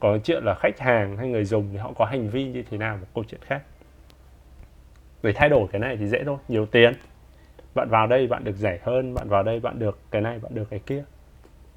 Còn 0.00 0.20
chuyện 0.20 0.44
là 0.44 0.54
khách 0.54 0.78
hàng 0.78 1.16
hay 1.16 1.28
người 1.28 1.44
dùng 1.44 1.68
thì 1.72 1.78
họ 1.78 1.92
có 1.98 2.04
hành 2.04 2.28
vi 2.28 2.44
như 2.44 2.62
thế 2.70 2.78
nào, 2.78 2.96
một 2.96 3.06
câu 3.14 3.24
chuyện 3.28 3.40
khác. 3.44 3.62
Để 5.22 5.32
thay 5.32 5.48
đổi 5.48 5.68
cái 5.72 5.80
này 5.80 5.96
thì 5.96 6.06
dễ 6.06 6.24
thôi, 6.24 6.36
nhiều 6.48 6.66
tiền. 6.66 6.92
Bạn 7.74 7.88
vào 7.88 8.06
đây 8.06 8.26
bạn 8.26 8.44
được 8.44 8.56
rẻ 8.56 8.78
hơn, 8.82 9.14
bạn 9.14 9.28
vào 9.28 9.42
đây 9.42 9.60
bạn 9.60 9.78
được 9.78 9.98
cái 10.10 10.22
này, 10.22 10.38
bạn 10.38 10.54
được 10.54 10.70
cái 10.70 10.80
kia. 10.86 11.04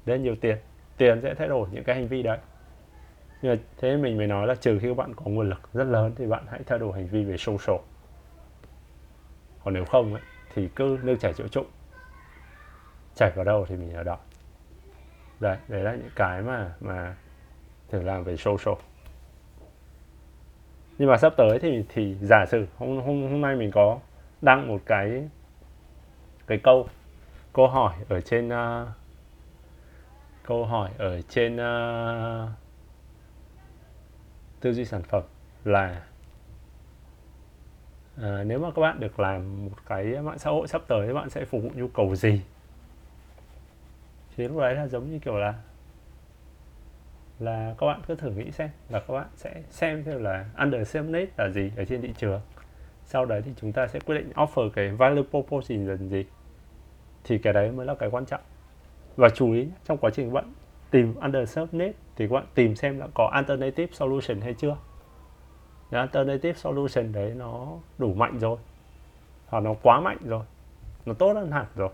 Đấy, 0.06 0.18
nhiều 0.18 0.36
tiền. 0.40 0.56
Tiền 0.96 1.20
sẽ 1.22 1.34
thay 1.34 1.48
đổi 1.48 1.68
những 1.72 1.84
cái 1.84 1.96
hành 1.96 2.08
vi 2.08 2.22
đấy 2.22 2.38
nhưng 3.42 3.52
mà 3.52 3.62
thế 3.76 3.96
mình 3.96 4.16
mới 4.16 4.26
nói 4.26 4.46
là 4.46 4.54
trừ 4.54 4.78
khi 4.78 4.88
các 4.88 4.96
bạn 4.96 5.14
có 5.14 5.24
nguồn 5.24 5.48
lực 5.48 5.60
rất 5.72 5.84
lớn 5.84 6.12
thì 6.16 6.26
bạn 6.26 6.44
hãy 6.50 6.60
thay 6.66 6.78
đổi 6.78 6.92
hành 6.92 7.06
vi 7.06 7.24
về 7.24 7.36
social. 7.36 7.76
Còn 9.64 9.74
nếu 9.74 9.84
không 9.84 10.14
ấy, 10.14 10.22
thì 10.54 10.68
cứ 10.76 10.98
nước 11.02 11.16
chảy 11.20 11.32
chỗ 11.32 11.48
trụng. 11.48 11.66
Chảy 13.14 13.30
vào 13.34 13.44
đâu 13.44 13.66
thì 13.68 13.76
mình 13.76 13.92
ở 13.92 14.02
đó. 14.02 14.18
Đấy 15.40 15.56
đấy 15.68 15.82
là 15.82 15.94
những 15.94 16.10
cái 16.16 16.42
mà 16.42 16.74
mà 16.80 17.14
thử 17.88 18.02
làm 18.02 18.24
về 18.24 18.36
social. 18.36 18.74
Nhưng 20.98 21.08
mà 21.08 21.16
sắp 21.16 21.32
tới 21.36 21.58
thì 21.58 21.84
thì 21.88 22.16
giả 22.20 22.46
sử 22.46 22.66
hôm 22.78 23.00
hôm 23.00 23.30
hôm 23.30 23.40
nay 23.40 23.56
mình 23.56 23.70
có 23.70 23.98
đăng 24.42 24.68
một 24.68 24.80
cái 24.86 25.28
cái 26.46 26.58
câu 26.58 26.88
câu 27.52 27.68
hỏi 27.68 27.94
ở 28.08 28.20
trên 28.20 28.48
uh, 28.48 28.88
câu 30.46 30.64
hỏi 30.64 30.90
ở 30.98 31.20
trên 31.22 31.56
uh, 31.56 32.61
tư 34.62 34.72
duy 34.72 34.84
sản 34.84 35.02
phẩm 35.02 35.22
là 35.64 36.02
à, 38.22 38.44
nếu 38.46 38.58
mà 38.58 38.70
các 38.70 38.82
bạn 38.82 39.00
được 39.00 39.20
làm 39.20 39.64
một 39.64 39.76
cái 39.86 40.04
mạng 40.04 40.38
xã 40.38 40.50
hội 40.50 40.68
sắp 40.68 40.82
tới 40.88 41.08
các 41.08 41.14
bạn 41.14 41.30
sẽ 41.30 41.44
phục 41.44 41.62
vụ 41.62 41.70
nhu 41.74 41.88
cầu 41.88 42.16
gì? 42.16 42.42
Thì 44.36 44.48
lúc 44.48 44.58
đấy 44.58 44.74
là 44.74 44.88
giống 44.88 45.10
như 45.10 45.18
kiểu 45.18 45.36
là 45.36 45.54
là 47.38 47.74
các 47.78 47.86
bạn 47.86 48.00
cứ 48.06 48.14
thử 48.14 48.30
nghĩ 48.30 48.50
xem 48.50 48.70
là 48.88 49.00
các 49.00 49.14
bạn 49.14 49.26
sẽ 49.36 49.62
xem 49.70 50.04
theo 50.04 50.18
là 50.18 50.46
under 50.58 50.88
same 50.88 51.26
là 51.36 51.48
gì 51.48 51.70
ở 51.76 51.84
trên 51.84 52.02
thị 52.02 52.14
trường. 52.18 52.40
Sau 53.04 53.24
đấy 53.24 53.42
thì 53.44 53.52
chúng 53.56 53.72
ta 53.72 53.86
sẽ 53.86 54.00
quyết 54.00 54.14
định 54.14 54.32
offer 54.34 54.70
cái 54.70 54.88
value 54.88 55.22
proposition 55.30 55.86
là 55.86 55.96
gì. 55.96 56.24
Thì 57.24 57.38
cái 57.38 57.52
đấy 57.52 57.72
mới 57.72 57.86
là 57.86 57.94
cái 57.94 58.10
quan 58.10 58.26
trọng. 58.26 58.40
Và 59.16 59.28
chú 59.28 59.52
ý 59.52 59.68
trong 59.84 59.98
quá 59.98 60.10
trình 60.14 60.32
bạn 60.32 60.52
tìm 60.90 61.14
underserved 61.14 61.74
need 61.74 61.94
thì 62.16 62.28
các 62.28 62.34
bạn 62.34 62.44
tìm 62.54 62.76
xem 62.76 62.98
là 62.98 63.08
có 63.14 63.30
alternative 63.32 63.92
solution 63.92 64.40
hay 64.40 64.54
chưa. 64.54 64.76
Nếu 65.90 66.00
alternative 66.00 66.52
solution 66.52 67.12
đấy 67.12 67.32
nó 67.36 67.66
đủ 67.98 68.14
mạnh 68.14 68.38
rồi. 68.38 68.58
Hoặc 69.46 69.60
nó 69.60 69.74
quá 69.82 70.00
mạnh 70.00 70.18
rồi. 70.24 70.44
Nó 71.06 71.14
tốt 71.14 71.32
hơn 71.32 71.50
hẳn 71.50 71.66
rồi. 71.76 71.90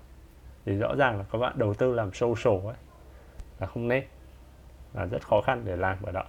Thì 0.66 0.72
rõ 0.72 0.94
ràng 0.94 1.18
là 1.18 1.24
các 1.32 1.38
bạn 1.38 1.52
đầu 1.56 1.74
tư 1.74 1.94
làm 1.94 2.12
social 2.12 2.66
ấy 2.66 2.76
là 3.60 3.66
không 3.66 3.88
nên. 3.88 4.04
Là 4.94 5.04
rất 5.04 5.26
khó 5.26 5.40
khăn 5.40 5.62
để 5.64 5.76
làm 5.76 6.02
ở 6.02 6.12
đó. 6.12 6.24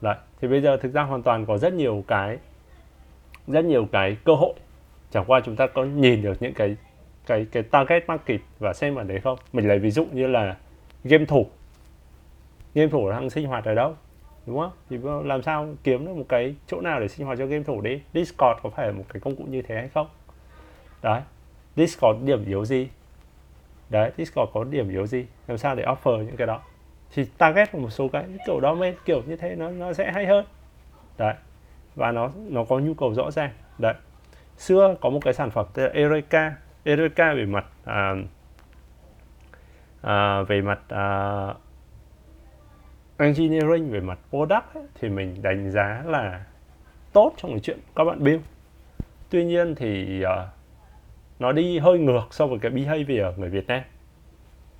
Đấy, 0.00 0.16
thì 0.40 0.48
bây 0.48 0.60
giờ 0.60 0.76
thực 0.76 0.92
ra 0.92 1.02
hoàn 1.02 1.22
toàn 1.22 1.46
có 1.46 1.58
rất 1.58 1.72
nhiều 1.72 2.04
cái, 2.06 2.38
rất 3.46 3.64
nhiều 3.64 3.88
cái 3.92 4.16
cơ 4.24 4.34
hội. 4.34 4.54
Chẳng 5.10 5.24
qua 5.26 5.40
chúng 5.44 5.56
ta 5.56 5.66
có 5.66 5.84
nhìn 5.84 6.22
được 6.22 6.42
những 6.42 6.54
cái 6.54 6.76
cái 7.26 7.46
cái 7.52 7.62
target 7.62 8.08
market 8.08 8.40
và 8.58 8.72
xem 8.72 8.94
ở 8.94 9.04
đấy 9.04 9.20
không? 9.20 9.38
Mình 9.52 9.68
lấy 9.68 9.78
ví 9.78 9.90
dụ 9.90 10.06
như 10.12 10.26
là 10.26 10.56
game 11.04 11.24
thủ 11.24 11.46
game 12.76 12.90
thủ 12.90 13.10
đang 13.10 13.30
sinh 13.30 13.46
hoạt 13.46 13.64
ở 13.64 13.74
đâu? 13.74 13.94
Đúng 14.46 14.58
không? 14.58 14.70
Thì 14.90 14.98
làm 15.24 15.42
sao 15.42 15.68
kiếm 15.84 16.06
được 16.06 16.16
một 16.16 16.24
cái 16.28 16.56
chỗ 16.66 16.80
nào 16.80 17.00
để 17.00 17.08
sinh 17.08 17.26
hoạt 17.26 17.38
cho 17.38 17.46
game 17.46 17.64
thủ 17.64 17.80
đi? 17.80 18.02
Discord 18.14 18.60
có 18.62 18.70
phải 18.70 18.86
là 18.86 18.92
một 18.92 19.04
cái 19.12 19.20
công 19.20 19.36
cụ 19.36 19.44
như 19.44 19.62
thế 19.62 19.74
hay 19.74 19.88
không? 19.88 20.08
Đấy 21.02 21.20
discord 21.76 22.24
điểm 22.24 22.44
yếu 22.46 22.64
gì? 22.64 22.88
Đấy 23.90 24.10
discord 24.16 24.52
có 24.54 24.64
điểm 24.64 24.88
yếu 24.88 25.06
gì? 25.06 25.26
Làm 25.46 25.58
sao 25.58 25.74
để 25.74 25.84
offer 25.84 26.22
những 26.22 26.36
cái 26.36 26.46
đó? 26.46 26.60
Thì 27.14 27.24
target 27.38 27.74
một 27.74 27.90
số 27.90 28.08
cái 28.08 28.24
kiểu 28.46 28.60
đó 28.60 28.76
kiểu 29.04 29.22
như 29.26 29.36
thế 29.36 29.54
nó 29.54 29.70
nó 29.70 29.92
sẽ 29.92 30.12
hay 30.12 30.26
hơn. 30.26 30.44
Đấy 31.18 31.34
và 31.94 32.12
nó 32.12 32.30
nó 32.48 32.64
có 32.64 32.78
nhu 32.78 32.94
cầu 32.94 33.14
rõ 33.14 33.30
ràng. 33.30 33.50
Đấy 33.78 33.94
xưa 34.58 34.96
có 35.00 35.10
một 35.10 35.20
cái 35.24 35.34
sản 35.34 35.50
phẩm 35.50 35.66
tên 35.74 35.84
là 35.86 35.92
Eureka 35.94 36.54
Eureka 36.84 37.34
về 37.34 37.46
mặt 37.46 37.64
à, 37.84 38.14
à, 40.02 40.42
về 40.42 40.60
mặt 40.60 40.80
à, 40.88 41.54
engineering 43.18 43.90
về 43.90 44.00
mặt 44.00 44.18
product 44.30 44.74
ấy, 44.74 44.84
thì 44.94 45.08
mình 45.08 45.42
đánh 45.42 45.70
giá 45.70 46.02
là 46.06 46.44
tốt 47.12 47.32
trong 47.36 47.50
cái 47.50 47.60
chuyện 47.60 47.78
các 47.96 48.04
bạn 48.04 48.24
build. 48.24 48.42
Tuy 49.30 49.44
nhiên 49.44 49.74
thì 49.74 50.22
uh, 50.24 50.48
nó 51.38 51.52
đi 51.52 51.78
hơi 51.78 51.98
ngược 51.98 52.26
so 52.30 52.46
với 52.46 52.58
cái 52.58 52.70
behavior 52.70 53.38
người 53.38 53.48
Việt 53.48 53.66
Nam. 53.66 53.82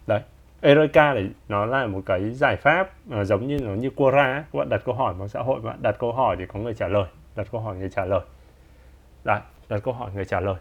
Đấy 0.06 0.20
Erika 0.60 1.14
thì 1.14 1.28
nó 1.48 1.66
là 1.66 1.86
một 1.86 2.00
cái 2.06 2.30
giải 2.30 2.56
pháp 2.56 2.90
uh, 3.20 3.26
giống 3.26 3.46
như 3.46 3.58
nó 3.58 3.74
như 3.74 3.90
Quora 3.90 4.44
các 4.52 4.58
bạn 4.58 4.68
đặt 4.68 4.82
câu 4.84 4.94
hỏi 4.94 5.14
vào 5.14 5.28
xã 5.28 5.40
hội 5.40 5.60
bạn 5.60 5.78
đặt 5.82 5.96
câu 5.98 6.12
hỏi 6.12 6.36
thì 6.38 6.44
có 6.46 6.58
người 6.58 6.74
trả 6.74 6.88
lời 6.88 7.04
đặt 7.36 7.46
câu 7.52 7.60
hỏi 7.60 7.76
người 7.76 7.90
trả 7.90 8.04
lời. 8.04 8.20
Đấy 9.24 9.40
đặt 9.68 9.80
câu 9.84 9.94
hỏi 9.94 10.10
người 10.14 10.24
trả 10.24 10.40
lời 10.40 10.56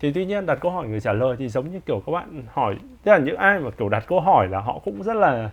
thì 0.00 0.12
tuy 0.12 0.26
nhiên 0.26 0.46
đặt 0.46 0.58
câu 0.60 0.72
hỏi, 0.72 0.88
người 0.88 1.00
trả 1.00 1.12
lời 1.12 1.36
thì 1.38 1.48
giống 1.48 1.70
như 1.70 1.80
kiểu 1.80 2.02
các 2.06 2.12
bạn 2.12 2.42
hỏi, 2.52 2.76
tức 3.02 3.12
là 3.12 3.18
những 3.18 3.36
ai 3.36 3.58
mà 3.60 3.70
kiểu 3.70 3.88
đặt 3.88 4.04
câu 4.06 4.20
hỏi 4.20 4.48
là 4.48 4.60
họ 4.60 4.78
cũng 4.84 5.02
rất 5.02 5.16
là, 5.16 5.50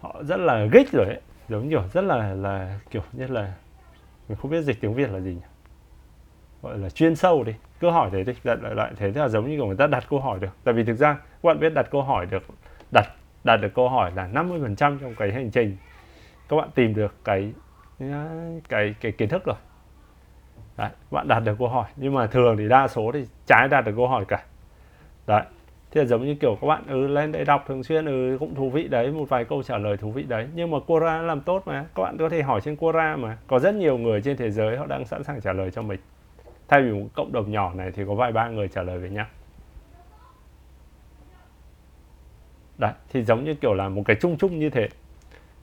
họ 0.00 0.22
rất 0.22 0.36
là 0.36 0.64
gích 0.72 0.92
rồi 0.92 1.06
ấy. 1.06 1.20
Giống 1.48 1.70
kiểu 1.70 1.82
rất 1.92 2.04
là 2.04 2.34
là 2.34 2.78
kiểu 2.90 3.02
như 3.12 3.26
là, 3.26 3.52
mình 4.28 4.38
không 4.38 4.50
biết 4.50 4.62
dịch 4.62 4.80
tiếng 4.80 4.94
việt 4.94 5.10
là 5.10 5.20
gì 5.20 5.30
nhỉ? 5.30 5.46
Gọi 6.62 6.78
là 6.78 6.90
chuyên 6.90 7.16
sâu 7.16 7.44
đi, 7.44 7.52
cứ 7.80 7.90
hỏi 7.90 8.10
thế 8.12 8.24
đi 8.24 8.32
đặt 8.44 8.62
lại 8.62 8.74
lại 8.74 8.92
thế 8.96 9.12
là 9.14 9.28
giống 9.28 9.50
như 9.50 9.56
kiểu 9.56 9.66
người 9.66 9.76
ta 9.76 9.86
đặt 9.86 10.04
câu 10.10 10.20
hỏi 10.20 10.38
được. 10.40 10.56
Tại 10.64 10.74
vì 10.74 10.84
thực 10.84 10.94
ra, 10.94 11.14
các 11.14 11.42
bạn 11.42 11.60
biết 11.60 11.74
đặt 11.74 11.86
câu 11.90 12.02
hỏi 12.02 12.26
được, 12.26 12.42
đặt 12.92 13.06
đặt 13.44 13.56
được 13.56 13.74
câu 13.74 13.88
hỏi 13.88 14.12
là 14.14 14.26
50% 14.26 14.98
trong 14.98 15.14
cái 15.18 15.32
hành 15.32 15.50
trình 15.50 15.76
các 16.48 16.56
bạn 16.56 16.68
tìm 16.74 16.94
được 16.94 17.14
cái 17.24 17.52
cái 18.68 18.94
cái 19.00 19.12
kiến 19.12 19.28
thức 19.28 19.44
rồi 19.44 19.56
đấy, 20.78 20.90
bạn 21.10 21.28
đặt 21.28 21.40
được 21.40 21.56
câu 21.58 21.68
hỏi. 21.68 21.84
Nhưng 21.96 22.14
mà 22.14 22.26
thường 22.26 22.56
thì 22.56 22.68
đa 22.68 22.88
số 22.88 23.10
thì 23.14 23.26
trái 23.46 23.68
đặt 23.68 23.80
được 23.80 23.92
câu 23.96 24.08
hỏi 24.08 24.24
cả. 24.28 24.42
Đấy, 25.26 25.42
thì 25.90 26.00
là 26.00 26.06
giống 26.06 26.24
như 26.24 26.34
kiểu 26.34 26.58
các 26.60 26.66
bạn 26.66 26.82
ừ 26.88 27.06
lên 27.06 27.32
để 27.32 27.44
đọc 27.44 27.64
thường 27.68 27.82
xuyên 27.82 28.06
ừ 28.06 28.36
cũng 28.40 28.54
thú 28.54 28.70
vị 28.70 28.88
đấy, 28.88 29.10
một 29.10 29.28
vài 29.28 29.44
câu 29.44 29.62
trả 29.62 29.78
lời 29.78 29.96
thú 29.96 30.10
vị 30.10 30.22
đấy. 30.22 30.48
Nhưng 30.54 30.70
mà 30.70 30.78
Quora 30.86 31.22
làm 31.22 31.40
tốt 31.40 31.62
mà, 31.66 31.84
các 31.94 32.02
bạn 32.02 32.16
có 32.18 32.28
thể 32.28 32.42
hỏi 32.42 32.60
trên 32.60 32.76
Quora 32.76 33.16
mà. 33.16 33.38
Có 33.46 33.58
rất 33.58 33.74
nhiều 33.74 33.98
người 33.98 34.22
trên 34.22 34.36
thế 34.36 34.50
giới 34.50 34.76
họ 34.76 34.86
đang 34.86 35.04
sẵn 35.04 35.24
sàng 35.24 35.40
trả 35.40 35.52
lời 35.52 35.70
cho 35.70 35.82
mình. 35.82 36.00
Thay 36.68 36.82
vì 36.82 36.92
một 36.92 37.08
cộng 37.14 37.32
đồng 37.32 37.50
nhỏ 37.50 37.72
này 37.74 37.90
thì 37.94 38.02
có 38.06 38.14
vài 38.14 38.32
ba 38.32 38.48
người 38.48 38.68
trả 38.68 38.82
lời 38.82 38.98
với 38.98 39.10
nhau. 39.10 39.26
Đấy, 42.78 42.92
thì 43.10 43.24
giống 43.24 43.44
như 43.44 43.54
kiểu 43.54 43.74
là 43.74 43.88
một 43.88 44.02
cái 44.04 44.16
chung 44.20 44.36
chung 44.38 44.58
như 44.58 44.70
thế. 44.70 44.88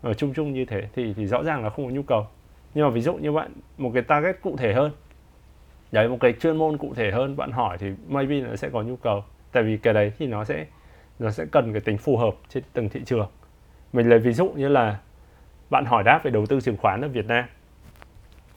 Ở 0.01 0.13
chung 0.13 0.33
chung 0.33 0.53
như 0.53 0.65
thế 0.65 0.89
thì 0.95 1.13
thì 1.13 1.25
rõ 1.25 1.43
ràng 1.43 1.63
là 1.63 1.69
không 1.69 1.85
có 1.85 1.91
nhu 1.91 2.03
cầu. 2.03 2.27
Nhưng 2.73 2.85
mà 2.85 2.91
ví 2.91 3.01
dụ 3.01 3.13
như 3.13 3.31
bạn, 3.31 3.51
một 3.77 3.91
cái 3.93 4.03
target 4.03 4.41
cụ 4.41 4.57
thể 4.57 4.73
hơn 4.73 4.91
đấy 5.91 6.09
một 6.09 6.17
cái 6.19 6.33
chuyên 6.33 6.57
môn 6.57 6.77
cụ 6.77 6.93
thể 6.95 7.11
hơn 7.11 7.37
bạn 7.37 7.51
hỏi 7.51 7.77
thì 7.77 7.91
maybe 8.07 8.41
nó 8.41 8.55
sẽ 8.55 8.69
có 8.69 8.81
nhu 8.81 8.95
cầu. 8.95 9.23
Tại 9.51 9.63
vì 9.63 9.77
cái 9.77 9.93
đấy 9.93 10.11
thì 10.17 10.27
nó 10.27 10.43
sẽ 10.43 10.65
nó 11.19 11.31
sẽ 11.31 11.45
cần 11.51 11.73
cái 11.73 11.81
tính 11.81 11.97
phù 11.97 12.17
hợp 12.17 12.35
trên 12.49 12.63
từng 12.73 12.89
thị 12.89 13.01
trường. 13.05 13.29
Mình 13.93 14.09
lấy 14.09 14.19
ví 14.19 14.33
dụ 14.33 14.49
như 14.55 14.67
là 14.67 14.99
bạn 15.69 15.85
hỏi 15.85 16.03
đáp 16.03 16.23
về 16.23 16.31
đầu 16.31 16.45
tư 16.45 16.61
chứng 16.61 16.77
khoán 16.77 17.01
ở 17.01 17.07
Việt 17.07 17.25
Nam. 17.25 17.45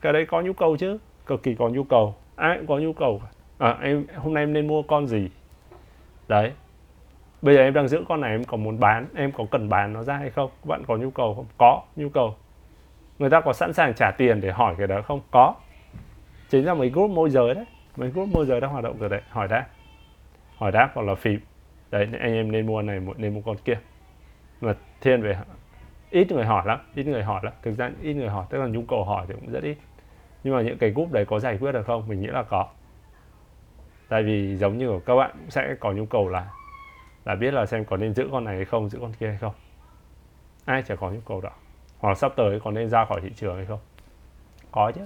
Cái 0.00 0.12
đấy 0.12 0.26
có 0.26 0.40
nhu 0.40 0.52
cầu 0.52 0.76
chứ 0.76 0.98
cực 1.26 1.42
kỳ 1.42 1.54
có 1.54 1.68
nhu 1.68 1.84
cầu. 1.84 2.14
Ai 2.36 2.56
cũng 2.56 2.66
có 2.66 2.78
nhu 2.78 2.92
cầu. 2.92 3.22
À, 3.58 3.76
em 3.82 4.04
hôm 4.16 4.34
nay 4.34 4.42
em 4.42 4.52
nên 4.52 4.66
mua 4.66 4.82
con 4.82 5.06
gì? 5.06 5.28
Đấy. 6.28 6.52
Bây 7.42 7.54
giờ 7.54 7.60
em 7.60 7.74
đang 7.74 7.88
giữ 7.88 8.04
con 8.08 8.20
này 8.20 8.30
em 8.30 8.44
có 8.44 8.56
muốn 8.56 8.80
bán 8.80 9.06
em 9.14 9.32
có 9.32 9.44
cần 9.50 9.68
bán 9.68 9.92
nó 9.92 10.02
ra 10.02 10.16
hay 10.16 10.30
không? 10.30 10.50
Bạn 10.64 10.82
có 10.86 10.96
nhu 10.96 11.10
cầu 11.10 11.34
không? 11.34 11.46
Có 11.58 11.82
nhu 11.96 12.08
cầu. 12.08 12.36
Người 13.18 13.30
ta 13.30 13.40
có 13.40 13.52
sẵn 13.52 13.72
sàng 13.72 13.94
trả 13.94 14.10
tiền 14.10 14.40
để 14.40 14.50
hỏi 14.50 14.74
cái 14.78 14.86
đó 14.86 15.02
không? 15.02 15.20
Có 15.30 15.54
chính 16.48 16.64
là 16.64 16.74
mấy 16.74 16.90
group 16.90 17.10
môi 17.10 17.30
giới 17.30 17.54
đấy. 17.54 17.64
Mấy 17.96 18.10
group 18.10 18.28
môi 18.28 18.46
giới 18.46 18.60
đang 18.60 18.70
hoạt 18.70 18.84
động 18.84 18.98
rồi 18.98 19.08
đấy. 19.08 19.20
Hỏi 19.28 19.48
đáp. 19.48 19.66
Hỏi 20.56 20.72
đáp 20.72 20.90
hoặc 20.94 21.02
là 21.02 21.14
phím. 21.14 21.40
Đấy, 21.90 22.08
anh 22.20 22.34
em 22.34 22.52
nên 22.52 22.66
mua 22.66 22.82
này, 22.82 23.00
nên 23.16 23.34
mua 23.34 23.40
con 23.40 23.56
kia. 23.56 23.78
Mà 24.60 24.74
thiên 25.00 25.22
về, 25.22 25.38
ít 26.10 26.32
người 26.32 26.44
hỏi 26.44 26.66
lắm, 26.66 26.80
ít 26.94 27.06
người 27.06 27.22
hỏi 27.22 27.40
lắm. 27.44 27.52
Thực 27.62 27.78
ra 27.78 27.90
ít 28.02 28.14
người 28.14 28.28
hỏi, 28.28 28.46
tức 28.50 28.58
là 28.58 28.66
nhu 28.66 28.82
cầu 28.82 29.04
hỏi 29.04 29.26
thì 29.28 29.34
cũng 29.34 29.52
rất 29.52 29.62
ít. 29.62 29.76
Nhưng 30.44 30.54
mà 30.54 30.62
những 30.62 30.78
cái 30.78 30.90
group 30.90 31.12
đấy 31.12 31.24
có 31.24 31.40
giải 31.40 31.58
quyết 31.60 31.72
được 31.72 31.86
không? 31.86 32.08
Mình 32.08 32.20
nghĩ 32.20 32.26
là 32.26 32.42
có. 32.42 32.68
Tại 34.08 34.22
vì 34.22 34.56
giống 34.56 34.78
như 34.78 35.00
các 35.06 35.14
bạn 35.14 35.30
cũng 35.32 35.50
sẽ 35.50 35.74
có 35.80 35.92
nhu 35.92 36.06
cầu 36.06 36.28
là 36.28 36.50
là 37.24 37.34
biết 37.34 37.54
là 37.54 37.66
xem 37.66 37.84
có 37.84 37.96
nên 37.96 38.14
giữ 38.14 38.28
con 38.32 38.44
này 38.44 38.56
hay 38.56 38.64
không, 38.64 38.88
giữ 38.88 38.98
con 39.00 39.12
kia 39.12 39.26
hay 39.28 39.38
không. 39.38 39.54
Ai 40.64 40.82
chả 40.82 40.96
có 40.96 41.10
nhu 41.10 41.20
cầu 41.20 41.40
đó. 41.40 41.50
Hoặc 41.98 42.18
sắp 42.18 42.32
tới 42.36 42.60
có 42.60 42.70
nên 42.70 42.88
ra 42.88 43.04
khỏi 43.04 43.20
thị 43.20 43.30
trường 43.36 43.56
hay 43.56 43.66
không. 43.66 43.80
Có 44.70 44.92
chứ 44.94 45.02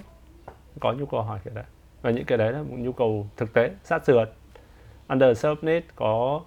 có 0.79 0.93
nhu 0.93 1.05
cầu 1.05 1.21
hỏi 1.21 1.39
cái 1.43 1.53
đấy. 1.55 1.63
Và 2.01 2.11
những 2.11 2.25
cái 2.25 2.37
đấy 2.37 2.51
là 2.51 2.63
một 2.63 2.75
nhu 2.77 2.91
cầu 2.91 3.27
thực 3.37 3.53
tế, 3.53 3.71
sát 3.83 4.05
sườn. 4.05 4.27
Under 5.07 5.37
subnet 5.37 5.83
có 5.95 6.41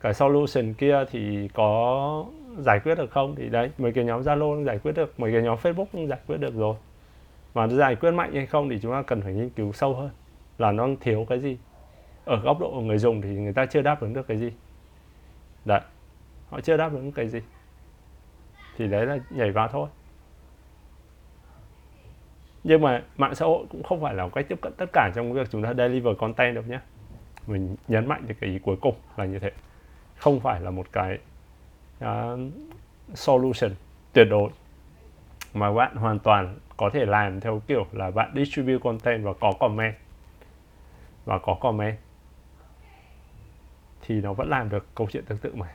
cái 0.00 0.14
solution 0.14 0.74
kia 0.74 1.04
thì 1.10 1.48
có 1.54 2.24
giải 2.58 2.80
quyết 2.80 2.94
được 2.94 3.10
không? 3.10 3.34
Thì 3.34 3.48
đấy, 3.48 3.70
mấy 3.78 3.92
cái 3.92 4.04
nhóm 4.04 4.22
Zalo 4.22 4.64
giải 4.64 4.78
quyết 4.78 4.92
được, 4.92 5.20
mấy 5.20 5.32
cái 5.32 5.42
nhóm 5.42 5.58
Facebook 5.62 6.06
giải 6.06 6.18
quyết 6.26 6.36
được 6.36 6.54
rồi. 6.54 6.76
Mà 7.54 7.66
giải 7.66 7.96
quyết 7.96 8.10
mạnh 8.10 8.34
hay 8.34 8.46
không 8.46 8.68
thì 8.68 8.78
chúng 8.82 8.92
ta 8.92 9.02
cần 9.02 9.22
phải 9.22 9.32
nghiên 9.32 9.50
cứu 9.50 9.72
sâu 9.72 9.94
hơn 9.94 10.10
là 10.58 10.72
nó 10.72 10.88
thiếu 11.00 11.26
cái 11.28 11.38
gì. 11.40 11.58
Ở 12.24 12.40
góc 12.40 12.60
độ 12.60 12.70
của 12.70 12.80
người 12.80 12.98
dùng 12.98 13.20
thì 13.20 13.28
người 13.28 13.52
ta 13.52 13.66
chưa 13.66 13.82
đáp 13.82 14.00
ứng 14.00 14.14
được 14.14 14.26
cái 14.28 14.36
gì. 14.36 14.52
Đấy, 15.64 15.80
họ 16.50 16.60
chưa 16.60 16.76
đáp 16.76 16.92
ứng 16.92 17.12
cái 17.12 17.28
gì. 17.28 17.40
Thì 18.76 18.88
đấy 18.88 19.06
là 19.06 19.18
nhảy 19.30 19.50
vào 19.50 19.68
thôi 19.68 19.88
nhưng 22.64 22.80
mà 22.80 23.02
mạng 23.16 23.34
xã 23.34 23.46
hội 23.46 23.66
cũng 23.70 23.82
không 23.82 24.00
phải 24.00 24.14
là 24.14 24.24
một 24.24 24.30
cách 24.34 24.46
tiếp 24.48 24.58
cận 24.62 24.72
tất 24.76 24.86
cả 24.92 25.10
trong 25.14 25.32
việc 25.32 25.50
chúng 25.50 25.62
ta 25.62 25.74
deliver 25.74 26.16
content 26.18 26.54
đâu 26.54 26.64
nhé. 26.64 26.80
Mình 27.46 27.76
nhấn 27.88 28.06
mạnh 28.06 28.24
được 28.26 28.34
cái 28.40 28.50
ý 28.50 28.58
cuối 28.58 28.76
cùng 28.80 28.94
là 29.16 29.24
như 29.24 29.38
thế. 29.38 29.50
Không 30.16 30.40
phải 30.40 30.60
là 30.60 30.70
một 30.70 30.86
cái 30.92 31.18
uh, 32.04 32.40
solution 33.14 33.70
tuyệt 34.12 34.26
đối 34.30 34.50
mà 35.54 35.72
bạn 35.72 35.96
hoàn 35.96 36.18
toàn 36.18 36.58
có 36.76 36.90
thể 36.92 37.06
làm 37.06 37.40
theo 37.40 37.62
kiểu 37.66 37.86
là 37.92 38.10
bạn 38.10 38.32
distribute 38.34 38.78
content 38.78 39.24
và 39.24 39.32
có 39.40 39.52
comment. 39.60 39.94
Và 41.24 41.38
có 41.38 41.54
comment 41.60 41.96
thì 44.02 44.20
nó 44.20 44.32
vẫn 44.32 44.48
làm 44.48 44.68
được 44.68 44.86
câu 44.94 45.08
chuyện 45.10 45.24
tương 45.24 45.38
tự 45.38 45.54
mà. 45.54 45.74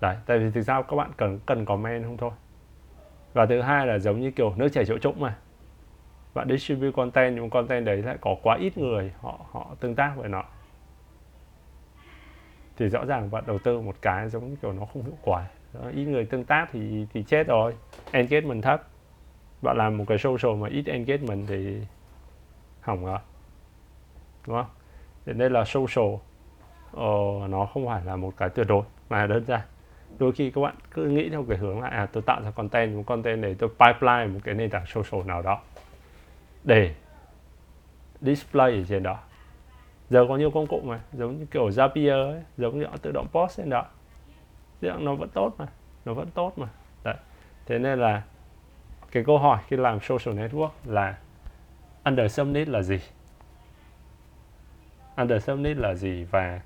Đấy 0.00 0.16
tại 0.26 0.38
vì 0.38 0.50
thực 0.50 0.62
ra 0.62 0.82
các 0.82 0.96
bạn 0.96 1.10
cần 1.16 1.40
cần 1.46 1.64
comment 1.64 2.04
không 2.04 2.16
thôi. 2.16 2.30
Và 3.32 3.46
thứ 3.46 3.60
hai 3.60 3.86
là 3.86 3.98
giống 3.98 4.20
như 4.20 4.30
kiểu 4.30 4.54
nước 4.56 4.68
chảy 4.68 4.84
chỗ 4.84 4.98
trũng 4.98 5.20
mà 5.20 5.36
bạn 6.36 6.48
distribute 6.48 6.92
content 6.92 7.36
nhưng 7.36 7.50
content 7.50 7.86
đấy 7.86 8.02
lại 8.02 8.16
có 8.20 8.36
quá 8.42 8.56
ít 8.60 8.78
người 8.78 9.12
họ 9.20 9.40
họ 9.50 9.74
tương 9.80 9.94
tác 9.94 10.12
với 10.16 10.28
nó. 10.28 10.44
Thì 12.76 12.88
rõ 12.88 13.04
ràng 13.04 13.30
bạn 13.30 13.44
đầu 13.46 13.58
tư 13.58 13.80
một 13.80 13.96
cái 14.02 14.28
giống 14.28 14.50
như 14.50 14.56
kiểu 14.62 14.72
nó 14.72 14.84
không 14.84 15.02
hiệu 15.02 15.18
quả. 15.22 15.46
Ít 15.92 16.04
người 16.04 16.24
tương 16.24 16.44
tác 16.44 16.68
thì 16.72 17.06
thì 17.12 17.22
chết 17.22 17.46
rồi. 17.46 17.74
Engagement 18.10 18.62
thấp. 18.62 18.88
Bạn 19.62 19.76
làm 19.76 19.98
một 19.98 20.04
cái 20.08 20.18
social 20.18 20.56
mà 20.56 20.68
ít 20.68 20.86
engagement 20.86 21.48
thì 21.48 21.80
hỏng 22.80 23.04
rồi. 23.04 23.18
Đúng 24.46 24.56
không? 24.56 24.70
Thì 25.26 25.32
đây 25.32 25.50
là 25.50 25.64
social 25.64 26.14
ờ, 26.92 27.48
nó 27.48 27.66
không 27.66 27.86
phải 27.86 28.04
là 28.04 28.16
một 28.16 28.32
cái 28.36 28.48
tuyệt 28.48 28.66
đối 28.68 28.82
mà 29.08 29.26
đơn 29.26 29.44
giản. 29.44 29.60
Đôi 30.18 30.32
khi 30.32 30.50
các 30.50 30.60
bạn 30.60 30.74
cứ 30.90 31.04
nghĩ 31.04 31.28
theo 31.28 31.44
cái 31.48 31.58
hướng 31.58 31.80
là 31.80 31.88
à 31.88 32.06
tôi 32.12 32.22
tạo 32.22 32.42
ra 32.42 32.50
content 32.50 32.96
một 32.96 33.02
content 33.06 33.42
để 33.42 33.54
tôi 33.54 33.68
pipeline 33.68 34.26
một 34.26 34.40
cái 34.44 34.54
nền 34.54 34.70
tảng 34.70 34.86
social 34.86 35.26
nào 35.26 35.42
đó 35.42 35.60
để 36.66 36.94
display 38.20 38.72
ở 38.72 38.84
trên 38.88 39.02
đó. 39.02 39.18
Giờ 40.10 40.26
có 40.28 40.36
nhiều 40.36 40.50
công 40.50 40.66
cụ 40.66 40.80
mà 40.84 41.00
giống 41.12 41.38
như 41.38 41.46
kiểu 41.46 41.68
Zapier 41.68 42.30
ấy, 42.30 42.42
giống 42.56 42.78
như 42.78 42.86
họ 42.86 42.96
tự 43.02 43.12
động 43.12 43.26
post 43.32 43.56
trên 43.56 43.70
đó. 43.70 43.86
Thế 44.80 44.92
nó 44.98 45.14
vẫn 45.14 45.28
tốt 45.28 45.54
mà 45.58 45.66
nó 46.04 46.14
vẫn 46.14 46.30
tốt 46.30 46.52
mà. 46.56 46.68
Đấy 47.04 47.16
thế 47.66 47.78
nên 47.78 47.98
là 47.98 48.22
cái 49.10 49.24
câu 49.24 49.38
hỏi 49.38 49.58
khi 49.66 49.76
làm 49.76 50.00
social 50.00 50.38
network 50.38 50.70
là 50.84 51.18
under 52.04 52.32
subnet 52.32 52.68
là 52.68 52.82
gì? 52.82 52.98
Under 55.16 55.44
subnet 55.44 55.76
là 55.76 55.94
gì 55.94 56.24
và 56.24 56.60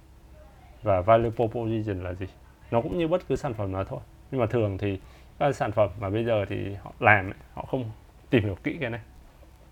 và 0.82 1.00
value 1.00 1.30
proposition 1.30 2.02
là 2.02 2.14
gì? 2.14 2.26
Nó 2.70 2.80
cũng 2.80 2.98
như 2.98 3.08
bất 3.08 3.28
cứ 3.28 3.36
sản 3.36 3.54
phẩm 3.54 3.72
nào 3.72 3.84
thôi. 3.84 4.00
Nhưng 4.30 4.40
mà 4.40 4.46
thường 4.46 4.78
thì 4.78 5.00
các 5.38 5.56
sản 5.56 5.72
phẩm 5.72 5.90
mà 6.00 6.10
bây 6.10 6.24
giờ 6.24 6.44
thì 6.48 6.74
họ 6.74 6.92
làm 7.00 7.26
ấy, 7.26 7.34
họ 7.54 7.64
không 7.70 7.90
tìm 8.30 8.44
hiểu 8.44 8.56
kỹ 8.62 8.76
cái 8.80 8.90
này 8.90 9.00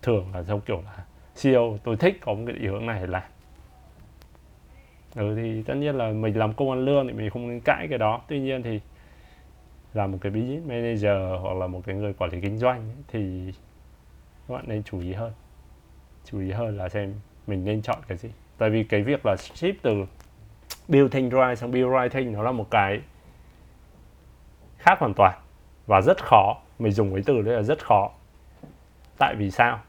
thường 0.01 0.31
là 0.33 0.43
giống 0.43 0.61
kiểu 0.61 0.81
là 0.85 1.05
CEO 1.41 1.77
tôi 1.83 1.97
thích 1.97 2.17
có 2.21 2.33
một 2.33 2.43
cái 2.47 2.55
ý 2.55 2.67
hướng 2.67 2.85
này 2.85 3.07
là 3.07 3.27
ừ 5.15 5.33
thì 5.35 5.63
tất 5.63 5.73
nhiên 5.73 5.95
là 5.95 6.11
mình 6.11 6.37
làm 6.37 6.53
công 6.53 6.69
ăn 6.69 6.85
lương 6.85 7.07
thì 7.07 7.13
mình 7.13 7.29
không 7.29 7.47
nên 7.47 7.59
cãi 7.59 7.87
cái 7.89 7.97
đó. 7.97 8.21
Tuy 8.27 8.39
nhiên 8.39 8.63
thì 8.63 8.79
là 9.93 10.07
một 10.07 10.17
cái 10.21 10.31
business 10.31 10.67
manager 10.67 11.41
hoặc 11.41 11.53
là 11.53 11.67
một 11.67 11.81
cái 11.85 11.95
người 11.95 12.13
quản 12.13 12.31
lý 12.31 12.41
kinh 12.41 12.57
doanh 12.57 12.79
ấy, 12.79 12.95
thì 13.07 13.53
các 14.47 14.53
bạn 14.53 14.63
nên 14.67 14.83
chú 14.83 14.99
ý 14.99 15.13
hơn. 15.13 15.31
Chú 16.25 16.39
ý 16.39 16.51
hơn 16.51 16.77
là 16.77 16.89
xem 16.89 17.13
mình 17.47 17.65
nên 17.65 17.81
chọn 17.81 17.97
cái 18.07 18.17
gì. 18.17 18.29
Tại 18.57 18.69
vì 18.69 18.83
cái 18.83 19.03
việc 19.03 19.25
là 19.25 19.35
ship 19.37 19.81
từ 19.81 20.05
building 20.87 21.29
right 21.29 21.57
sang 21.57 21.71
build 21.71 21.87
writing 21.87 22.31
nó 22.31 22.43
là 22.43 22.51
một 22.51 22.67
cái 22.71 22.99
khác 24.77 24.99
hoàn 24.99 25.13
toàn 25.13 25.39
và 25.87 26.01
rất 26.01 26.23
khó. 26.23 26.57
Mình 26.79 26.91
dùng 26.91 27.13
cái 27.13 27.23
từ 27.25 27.41
đấy 27.41 27.55
là 27.55 27.61
rất 27.61 27.85
khó. 27.85 28.11
Tại 29.17 29.35
vì 29.35 29.51
sao? 29.51 29.79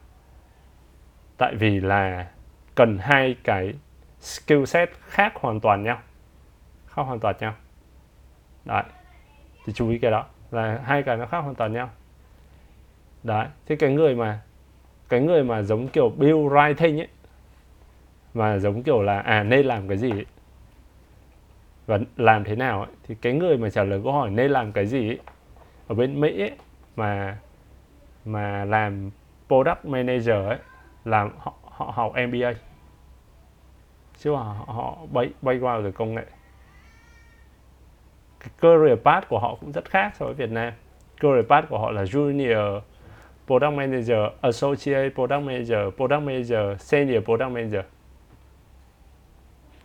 Tại 1.40 1.54
vì 1.54 1.80
là 1.80 2.26
cần 2.74 2.98
hai 2.98 3.36
cái 3.44 3.74
skill 4.20 4.64
set 4.64 4.90
khác 5.00 5.32
hoàn 5.36 5.60
toàn 5.60 5.82
nhau. 5.82 5.98
Khác 6.86 7.02
hoàn 7.02 7.20
toàn 7.20 7.36
nhau. 7.40 7.54
Đấy 8.64 8.82
thì 9.64 9.72
chú 9.72 9.90
ý 9.90 9.98
cái 9.98 10.10
đó 10.10 10.26
là 10.50 10.80
hai 10.84 11.02
cái 11.02 11.16
nó 11.16 11.26
khác 11.26 11.38
hoàn 11.38 11.54
toàn 11.54 11.72
nhau. 11.72 11.90
Đấy 13.22 13.46
thế 13.66 13.76
cái 13.76 13.92
người 13.92 14.14
mà 14.14 14.40
cái 15.08 15.20
người 15.20 15.44
mà 15.44 15.62
giống 15.62 15.88
kiểu 15.88 16.10
build 16.16 16.52
writing 16.52 17.00
ấy 17.00 17.08
mà 18.34 18.58
giống 18.58 18.82
kiểu 18.82 19.02
là 19.02 19.18
à 19.18 19.42
nên 19.42 19.66
làm 19.66 19.88
cái 19.88 19.98
gì 19.98 20.10
ấy, 20.10 20.26
và 21.86 21.98
làm 22.16 22.44
thế 22.44 22.56
nào 22.56 22.82
ấy, 22.82 22.90
thì 23.02 23.14
cái 23.14 23.32
người 23.32 23.56
mà 23.56 23.70
trả 23.70 23.84
lời 23.84 24.00
câu 24.04 24.12
hỏi 24.12 24.30
nên 24.30 24.50
làm 24.50 24.72
cái 24.72 24.86
gì 24.86 25.08
ấy, 25.08 25.18
ở 25.88 25.94
bên 25.94 26.20
Mỹ 26.20 26.40
ấy, 26.40 26.52
mà 26.96 27.38
mà 28.24 28.64
làm 28.64 29.10
product 29.48 29.84
manager 29.84 30.46
ấy 30.48 30.58
là 31.04 31.28
họ 31.38 31.54
họ 31.64 31.92
học 31.94 32.12
MBA 32.28 32.54
chứ 34.18 34.34
họ, 34.34 34.56
họ 34.66 34.98
bay 35.12 35.30
bay 35.42 35.58
qua 35.60 35.76
rồi 35.78 35.92
công 35.92 36.14
nghệ. 36.14 36.24
Cái 38.40 38.50
career 38.58 38.98
path 39.04 39.28
của 39.28 39.38
họ 39.38 39.56
cũng 39.60 39.72
rất 39.72 39.90
khác 39.90 40.12
so 40.18 40.24
với 40.24 40.34
Việt 40.34 40.50
Nam. 40.50 40.72
Career 41.20 41.46
path 41.48 41.68
của 41.68 41.78
họ 41.78 41.90
là 41.90 42.04
junior 42.04 42.80
product 43.46 43.72
manager 43.72 44.18
associate 44.40 45.08
product 45.08 45.42
manager 45.42 45.94
product 45.96 46.22
manager 46.22 46.80
senior 46.80 47.24
product 47.24 47.50
manager. 47.50 47.84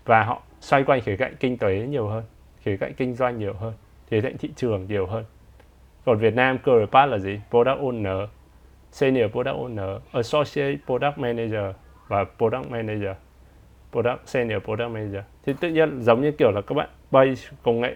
Và 0.05 0.23
họ 0.23 0.41
xoay 0.59 0.83
quanh 0.83 1.01
khía 1.01 1.15
cạnh 1.15 1.35
kinh 1.39 1.57
tế 1.57 1.87
nhiều 1.87 2.07
hơn 2.07 2.23
khía 2.61 2.77
cạnh 2.77 2.93
kinh 2.93 3.13
doanh 3.13 3.39
nhiều 3.39 3.53
hơn 3.53 3.73
khía 4.07 4.21
cạnh 4.21 4.37
thị 4.37 4.49
trường 4.55 4.87
nhiều 4.87 5.05
hơn. 5.05 5.25
Còn 6.05 6.17
Việt 6.17 6.35
Nam 6.35 6.57
career 6.57 6.89
path 6.89 7.11
là 7.11 7.17
gì? 7.17 7.39
Product 7.49 7.79
owner 7.79 8.27
senior 8.95 9.31
product 9.31 9.55
owner, 9.55 9.99
associate 10.11 10.77
product 10.85 11.17
manager 11.17 11.75
và 12.07 12.25
product 12.37 12.71
manager, 12.71 13.15
product 13.91 14.27
senior 14.27 14.63
product 14.63 14.91
manager. 14.91 15.23
Thì 15.45 15.53
tự 15.59 15.69
nhiên 15.69 16.01
giống 16.01 16.21
như 16.21 16.31
kiểu 16.31 16.51
là 16.51 16.61
các 16.61 16.75
bạn 16.75 16.89
bay 17.11 17.35
công 17.63 17.81
nghệ. 17.81 17.95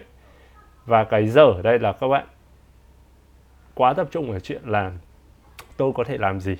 Và 0.86 1.04
cái 1.04 1.28
giờ 1.28 1.42
ở 1.42 1.62
đây 1.62 1.78
là 1.78 1.92
các 1.92 2.08
bạn 2.08 2.26
quá 3.74 3.94
tập 3.94 4.08
trung 4.10 4.30
vào 4.30 4.40
chuyện 4.40 4.62
là 4.64 4.92
tôi 5.76 5.92
có 5.94 6.04
thể 6.04 6.18
làm 6.18 6.40
gì. 6.40 6.56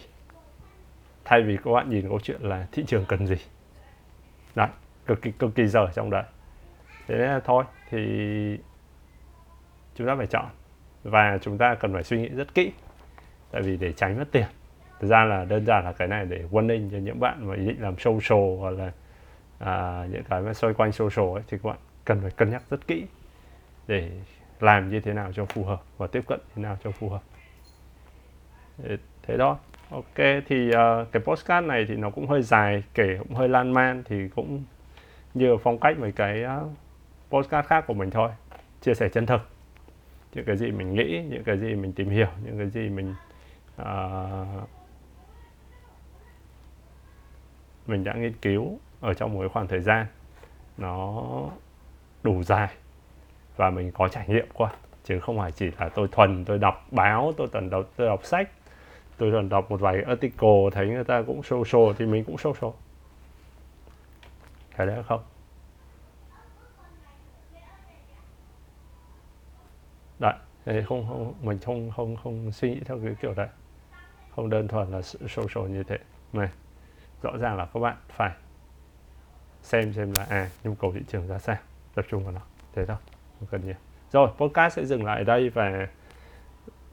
Thay 1.24 1.42
vì 1.42 1.56
các 1.64 1.70
bạn 1.70 1.90
nhìn 1.90 2.08
câu 2.08 2.20
chuyện 2.20 2.40
là 2.42 2.66
thị 2.72 2.84
trường 2.86 3.04
cần 3.08 3.26
gì. 3.26 3.36
Đấy, 4.54 4.68
cực 5.06 5.22
kỳ 5.22 5.30
cực 5.30 5.54
kỳ 5.54 5.66
dở 5.66 5.86
trong 5.94 6.10
đấy. 6.10 6.24
Thế 7.08 7.14
nên 7.18 7.28
là 7.28 7.40
thôi, 7.40 7.64
thì 7.90 7.98
chúng 9.94 10.06
ta 10.06 10.14
phải 10.16 10.26
chọn. 10.26 10.46
Và 11.02 11.38
chúng 11.42 11.58
ta 11.58 11.74
cần 11.74 11.92
phải 11.92 12.02
suy 12.02 12.18
nghĩ 12.18 12.28
rất 12.28 12.54
kỹ 12.54 12.72
tại 13.50 13.62
vì 13.62 13.76
để 13.76 13.92
tránh 13.92 14.18
mất 14.18 14.28
tiền. 14.32 14.46
Thực 15.00 15.08
ra 15.08 15.24
là 15.24 15.44
đơn 15.44 15.66
giản 15.66 15.84
là 15.84 15.92
cái 15.92 16.08
này 16.08 16.24
để 16.24 16.44
warning 16.50 16.90
cho 16.90 16.98
những 16.98 17.20
bạn 17.20 17.48
mà 17.48 17.54
ý 17.54 17.66
định 17.66 17.82
làm 17.82 17.98
social 17.98 18.58
hoặc 18.58 18.70
là 18.70 18.92
à, 19.58 20.06
những 20.10 20.24
cái 20.24 20.40
mà 20.40 20.54
xoay 20.54 20.74
quanh 20.74 20.92
social 20.92 21.34
ấy, 21.34 21.42
thì 21.48 21.58
các 21.62 21.68
bạn 21.68 21.78
cần 22.04 22.20
phải 22.22 22.30
cân 22.30 22.50
nhắc 22.50 22.62
rất 22.70 22.86
kỹ 22.86 23.06
để 23.86 24.10
làm 24.60 24.90
như 24.90 25.00
thế 25.00 25.12
nào 25.12 25.32
cho 25.32 25.44
phù 25.44 25.64
hợp 25.64 25.82
và 25.98 26.06
tiếp 26.06 26.24
cận 26.26 26.40
thế 26.54 26.62
nào 26.62 26.78
cho 26.84 26.90
phù 26.90 27.08
hợp. 27.08 27.22
Thế 29.22 29.36
đó. 29.36 29.58
Ok 29.90 30.16
thì 30.46 30.68
uh, 30.68 31.12
cái 31.12 31.22
postcard 31.22 31.66
này 31.66 31.84
thì 31.88 31.96
nó 31.96 32.10
cũng 32.10 32.26
hơi 32.26 32.42
dài 32.42 32.82
kể 32.94 33.16
cũng 33.18 33.34
hơi 33.34 33.48
lan 33.48 33.72
man 33.72 34.02
thì 34.06 34.28
cũng 34.28 34.64
như 35.34 35.56
phong 35.62 35.78
cách 35.78 35.98
mấy 35.98 36.12
cái 36.12 36.44
uh, 36.44 36.72
postcard 37.30 37.68
khác 37.68 37.84
của 37.86 37.94
mình 37.94 38.10
thôi. 38.10 38.30
Chia 38.80 38.94
sẻ 38.94 39.08
chân 39.08 39.26
thực. 39.26 39.40
Những 40.34 40.44
cái 40.44 40.56
gì 40.56 40.70
mình 40.70 40.94
nghĩ 40.94 41.22
những 41.30 41.44
cái 41.44 41.58
gì 41.58 41.74
mình 41.74 41.92
tìm 41.92 42.10
hiểu 42.10 42.28
những 42.44 42.58
cái 42.58 42.70
gì 42.70 42.88
mình 42.88 43.14
uh, 43.80 44.68
mình 47.86 48.04
đã 48.04 48.14
nghiên 48.14 48.32
cứu 48.42 48.78
ở 49.00 49.14
trong 49.14 49.34
một 49.34 49.40
cái 49.40 49.48
khoảng 49.48 49.66
thời 49.66 49.80
gian 49.80 50.06
nó 50.78 51.22
đủ 52.22 52.42
dài 52.42 52.68
và 53.56 53.70
mình 53.70 53.92
có 53.92 54.08
trải 54.08 54.28
nghiệm 54.28 54.46
qua. 54.54 54.72
Chứ 55.04 55.20
không 55.20 55.38
phải 55.38 55.52
chỉ 55.52 55.70
là 55.78 55.88
tôi 55.88 56.08
thuần 56.12 56.44
tôi 56.44 56.58
đọc 56.58 56.86
báo 56.90 57.32
tôi 57.36 57.48
thuần 57.52 57.70
đọc 57.70 57.84
tôi 57.96 58.06
đọc 58.06 58.24
sách 58.24 58.50
tôi 59.18 59.30
thuần 59.30 59.48
đọc 59.48 59.70
một 59.70 59.80
vài 59.80 60.02
article 60.02 60.70
thấy 60.72 60.88
người 60.88 61.04
ta 61.04 61.22
cũng 61.26 61.42
social 61.42 61.92
thì 61.98 62.06
mình 62.06 62.24
cũng 62.24 62.38
social. 62.38 62.70
Cái 64.76 64.86
đấy 64.86 65.02
không? 65.08 65.22
Đấy 70.70 70.84
không, 70.88 71.06
không 71.08 71.34
mình 71.42 71.58
không 71.58 71.90
không 71.96 72.16
không 72.16 72.52
suy 72.52 72.70
nghĩ 72.70 72.80
theo 72.84 72.98
cái 73.04 73.14
kiểu 73.22 73.34
đấy 73.34 73.48
không 74.36 74.50
đơn 74.50 74.68
thuần 74.68 74.90
là 74.90 75.02
social 75.02 75.68
như 75.68 75.82
thế. 75.82 75.98
Này 76.32 76.48
rõ 77.22 77.30
ràng 77.36 77.56
là 77.56 77.66
các 77.74 77.80
bạn 77.80 77.96
phải 78.08 78.30
xem 79.62 79.92
xem 79.92 80.12
là 80.12 80.26
à 80.28 80.48
nhu 80.64 80.74
cầu 80.74 80.92
thị 80.92 81.00
trường 81.08 81.28
ra 81.28 81.38
sao 81.38 81.56
tập 81.94 82.04
trung 82.08 82.24
vào 82.24 82.32
nó. 82.32 82.40
Thế 82.74 82.86
thôi 82.86 82.96
không 83.38 83.48
cần 83.50 83.66
nhiều. 83.66 83.74
Rồi 84.12 84.28
podcast 84.36 84.76
sẽ 84.76 84.84
dừng 84.84 85.04
lại 85.04 85.24
đây 85.24 85.50
và 85.50 85.86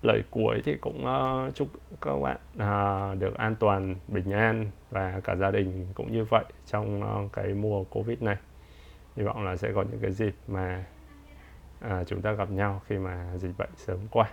lời 0.02 0.24
cuối 0.32 0.62
thì 0.66 0.76
cũng 0.82 1.06
uh, 1.06 1.56
chúc 1.56 1.68
các 2.02 2.16
bạn 2.16 2.38
uh, 2.56 3.20
được 3.20 3.36
an 3.38 3.56
toàn 3.56 3.96
bình 4.08 4.32
an 4.32 4.72
và 4.90 5.22
cả 5.24 5.36
gia 5.36 5.52
đình 5.52 5.88
cũng 5.94 6.12
như 6.12 6.24
vậy 6.24 6.44
trong 6.66 7.04
uh, 7.26 7.34
cái 7.34 7.48
mùa 7.48 7.84
covid 7.84 8.22
này. 8.22 8.38
Hy 9.16 9.24
vọng 9.24 9.46
là 9.46 9.56
sẽ 9.56 9.72
có 9.76 9.82
những 9.82 10.00
cái 10.02 10.12
dịp 10.12 10.36
mà 10.48 10.86
uh, 11.86 12.08
chúng 12.08 12.22
ta 12.22 12.32
gặp 12.32 12.50
nhau 12.50 12.82
khi 12.88 12.98
mà 12.98 13.38
dịch 13.38 13.58
bệnh 13.58 13.70
sớm 13.76 13.98
qua. 14.12 14.30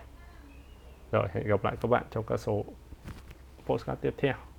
Rồi 1.11 1.27
hẹn 1.33 1.47
gặp 1.47 1.63
lại 1.63 1.75
các 1.81 1.91
bạn 1.91 2.03
trong 2.11 2.23
các 2.23 2.37
số 2.39 2.65
postcard 3.65 4.01
tiếp 4.01 4.13
theo 4.17 4.54